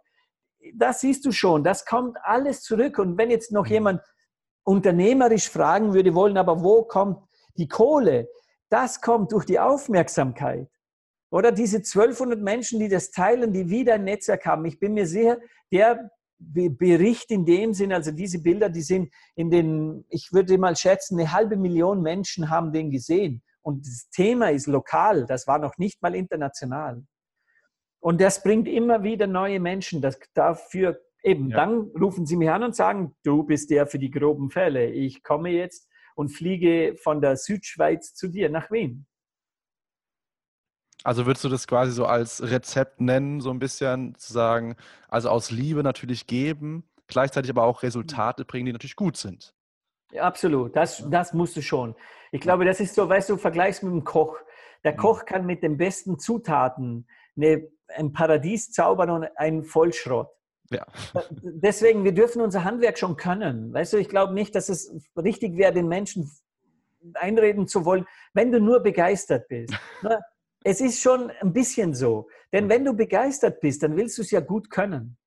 Das 0.76 1.02
siehst 1.02 1.26
du 1.26 1.32
schon, 1.32 1.64
das 1.64 1.86
kommt 1.86 2.16
alles 2.24 2.62
zurück. 2.62 3.00
Und 3.00 3.18
wenn 3.18 3.32
jetzt 3.32 3.52
noch 3.52 3.66
mhm. 3.66 3.72
jemand 3.72 4.02
unternehmerisch 4.64 5.50
fragen 5.50 5.94
würde 5.94 6.14
wollen, 6.14 6.38
aber 6.38 6.64
wo 6.64 6.84
kommt 6.84 7.24
die 7.58 7.68
Kohle? 7.68 8.30
Das 8.70 9.02
kommt 9.02 9.32
durch 9.32 9.46
die 9.46 9.60
Aufmerksamkeit. 9.60 10.70
Oder 11.32 11.52
diese 11.52 11.78
1200 11.78 12.42
Menschen, 12.42 12.80
die 12.80 12.90
das 12.90 13.12
teilen, 13.12 13.54
die 13.54 13.70
wieder 13.70 13.96
ein 13.96 14.04
Netzwerk 14.04 14.46
haben. 14.46 14.66
Ich 14.66 14.80
bin 14.80 14.94
mir 14.94 15.08
sicher, 15.08 15.38
der 15.72 16.12
Bericht 16.38 17.32
in 17.32 17.46
dem 17.46 17.74
Sinn, 17.74 17.94
also 17.94 18.12
diese 18.12 18.42
Bilder, 18.42 18.70
die 18.70 18.82
sind 18.82 19.14
in 19.36 19.50
den, 19.50 20.06
ich 20.10 20.34
würde 20.34 20.58
mal 20.58 20.76
schätzen, 20.76 21.20
eine 21.20 21.32
halbe 21.32 21.56
Million 21.56 22.02
Menschen 22.02 22.50
haben 22.50 22.74
den 22.74 22.90
gesehen. 22.90 23.44
Und 23.62 23.86
das 23.86 24.10
Thema 24.10 24.50
ist 24.52 24.68
lokal, 24.68 25.26
das 25.26 25.48
war 25.48 25.60
noch 25.60 25.78
nicht 25.78 26.02
mal 26.02 26.16
international. 26.16 27.04
Und 28.00 28.20
das 28.20 28.42
bringt 28.42 28.68
immer 28.68 29.04
wieder 29.04 29.28
neue 29.28 29.60
Menschen. 29.60 30.02
Das, 30.02 30.20
dafür 30.34 31.00
eben, 31.24 31.50
ja. 31.50 31.58
dann 31.58 31.92
rufen 32.00 32.26
sie 32.26 32.36
mich 32.36 32.50
an 32.50 32.64
und 32.64 32.76
sagen, 32.76 33.16
du 33.24 33.44
bist 33.44 33.70
der 33.70 33.88
für 33.88 34.00
die 34.00 34.12
groben 34.12 34.50
Fälle. 34.50 34.90
Ich 34.90 35.24
komme 35.24 35.50
jetzt 35.50 35.88
und 36.16 36.30
fliege 36.30 36.96
von 37.02 37.22
der 37.22 37.38
Südschweiz 37.38 38.14
zu 38.14 38.28
dir 38.28 38.50
nach 38.50 38.72
Wien. 38.72 39.06
Also 41.04 41.26
würdest 41.26 41.44
du 41.44 41.50
das 41.50 41.68
quasi 41.68 41.92
so 41.92 42.06
als 42.06 42.44
Rezept 42.44 43.02
nennen, 43.02 43.42
so 43.42 43.50
ein 43.50 43.60
bisschen 43.60 44.16
zu 44.16 44.32
sagen, 44.32 44.76
also 45.08 45.30
aus 45.30 45.50
Liebe 45.50 45.82
natürlich 45.82 46.28
geben, 46.28 46.88
gleichzeitig 47.08 47.50
aber 47.50 47.64
auch 47.64 47.82
Resultate 47.82 48.46
bringen, 48.46 48.68
die 48.68 48.74
natürlich 48.74 48.96
gut 48.96 49.18
sind. 49.18 49.56
Ja, 50.12 50.24
absolut, 50.24 50.76
das, 50.76 51.04
das 51.10 51.34
musst 51.34 51.56
du 51.56 51.62
schon. 51.62 51.96
Ich 52.32 52.42
glaube, 52.42 52.66
das 52.66 52.80
ist 52.80 52.96
so, 52.96 53.08
weißt 53.08 53.30
du, 53.30 53.38
vergleichst 53.38 53.82
mit 53.82 53.94
dem 53.94 54.04
Koch. 54.04 54.38
Der 54.84 54.94
mhm. 54.94 54.98
Koch 54.98 55.26
kann 55.26 55.46
mit 55.46 55.64
den 55.64 55.78
besten 55.78 56.20
Zutaten 56.20 57.08
eine, 57.36 57.68
ein 57.88 58.14
Paradies 58.14 58.72
zaubern 58.72 59.10
und 59.10 59.24
einen 59.38 59.64
Vollschrott. 59.64 60.30
Ja. 60.72 60.86
Deswegen, 61.42 62.04
wir 62.04 62.14
dürfen 62.14 62.42
unser 62.42 62.64
Handwerk 62.64 62.98
schon 62.98 63.18
können. 63.18 63.74
Weißt 63.74 63.94
du, 63.94 63.98
ich 63.98 64.10
glaube 64.10 64.34
nicht, 64.34 64.56
dass 64.56 64.70
es 64.70 64.94
richtig 65.18 65.58
wäre, 65.58 65.74
den 65.74 65.88
Menschen 65.88 66.32
einreden 67.16 67.68
zu 67.68 67.84
wollen, 67.86 68.06
wenn 68.34 68.52
du 68.52 68.60
nur 68.60 68.80
begeistert 68.82 69.48
bist. 69.48 69.74
Ne? 70.04 70.20
Es 70.64 70.80
ist 70.80 71.02
schon 71.02 71.32
ein 71.42 71.54
bisschen 71.54 71.96
so. 71.96 72.28
Denn 72.54 72.70
wenn 72.70 72.86
du 72.86 72.94
begeistert 72.94 73.62
bist, 73.62 73.82
dann 73.82 73.98
willst 73.98 74.18
du 74.20 74.22
es 74.22 74.30
ja 74.30 74.40
gut 74.40 74.70
können. 74.70 75.18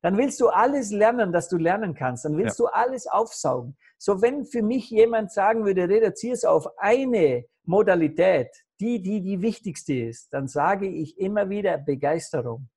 Dann 0.00 0.16
willst 0.16 0.40
du 0.40 0.48
alles 0.48 0.90
lernen, 0.90 1.32
das 1.32 1.48
du 1.48 1.58
lernen 1.58 1.94
kannst. 1.94 2.24
Dann 2.24 2.36
willst 2.38 2.58
ja. 2.58 2.64
du 2.64 2.72
alles 2.72 3.06
aufsaugen. 3.06 3.76
So, 3.98 4.22
wenn 4.22 4.46
für 4.46 4.62
mich 4.62 4.90
jemand 4.90 5.30
sagen 5.30 5.66
würde, 5.66 5.88
reduziere 5.88 6.34
es 6.34 6.44
auf 6.44 6.66
eine 6.78 7.44
Modalität, 7.64 8.48
die, 8.80 9.02
die 9.02 9.20
die 9.20 9.42
wichtigste 9.42 9.94
ist, 9.94 10.32
dann 10.32 10.46
sage 10.48 10.86
ich 10.86 11.18
immer 11.18 11.50
wieder 11.50 11.76
Begeisterung. 11.78 12.68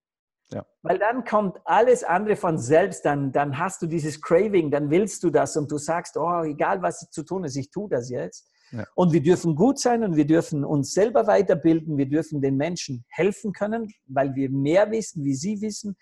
Ja. 0.54 0.66
Weil 0.82 1.00
dann 1.00 1.24
kommt 1.24 1.58
alles 1.66 2.04
andere 2.04 2.36
von 2.36 2.58
selbst, 2.58 3.06
dann, 3.06 3.32
dann 3.32 3.58
hast 3.58 3.82
du 3.82 3.88
dieses 3.88 4.22
Craving, 4.22 4.70
dann 4.72 4.90
willst 4.90 5.24
du 5.24 5.30
das 5.30 5.56
und 5.56 5.72
du 5.72 5.78
sagst, 5.78 6.18
oh, 6.18 6.44
egal 6.44 6.82
was 6.82 7.10
zu 7.10 7.24
tun 7.24 7.46
ist, 7.46 7.56
ich 7.56 7.72
tue 7.72 7.90
das 7.90 8.10
jetzt. 8.10 8.50
Ja. 8.72 8.86
Und 8.96 9.12
wir 9.14 9.22
dürfen 9.22 9.56
gut 9.56 9.80
sein 9.80 10.04
und 10.04 10.16
wir 10.16 10.26
dürfen 10.26 10.64
uns 10.64 10.94
selber 10.94 11.28
weiterbilden, 11.28 11.98
wir 11.98 12.08
dürfen 12.08 12.42
den 12.42 12.58
Menschen 12.58 13.06
helfen 13.10 13.54
können, 13.54 13.94
weil 14.06 14.36
wir 14.36 14.50
mehr 14.50 14.92
wissen, 14.92 15.24
wie 15.24 15.36
sie 15.36 15.62
wissen 15.62 15.98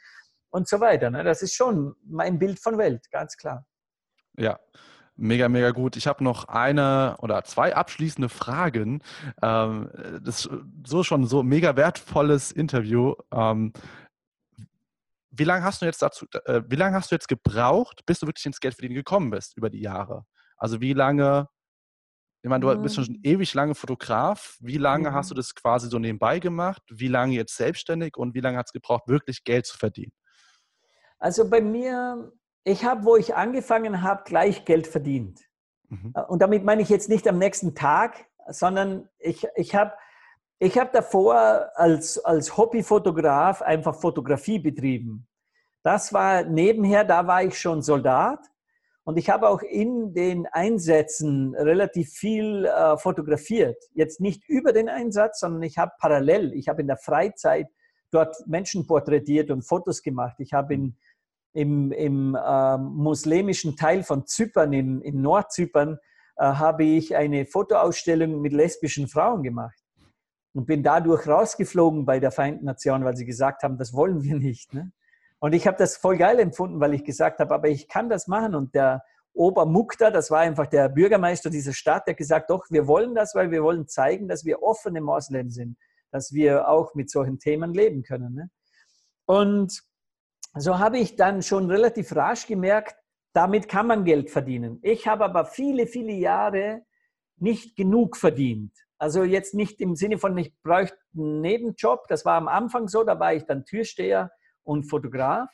und 0.49 0.67
so 0.67 0.79
weiter. 0.79 1.09
Ne? 1.09 1.23
Das 1.23 1.41
ist 1.41 1.53
schon 1.53 1.95
mein 2.05 2.37
Bild 2.37 2.59
von 2.59 2.77
Welt, 2.77 3.09
ganz 3.11 3.37
klar. 3.37 3.65
Ja, 4.37 4.59
Mega, 5.21 5.49
mega 5.49 5.71
gut. 5.71 5.97
Ich 5.97 6.07
habe 6.07 6.23
noch 6.23 6.45
eine 6.45 7.17
oder 7.19 7.43
zwei 7.43 7.75
abschließende 7.75 8.29
Fragen. 8.29 9.01
Ähm, 9.41 9.89
das 10.23 10.45
ist 10.45 10.49
so 10.85 11.03
schon 11.03 11.25
so 11.25 11.43
mega 11.43 11.75
wertvolles 11.75 12.53
Interview. 12.53 13.15
Wie 15.31 15.43
lange 15.43 15.63
hast 15.63 15.81
du 15.81 15.85
jetzt 15.85 16.01
dazu, 16.01 16.25
äh, 16.45 16.61
wie 16.67 16.75
lange 16.75 16.95
hast 16.95 17.11
du 17.11 17.15
jetzt 17.15 17.27
gebraucht, 17.27 18.05
bis 18.05 18.19
du 18.19 18.27
wirklich 18.27 18.45
ins 18.45 18.59
Geldverdienen 18.59 18.95
gekommen 18.95 19.29
bist 19.29 19.55
über 19.57 19.69
die 19.69 19.81
Jahre? 19.81 20.25
Also 20.57 20.81
wie 20.81 20.93
lange 20.93 21.47
ich 22.41 22.49
meine, 22.49 22.61
du 22.61 22.81
bist 22.81 22.95
schon 22.95 23.05
mhm. 23.05 23.19
ewig 23.23 23.53
lange 23.53 23.75
Fotograf. 23.75 24.57
Wie 24.61 24.77
lange 24.77 25.09
mhm. 25.09 25.13
hast 25.13 25.29
du 25.29 25.35
das 25.35 25.53
quasi 25.53 25.89
so 25.89 25.99
nebenbei 25.99 26.39
gemacht? 26.39 26.81
Wie 26.89 27.09
lange 27.09 27.33
jetzt 27.33 27.55
selbstständig 27.57 28.15
und 28.15 28.33
wie 28.33 28.39
lange 28.39 28.57
hat 28.57 28.67
es 28.67 28.71
gebraucht, 28.71 29.07
wirklich 29.07 29.43
Geld 29.43 29.65
zu 29.65 29.77
verdienen? 29.77 30.13
Also 31.17 31.49
bei 31.49 31.59
mir, 31.59 32.31
ich 32.63 32.85
habe, 32.85 33.03
wo 33.03 33.17
ich 33.17 33.35
angefangen 33.35 34.01
habe, 34.01 34.23
gleich 34.23 34.63
Geld 34.63 34.87
verdient. 34.87 35.41
Mhm. 35.89 36.13
Äh, 36.15 36.21
und 36.23 36.41
damit 36.41 36.63
meine 36.63 36.81
ich 36.81 36.89
jetzt 36.89 37.09
nicht 37.09 37.27
am 37.27 37.37
nächsten 37.37 37.75
Tag, 37.75 38.25
sondern 38.47 39.09
ich, 39.19 39.45
ich 39.55 39.75
habe 39.75 39.91
ich 40.59 40.77
hab 40.77 40.91
davor 40.91 41.71
als, 41.75 42.19
als 42.19 42.57
Hobbyfotograf 42.57 43.61
einfach 43.61 43.95
Fotografie 43.95 44.59
betrieben. 44.59 45.25
Das 45.83 46.11
war 46.11 46.43
nebenher, 46.43 47.05
da 47.05 47.25
war 47.25 47.43
ich 47.43 47.57
schon 47.57 47.81
Soldat 47.81 48.39
und 49.05 49.17
ich 49.17 49.29
habe 49.29 49.47
auch 49.47 49.61
in 49.61 50.13
den 50.13 50.45
Einsätzen 50.47 51.55
relativ 51.55 52.11
viel 52.11 52.65
äh, 52.65 52.97
fotografiert. 52.97 53.77
Jetzt 53.93 54.19
nicht 54.19 54.47
über 54.49 54.73
den 54.73 54.89
Einsatz, 54.89 55.39
sondern 55.39 55.63
ich 55.63 55.77
habe 55.77 55.93
parallel, 55.97 56.53
ich 56.53 56.67
habe 56.67 56.81
in 56.81 56.87
der 56.87 56.97
Freizeit 56.97 57.67
dort 58.11 58.35
Menschen 58.45 58.85
porträtiert 58.85 59.51
und 59.51 59.61
Fotos 59.61 60.03
gemacht. 60.03 60.35
Ich 60.39 60.51
habe 60.51 60.73
in, 60.73 60.97
im, 61.53 61.93
im 61.93 62.35
äh, 62.35 62.77
muslimischen 62.77 63.77
Teil 63.77 64.03
von 64.03 64.27
Zypern, 64.27 64.73
in, 64.73 65.01
in 65.01 65.21
Nordzypern, 65.21 65.99
äh, 66.35 66.43
habe 66.43 66.83
ich 66.83 67.15
eine 67.15 67.45
Fotoausstellung 67.45 68.41
mit 68.41 68.51
lesbischen 68.51 69.07
Frauen 69.07 69.41
gemacht 69.41 69.79
und 70.53 70.65
bin 70.65 70.83
dadurch 70.83 71.27
rausgeflogen 71.27 72.05
bei 72.05 72.19
der 72.19 72.31
Vereinten 72.31 72.65
Nationen, 72.65 73.05
weil 73.05 73.15
sie 73.15 73.25
gesagt 73.25 73.63
haben, 73.63 73.77
das 73.77 73.93
wollen 73.93 74.23
wir 74.23 74.35
nicht. 74.35 74.73
Ne? 74.73 74.91
Und 75.39 75.53
ich 75.53 75.67
habe 75.67 75.77
das 75.77 75.97
voll 75.97 76.17
geil 76.17 76.39
empfunden, 76.39 76.79
weil 76.79 76.93
ich 76.93 77.03
gesagt 77.03 77.39
habe, 77.39 77.53
aber 77.53 77.69
ich 77.69 77.87
kann 77.87 78.09
das 78.09 78.27
machen. 78.27 78.55
Und 78.55 78.75
der 78.75 79.03
Obermukta, 79.33 80.11
das 80.11 80.31
war 80.31 80.39
einfach 80.39 80.67
der 80.67 80.89
Bürgermeister 80.89 81.49
dieser 81.49 81.73
Stadt, 81.73 82.07
der 82.07 82.15
gesagt, 82.15 82.49
doch, 82.49 82.65
wir 82.69 82.87
wollen 82.87 83.15
das, 83.15 83.35
weil 83.35 83.51
wir 83.51 83.63
wollen 83.63 83.87
zeigen, 83.87 84.27
dass 84.27 84.43
wir 84.43 84.61
offene 84.63 85.01
Moslems 85.01 85.55
sind, 85.55 85.77
dass 86.11 86.33
wir 86.33 86.67
auch 86.67 86.93
mit 86.95 87.09
solchen 87.09 87.39
Themen 87.39 87.73
leben 87.73 88.03
können. 88.03 88.33
Ne? 88.33 88.49
Und 89.25 89.81
so 90.55 90.79
habe 90.79 90.97
ich 90.97 91.15
dann 91.15 91.41
schon 91.41 91.69
relativ 91.69 92.15
rasch 92.15 92.47
gemerkt, 92.47 92.95
damit 93.33 93.69
kann 93.69 93.87
man 93.87 94.03
Geld 94.03 94.31
verdienen. 94.31 94.79
Ich 94.81 95.07
habe 95.07 95.23
aber 95.23 95.45
viele, 95.45 95.85
viele 95.85 96.13
Jahre 96.13 96.81
nicht 97.37 97.75
genug 97.75 98.17
verdient. 98.17 98.73
Also 98.99 99.23
jetzt 99.23 99.53
nicht 99.53 99.79
im 99.79 99.95
Sinne 99.95 100.17
von, 100.17 100.37
ich 100.37 100.53
bräuchte 100.61 100.97
einen 101.15 101.39
Nebenjob. 101.41 102.07
Das 102.09 102.25
war 102.25 102.35
am 102.35 102.49
Anfang 102.49 102.89
so, 102.89 103.03
da 103.03 103.17
war 103.19 103.33
ich 103.33 103.45
dann 103.45 103.65
Türsteher 103.65 104.29
und 104.63 104.83
Fotograf. 104.83 105.49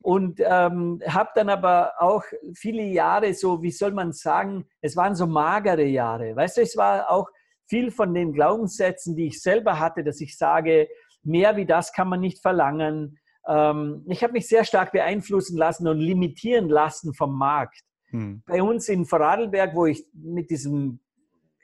Und 0.00 0.40
ähm, 0.40 1.00
habe 1.06 1.30
dann 1.36 1.48
aber 1.48 1.92
auch 1.98 2.24
viele 2.54 2.82
Jahre 2.82 3.34
so, 3.34 3.62
wie 3.62 3.70
soll 3.70 3.92
man 3.92 4.12
sagen, 4.12 4.66
es 4.80 4.96
waren 4.96 5.14
so 5.14 5.28
magere 5.28 5.84
Jahre. 5.84 6.34
Weißt 6.34 6.56
du, 6.56 6.62
es 6.62 6.76
war 6.76 7.08
auch 7.08 7.28
viel 7.68 7.92
von 7.92 8.12
den 8.12 8.32
Glaubenssätzen, 8.32 9.14
die 9.14 9.28
ich 9.28 9.40
selber 9.40 9.78
hatte, 9.78 10.02
dass 10.02 10.20
ich 10.20 10.36
sage, 10.36 10.88
mehr 11.22 11.56
wie 11.56 11.66
das 11.66 11.92
kann 11.92 12.08
man 12.08 12.20
nicht 12.20 12.42
verlangen. 12.42 13.16
Ähm, 13.46 14.04
ich 14.08 14.24
habe 14.24 14.32
mich 14.32 14.48
sehr 14.48 14.64
stark 14.64 14.90
beeinflussen 14.90 15.56
lassen 15.56 15.86
und 15.86 16.00
limitieren 16.00 16.68
lassen 16.68 17.14
vom 17.14 17.38
Markt. 17.38 17.80
Hm. 18.10 18.42
Bei 18.44 18.60
uns 18.60 18.88
in 18.88 19.06
Vorarlberg, 19.06 19.76
wo 19.76 19.86
ich 19.86 20.04
mit 20.12 20.50
diesem 20.50 20.98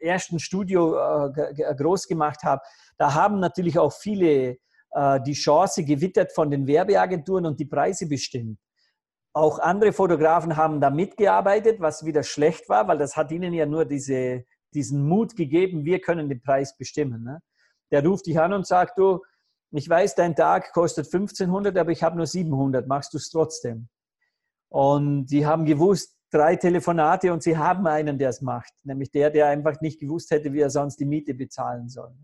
ersten 0.00 0.38
Studio 0.38 0.96
äh, 0.96 1.74
groß 1.74 2.06
gemacht 2.06 2.42
habe, 2.42 2.62
da 2.96 3.14
haben 3.14 3.40
natürlich 3.40 3.78
auch 3.78 3.92
viele 3.92 4.58
äh, 4.90 5.20
die 5.22 5.34
Chance 5.34 5.84
gewittert 5.84 6.32
von 6.32 6.50
den 6.50 6.66
Werbeagenturen 6.66 7.46
und 7.46 7.60
die 7.60 7.66
Preise 7.66 8.06
bestimmt. 8.08 8.58
Auch 9.32 9.58
andere 9.58 9.92
Fotografen 9.92 10.56
haben 10.56 10.80
da 10.80 10.90
mitgearbeitet, 10.90 11.80
was 11.80 12.04
wieder 12.04 12.22
schlecht 12.22 12.68
war, 12.68 12.88
weil 12.88 12.98
das 12.98 13.16
hat 13.16 13.30
ihnen 13.30 13.52
ja 13.52 13.66
nur 13.66 13.84
diese, 13.84 14.44
diesen 14.74 15.06
Mut 15.06 15.36
gegeben, 15.36 15.84
wir 15.84 16.00
können 16.00 16.28
den 16.28 16.42
Preis 16.42 16.76
bestimmen. 16.76 17.22
Ne? 17.22 17.40
Der 17.90 18.04
ruft 18.04 18.26
dich 18.26 18.40
an 18.40 18.52
und 18.52 18.66
sagt, 18.66 18.98
du, 18.98 19.22
ich 19.70 19.88
weiß, 19.88 20.14
dein 20.14 20.34
Tag 20.34 20.72
kostet 20.72 21.06
1500, 21.06 21.76
aber 21.76 21.90
ich 21.90 22.02
habe 22.02 22.16
nur 22.16 22.26
700, 22.26 22.86
machst 22.86 23.12
du 23.12 23.18
es 23.18 23.28
trotzdem? 23.28 23.88
Und 24.70 25.26
die 25.26 25.46
haben 25.46 25.66
gewusst, 25.66 26.17
drei 26.30 26.56
Telefonate 26.56 27.32
und 27.32 27.42
sie 27.42 27.56
haben 27.56 27.86
einen, 27.86 28.18
der 28.18 28.30
es 28.30 28.42
macht, 28.42 28.72
nämlich 28.84 29.10
der, 29.10 29.30
der 29.30 29.46
einfach 29.46 29.80
nicht 29.80 30.00
gewusst 30.00 30.30
hätte, 30.30 30.52
wie 30.52 30.60
er 30.60 30.70
sonst 30.70 30.96
die 31.00 31.06
Miete 31.06 31.34
bezahlen 31.34 31.88
soll. 31.88 32.14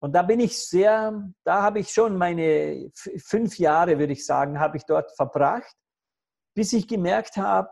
Und 0.00 0.12
da 0.12 0.22
bin 0.22 0.40
ich 0.40 0.58
sehr, 0.58 1.32
da 1.44 1.62
habe 1.62 1.80
ich 1.80 1.90
schon 1.90 2.16
meine 2.16 2.90
fünf 2.94 3.58
Jahre, 3.58 3.98
würde 3.98 4.12
ich 4.12 4.24
sagen, 4.24 4.60
habe 4.60 4.76
ich 4.76 4.84
dort 4.84 5.10
verbracht, 5.16 5.74
bis 6.54 6.72
ich 6.72 6.86
gemerkt 6.86 7.36
habe, 7.36 7.70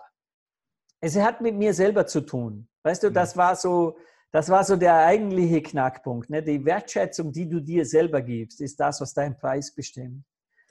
es 1.01 1.17
hat 1.17 1.41
mit 1.41 1.55
mir 1.55 1.75
selber 1.75 2.07
zu 2.07 2.23
tun. 2.23 2.69
Weißt 2.83 3.03
du, 3.03 3.11
das 3.11 3.37
war 3.37 3.57
so, 3.57 3.97
das 4.31 4.49
war 4.49 4.65
so 4.65 4.77
der 4.77 4.97
eigentliche 4.97 5.63
Knackpunkt. 5.63 6.31
Ne? 6.31 6.43
Die 6.43 6.65
Wertschätzung, 6.65 7.31
die 7.31 7.49
du 7.49 7.61
dir 7.61 7.87
selber 7.87 8.21
gibst, 8.23 8.61
ist 8.61 8.81
das, 8.81 9.01
was 9.01 9.15
deinen 9.15 9.37
Preis 9.37 9.75
bestimmt. 9.75 10.25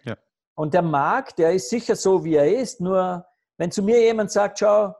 Ja. 0.03 0.17
Und 0.55 0.73
der 0.73 0.81
Markt, 0.81 1.39
der 1.39 1.53
ist 1.53 1.69
sicher 1.69 1.95
so, 1.95 2.23
wie 2.23 2.35
er 2.35 2.53
ist, 2.53 2.81
nur 2.81 3.25
wenn 3.64 3.72
zu 3.72 3.81
mir 3.81 4.02
jemand 4.02 4.30
sagt, 4.30 4.60
schau, 4.60 4.94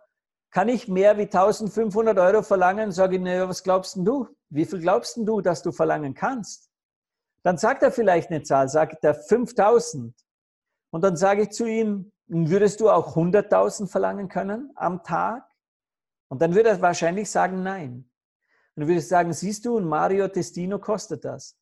kann 0.50 0.70
ich 0.70 0.88
mehr 0.88 1.18
wie 1.18 1.24
1500 1.24 2.18
Euro 2.18 2.44
verlangen, 2.44 2.94
sage 2.94 3.18
ich, 3.18 3.22
naja, 3.22 3.50
was 3.50 3.62
glaubst 3.62 3.98
du? 3.98 4.30
Wie 4.48 4.64
viel 4.64 4.80
glaubst 4.80 5.18
du, 5.18 5.42
dass 5.42 5.64
du 5.64 5.74
verlangen 5.74 6.14
kannst? 6.14 6.72
Dann 7.42 7.58
sagt 7.58 7.84
er 7.84 7.92
vielleicht 7.92 8.30
eine 8.30 8.42
Zahl, 8.42 8.70
sagt 8.70 9.04
er 9.04 9.16
5000. 9.16 10.16
Und 10.92 11.02
dann 11.04 11.18
sage 11.18 11.42
ich 11.42 11.50
zu 11.50 11.66
ihm, 11.66 12.14
würdest 12.28 12.80
du 12.80 12.90
auch 12.90 13.18
100.000 13.18 13.90
verlangen 13.90 14.30
können 14.30 14.72
am 14.76 15.04
Tag? 15.04 15.44
Und 16.30 16.42
dann 16.42 16.56
würde 16.56 16.70
er 16.70 16.82
wahrscheinlich 16.82 17.30
sagen, 17.30 17.64
nein. 17.64 18.10
Und 18.76 18.80
dann 18.80 18.88
würde 18.88 19.00
ich 19.00 19.08
sagen, 19.10 19.34
siehst 19.34 19.66
du, 19.66 19.78
ein 19.78 19.84
Mario 19.84 20.30
Testino 20.30 20.80
kostet 20.80 21.26
das. 21.26 21.60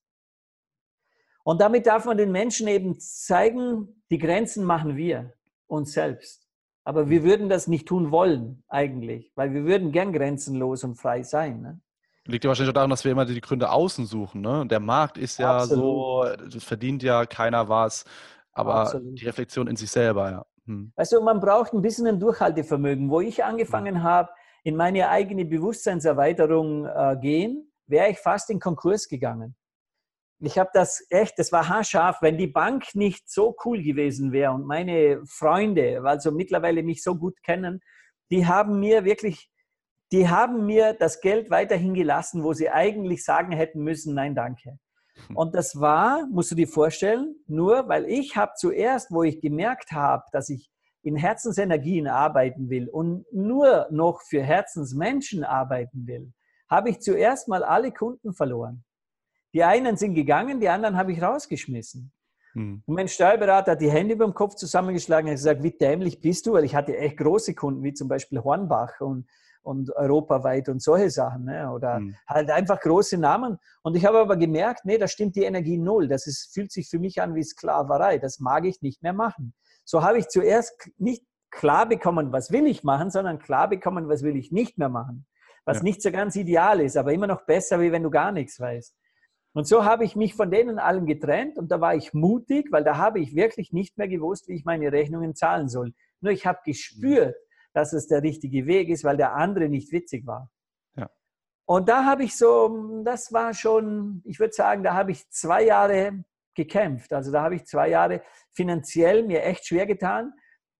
Und 1.44 1.61
damit 1.61 1.88
darf 1.88 2.06
man 2.06 2.18
den 2.18 2.32
Menschen 2.32 2.68
eben 2.68 2.99
zeigen, 2.99 4.03
die 4.11 4.19
Grenzen 4.19 4.64
machen 4.64 4.95
wir 4.95 5.34
uns 5.65 5.94
selbst. 5.94 6.51
Aber 6.84 7.10
wir 7.10 7.24
würden 7.24 7.49
das 7.49 7.68
nicht 7.68 7.88
tun 7.88 8.12
wollen, 8.12 8.64
eigentlich, 8.68 9.32
weil 9.36 9.53
wir 9.53 9.66
würden 9.66 9.91
gern 9.91 10.14
grenzenlos 10.14 10.84
und 10.84 10.95
frei 10.95 11.24
sein. 11.24 11.62
Ne? 11.62 11.80
Liegt 12.26 12.44
ja 12.44 12.48
wahrscheinlich 12.49 12.72
auch 12.72 12.74
daran, 12.76 12.90
dass 12.90 13.03
wir 13.03 13.12
immer 13.12 13.26
die 13.26 13.40
Gründe 13.40 13.70
außen 13.70 14.06
suchen. 14.06 14.41
Ne? 14.41 14.66
Der 14.68 14.80
Markt 14.80 15.18
ist 15.18 15.38
ja 15.38 15.60
Absolut. 15.60 16.52
so, 16.52 16.60
verdient 16.60 17.03
ja 17.03 17.26
keiner 17.26 17.70
was, 17.70 18.06
aber 18.53 18.76
Absolut. 18.76 19.20
die 19.20 19.26
Reflexion 19.26 19.68
in 19.68 19.76
sich 19.76 19.91
selber, 19.91 20.32
ja. 20.32 20.45
Hm. 20.66 20.91
Also 20.95 21.22
man 21.22 21.40
braucht 21.40 21.74
ein 21.74 21.82
bisschen 21.82 22.08
ein 22.08 22.20
Durchhaltevermögen. 22.20 23.10
Wo 23.10 23.20
ich 23.22 23.44
angefangen 23.44 23.95
hm. 23.95 24.03
habe, 24.03 24.30
in 24.64 24.76
meine 24.76 25.10
eigene 25.10 25.45
Bewusstseinserweiterung 25.45 26.86
äh, 26.86 27.18
gehen, 27.20 27.72
wäre 27.88 28.10
ich 28.10 28.20
fast 28.20 28.49
in 28.49 28.60
Konkurs 28.60 29.08
gegangen 29.08 29.56
ich 30.41 30.57
habe 30.57 30.72
das 30.73 31.05
echt, 31.09 31.38
das 31.38 31.51
war 31.51 31.69
haarscharf, 31.69 32.22
wenn 32.22 32.38
die 32.38 32.47
Bank 32.47 32.95
nicht 32.95 33.30
so 33.30 33.55
cool 33.63 33.81
gewesen 33.81 34.31
wäre 34.31 34.51
und 34.51 34.65
meine 34.65 35.22
Freunde, 35.26 36.01
also 36.03 36.31
mittlerweile 36.31 36.81
mich 36.84 37.03
so 37.03 37.15
gut 37.15 37.41
kennen, 37.43 37.81
die 38.31 38.47
haben 38.47 38.80
mir 38.80 39.05
wirklich, 39.05 39.49
die 40.11 40.30
haben 40.30 40.65
mir 40.65 40.93
das 40.93 41.22
Geld 41.22 41.51
weiterhin 41.51 41.93
gelassen, 41.93 42.43
wo 42.43 42.53
sie 42.53 42.69
eigentlich 42.69 43.23
sagen 43.23 43.51
hätten 43.51 43.84
müssen, 43.84 44.15
nein, 44.15 44.34
danke. 44.34 44.80
Hm. 45.27 45.38
Und 45.38 45.53
das 45.55 45.80
war, 45.80 46.26
musst 46.27 46.51
du 46.51 46.55
dir 46.55 46.68
vorstellen, 46.68 47.35
nur 47.45 47.88
weil 47.88 48.05
ich 48.05 48.35
habe 48.35 48.53
zuerst, 48.55 49.11
wo 49.11 49.23
ich 49.23 49.41
gemerkt 49.41 49.91
habe, 49.91 50.23
dass 50.31 50.49
ich 50.49 50.72
in 51.03 51.15
Herzensenergien 51.15 52.07
arbeiten 52.07 52.69
will 52.69 52.89
und 52.89 53.26
nur 53.31 53.88
noch 53.91 54.22
für 54.22 54.41
Herzensmenschen 54.41 55.43
arbeiten 55.43 56.07
will, 56.07 56.34
habe 56.69 56.89
ich 56.89 56.99
zuerst 56.99 57.47
mal 57.47 57.63
alle 57.63 57.91
Kunden 57.91 58.34
verloren. 58.34 58.84
Die 59.53 59.64
einen 59.64 59.98
sind 59.98 60.14
gegangen, 60.14 60.60
die 60.60 60.69
anderen 60.69 60.98
habe 60.98 61.11
ich 61.11 61.22
rausgeschmissen. 61.22 62.11
Hm. 62.53 62.84
Und 62.86 62.95
mein 62.95 63.07
Steuerberater 63.07 63.72
hat 63.72 63.82
die 63.82 63.91
Hände 63.91 64.14
über 64.14 64.26
dem 64.26 64.34
Kopf 64.34 64.56
zusammengeschlagen 64.56 65.30
und 65.30 65.36
gesagt, 65.36 65.64
wie 65.64 65.72
dämlich 65.72 66.19
bist 66.22 66.45
du? 66.45 66.53
Weil 66.53 66.65
ich 66.65 66.76
hatte 66.76 66.98
echt 66.98 67.18
große 67.18 67.56
Kunden, 67.56 67.84
wie 67.84 67.94
zum 67.94 68.07
Beispiel 68.07 68.44
Hornbach 68.44 68.99
und, 68.99 69.28
und 69.61 69.95
europaweit 69.95 70.69
und 70.69 70.82
solche 70.82 71.10
Sachen. 71.10 71.45
Ne? 71.45 71.72
Oder 71.72 71.98
hm. 71.98 72.15
halt 72.28 72.49
einfach 72.49 72.80
große 72.80 73.18
Namen. 73.18 73.57
Und 73.84 73.95
ich 73.95 74.06
habe 74.06 74.19
aber 74.19 74.38
gemerkt, 74.38 74.86
nee, 74.86 74.98
da 74.98 75.07
stimmt 75.07 75.36
die 75.36 75.44
Energie 75.44 75.78
null. 75.78 76.07
Das 76.07 76.28
ist, 76.28 76.53
fühlt 76.53 76.72
sich 76.72 76.90
für 76.90 76.99
mich 76.99 77.22
an 77.22 77.36
wie 77.36 77.44
Sklaverei. 77.44 78.18
Das 78.18 78.40
mag 78.40 78.65
ich 78.65 78.82
nicht 78.82 79.02
mehr 79.02 79.14
machen. 79.14 79.53
So 79.84 80.03
habe 80.03 80.18
ich 80.18 80.28
zuerst 80.28 80.90
nicht 80.98 81.23
klar 81.52 81.88
bekommen, 81.88 82.32
was 82.32 82.52
will 82.52 82.65
ich 82.65 82.84
machen, 82.84 83.11
sondern 83.11 83.40
klar 83.40 83.69
bekommen, 83.69 84.07
was 84.07 84.23
will 84.23 84.38
ich 84.38 84.52
nicht 84.52 84.78
mehr 84.78 84.90
machen. 84.90 85.26
Was 85.65 85.78
ja. 85.78 85.84
nicht 85.84 86.02
so 86.02 86.11
ganz 86.11 86.36
ideal 86.36 86.82
ist, 86.82 86.98
aber 86.98 87.14
immer 87.14 87.28
noch 87.28 87.45
besser, 87.45 87.80
wie 87.82 87.91
wenn 87.91 88.03
du 88.03 88.10
gar 88.10 88.32
nichts 88.32 88.60
weißt. 88.60 88.95
Und 89.53 89.68
so 89.68 89.84
habe 89.84 90.06
ich 90.06 90.15
mich 90.15 90.34
von 90.34 90.49
denen 90.49 90.80
allen 90.80 91.06
getrennt 91.06 91.57
und 91.57 91.72
da 91.72 91.82
war 91.82 91.94
ich 91.95 92.14
mutig, 92.14 92.72
weil 92.72 92.84
da 92.84 92.98
habe 92.98 93.19
ich 93.19 93.36
wirklich 93.36 93.73
nicht 93.73 93.98
mehr 93.98 94.07
gewusst, 94.07 94.48
wie 94.48 94.56
ich 94.56 94.64
meine 94.64 94.91
Rechnungen 94.91 95.36
zahlen 95.36 95.68
soll. 95.68 95.94
Nur 96.22 96.32
ich 96.32 96.45
habe 96.45 96.60
gespürt, 96.64 97.36
dass 97.73 97.91
es 97.91 98.07
der 98.07 98.23
richtige 98.23 98.65
Weg 98.65 98.90
ist, 98.90 99.03
weil 99.03 99.18
der 99.18 99.36
andere 99.36 99.68
nicht 99.68 99.91
witzig 99.91 100.26
war. 100.26 100.49
Ja. 100.95 101.10
Und 101.65 101.90
da 101.90 102.06
habe 102.06 102.23
ich 102.23 102.38
so, 102.38 103.02
das 103.03 103.34
war 103.34 103.53
schon, 103.53 104.22
ich 104.26 104.40
würde 104.40 104.53
sagen, 104.53 104.84
da 104.84 104.94
habe 104.94 105.11
ich 105.11 105.30
zwei 105.30 105.64
Jahre 105.64 106.23
gekämpft. 106.56 107.11
Also 107.11 107.32
da 107.32 107.44
habe 107.44 107.56
ich 107.56 107.65
zwei 107.65 107.90
Jahre 107.90 108.22
finanziell 108.52 109.23
mir 109.23 109.44
echt 109.44 109.65
schwer 109.68 109.86
getan, 109.86 110.34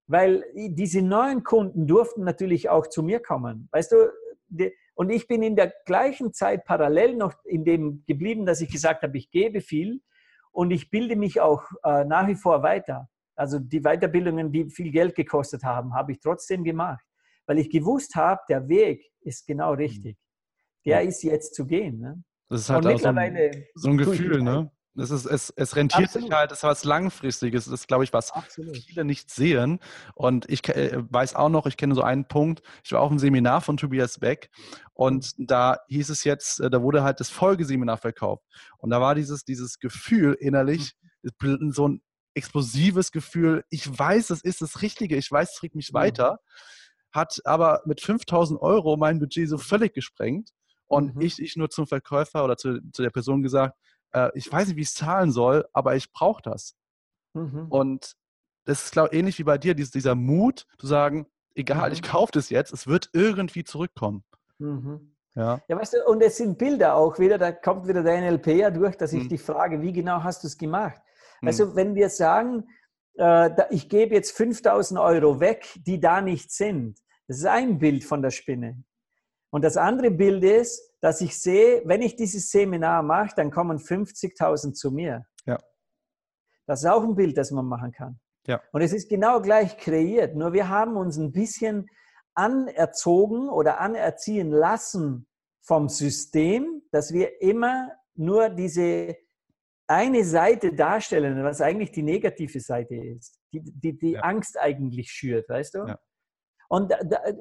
weil 0.08 0.46
diese 0.56 1.02
neuen 1.02 1.44
Kunden 1.44 1.88
durften 1.88 2.24
natürlich 2.24 2.70
auch 2.70 2.88
zu 2.88 3.04
mir 3.04 3.22
kommen. 3.22 3.68
Weißt 3.72 3.92
du, 3.92 4.12
die, 4.48 4.74
und 4.94 5.10
ich 5.10 5.28
bin 5.28 5.44
in 5.44 5.56
der 5.56 5.74
gleichen 5.86 6.34
Zeit 6.34 6.66
parallel 6.66 7.16
noch 7.16 7.34
in 7.46 7.64
dem 7.64 8.04
geblieben, 8.06 8.46
dass 8.46 8.62
ich 8.62 8.72
gesagt 8.72 9.04
habe, 9.04 9.18
ich 9.18 9.32
gebe 9.32 9.62
viel 9.62 10.02
und 10.52 10.72
ich 10.72 10.90
bilde 10.90 11.16
mich 11.16 11.40
auch 11.40 11.64
äh, 11.84 12.04
nach 12.04 12.28
wie 12.28 12.36
vor 12.36 12.62
weiter. 12.64 13.08
Also 13.36 13.60
die 13.60 13.82
Weiterbildungen, 13.82 14.52
die 14.52 14.70
viel 14.70 14.92
Geld 14.92 15.16
gekostet 15.16 15.64
haben, 15.64 15.94
habe 15.94 16.12
ich 16.12 16.20
trotzdem 16.20 16.64
gemacht, 16.64 17.04
weil 17.46 17.58
ich 17.60 17.70
gewusst 17.70 18.16
habe, 18.16 18.42
der 18.50 18.68
Weg 18.68 19.10
ist 19.22 19.48
genau 19.48 19.74
richtig. 19.74 20.18
Der 20.86 21.02
ist 21.02 21.24
jetzt 21.24 21.56
zu 21.56 21.66
gehen. 21.66 22.00
Ne? 22.00 22.24
Das 22.50 22.62
ist 22.62 22.70
halt 22.70 22.86
auch 22.86 23.00
so 23.00 23.08
ein, 23.08 23.66
so 23.76 23.90
ein 23.90 23.98
Gefühl, 23.98 24.42
ne? 24.42 24.72
Das 24.94 25.10
ist, 25.10 25.26
es, 25.26 25.54
es 25.56 25.76
rentiert 25.78 26.10
Absolut. 26.10 26.28
sich 26.28 26.38
halt, 26.38 26.52
das 26.52 26.60
ist 26.60 26.64
was 26.64 26.84
Langfristiges. 26.84 27.66
Das 27.66 27.74
ist, 27.74 27.88
glaube 27.88 28.04
ich, 28.04 28.12
was 28.12 28.32
Absolut. 28.32 28.76
viele 28.78 29.06
nicht 29.06 29.32
sehen. 29.32 29.80
Und 30.16 30.50
ich 30.50 30.68
äh, 30.68 30.98
weiß 31.10 31.36
auch 31.36 31.48
noch, 31.48 31.66
ich 31.66 31.78
kenne 31.78 31.96
so 31.96 32.02
einen 32.02 32.28
Punkt. 32.28 32.62
Ich 32.84 32.92
war 32.92 33.02
auf 33.02 33.10
einem 33.10 33.20
Seminar 33.20 33.62
von 33.62 33.78
Tobias 33.78 34.20
Beck 34.20 34.50
und 34.94 35.34
da 35.38 35.78
hieß 35.88 36.10
es 36.10 36.26
jetzt, 36.26 36.60
äh, 36.60 36.70
da 36.70 36.82
wurde 36.82 37.04
halt 37.04 37.22
das 37.22 37.30
Folgeseminar 37.30 37.98
verkauft. 37.98 38.44
Und 38.80 38.90
da 38.90 39.00
war 39.00 39.16
dieses, 39.16 39.46
dieses 39.46 39.80
Gefühl 39.80 40.34
innerlich, 40.34 40.94
mhm. 41.42 41.72
so 41.72 41.88
ein 41.88 42.02
explosives 42.34 43.12
Gefühl, 43.12 43.64
ich 43.70 43.98
weiß, 43.98 44.28
das 44.28 44.42
ist 44.42 44.62
das 44.62 44.82
Richtige, 44.82 45.16
ich 45.16 45.32
weiß, 45.32 45.52
es 45.52 45.56
trägt 45.56 45.76
mich 45.76 45.92
mhm. 45.92 45.98
weiter, 45.98 46.40
hat 47.14 47.40
aber 47.46 47.82
mit 47.86 48.02
5000 48.02 48.62
Euro 48.62 48.98
mein 48.98 49.20
Budget 49.20 49.48
so 49.50 49.58
völlig 49.58 49.94
gesprengt. 49.94 50.50
Und 50.88 51.16
mhm. 51.16 51.22
ich, 51.22 51.40
ich 51.40 51.56
nur 51.56 51.70
zum 51.70 51.88
Verkäufer 51.88 52.44
oder 52.44 52.58
zu, 52.58 52.82
zu 52.92 53.02
der 53.02 53.12
Person 53.12 53.42
gesagt, 53.42 53.78
äh, 54.14 54.30
ich 54.34 54.52
weiß 54.52 54.68
nicht, 54.68 54.78
wie 54.78 54.82
ich 54.82 54.90
es 54.90 54.94
zahlen 54.96 55.32
soll, 55.32 55.68
aber 55.74 55.96
ich 55.96 56.12
brauche 56.12 56.42
das. 56.42 56.76
Mhm. 57.34 57.68
Und 57.70 58.16
das 58.66 58.86
ist, 58.86 58.92
glaube 58.92 59.10
ich, 59.12 59.20
ähnlich 59.20 59.40
wie 59.40 59.44
bei 59.44 59.58
dir, 59.58 59.74
dieser, 59.74 59.92
dieser 59.92 60.16
Mut 60.16 60.68
zu 60.78 60.88
sagen, 60.88 61.28
egal, 61.56 61.90
mhm. 61.90 61.94
ich 61.94 62.04
kaufe 62.04 62.32
das 62.34 62.50
jetzt, 62.50 62.72
es 62.74 62.88
wird 62.88 63.10
irgendwie 63.14 63.64
zurückkommen. 63.64 64.24
Mhm. 64.60 65.16
Ja. 65.34 65.62
ja, 65.68 65.78
weißt 65.78 65.94
du, 65.94 66.06
und 66.08 66.22
es 66.22 66.38
sind 66.38 66.58
Bilder 66.58 66.96
auch 66.96 67.18
wieder, 67.18 67.38
da 67.38 67.54
kommt 67.54 67.88
wieder 67.88 68.04
der 68.04 68.20
NLP 68.20 68.48
ja 68.48 68.70
durch, 68.70 68.98
dass 68.98 69.14
ich 69.14 69.24
mhm. 69.24 69.30
dich 69.30 69.42
frage, 69.42 69.82
wie 69.82 69.94
genau 69.94 70.24
hast 70.24 70.44
du 70.44 70.48
es 70.48 70.58
gemacht? 70.58 71.02
Mhm. 71.42 71.48
Also 71.48 71.76
wenn 71.76 71.96
wir 71.96 72.10
sagen, 72.10 72.68
äh, 73.18 73.50
ich 73.70 73.88
gebe 73.88 74.14
jetzt 74.14 74.36
5000 74.36 75.00
Euro 75.00 75.40
weg, 75.40 75.68
die 75.76 76.02
da 76.02 76.22
nicht 76.22 76.52
sind, 76.52 77.00
das 77.28 77.38
ist 77.38 77.46
ein 77.46 77.80
Bild 77.80 78.04
von 78.04 78.22
der 78.22 78.32
Spinne. 78.32 78.84
Und 79.52 79.64
das 79.64 79.78
andere 79.78 80.12
Bild 80.12 80.44
ist, 80.44 80.91
dass 81.02 81.20
ich 81.20 81.38
sehe, 81.40 81.82
wenn 81.86 82.02
ich 82.02 82.16
dieses 82.16 82.50
Seminar 82.50 83.04
mache, 83.04 83.36
dann 83.36 83.52
kommen 83.52 83.80
50.000 83.80 84.74
zu 84.74 84.92
mir. 84.92 85.26
Ja. 85.46 85.58
Das 86.68 86.84
ist 86.84 86.90
auch 86.90 87.04
ein 87.04 87.16
Bild, 87.16 87.38
das 87.38 87.52
man 87.52 87.66
machen 87.66 87.92
kann. 87.92 88.20
Ja. 88.48 88.62
Und 88.72 88.82
es 88.82 88.94
ist 88.94 89.10
genau 89.10 89.42
gleich 89.42 89.78
kreiert. 89.78 90.36
Nur 90.36 90.54
wir 90.54 90.70
haben 90.70 90.96
uns 90.96 91.18
ein 91.18 91.32
bisschen 91.32 91.88
anerzogen 92.36 93.50
oder 93.50 93.80
anerziehen 93.80 94.52
lassen 94.52 95.28
vom 95.62 95.90
System, 95.90 96.84
dass 96.92 97.12
wir 97.14 97.42
immer 97.42 97.92
nur 98.16 98.50
diese 98.50 99.18
eine 99.88 100.24
Seite 100.24 100.74
darstellen, 100.74 101.44
was 101.44 101.62
eigentlich 101.62 101.92
die 101.92 102.04
negative 102.04 102.60
Seite 102.60 102.96
ist, 102.96 103.40
die 103.52 103.62
die, 103.62 103.98
die 103.98 104.12
ja. 104.12 104.22
Angst 104.22 104.58
eigentlich 104.58 105.12
schürt, 105.12 105.50
weißt 105.50 105.74
du? 105.76 105.80
Ja. 105.88 106.00
Und 106.72 106.94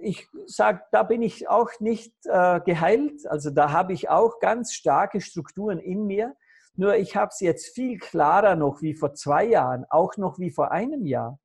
ich 0.02 0.26
sage, 0.46 0.80
da 0.90 1.04
bin 1.04 1.22
ich 1.22 1.48
auch 1.48 1.70
nicht 1.78 2.12
äh, 2.24 2.58
geheilt. 2.62 3.28
Also 3.28 3.50
da 3.50 3.70
habe 3.70 3.92
ich 3.92 4.08
auch 4.10 4.40
ganz 4.40 4.72
starke 4.72 5.20
Strukturen 5.20 5.78
in 5.78 6.04
mir. 6.04 6.34
Nur 6.74 6.96
ich 6.96 7.14
habe 7.14 7.28
es 7.28 7.38
jetzt 7.38 7.72
viel 7.72 7.98
klarer 7.98 8.56
noch 8.56 8.82
wie 8.82 8.92
vor 8.92 9.14
zwei 9.14 9.44
Jahren, 9.44 9.86
auch 9.88 10.16
noch 10.16 10.40
wie 10.40 10.50
vor 10.50 10.72
einem 10.72 11.06
Jahr. 11.06 11.38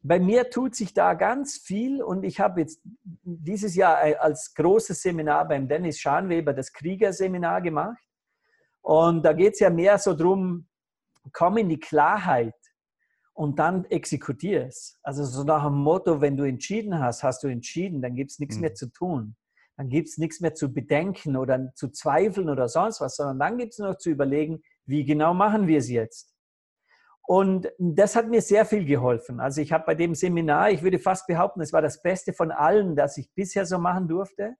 Bei 0.00 0.20
mir 0.20 0.48
tut 0.48 0.76
sich 0.76 0.94
da 0.94 1.14
ganz 1.14 1.58
viel 1.58 2.04
und 2.04 2.22
ich 2.22 2.38
habe 2.38 2.60
jetzt 2.60 2.80
dieses 3.24 3.74
Jahr 3.74 4.06
äh, 4.06 4.14
als 4.14 4.54
großes 4.54 5.02
Seminar 5.02 5.48
beim 5.48 5.66
Dennis 5.66 5.98
Schanweber 5.98 6.52
das 6.52 6.72
Kriegerseminar 6.72 7.62
gemacht. 7.62 7.98
Und 8.80 9.24
da 9.24 9.32
geht 9.32 9.54
es 9.54 9.58
ja 9.58 9.70
mehr 9.70 9.98
so 9.98 10.14
drum, 10.14 10.68
komm 11.32 11.56
in 11.56 11.68
die 11.68 11.80
Klarheit 11.80 12.54
und 13.38 13.60
dann 13.60 13.84
exekutier 13.84 14.66
es. 14.66 14.98
Also 15.04 15.24
so 15.24 15.44
nach 15.44 15.64
dem 15.64 15.76
Motto, 15.76 16.20
wenn 16.20 16.36
du 16.36 16.42
entschieden 16.42 16.98
hast, 16.98 17.22
hast 17.22 17.44
du 17.44 17.46
entschieden, 17.46 18.02
dann 18.02 18.16
gibt 18.16 18.32
es 18.32 18.40
nichts 18.40 18.56
mhm. 18.56 18.62
mehr 18.62 18.74
zu 18.74 18.90
tun. 18.90 19.36
Dann 19.76 19.88
gibt 19.88 20.08
es 20.08 20.18
nichts 20.18 20.40
mehr 20.40 20.54
zu 20.54 20.74
bedenken 20.74 21.36
oder 21.36 21.72
zu 21.76 21.88
zweifeln 21.90 22.50
oder 22.50 22.66
sonst 22.66 23.00
was, 23.00 23.14
sondern 23.14 23.38
dann 23.38 23.56
gibt 23.56 23.74
es 23.74 23.78
noch 23.78 23.96
zu 23.96 24.10
überlegen, 24.10 24.60
wie 24.86 25.04
genau 25.04 25.34
machen 25.34 25.68
wir 25.68 25.78
es 25.78 25.88
jetzt. 25.88 26.34
Und 27.28 27.68
das 27.78 28.16
hat 28.16 28.28
mir 28.28 28.42
sehr 28.42 28.64
viel 28.64 28.84
geholfen. 28.84 29.38
Also 29.38 29.60
ich 29.60 29.70
habe 29.70 29.84
bei 29.86 29.94
dem 29.94 30.16
Seminar, 30.16 30.72
ich 30.72 30.82
würde 30.82 30.98
fast 30.98 31.28
behaupten, 31.28 31.60
es 31.60 31.72
war 31.72 31.82
das 31.82 32.02
Beste 32.02 32.32
von 32.32 32.50
allen, 32.50 32.96
das 32.96 33.18
ich 33.18 33.32
bisher 33.36 33.66
so 33.66 33.78
machen 33.78 34.08
durfte. 34.08 34.56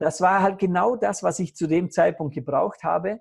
Das 0.00 0.20
war 0.20 0.42
halt 0.42 0.58
genau 0.58 0.96
das, 0.96 1.22
was 1.22 1.38
ich 1.38 1.54
zu 1.54 1.68
dem 1.68 1.92
Zeitpunkt 1.92 2.34
gebraucht 2.34 2.82
habe. 2.82 3.20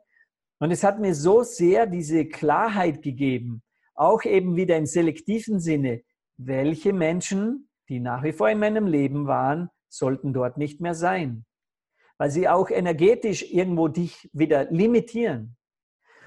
Und 0.57 0.71
es 0.71 0.83
hat 0.83 0.99
mir 0.99 1.13
so 1.13 1.43
sehr 1.43 1.85
diese 1.85 2.25
Klarheit 2.25 3.03
gegeben, 3.03 3.61
auch 3.99 4.23
eben 4.23 4.55
wieder 4.55 4.77
im 4.77 4.85
selektiven 4.85 5.59
Sinne, 5.59 6.01
welche 6.37 6.93
Menschen, 6.93 7.69
die 7.89 7.99
nach 7.99 8.23
wie 8.23 8.31
vor 8.31 8.49
in 8.49 8.59
meinem 8.59 8.87
Leben 8.87 9.27
waren, 9.27 9.69
sollten 9.89 10.31
dort 10.31 10.57
nicht 10.57 10.79
mehr 10.79 10.95
sein. 10.95 11.45
Weil 12.17 12.31
sie 12.31 12.47
auch 12.47 12.69
energetisch 12.69 13.51
irgendwo 13.51 13.87
dich 13.89 14.29
wieder 14.31 14.65
limitieren. 14.71 15.57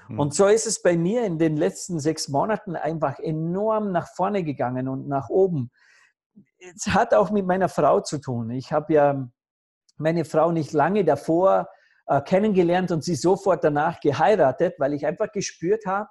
Hm. 0.07 0.19
Und 0.19 0.35
so 0.35 0.47
ist 0.47 0.67
es 0.67 0.81
bei 0.81 0.95
mir 0.95 1.25
in 1.25 1.39
den 1.39 1.57
letzten 1.57 1.99
sechs 1.99 2.29
Monaten 2.29 2.75
einfach 2.75 3.17
enorm 3.19 3.91
nach 3.91 4.07
vorne 4.15 4.43
gegangen 4.43 4.87
und 4.87 5.07
nach 5.07 5.29
oben. 5.29 5.71
Es 6.59 6.87
hat 6.87 7.13
auch 7.13 7.31
mit 7.31 7.45
meiner 7.45 7.69
Frau 7.69 8.01
zu 8.01 8.19
tun. 8.19 8.51
Ich 8.51 8.71
habe 8.71 8.93
ja 8.93 9.29
meine 9.97 10.25
Frau 10.25 10.51
nicht 10.51 10.73
lange 10.73 11.05
davor 11.05 11.69
äh, 12.05 12.21
kennengelernt 12.21 12.91
und 12.91 13.03
sie 13.03 13.15
sofort 13.15 13.63
danach 13.63 13.99
geheiratet, 13.99 14.75
weil 14.77 14.93
ich 14.93 15.05
einfach 15.05 15.31
gespürt 15.31 15.85
habe, 15.85 16.09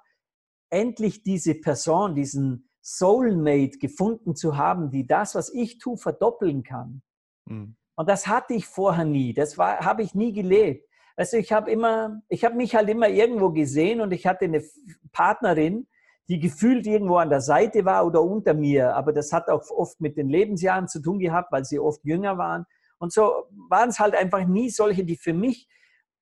endlich 0.73 1.23
diese 1.23 1.55
Person, 1.55 2.15
diesen 2.15 2.69
Soulmate 2.81 3.77
gefunden 3.77 4.35
zu 4.35 4.57
haben, 4.57 4.89
die 4.89 5.07
das, 5.07 5.35
was 5.35 5.53
ich 5.53 5.77
tue, 5.77 5.97
verdoppeln 5.97 6.63
kann. 6.63 7.01
Mhm. 7.45 7.75
Und 7.95 8.09
das 8.09 8.27
hatte 8.27 8.53
ich 8.53 8.65
vorher 8.65 9.05
nie. 9.05 9.33
Das 9.33 9.57
habe 9.57 10.01
ich 10.01 10.15
nie 10.15 10.33
gelebt. 10.33 10.89
Also 11.15 11.37
ich 11.37 11.53
habe 11.53 11.69
immer, 11.69 12.21
ich 12.27 12.43
habe 12.43 12.55
mich 12.55 12.75
halt 12.75 12.89
immer 12.89 13.07
irgendwo 13.07 13.51
gesehen 13.51 14.01
und 14.01 14.11
ich 14.11 14.25
hatte 14.25 14.45
eine 14.45 14.63
Partnerin, 15.11 15.87
die 16.27 16.39
gefühlt 16.39 16.87
irgendwo 16.87 17.17
an 17.17 17.29
der 17.29 17.41
Seite 17.41 17.85
war 17.85 18.05
oder 18.05 18.23
unter 18.23 18.53
mir. 18.53 18.95
Aber 18.95 19.13
das 19.13 19.31
hat 19.31 19.47
auch 19.49 19.69
oft 19.69 20.01
mit 20.01 20.17
den 20.17 20.27
Lebensjahren 20.27 20.87
zu 20.87 21.01
tun 21.01 21.19
gehabt, 21.19 21.51
weil 21.51 21.65
sie 21.65 21.79
oft 21.79 22.03
jünger 22.03 22.37
waren. 22.37 22.65
Und 22.97 23.13
so 23.13 23.45
waren 23.69 23.89
es 23.89 23.99
halt 23.99 24.15
einfach 24.15 24.45
nie 24.45 24.69
solche, 24.69 25.05
die 25.05 25.17
für 25.17 25.33
mich 25.33 25.67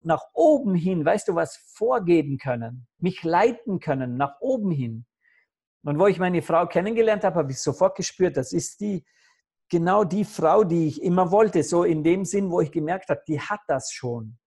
nach 0.04 0.24
oben 0.34 0.76
hin, 0.76 1.06
weißt 1.06 1.28
du 1.28 1.36
was, 1.36 1.58
vorgeben 1.74 2.38
können, 2.38 2.88
mich 2.98 3.24
leiten 3.24 3.80
können, 3.80 4.18
nach 4.18 4.40
oben 4.40 4.72
hin. 4.72 5.06
Und 5.84 6.00
wo 6.00 6.08
ich 6.08 6.20
meine 6.20 6.42
Frau 6.42 6.68
kennengelernt 6.68 7.24
habe, 7.24 7.38
habe 7.40 7.52
ich 7.52 7.60
sofort 7.60 7.96
gespürt, 7.96 8.38
das 8.38 8.54
ist 8.54 8.82
die, 8.82 9.04
genau 9.70 10.04
die 10.04 10.26
Frau, 10.26 10.64
die 10.64 10.88
ich 10.88 11.02
immer 11.02 11.32
wollte, 11.32 11.64
so 11.64 11.84
in 11.84 12.04
dem 12.04 12.26
Sinn, 12.26 12.52
wo 12.52 12.62
ich 12.62 12.72
gemerkt 12.72 13.10
habe, 13.10 13.22
die 13.28 13.40
hat 13.40 13.62
das 13.68 13.92
schon. 13.92 14.38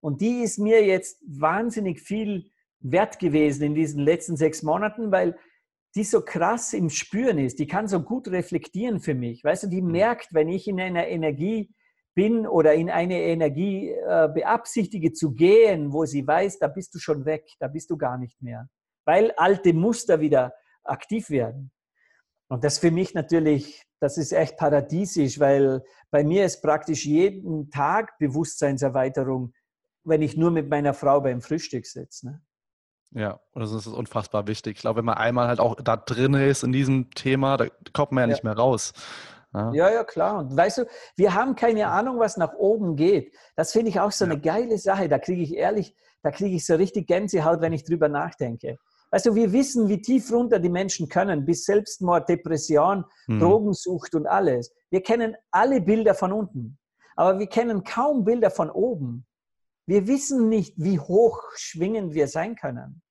Und 0.00 0.20
die 0.20 0.42
ist 0.42 0.58
mir 0.58 0.84
jetzt 0.84 1.22
wahnsinnig 1.26 2.00
viel 2.00 2.50
wert 2.80 3.18
gewesen 3.18 3.62
in 3.62 3.74
diesen 3.74 4.00
letzten 4.00 4.36
sechs 4.36 4.62
Monaten, 4.62 5.12
weil 5.12 5.38
die 5.94 6.04
so 6.04 6.22
krass 6.22 6.72
im 6.72 6.90
Spüren 6.90 7.38
ist. 7.38 7.58
Die 7.58 7.66
kann 7.66 7.86
so 7.86 8.00
gut 8.00 8.28
reflektieren 8.28 9.00
für 9.00 9.14
mich. 9.14 9.44
Weißt 9.44 9.64
du, 9.64 9.66
die 9.68 9.82
mhm. 9.82 9.92
merkt, 9.92 10.32
wenn 10.32 10.48
ich 10.48 10.66
in 10.66 10.80
einer 10.80 11.06
Energie 11.06 11.72
bin 12.14 12.46
oder 12.46 12.74
in 12.74 12.90
eine 12.90 13.20
Energie 13.22 13.90
äh, 13.90 14.28
beabsichtige 14.32 15.12
zu 15.12 15.32
gehen, 15.32 15.92
wo 15.92 16.04
sie 16.04 16.26
weiß, 16.26 16.58
da 16.58 16.68
bist 16.68 16.94
du 16.94 16.98
schon 16.98 17.24
weg, 17.24 17.46
da 17.58 17.68
bist 17.68 17.90
du 17.90 17.96
gar 17.96 18.18
nicht 18.18 18.42
mehr, 18.42 18.68
weil 19.04 19.32
alte 19.36 19.72
Muster 19.72 20.20
wieder 20.20 20.52
aktiv 20.84 21.30
werden. 21.30 21.72
Und 22.48 22.64
das 22.64 22.78
für 22.78 22.90
mich 22.90 23.14
natürlich, 23.14 23.82
das 23.98 24.18
ist 24.18 24.32
echt 24.32 24.58
paradiesisch, 24.58 25.40
weil 25.40 25.82
bei 26.10 26.22
mir 26.22 26.44
ist 26.44 26.60
praktisch 26.60 27.06
jeden 27.06 27.70
Tag 27.70 28.18
Bewusstseinserweiterung, 28.18 29.54
wenn 30.04 30.20
ich 30.20 30.36
nur 30.36 30.50
mit 30.50 30.68
meiner 30.68 30.92
Frau 30.92 31.20
beim 31.22 31.40
Frühstück 31.40 31.86
sitze. 31.86 32.26
Ne? 32.26 32.42
Ja, 33.14 33.40
und 33.52 33.60
das 33.60 33.72
ist 33.72 33.86
unfassbar 33.86 34.46
wichtig. 34.46 34.76
Ich 34.76 34.80
glaube, 34.80 34.98
wenn 34.98 35.04
man 35.04 35.16
einmal 35.16 35.48
halt 35.48 35.60
auch 35.60 35.76
da 35.76 35.96
drin 35.96 36.34
ist 36.34 36.62
in 36.62 36.72
diesem 36.72 37.10
Thema, 37.10 37.56
da 37.56 37.66
kommt 37.92 38.12
man 38.12 38.22
ja, 38.22 38.28
ja. 38.28 38.32
nicht 38.34 38.44
mehr 38.44 38.56
raus. 38.56 38.92
Ja. 39.54 39.72
ja, 39.72 39.90
ja, 39.92 40.04
klar. 40.04 40.38
Und 40.38 40.56
weißt 40.56 40.78
du, 40.78 40.86
wir 41.16 41.34
haben 41.34 41.54
keine 41.54 41.88
Ahnung, 41.88 42.18
was 42.18 42.36
nach 42.36 42.54
oben 42.54 42.96
geht. 42.96 43.34
Das 43.54 43.72
finde 43.72 43.90
ich 43.90 44.00
auch 44.00 44.12
so 44.12 44.24
eine 44.24 44.40
geile 44.40 44.78
Sache. 44.78 45.08
Da 45.08 45.18
kriege 45.18 45.42
ich 45.42 45.54
ehrlich, 45.54 45.94
da 46.22 46.30
kriege 46.30 46.56
ich 46.56 46.64
so 46.64 46.74
richtig 46.74 47.06
Gänsehaut, 47.06 47.60
wenn 47.60 47.72
ich 47.72 47.84
drüber 47.84 48.08
nachdenke. 48.08 48.78
Weißt 49.10 49.26
du, 49.26 49.34
wir 49.34 49.52
wissen, 49.52 49.88
wie 49.88 50.00
tief 50.00 50.32
runter 50.32 50.58
die 50.58 50.70
Menschen 50.70 51.06
können, 51.06 51.44
bis 51.44 51.66
Selbstmord, 51.66 52.28
Depression, 52.30 53.04
hm. 53.26 53.40
Drogensucht 53.40 54.14
und 54.14 54.26
alles. 54.26 54.72
Wir 54.88 55.02
kennen 55.02 55.36
alle 55.50 55.82
Bilder 55.82 56.14
von 56.14 56.32
unten, 56.32 56.78
aber 57.14 57.38
wir 57.38 57.46
kennen 57.46 57.84
kaum 57.84 58.24
Bilder 58.24 58.50
von 58.50 58.70
oben. 58.70 59.26
Wir 59.84 60.06
wissen 60.06 60.48
nicht, 60.48 60.74
wie 60.78 60.98
hoch 60.98 61.42
schwingend 61.56 62.14
wir 62.14 62.26
sein 62.26 62.56
können. 62.56 63.02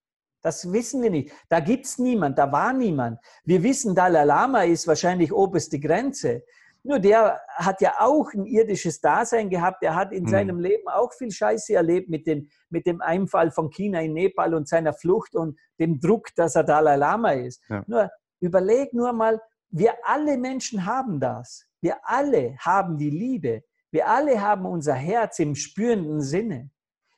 Das 0.42 0.72
wissen 0.72 1.02
wir 1.04 1.12
nicht. 1.12 1.32
Da 1.50 1.60
gibt 1.60 1.86
es 1.86 1.98
niemand, 1.98 2.38
da 2.38 2.52
war 2.52 2.74
niemand. 2.74 3.20
Wir 3.44 3.62
wissen, 3.64 3.96
Dalai 3.96 4.24
Lama 4.24 4.64
ist 4.64 4.88
wahrscheinlich 4.88 5.32
oberste 5.32 5.80
Grenze. 5.80 6.44
Nur 6.84 7.00
der 7.00 7.40
hat 7.48 7.80
ja 7.82 7.96
auch 8.00 8.34
ein 8.34 8.46
irdisches 8.46 9.02
Dasein 9.02 9.50
gehabt. 9.50 9.84
Er 9.84 9.96
hat 9.96 10.12
in 10.12 10.24
mhm. 10.24 10.30
seinem 10.30 10.60
Leben 10.60 10.88
auch 10.88 11.14
viel 11.14 11.32
Scheiße 11.32 11.74
erlebt 11.74 12.10
mit, 12.10 12.26
den, 12.26 12.50
mit 12.70 12.88
dem 12.88 13.02
Einfall 13.02 13.52
von 13.52 13.70
China 13.70 14.02
in 14.02 14.14
Nepal 14.14 14.56
und 14.56 14.68
seiner 14.68 14.94
Flucht 14.94 15.36
und 15.36 15.60
dem 15.80 16.00
Druck, 16.00 16.30
dass 16.36 16.56
er 16.56 16.64
Dalai 16.64 16.96
Lama 16.96 17.32
ist. 17.34 17.62
Ja. 17.70 17.84
Nur 17.86 18.10
überleg 18.40 18.94
nur 18.94 19.14
mal, 19.14 19.40
wir 19.70 19.94
alle 20.04 20.38
Menschen 20.38 20.86
haben 20.86 21.20
das. 21.20 21.68
Wir 21.82 21.98
alle 22.04 22.56
haben 22.60 22.98
die 22.98 23.12
Liebe. 23.12 23.64
Wir 23.92 24.08
alle 24.08 24.42
haben 24.42 24.66
unser 24.66 24.94
Herz 24.94 25.38
im 25.40 25.56
spürenden 25.56 26.22
Sinne. 26.22 26.72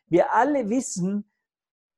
Wir 0.08 0.34
alle 0.34 0.70
wissen, 0.70 1.32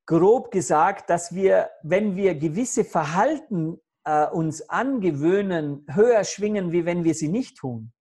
grob 0.06 0.52
gesagt, 0.52 1.10
dass 1.10 1.34
wir, 1.34 1.70
wenn 1.84 2.16
wir 2.16 2.36
gewisse 2.36 2.84
Verhalten 2.84 3.80
äh, 4.04 4.28
uns 4.28 4.70
angewöhnen, 4.70 5.86
höher 5.92 6.24
schwingen, 6.24 6.72
wie 6.72 6.86
wenn 6.86 7.04
wir 7.04 7.14
sie 7.14 7.30
nicht 7.30 7.58
tun. 7.58 7.92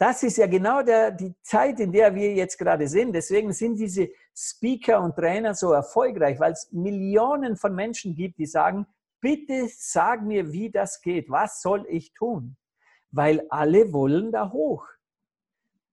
Das 0.00 0.22
ist 0.22 0.36
ja 0.36 0.46
genau 0.46 0.82
der, 0.82 1.10
die 1.10 1.34
Zeit, 1.42 1.80
in 1.80 1.90
der 1.90 2.14
wir 2.14 2.32
jetzt 2.32 2.56
gerade 2.56 2.86
sind. 2.86 3.12
Deswegen 3.12 3.52
sind 3.52 3.76
diese 3.76 4.08
Speaker 4.36 5.02
und 5.02 5.16
Trainer 5.16 5.54
so 5.54 5.72
erfolgreich, 5.72 6.38
weil 6.38 6.52
es 6.52 6.70
Millionen 6.70 7.56
von 7.56 7.74
Menschen 7.74 8.14
gibt, 8.14 8.38
die 8.38 8.46
sagen, 8.46 8.86
bitte 9.20 9.68
sag 9.68 10.22
mir, 10.22 10.52
wie 10.52 10.70
das 10.70 11.00
geht. 11.02 11.28
Was 11.28 11.62
soll 11.62 11.84
ich 11.88 12.12
tun? 12.12 12.56
Weil 13.10 13.44
alle 13.50 13.92
wollen 13.92 14.30
da 14.30 14.52
hoch. 14.52 14.86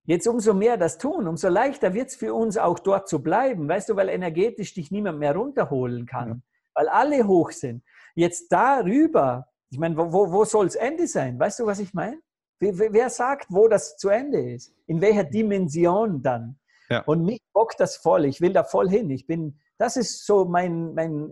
Jetzt 0.06 0.26
umso 0.26 0.54
mehr 0.54 0.76
das 0.76 0.98
tun, 0.98 1.26
umso 1.26 1.48
leichter 1.48 1.92
wird 1.94 2.08
es 2.08 2.16
für 2.16 2.32
uns 2.32 2.56
auch 2.56 2.78
dort 2.78 3.08
zu 3.08 3.22
bleiben, 3.22 3.68
weißt 3.68 3.88
du, 3.88 3.96
weil 3.96 4.08
energetisch 4.08 4.74
dich 4.74 4.90
niemand 4.90 5.18
mehr 5.18 5.34
runterholen 5.34 6.06
kann, 6.06 6.28
ja. 6.28 6.38
weil 6.74 6.88
alle 6.88 7.26
hoch 7.26 7.50
sind. 7.50 7.82
Jetzt 8.14 8.50
darüber, 8.50 9.48
ich 9.70 9.78
meine, 9.78 9.96
wo, 9.96 10.32
wo 10.32 10.44
soll 10.44 10.66
das 10.66 10.76
Ende 10.76 11.06
sein? 11.06 11.38
Weißt 11.38 11.58
du, 11.58 11.66
was 11.66 11.80
ich 11.80 11.92
meine? 11.92 12.18
Wer, 12.60 12.92
wer 12.92 13.10
sagt, 13.10 13.48
wo 13.50 13.68
das 13.68 13.96
zu 13.96 14.08
Ende 14.08 14.52
ist? 14.52 14.72
In 14.86 15.00
welcher 15.00 15.24
Dimension 15.24 16.22
dann? 16.22 16.58
Ja. 16.88 17.02
Und 17.02 17.24
mich 17.24 17.40
bockt 17.52 17.80
das 17.80 17.96
voll. 17.96 18.24
Ich 18.24 18.40
will 18.40 18.52
da 18.52 18.64
voll 18.64 18.88
hin. 18.88 19.10
Ich 19.10 19.26
bin 19.26 19.58
das 19.78 19.96
ist 19.96 20.24
so 20.24 20.44
mein, 20.44 20.94
mein 20.94 21.30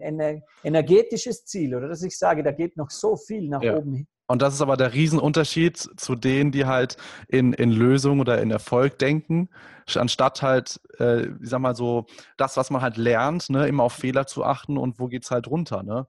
energetisches 0.63 1.45
Ziel, 1.45 1.75
oder 1.75 1.89
dass 1.89 2.03
ich 2.03 2.19
sage, 2.19 2.43
da 2.43 2.53
geht 2.53 2.77
noch 2.77 2.91
so 2.91 3.17
viel 3.17 3.49
nach 3.49 3.63
ja. 3.63 3.77
oben 3.77 3.95
hin. 3.95 4.07
Und 4.27 4.41
das 4.41 4.55
ist 4.55 4.63
aber 4.63 4.77
der 4.77 4.95
Riesenunterschied 4.95 5.77
zu 5.77 6.15
denen, 6.15 6.51
die 6.51 6.65
halt 6.65 6.97
in, 7.29 7.53
in 7.53 7.71
Lösung 7.71 8.21
oder 8.21 8.41
in 8.41 8.51
Erfolg 8.51 8.99
denken, 8.99 9.51
anstatt 9.95 10.41
halt, 10.41 10.81
äh, 10.99 11.27
ich 11.27 11.51
sag 11.51 11.61
mal 11.61 11.77
so, 11.77 12.07
das, 12.39 12.57
was 12.57 12.71
man 12.71 12.81
halt 12.81 12.97
lernt, 12.97 13.51
ne, 13.51 13.69
immer 13.69 13.83
auf 13.83 13.93
Fehler 13.93 14.27
zu 14.27 14.45
achten 14.45 14.79
und 14.79 14.99
wo 14.99 15.09
geht 15.09 15.25
es 15.25 15.31
halt 15.31 15.47
runter. 15.47 15.83
Ne? 15.83 16.07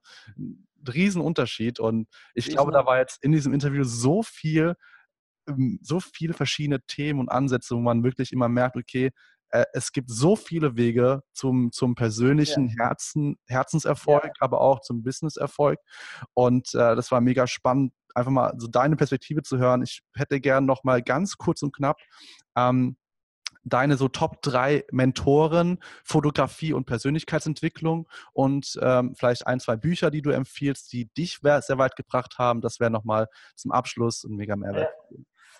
Riesenunterschied. 0.88 1.78
Und 1.78 2.08
ich 2.34 2.48
glaube, 2.48 2.72
da 2.72 2.86
war 2.86 2.98
jetzt 2.98 3.22
in 3.22 3.32
diesem 3.32 3.52
Interview 3.52 3.84
so 3.84 4.22
viel, 4.22 4.76
ähm, 5.46 5.78
so 5.82 6.00
viele 6.00 6.32
verschiedene 6.32 6.80
Themen 6.86 7.20
und 7.20 7.28
Ansätze, 7.28 7.76
wo 7.76 7.80
man 7.80 8.02
wirklich 8.02 8.32
immer 8.32 8.48
merkt, 8.48 8.76
okay, 8.76 9.10
es 9.72 9.92
gibt 9.92 10.10
so 10.10 10.36
viele 10.36 10.76
Wege 10.76 11.22
zum, 11.32 11.72
zum 11.72 11.94
persönlichen 11.94 12.68
ja. 12.68 12.86
Herzen, 12.86 13.36
Herzenserfolg, 13.46 14.24
ja. 14.24 14.32
aber 14.40 14.60
auch 14.60 14.80
zum 14.80 15.02
Businesserfolg. 15.02 15.78
Und 16.34 16.74
äh, 16.74 16.96
das 16.96 17.10
war 17.10 17.20
mega 17.20 17.46
spannend, 17.46 17.92
einfach 18.14 18.32
mal 18.32 18.54
so 18.58 18.66
deine 18.66 18.96
Perspektive 18.96 19.42
zu 19.42 19.58
hören. 19.58 19.82
Ich 19.82 20.02
hätte 20.14 20.40
gern 20.40 20.66
noch 20.66 20.84
mal 20.84 21.02
ganz 21.02 21.36
kurz 21.36 21.62
und 21.62 21.74
knapp 21.74 21.98
ähm, 22.56 22.96
deine 23.66 23.96
so 23.96 24.08
Top 24.08 24.42
3 24.42 24.84
Mentoren, 24.92 25.78
Fotografie 26.04 26.72
und 26.72 26.86
Persönlichkeitsentwicklung 26.86 28.08
und 28.32 28.78
ähm, 28.80 29.14
vielleicht 29.16 29.46
ein, 29.46 29.60
zwei 29.60 29.76
Bücher, 29.76 30.10
die 30.10 30.22
du 30.22 30.30
empfiehlst, 30.30 30.92
die 30.92 31.06
dich 31.14 31.40
sehr 31.42 31.78
weit 31.78 31.96
gebracht 31.96 32.38
haben. 32.38 32.60
Das 32.60 32.80
wäre 32.80 32.90
nochmal 32.90 33.28
zum 33.56 33.72
Abschluss 33.72 34.24
ein 34.24 34.36
mega 34.36 34.56
Mehrwert. 34.56 34.90
Ja. 35.10 35.16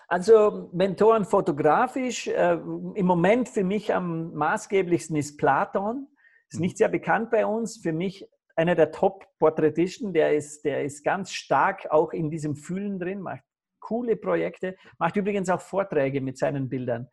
Also 0.07 0.69
Mentoren 0.71 1.25
fotografisch, 1.25 2.27
äh, 2.27 2.53
im 2.53 3.05
Moment 3.05 3.49
für 3.49 3.65
mich 3.65 3.93
am 3.93 4.33
maßgeblichsten 4.33 5.17
ist 5.17 5.37
Platon. 5.37 6.07
Ist 6.49 6.61
nicht 6.61 6.75
mhm. 6.75 6.77
sehr 6.77 6.89
bekannt 6.89 7.29
bei 7.29 7.45
uns. 7.45 7.77
Für 7.77 7.91
mich 7.91 8.25
einer 8.55 8.75
der 8.75 8.91
Top-Porträtisten, 8.91 10.13
der 10.13 10.33
ist, 10.33 10.63
der 10.63 10.83
ist 10.83 11.03
ganz 11.03 11.31
stark 11.31 11.91
auch 11.91 12.13
in 12.13 12.31
diesem 12.31 12.55
Fühlen 12.55 12.99
drin, 12.99 13.21
macht 13.21 13.43
coole 13.79 14.15
Projekte, 14.15 14.75
macht 14.97 15.15
übrigens 15.15 15.49
auch 15.49 15.61
Vorträge 15.61 16.21
mit 16.21 16.37
seinen 16.37 16.67
Bildern. 16.69 17.07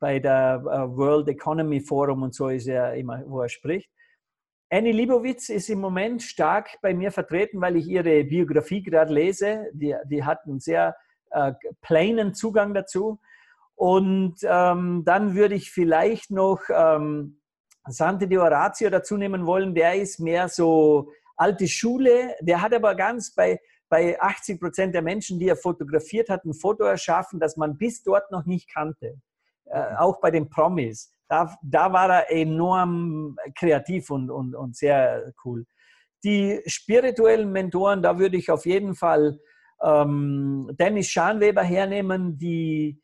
Bei 0.00 0.18
der 0.18 0.62
äh, 0.64 0.96
World 0.96 1.28
Economy 1.28 1.80
Forum 1.80 2.22
und 2.22 2.34
so 2.34 2.48
ist 2.48 2.66
er 2.66 2.94
immer, 2.94 3.22
wo 3.26 3.42
er 3.42 3.48
spricht. 3.48 3.90
Annie 4.70 4.92
Libowitz 4.92 5.48
ist 5.48 5.70
im 5.70 5.80
Moment 5.80 6.22
stark 6.22 6.78
bei 6.82 6.92
mir 6.92 7.10
vertreten, 7.10 7.60
weil 7.60 7.76
ich 7.76 7.86
ihre 7.86 8.24
Biografie 8.24 8.82
gerade 8.82 9.12
lese. 9.12 9.66
Die, 9.72 9.94
die 10.10 10.24
hat 10.24 10.40
einen 10.44 10.60
sehr 10.60 10.94
äh, 11.30 11.52
plainen 11.80 12.34
Zugang 12.34 12.74
dazu. 12.74 13.20
Und 13.74 14.36
ähm, 14.42 15.04
dann 15.04 15.34
würde 15.34 15.54
ich 15.54 15.70
vielleicht 15.70 16.30
noch 16.30 16.60
ähm, 16.68 17.40
Sante 17.86 18.26
di 18.26 18.36
Orazio 18.36 18.90
dazu 18.90 19.16
nehmen 19.16 19.46
wollen. 19.46 19.74
Der 19.74 19.94
ist 19.94 20.18
mehr 20.18 20.48
so 20.48 21.12
alte 21.36 21.68
Schule. 21.68 22.34
Der 22.40 22.60
hat 22.60 22.74
aber 22.74 22.94
ganz 22.94 23.34
bei, 23.34 23.60
bei 23.88 24.20
80 24.20 24.60
Prozent 24.60 24.94
der 24.94 25.02
Menschen, 25.02 25.38
die 25.38 25.48
er 25.48 25.56
fotografiert 25.56 26.28
hat, 26.28 26.44
ein 26.44 26.54
Foto 26.54 26.84
erschaffen, 26.84 27.38
das 27.40 27.56
man 27.56 27.78
bis 27.78 28.02
dort 28.02 28.30
noch 28.30 28.46
nicht 28.46 28.72
kannte. 28.72 29.20
Äh, 29.66 29.94
auch 29.96 30.20
bei 30.20 30.30
den 30.30 30.48
Promis. 30.48 31.12
Da, 31.28 31.54
da 31.62 31.92
war 31.92 32.10
er 32.10 32.30
enorm 32.30 33.36
kreativ 33.56 34.10
und, 34.10 34.30
und, 34.30 34.54
und 34.54 34.76
sehr 34.76 35.32
cool. 35.44 35.66
Die 36.24 36.60
spirituellen 36.66 37.52
Mentoren, 37.52 38.02
da 38.02 38.18
würde 38.18 38.38
ich 38.38 38.50
auf 38.50 38.66
jeden 38.66 38.94
Fall 38.94 39.38
ähm, 39.82 40.70
Dennis 40.78 41.08
Schanweber 41.08 41.62
hernehmen, 41.62 42.36
die 42.36 43.00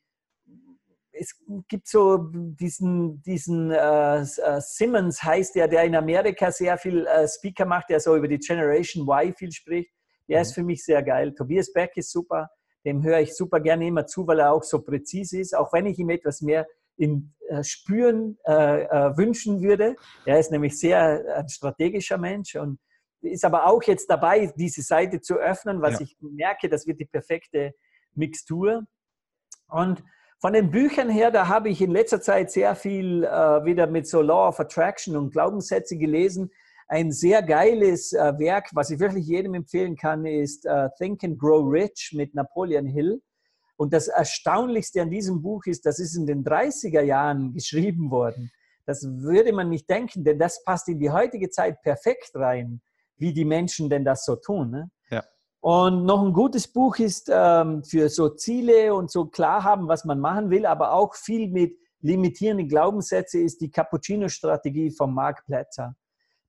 es 1.16 1.40
gibt 1.68 1.86
so 1.86 2.28
diesen, 2.32 3.22
diesen 3.22 3.70
äh, 3.70 4.20
äh, 4.20 4.60
Simmons 4.60 5.22
heißt 5.22 5.54
der, 5.54 5.68
der 5.68 5.84
in 5.84 5.94
Amerika 5.94 6.50
sehr 6.50 6.76
viel 6.76 7.06
äh, 7.06 7.28
Speaker 7.28 7.64
macht, 7.64 7.90
der 7.90 8.00
so 8.00 8.16
über 8.16 8.28
die 8.28 8.38
Generation 8.38 9.06
Y 9.06 9.32
viel 9.34 9.52
spricht. 9.52 9.90
Der 10.28 10.38
mhm. 10.38 10.42
ist 10.42 10.54
für 10.54 10.62
mich 10.62 10.84
sehr 10.84 11.02
geil. 11.02 11.32
Tobias 11.34 11.72
Beck 11.72 11.92
ist 11.96 12.10
super, 12.10 12.50
dem 12.84 13.02
höre 13.02 13.20
ich 13.20 13.36
super 13.36 13.60
gerne 13.60 13.86
immer 13.86 14.06
zu, 14.06 14.26
weil 14.26 14.40
er 14.40 14.52
auch 14.52 14.64
so 14.64 14.82
präzise 14.82 15.38
ist, 15.38 15.56
auch 15.56 15.72
wenn 15.72 15.86
ich 15.86 15.98
ihm 15.98 16.10
etwas 16.10 16.42
mehr 16.42 16.66
in 16.96 17.32
äh, 17.48 17.62
Spüren 17.62 18.38
äh, 18.46 18.82
äh, 18.82 19.16
wünschen 19.16 19.62
würde. 19.62 19.96
Er 20.26 20.38
ist 20.38 20.50
nämlich 20.50 20.78
sehr 20.78 21.22
ein 21.36 21.48
strategischer 21.48 22.18
Mensch 22.18 22.54
und 22.56 22.78
ist 23.24 23.44
aber 23.44 23.66
auch 23.66 23.82
jetzt 23.82 24.08
dabei, 24.08 24.52
diese 24.56 24.82
Seite 24.82 25.20
zu 25.20 25.36
öffnen, 25.36 25.82
was 25.82 25.94
ja. 25.94 26.00
ich 26.02 26.16
merke, 26.20 26.68
das 26.68 26.86
wird 26.86 27.00
die 27.00 27.06
perfekte 27.06 27.74
Mixtur. 28.14 28.84
Und 29.68 30.02
von 30.38 30.52
den 30.52 30.70
Büchern 30.70 31.08
her, 31.08 31.30
da 31.30 31.48
habe 31.48 31.70
ich 31.70 31.80
in 31.80 31.90
letzter 31.90 32.20
Zeit 32.20 32.50
sehr 32.50 32.74
viel 32.74 33.24
äh, 33.24 33.64
wieder 33.64 33.86
mit 33.86 34.06
so 34.06 34.20
Law 34.20 34.48
of 34.48 34.60
Attraction 34.60 35.16
und 35.16 35.32
Glaubenssätze 35.32 35.96
gelesen. 35.96 36.50
Ein 36.86 37.12
sehr 37.12 37.42
geiles 37.42 38.12
äh, 38.12 38.38
Werk, 38.38 38.68
was 38.74 38.90
ich 38.90 39.00
wirklich 39.00 39.26
jedem 39.26 39.54
empfehlen 39.54 39.96
kann, 39.96 40.26
ist 40.26 40.66
äh, 40.66 40.90
Think 40.98 41.24
and 41.24 41.38
Grow 41.38 41.66
Rich 41.66 42.12
mit 42.14 42.34
Napoleon 42.34 42.86
Hill. 42.86 43.22
Und 43.76 43.92
das 43.92 44.08
Erstaunlichste 44.08 45.02
an 45.02 45.10
diesem 45.10 45.40
Buch 45.40 45.64
ist, 45.66 45.86
das 45.86 45.98
ist 45.98 46.14
in 46.14 46.26
den 46.26 46.44
30er 46.44 47.00
Jahren 47.00 47.52
geschrieben 47.54 48.10
worden. 48.10 48.50
Das 48.86 49.02
würde 49.02 49.52
man 49.52 49.70
nicht 49.70 49.88
denken, 49.88 50.24
denn 50.24 50.38
das 50.38 50.62
passt 50.62 50.88
in 50.88 50.98
die 50.98 51.10
heutige 51.10 51.48
Zeit 51.48 51.80
perfekt 51.80 52.32
rein 52.34 52.82
wie 53.16 53.32
die 53.32 53.44
Menschen 53.44 53.88
denn 53.88 54.04
das 54.04 54.24
so 54.24 54.36
tun. 54.36 54.70
Ne? 54.70 54.90
Ja. 55.10 55.24
Und 55.60 56.04
noch 56.04 56.22
ein 56.22 56.32
gutes 56.32 56.68
Buch 56.68 56.98
ist 56.98 57.30
ähm, 57.32 57.84
für 57.84 58.08
so 58.08 58.30
Ziele 58.30 58.94
und 58.94 59.10
so 59.10 59.26
klar 59.26 59.64
haben, 59.64 59.88
was 59.88 60.04
man 60.04 60.20
machen 60.20 60.50
will, 60.50 60.66
aber 60.66 60.92
auch 60.92 61.14
viel 61.14 61.48
mit 61.48 61.78
limitierenden 62.00 62.68
Glaubenssätze 62.68 63.40
ist 63.40 63.60
die 63.60 63.70
Cappuccino-Strategie 63.70 64.90
von 64.90 65.14
Mark 65.14 65.44
Plätzer. 65.46 65.96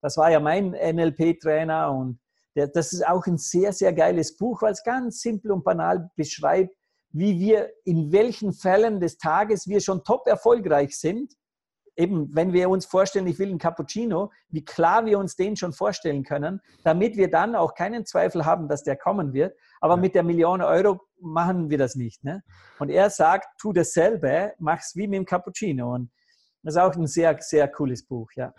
Das 0.01 0.17
war 0.17 0.29
ja 0.29 0.39
mein 0.39 0.71
NLP-Trainer 0.71 1.91
und 1.91 2.19
der, 2.55 2.67
das 2.67 2.93
ist 2.93 3.07
auch 3.07 3.25
ein 3.25 3.37
sehr, 3.37 3.73
sehr 3.73 3.93
geiles 3.93 4.35
Buch, 4.35 4.61
weil 4.61 4.73
es 4.73 4.83
ganz 4.83 5.21
simpel 5.21 5.51
und 5.51 5.63
banal 5.63 6.09
beschreibt, 6.15 6.75
wie 7.11 7.39
wir 7.39 7.69
in 7.85 8.11
welchen 8.11 8.51
Fällen 8.51 8.99
des 8.99 9.17
Tages 9.17 9.67
wir 9.67 9.79
schon 9.79 10.03
top 10.03 10.27
erfolgreich 10.27 10.97
sind 10.97 11.33
eben, 11.95 12.33
wenn 12.35 12.53
wir 12.53 12.69
uns 12.69 12.85
vorstellen, 12.85 13.27
ich 13.27 13.39
will 13.39 13.49
einen 13.49 13.59
Cappuccino, 13.59 14.31
wie 14.49 14.63
klar 14.63 15.05
wir 15.05 15.19
uns 15.19 15.35
den 15.35 15.55
schon 15.55 15.73
vorstellen 15.73 16.23
können, 16.23 16.61
damit 16.83 17.17
wir 17.17 17.29
dann 17.29 17.55
auch 17.55 17.73
keinen 17.73 18.05
Zweifel 18.05 18.45
haben, 18.45 18.67
dass 18.67 18.83
der 18.83 18.95
kommen 18.95 19.33
wird. 19.33 19.57
Aber 19.81 19.95
ja. 19.95 20.01
mit 20.01 20.15
der 20.15 20.23
Million 20.23 20.61
Euro 20.61 20.99
machen 21.19 21.69
wir 21.69 21.77
das 21.77 21.95
nicht. 21.95 22.23
Ne? 22.23 22.43
Und 22.79 22.89
er 22.89 23.09
sagt, 23.09 23.47
tu 23.59 23.73
dasselbe, 23.73 24.53
mach's 24.59 24.95
wie 24.95 25.07
mit 25.07 25.17
dem 25.17 25.25
Cappuccino. 25.25 25.93
Und 25.93 26.11
das 26.63 26.75
ist 26.75 26.81
auch 26.81 26.95
ein 26.95 27.07
sehr, 27.07 27.37
sehr 27.39 27.67
cooles 27.67 28.05
Buch, 28.05 28.29
ja. 28.35 28.53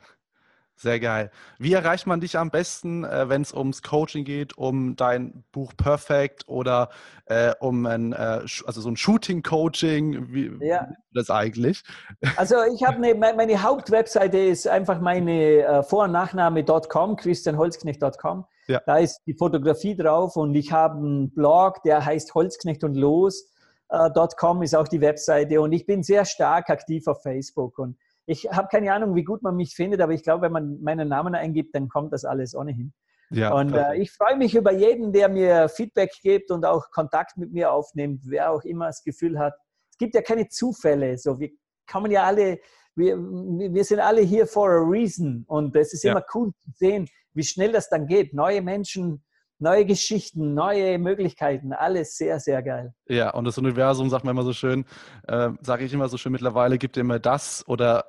Sehr 0.78 1.00
geil. 1.00 1.30
Wie 1.58 1.72
erreicht 1.72 2.06
man 2.06 2.20
dich 2.20 2.36
am 2.36 2.50
besten, 2.50 3.02
äh, 3.04 3.30
wenn 3.30 3.40
es 3.40 3.54
ums 3.54 3.82
Coaching 3.82 4.26
geht, 4.26 4.58
um 4.58 4.94
dein 4.94 5.42
Buch 5.50 5.72
Perfect 5.74 6.46
oder 6.48 6.90
äh, 7.24 7.54
um 7.60 7.86
ein, 7.86 8.12
äh, 8.12 8.42
also 8.66 8.80
so 8.82 8.90
ein 8.90 8.96
Shooting-Coaching? 8.98 10.34
Wie, 10.34 10.52
ja. 10.60 10.86
das 11.14 11.30
eigentlich? 11.30 11.82
Also 12.36 12.56
ich 12.74 12.82
habe 12.82 12.96
eine, 12.96 13.14
meine 13.14 13.62
Hauptwebseite 13.62 14.36
ist 14.36 14.68
einfach 14.68 15.00
meine 15.00 15.62
äh, 15.62 15.82
Vor- 15.82 16.04
und 16.04 16.12
Nachname.com, 16.12 17.16
christianholzknecht.com. 17.16 18.44
Ja. 18.68 18.82
Da 18.84 18.98
ist 18.98 19.22
die 19.26 19.34
Fotografie 19.34 19.96
drauf 19.96 20.36
und 20.36 20.54
ich 20.54 20.72
habe 20.72 20.98
einen 20.98 21.30
Blog, 21.32 21.82
der 21.84 22.04
heißt 22.04 22.34
Holzknecht 22.34 22.84
und 22.84 22.94
los.com 22.96 24.62
ist 24.62 24.74
auch 24.74 24.88
die 24.88 25.00
Webseite 25.00 25.60
und 25.62 25.72
ich 25.72 25.86
bin 25.86 26.02
sehr 26.02 26.26
stark 26.26 26.68
aktiv 26.68 27.06
auf 27.06 27.22
Facebook 27.22 27.78
und 27.78 27.96
ich 28.26 28.50
habe 28.50 28.68
keine 28.70 28.92
Ahnung, 28.92 29.14
wie 29.14 29.24
gut 29.24 29.42
man 29.42 29.56
mich 29.56 29.74
findet, 29.74 30.00
aber 30.00 30.12
ich 30.12 30.22
glaube, 30.22 30.42
wenn 30.42 30.52
man 30.52 30.80
meinen 30.82 31.08
Namen 31.08 31.34
eingibt, 31.34 31.74
dann 31.74 31.88
kommt 31.88 32.12
das 32.12 32.24
alles 32.24 32.54
ohnehin. 32.54 32.92
Ja, 33.30 33.54
und 33.54 33.72
äh, 33.74 33.96
ich 33.96 34.12
freue 34.12 34.36
mich 34.36 34.54
über 34.54 34.72
jeden, 34.72 35.12
der 35.12 35.28
mir 35.28 35.68
Feedback 35.68 36.12
gibt 36.22 36.50
und 36.50 36.64
auch 36.64 36.90
Kontakt 36.90 37.36
mit 37.36 37.52
mir 37.52 37.72
aufnimmt, 37.72 38.22
wer 38.24 38.52
auch 38.52 38.62
immer 38.62 38.86
das 38.86 39.02
Gefühl 39.02 39.38
hat. 39.38 39.54
Es 39.90 39.98
gibt 39.98 40.14
ja 40.14 40.22
keine 40.22 40.48
Zufälle. 40.48 41.18
So, 41.18 41.38
wir 41.40 41.50
kommen 41.90 42.10
ja 42.12 42.24
alle, 42.24 42.60
wir, 42.94 43.16
wir 43.16 43.84
sind 43.84 44.00
alle 44.00 44.20
hier 44.20 44.46
for 44.46 44.70
a 44.70 44.82
reason. 44.82 45.44
Und 45.48 45.74
es 45.74 45.92
ist 45.92 46.04
ja. 46.04 46.12
immer 46.12 46.24
cool 46.34 46.52
zu 46.60 46.70
sehen, 46.74 47.08
wie 47.34 47.42
schnell 47.42 47.72
das 47.72 47.88
dann 47.88 48.06
geht. 48.06 48.32
Neue 48.32 48.62
Menschen 48.62 49.24
neue 49.58 49.86
Geschichten, 49.86 50.54
neue 50.54 50.98
Möglichkeiten, 50.98 51.72
alles 51.72 52.16
sehr, 52.16 52.40
sehr 52.40 52.62
geil. 52.62 52.92
Ja, 53.08 53.30
und 53.30 53.44
das 53.44 53.58
Universum, 53.58 54.10
sagt 54.10 54.24
man 54.24 54.34
immer 54.34 54.44
so 54.44 54.52
schön, 54.52 54.84
äh, 55.28 55.50
sage 55.60 55.84
ich 55.84 55.92
immer 55.92 56.08
so 56.08 56.16
schön 56.16 56.32
mittlerweile, 56.32 56.78
gibt 56.78 56.96
dir 56.96 57.00
immer 57.00 57.18
das 57.18 57.66
oder 57.66 58.04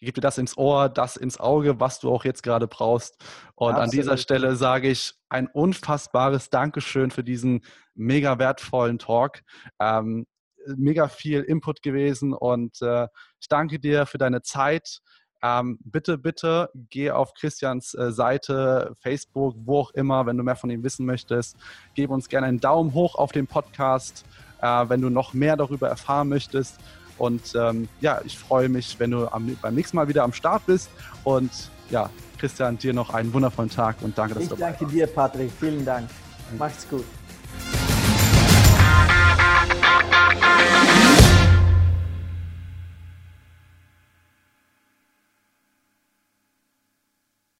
gibt 0.00 0.18
dir 0.18 0.22
das 0.22 0.38
ins 0.38 0.56
Ohr, 0.56 0.88
das 0.88 1.16
ins 1.16 1.40
Auge, 1.40 1.80
was 1.80 2.00
du 2.00 2.10
auch 2.10 2.24
jetzt 2.24 2.42
gerade 2.42 2.68
brauchst. 2.68 3.16
Und 3.54 3.70
Absolut. 3.70 3.84
an 3.84 3.90
dieser 3.90 4.16
Stelle 4.16 4.56
sage 4.56 4.88
ich 4.88 5.14
ein 5.28 5.48
unfassbares 5.48 6.50
Dankeschön 6.50 7.10
für 7.10 7.24
diesen 7.24 7.62
mega 7.94 8.38
wertvollen 8.38 8.98
Talk. 8.98 9.40
Ähm, 9.80 10.26
mega 10.76 11.08
viel 11.08 11.40
Input 11.40 11.82
gewesen 11.82 12.32
und 12.32 12.80
äh, 12.80 13.08
ich 13.40 13.48
danke 13.48 13.78
dir 13.78 14.06
für 14.06 14.18
deine 14.18 14.42
Zeit. 14.42 15.00
Ähm, 15.44 15.78
bitte, 15.84 16.16
bitte 16.16 16.70
geh 16.88 17.10
auf 17.10 17.34
Christians 17.34 17.92
äh, 17.92 18.10
Seite, 18.12 18.96
Facebook, 19.00 19.54
wo 19.58 19.80
auch 19.80 19.90
immer, 19.90 20.24
wenn 20.24 20.38
du 20.38 20.42
mehr 20.42 20.56
von 20.56 20.70
ihm 20.70 20.82
wissen 20.82 21.04
möchtest. 21.04 21.56
Gib 21.94 22.08
uns 22.08 22.30
gerne 22.30 22.46
einen 22.46 22.60
Daumen 22.60 22.94
hoch 22.94 23.14
auf 23.16 23.30
den 23.30 23.46
Podcast, 23.46 24.24
äh, 24.62 24.66
wenn 24.88 25.02
du 25.02 25.10
noch 25.10 25.34
mehr 25.34 25.58
darüber 25.58 25.90
erfahren 25.90 26.30
möchtest. 26.30 26.78
Und 27.18 27.54
ähm, 27.56 27.88
ja, 28.00 28.22
ich 28.24 28.38
freue 28.38 28.70
mich, 28.70 28.98
wenn 28.98 29.10
du 29.10 29.28
am, 29.28 29.54
beim 29.60 29.74
nächsten 29.74 29.98
Mal 29.98 30.08
wieder 30.08 30.24
am 30.24 30.32
Start 30.32 30.64
bist. 30.64 30.88
Und 31.24 31.50
ja, 31.90 32.08
Christian, 32.38 32.78
dir 32.78 32.94
noch 32.94 33.12
einen 33.12 33.30
wundervollen 33.34 33.70
Tag 33.70 33.96
und 34.00 34.16
danke, 34.16 34.34
dass 34.34 34.44
ich 34.44 34.48
du 34.48 34.56
dabei 34.56 34.70
danke 34.70 34.86
dir, 34.86 35.06
Patrick. 35.06 35.52
Vielen 35.60 35.84
Dank. 35.84 36.08
Macht's 36.58 36.88
gut. 36.88 37.04